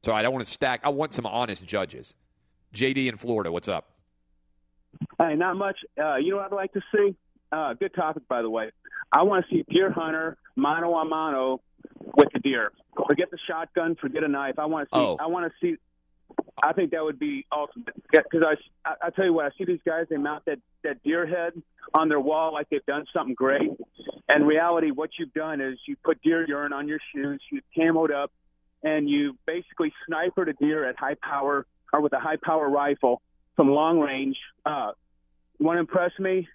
So 0.02 0.12
I 0.12 0.22
don't 0.22 0.32
want 0.32 0.44
to 0.44 0.50
stack. 0.50 0.80
I 0.84 0.88
want 0.88 1.14
some 1.14 1.26
honest 1.26 1.64
judges. 1.64 2.14
JD 2.74 3.06
in 3.08 3.16
Florida, 3.16 3.52
what's 3.52 3.68
up? 3.68 3.90
Hey, 5.18 5.34
not 5.34 5.56
much. 5.56 5.78
Uh, 6.02 6.16
you 6.16 6.30
know 6.30 6.36
what 6.38 6.52
I'd 6.52 6.56
like 6.56 6.72
to 6.72 6.80
see? 6.94 7.14
Uh, 7.52 7.74
good 7.74 7.94
topic, 7.94 8.26
by 8.28 8.42
the 8.42 8.50
way. 8.50 8.70
I 9.12 9.22
want 9.22 9.44
to 9.44 9.54
see 9.54 9.64
deer 9.70 9.90
hunter 9.92 10.36
mano 10.56 10.94
a 10.94 11.04
mano 11.04 11.60
with 12.16 12.28
the 12.32 12.40
deer. 12.40 12.72
Forget 13.06 13.30
the 13.30 13.38
shotgun. 13.46 13.96
Forget 13.96 14.24
a 14.24 14.28
knife. 14.28 14.58
I 14.58 14.66
want 14.66 14.88
to 14.88 14.96
see. 14.96 15.00
Oh. 15.00 15.16
I 15.20 15.26
want 15.26 15.50
to 15.50 15.52
see. 15.60 15.76
I 16.62 16.72
think 16.72 16.92
that 16.92 17.04
would 17.04 17.18
be 17.18 17.46
ultimate. 17.52 17.94
Because 18.10 18.42
I, 18.42 18.88
I, 18.88 18.94
I 19.06 19.10
tell 19.10 19.24
you 19.24 19.32
what, 19.32 19.46
I 19.46 19.50
see 19.58 19.64
these 19.64 19.80
guys. 19.84 20.06
They 20.08 20.16
mount 20.16 20.44
that 20.46 20.58
that 20.82 21.02
deer 21.02 21.26
head 21.26 21.60
on 21.92 22.08
their 22.08 22.20
wall 22.20 22.52
like 22.52 22.68
they've 22.70 22.84
done 22.86 23.04
something 23.12 23.34
great. 23.34 23.70
And 24.28 24.46
reality, 24.46 24.90
what 24.90 25.10
you've 25.18 25.34
done 25.34 25.60
is 25.60 25.78
you 25.86 25.96
put 26.02 26.22
deer 26.22 26.46
urine 26.46 26.72
on 26.72 26.88
your 26.88 27.00
shoes. 27.14 27.42
You 27.50 27.60
camoed 27.76 28.12
up, 28.12 28.32
and 28.82 29.08
you 29.08 29.36
basically 29.46 29.92
snipered 30.06 30.48
a 30.48 30.52
deer 30.54 30.88
at 30.88 30.98
high 30.98 31.16
power 31.22 31.66
or 31.92 32.00
with 32.00 32.12
a 32.12 32.20
high 32.20 32.38
power 32.42 32.68
rifle 32.68 33.20
from 33.56 33.70
long 33.70 34.00
range. 34.00 34.36
Uh, 34.64 34.92
want 35.58 35.76
to 35.76 35.80
impress 35.80 36.12
me? 36.18 36.48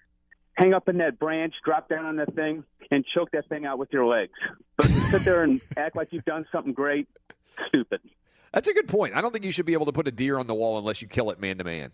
Hang 0.54 0.74
up 0.74 0.88
in 0.88 0.98
that 0.98 1.18
branch, 1.18 1.54
drop 1.64 1.88
down 1.88 2.04
on 2.04 2.16
that 2.16 2.34
thing, 2.34 2.64
and 2.90 3.04
choke 3.14 3.30
that 3.30 3.48
thing 3.48 3.64
out 3.64 3.78
with 3.78 3.92
your 3.92 4.04
legs. 4.04 4.32
But 4.76 4.86
sit 5.10 5.24
there 5.24 5.42
and 5.42 5.60
act 5.76 5.96
like 5.96 6.08
you've 6.10 6.24
done 6.24 6.44
something 6.52 6.72
great, 6.72 7.08
stupid. 7.68 8.00
That's 8.52 8.68
a 8.68 8.74
good 8.74 8.88
point. 8.88 9.14
I 9.14 9.20
don't 9.20 9.32
think 9.32 9.44
you 9.44 9.52
should 9.52 9.66
be 9.66 9.74
able 9.74 9.86
to 9.86 9.92
put 9.92 10.08
a 10.08 10.10
deer 10.10 10.38
on 10.38 10.46
the 10.46 10.54
wall 10.54 10.78
unless 10.78 11.00
you 11.02 11.08
kill 11.08 11.30
it 11.30 11.40
man 11.40 11.58
to 11.58 11.64
man. 11.64 11.92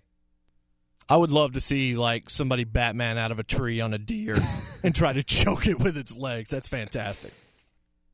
I 1.09 1.17
would 1.17 1.31
love 1.31 1.53
to 1.53 1.61
see 1.61 1.95
like 1.95 2.31
somebody 2.31 2.65
Batman 2.65 3.17
out 3.19 3.31
of 3.31 3.39
a 3.39 3.45
tree 3.45 3.81
on 3.81 3.95
a 3.95 3.99
deer 3.99 4.37
and 4.83 4.95
try 4.95 5.13
to 5.13 5.23
choke 5.23 5.67
it 5.67 5.79
with 5.79 5.97
its 5.97 6.17
legs. 6.17 6.51
That's 6.51 6.69
fantastic. 6.69 7.33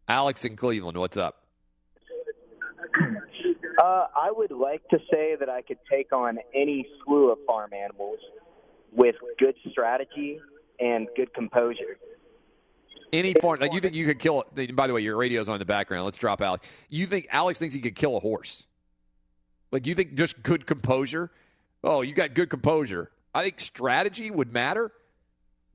Alex 0.09 0.45
in 0.45 0.57
Cleveland, 0.57 0.99
what's 0.99 1.17
up? 1.17 1.39
Uh, 3.83 4.07
I 4.15 4.31
would 4.31 4.51
like 4.51 4.87
to 4.89 4.99
say 5.11 5.37
that 5.41 5.49
I 5.49 5.63
could 5.63 5.79
take 5.91 6.13
on 6.13 6.39
any 6.55 6.87
slew 7.05 7.33
of 7.33 7.39
farm 7.47 7.71
animals 7.73 8.19
with 8.93 9.15
good 9.39 9.55
strategy 9.71 10.41
and 10.79 11.09
good 11.17 11.33
composure. 11.33 11.97
Any 13.13 13.35
farm, 13.35 13.61
like 13.61 13.75
you 13.75 13.81
think 13.81 13.95
you 13.95 14.07
could 14.07 14.19
kill? 14.19 14.45
It? 14.57 14.75
By 14.75 14.87
the 14.87 14.95
way, 14.95 15.03
your 15.03 15.17
radio's 15.17 15.49
on 15.49 15.57
in 15.57 15.59
the 15.59 15.67
background. 15.67 16.07
Let's 16.07 16.17
drop 16.17 16.41
Alex. 16.41 16.67
You 16.89 17.07
think 17.07 17.29
Alex 17.31 17.59
thinks 17.59 17.75
he 17.75 17.81
could 17.81 17.95
kill 17.95 18.17
a 18.17 18.21
horse? 18.21 18.65
Like 19.71 19.87
you 19.87 19.95
think 19.95 20.15
just 20.15 20.43
good 20.43 20.67
composure? 20.67 21.31
Oh, 21.85 22.01
you 22.01 22.15
got 22.15 22.35
good 22.35 22.49
composure. 22.49 23.11
I 23.35 23.43
think 23.43 23.61
strategy 23.61 24.31
would 24.31 24.53
matter, 24.53 24.93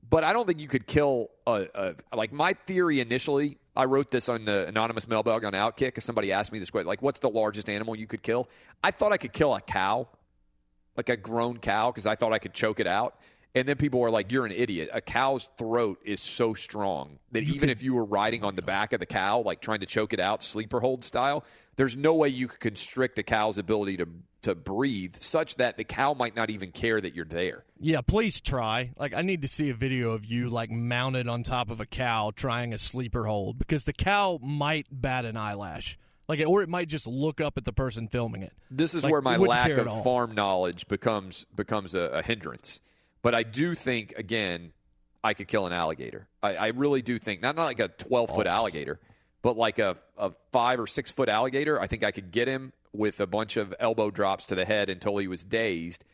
but 0.08 0.24
I 0.24 0.32
don't 0.32 0.46
think 0.46 0.58
you 0.58 0.68
could 0.68 0.86
kill 0.86 1.30
a, 1.46 1.66
a 1.74 2.16
like 2.16 2.32
my 2.32 2.54
theory 2.66 3.00
initially. 3.00 3.58
I 3.76 3.84
wrote 3.84 4.10
this 4.10 4.28
on 4.28 4.44
the 4.44 4.66
anonymous 4.66 5.06
mailbag 5.06 5.44
on 5.44 5.52
Outkick 5.52 5.78
because 5.78 6.04
somebody 6.04 6.32
asked 6.32 6.50
me 6.52 6.58
this 6.58 6.70
question, 6.70 6.88
like, 6.88 7.02
"What's 7.02 7.20
the 7.20 7.30
largest 7.30 7.68
animal 7.68 7.94
you 7.94 8.08
could 8.08 8.22
kill?" 8.22 8.48
I 8.82 8.90
thought 8.90 9.12
I 9.12 9.16
could 9.16 9.32
kill 9.32 9.54
a 9.54 9.60
cow, 9.60 10.08
like 10.96 11.08
a 11.08 11.16
grown 11.16 11.58
cow, 11.58 11.92
because 11.92 12.06
I 12.06 12.16
thought 12.16 12.32
I 12.32 12.38
could 12.40 12.54
choke 12.54 12.80
it 12.80 12.88
out. 12.88 13.16
And 13.54 13.66
then 13.66 13.76
people 13.76 14.00
were 14.00 14.10
like, 14.10 14.30
"You're 14.30 14.46
an 14.46 14.52
idiot. 14.52 14.90
A 14.92 15.00
cow's 15.00 15.50
throat 15.56 16.00
is 16.04 16.20
so 16.20 16.54
strong 16.54 17.18
that 17.32 17.44
even 17.44 17.70
if 17.70 17.82
you 17.82 17.94
were 17.94 18.04
riding 18.04 18.44
on 18.44 18.54
the 18.54 18.62
back 18.62 18.92
of 18.92 19.00
the 19.00 19.06
cow, 19.06 19.40
like 19.40 19.60
trying 19.60 19.80
to 19.80 19.86
choke 19.86 20.12
it 20.12 20.20
out, 20.20 20.42
sleeper 20.42 20.80
hold 20.80 21.02
style, 21.02 21.44
there's 21.76 21.96
no 21.96 22.14
way 22.14 22.28
you 22.28 22.46
could 22.48 22.60
constrict 22.60 23.18
a 23.18 23.22
cow's 23.22 23.58
ability 23.58 23.96
to 23.96 24.08
to 24.42 24.54
breathe, 24.54 25.16
such 25.18 25.56
that 25.56 25.76
the 25.76 25.82
cow 25.82 26.14
might 26.14 26.36
not 26.36 26.50
even 26.50 26.70
care 26.70 27.00
that 27.00 27.14
you're 27.14 27.24
there." 27.24 27.64
Yeah, 27.80 28.02
please 28.02 28.40
try. 28.40 28.90
Like, 28.98 29.14
I 29.14 29.22
need 29.22 29.42
to 29.42 29.48
see 29.48 29.70
a 29.70 29.74
video 29.74 30.10
of 30.10 30.24
you 30.24 30.50
like 30.50 30.70
mounted 30.70 31.26
on 31.26 31.42
top 31.42 31.70
of 31.70 31.80
a 31.80 31.86
cow 31.86 32.30
trying 32.36 32.74
a 32.74 32.78
sleeper 32.78 33.24
hold 33.24 33.58
because 33.58 33.84
the 33.84 33.92
cow 33.92 34.38
might 34.42 34.86
bat 34.90 35.24
an 35.24 35.36
eyelash, 35.36 35.98
like, 36.28 36.40
or 36.46 36.62
it 36.62 36.68
might 36.68 36.88
just 36.88 37.06
look 37.06 37.40
up 37.40 37.56
at 37.56 37.64
the 37.64 37.72
person 37.72 38.08
filming 38.08 38.42
it. 38.42 38.52
This 38.70 38.94
is 38.94 39.04
Like, 39.04 39.10
where 39.12 39.22
my 39.22 39.36
lack 39.36 39.70
of 39.70 40.04
farm 40.04 40.34
knowledge 40.34 40.86
becomes 40.86 41.46
becomes 41.56 41.94
a, 41.94 42.02
a 42.02 42.22
hindrance. 42.22 42.80
But 43.22 43.34
I 43.34 43.42
do 43.42 43.74
think 43.74 44.14
again, 44.16 44.72
I 45.22 45.34
could 45.34 45.48
kill 45.48 45.66
an 45.66 45.72
alligator. 45.72 46.28
I, 46.42 46.54
I 46.54 46.66
really 46.68 47.02
do 47.02 47.18
think 47.18 47.42
not 47.42 47.56
not 47.56 47.64
like 47.64 47.80
a 47.80 47.88
twelve 47.88 48.30
foot 48.30 48.46
alligator, 48.46 49.00
but 49.42 49.56
like 49.56 49.78
a, 49.78 49.96
a 50.16 50.32
five 50.52 50.80
or 50.80 50.86
six 50.86 51.10
foot 51.10 51.28
alligator. 51.28 51.80
I 51.80 51.86
think 51.86 52.04
I 52.04 52.10
could 52.10 52.30
get 52.30 52.48
him 52.48 52.72
with 52.92 53.20
a 53.20 53.26
bunch 53.26 53.56
of 53.56 53.74
elbow 53.78 54.10
drops 54.10 54.46
to 54.46 54.54
the 54.54 54.64
head 54.64 54.88
until 54.88 55.16
he 55.18 55.28
was 55.28 55.44
dazed. 55.44 56.04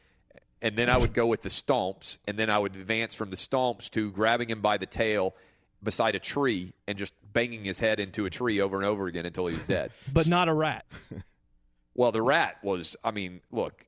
And 0.63 0.77
then 0.77 0.89
I 0.89 0.97
would 0.97 1.13
go 1.13 1.27
with 1.27 1.43
the 1.43 1.51
stomps, 1.51 2.17
and 2.27 2.39
then 2.39 2.49
I 2.49 2.59
would 2.59 2.75
advance 2.75 3.15
from 3.15 3.29
the 3.29 3.37
stomps 3.37 3.91
to 3.91 4.11
grabbing 4.11 4.49
him 4.49 4.63
by 4.63 4.79
the 4.79 4.87
tail 4.87 5.35
beside 5.83 6.15
a 6.15 6.19
tree 6.19 6.73
and 6.89 6.97
just 6.97 7.13
banging 7.35 7.65
his 7.65 7.79
head 7.79 8.01
into 8.01 8.25
a 8.25 8.31
tree 8.31 8.63
over 8.63 8.79
and 8.79 8.87
over 8.87 9.07
again 9.07 9.27
until 9.27 9.47
he 9.47 9.55
was 9.55 9.67
dead. 9.67 9.93
But 10.13 10.27
not 10.27 10.49
a 10.49 10.55
rat. 10.55 10.87
Well, 11.95 12.13
the 12.13 12.23
rat 12.23 12.57
was. 12.63 12.97
I 13.05 13.11
mean, 13.11 13.41
look, 13.53 13.85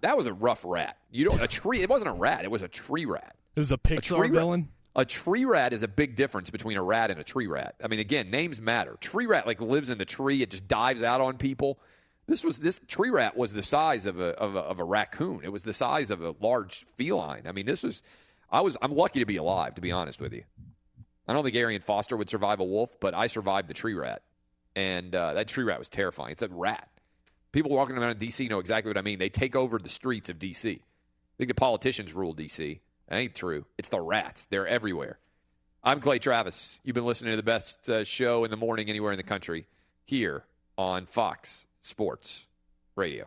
that 0.00 0.16
was 0.16 0.26
a 0.26 0.32
rough 0.32 0.64
rat. 0.64 0.96
You 1.10 1.24
don't 1.24 1.40
a 1.40 1.48
tree. 1.48 1.80
It 1.82 1.88
wasn't 1.88 2.10
a 2.10 2.14
rat. 2.14 2.44
It 2.44 2.50
was 2.50 2.62
a 2.62 2.68
tree 2.68 3.04
rat. 3.04 3.34
It 3.56 3.60
was 3.60 3.72
a 3.72 3.78
Pixar 3.78 4.02
tree 4.02 4.18
rat- 4.28 4.32
villain. 4.32 4.68
A 4.96 5.04
tree 5.04 5.44
rat 5.44 5.72
is 5.72 5.82
a 5.82 5.88
big 5.88 6.16
difference 6.16 6.50
between 6.50 6.76
a 6.76 6.82
rat 6.82 7.10
and 7.10 7.20
a 7.20 7.24
tree 7.24 7.46
rat. 7.46 7.76
I 7.82 7.88
mean, 7.88 8.00
again, 8.00 8.30
names 8.30 8.60
matter. 8.60 8.96
Tree 9.00 9.26
rat 9.26 9.46
like 9.46 9.60
lives 9.60 9.90
in 9.90 9.98
the 9.98 10.04
tree. 10.04 10.42
It 10.42 10.50
just 10.50 10.66
dives 10.66 11.02
out 11.02 11.20
on 11.20 11.36
people. 11.36 11.78
This 12.26 12.44
was 12.44 12.58
this 12.58 12.80
tree 12.88 13.10
rat 13.10 13.36
was 13.36 13.52
the 13.52 13.62
size 13.62 14.06
of 14.06 14.18
a 14.20 14.30
of 14.30 14.54
a, 14.54 14.60
of 14.60 14.78
a 14.78 14.84
raccoon. 14.84 15.40
It 15.44 15.52
was 15.52 15.62
the 15.62 15.72
size 15.72 16.10
of 16.10 16.20
a 16.20 16.34
large 16.40 16.84
feline. 16.96 17.46
I 17.46 17.52
mean, 17.52 17.66
this 17.66 17.82
was. 17.82 18.02
I 18.50 18.60
was. 18.60 18.76
I'm 18.82 18.94
lucky 18.94 19.20
to 19.20 19.26
be 19.26 19.36
alive. 19.36 19.74
To 19.76 19.80
be 19.80 19.92
honest 19.92 20.20
with 20.20 20.32
you, 20.32 20.44
I 21.26 21.32
don't 21.32 21.44
think 21.44 21.56
Arian 21.56 21.82
Foster 21.82 22.16
would 22.16 22.28
survive 22.28 22.60
a 22.60 22.64
wolf, 22.64 22.90
but 23.00 23.14
I 23.14 23.28
survived 23.28 23.68
the 23.68 23.74
tree 23.74 23.94
rat, 23.94 24.22
and 24.74 25.14
uh, 25.14 25.34
that 25.34 25.48
tree 25.48 25.64
rat 25.64 25.78
was 25.78 25.88
terrifying. 25.88 26.32
It's 26.32 26.42
a 26.42 26.48
rat. 26.48 26.88
People 27.52 27.70
walking 27.70 27.96
around 27.96 28.10
in 28.10 28.18
D.C. 28.18 28.48
know 28.48 28.58
exactly 28.58 28.90
what 28.90 28.98
I 28.98 29.02
mean. 29.02 29.18
They 29.18 29.30
take 29.30 29.56
over 29.56 29.78
the 29.78 29.88
streets 29.88 30.28
of 30.28 30.38
D.C. 30.38 30.70
I 30.70 31.36
think 31.38 31.48
the 31.48 31.54
politicians 31.54 32.12
rule 32.12 32.32
D.C. 32.32 32.80
That 33.08 33.16
ain't 33.16 33.34
true. 33.34 33.64
It's 33.78 33.88
the 33.88 34.00
rats. 34.00 34.46
They're 34.46 34.66
everywhere. 34.66 35.18
I'm 35.82 36.00
Clay 36.00 36.18
Travis. 36.18 36.80
You've 36.84 36.94
been 36.94 37.06
listening 37.06 37.30
to 37.32 37.36
the 37.36 37.42
best 37.42 37.88
uh, 37.88 38.04
show 38.04 38.44
in 38.44 38.50
the 38.50 38.56
morning 38.56 38.90
anywhere 38.90 39.12
in 39.12 39.16
the 39.16 39.22
country 39.22 39.66
here 40.04 40.44
on 40.76 41.06
Fox 41.06 41.66
Sports 41.80 42.46
Radio. 42.96 43.26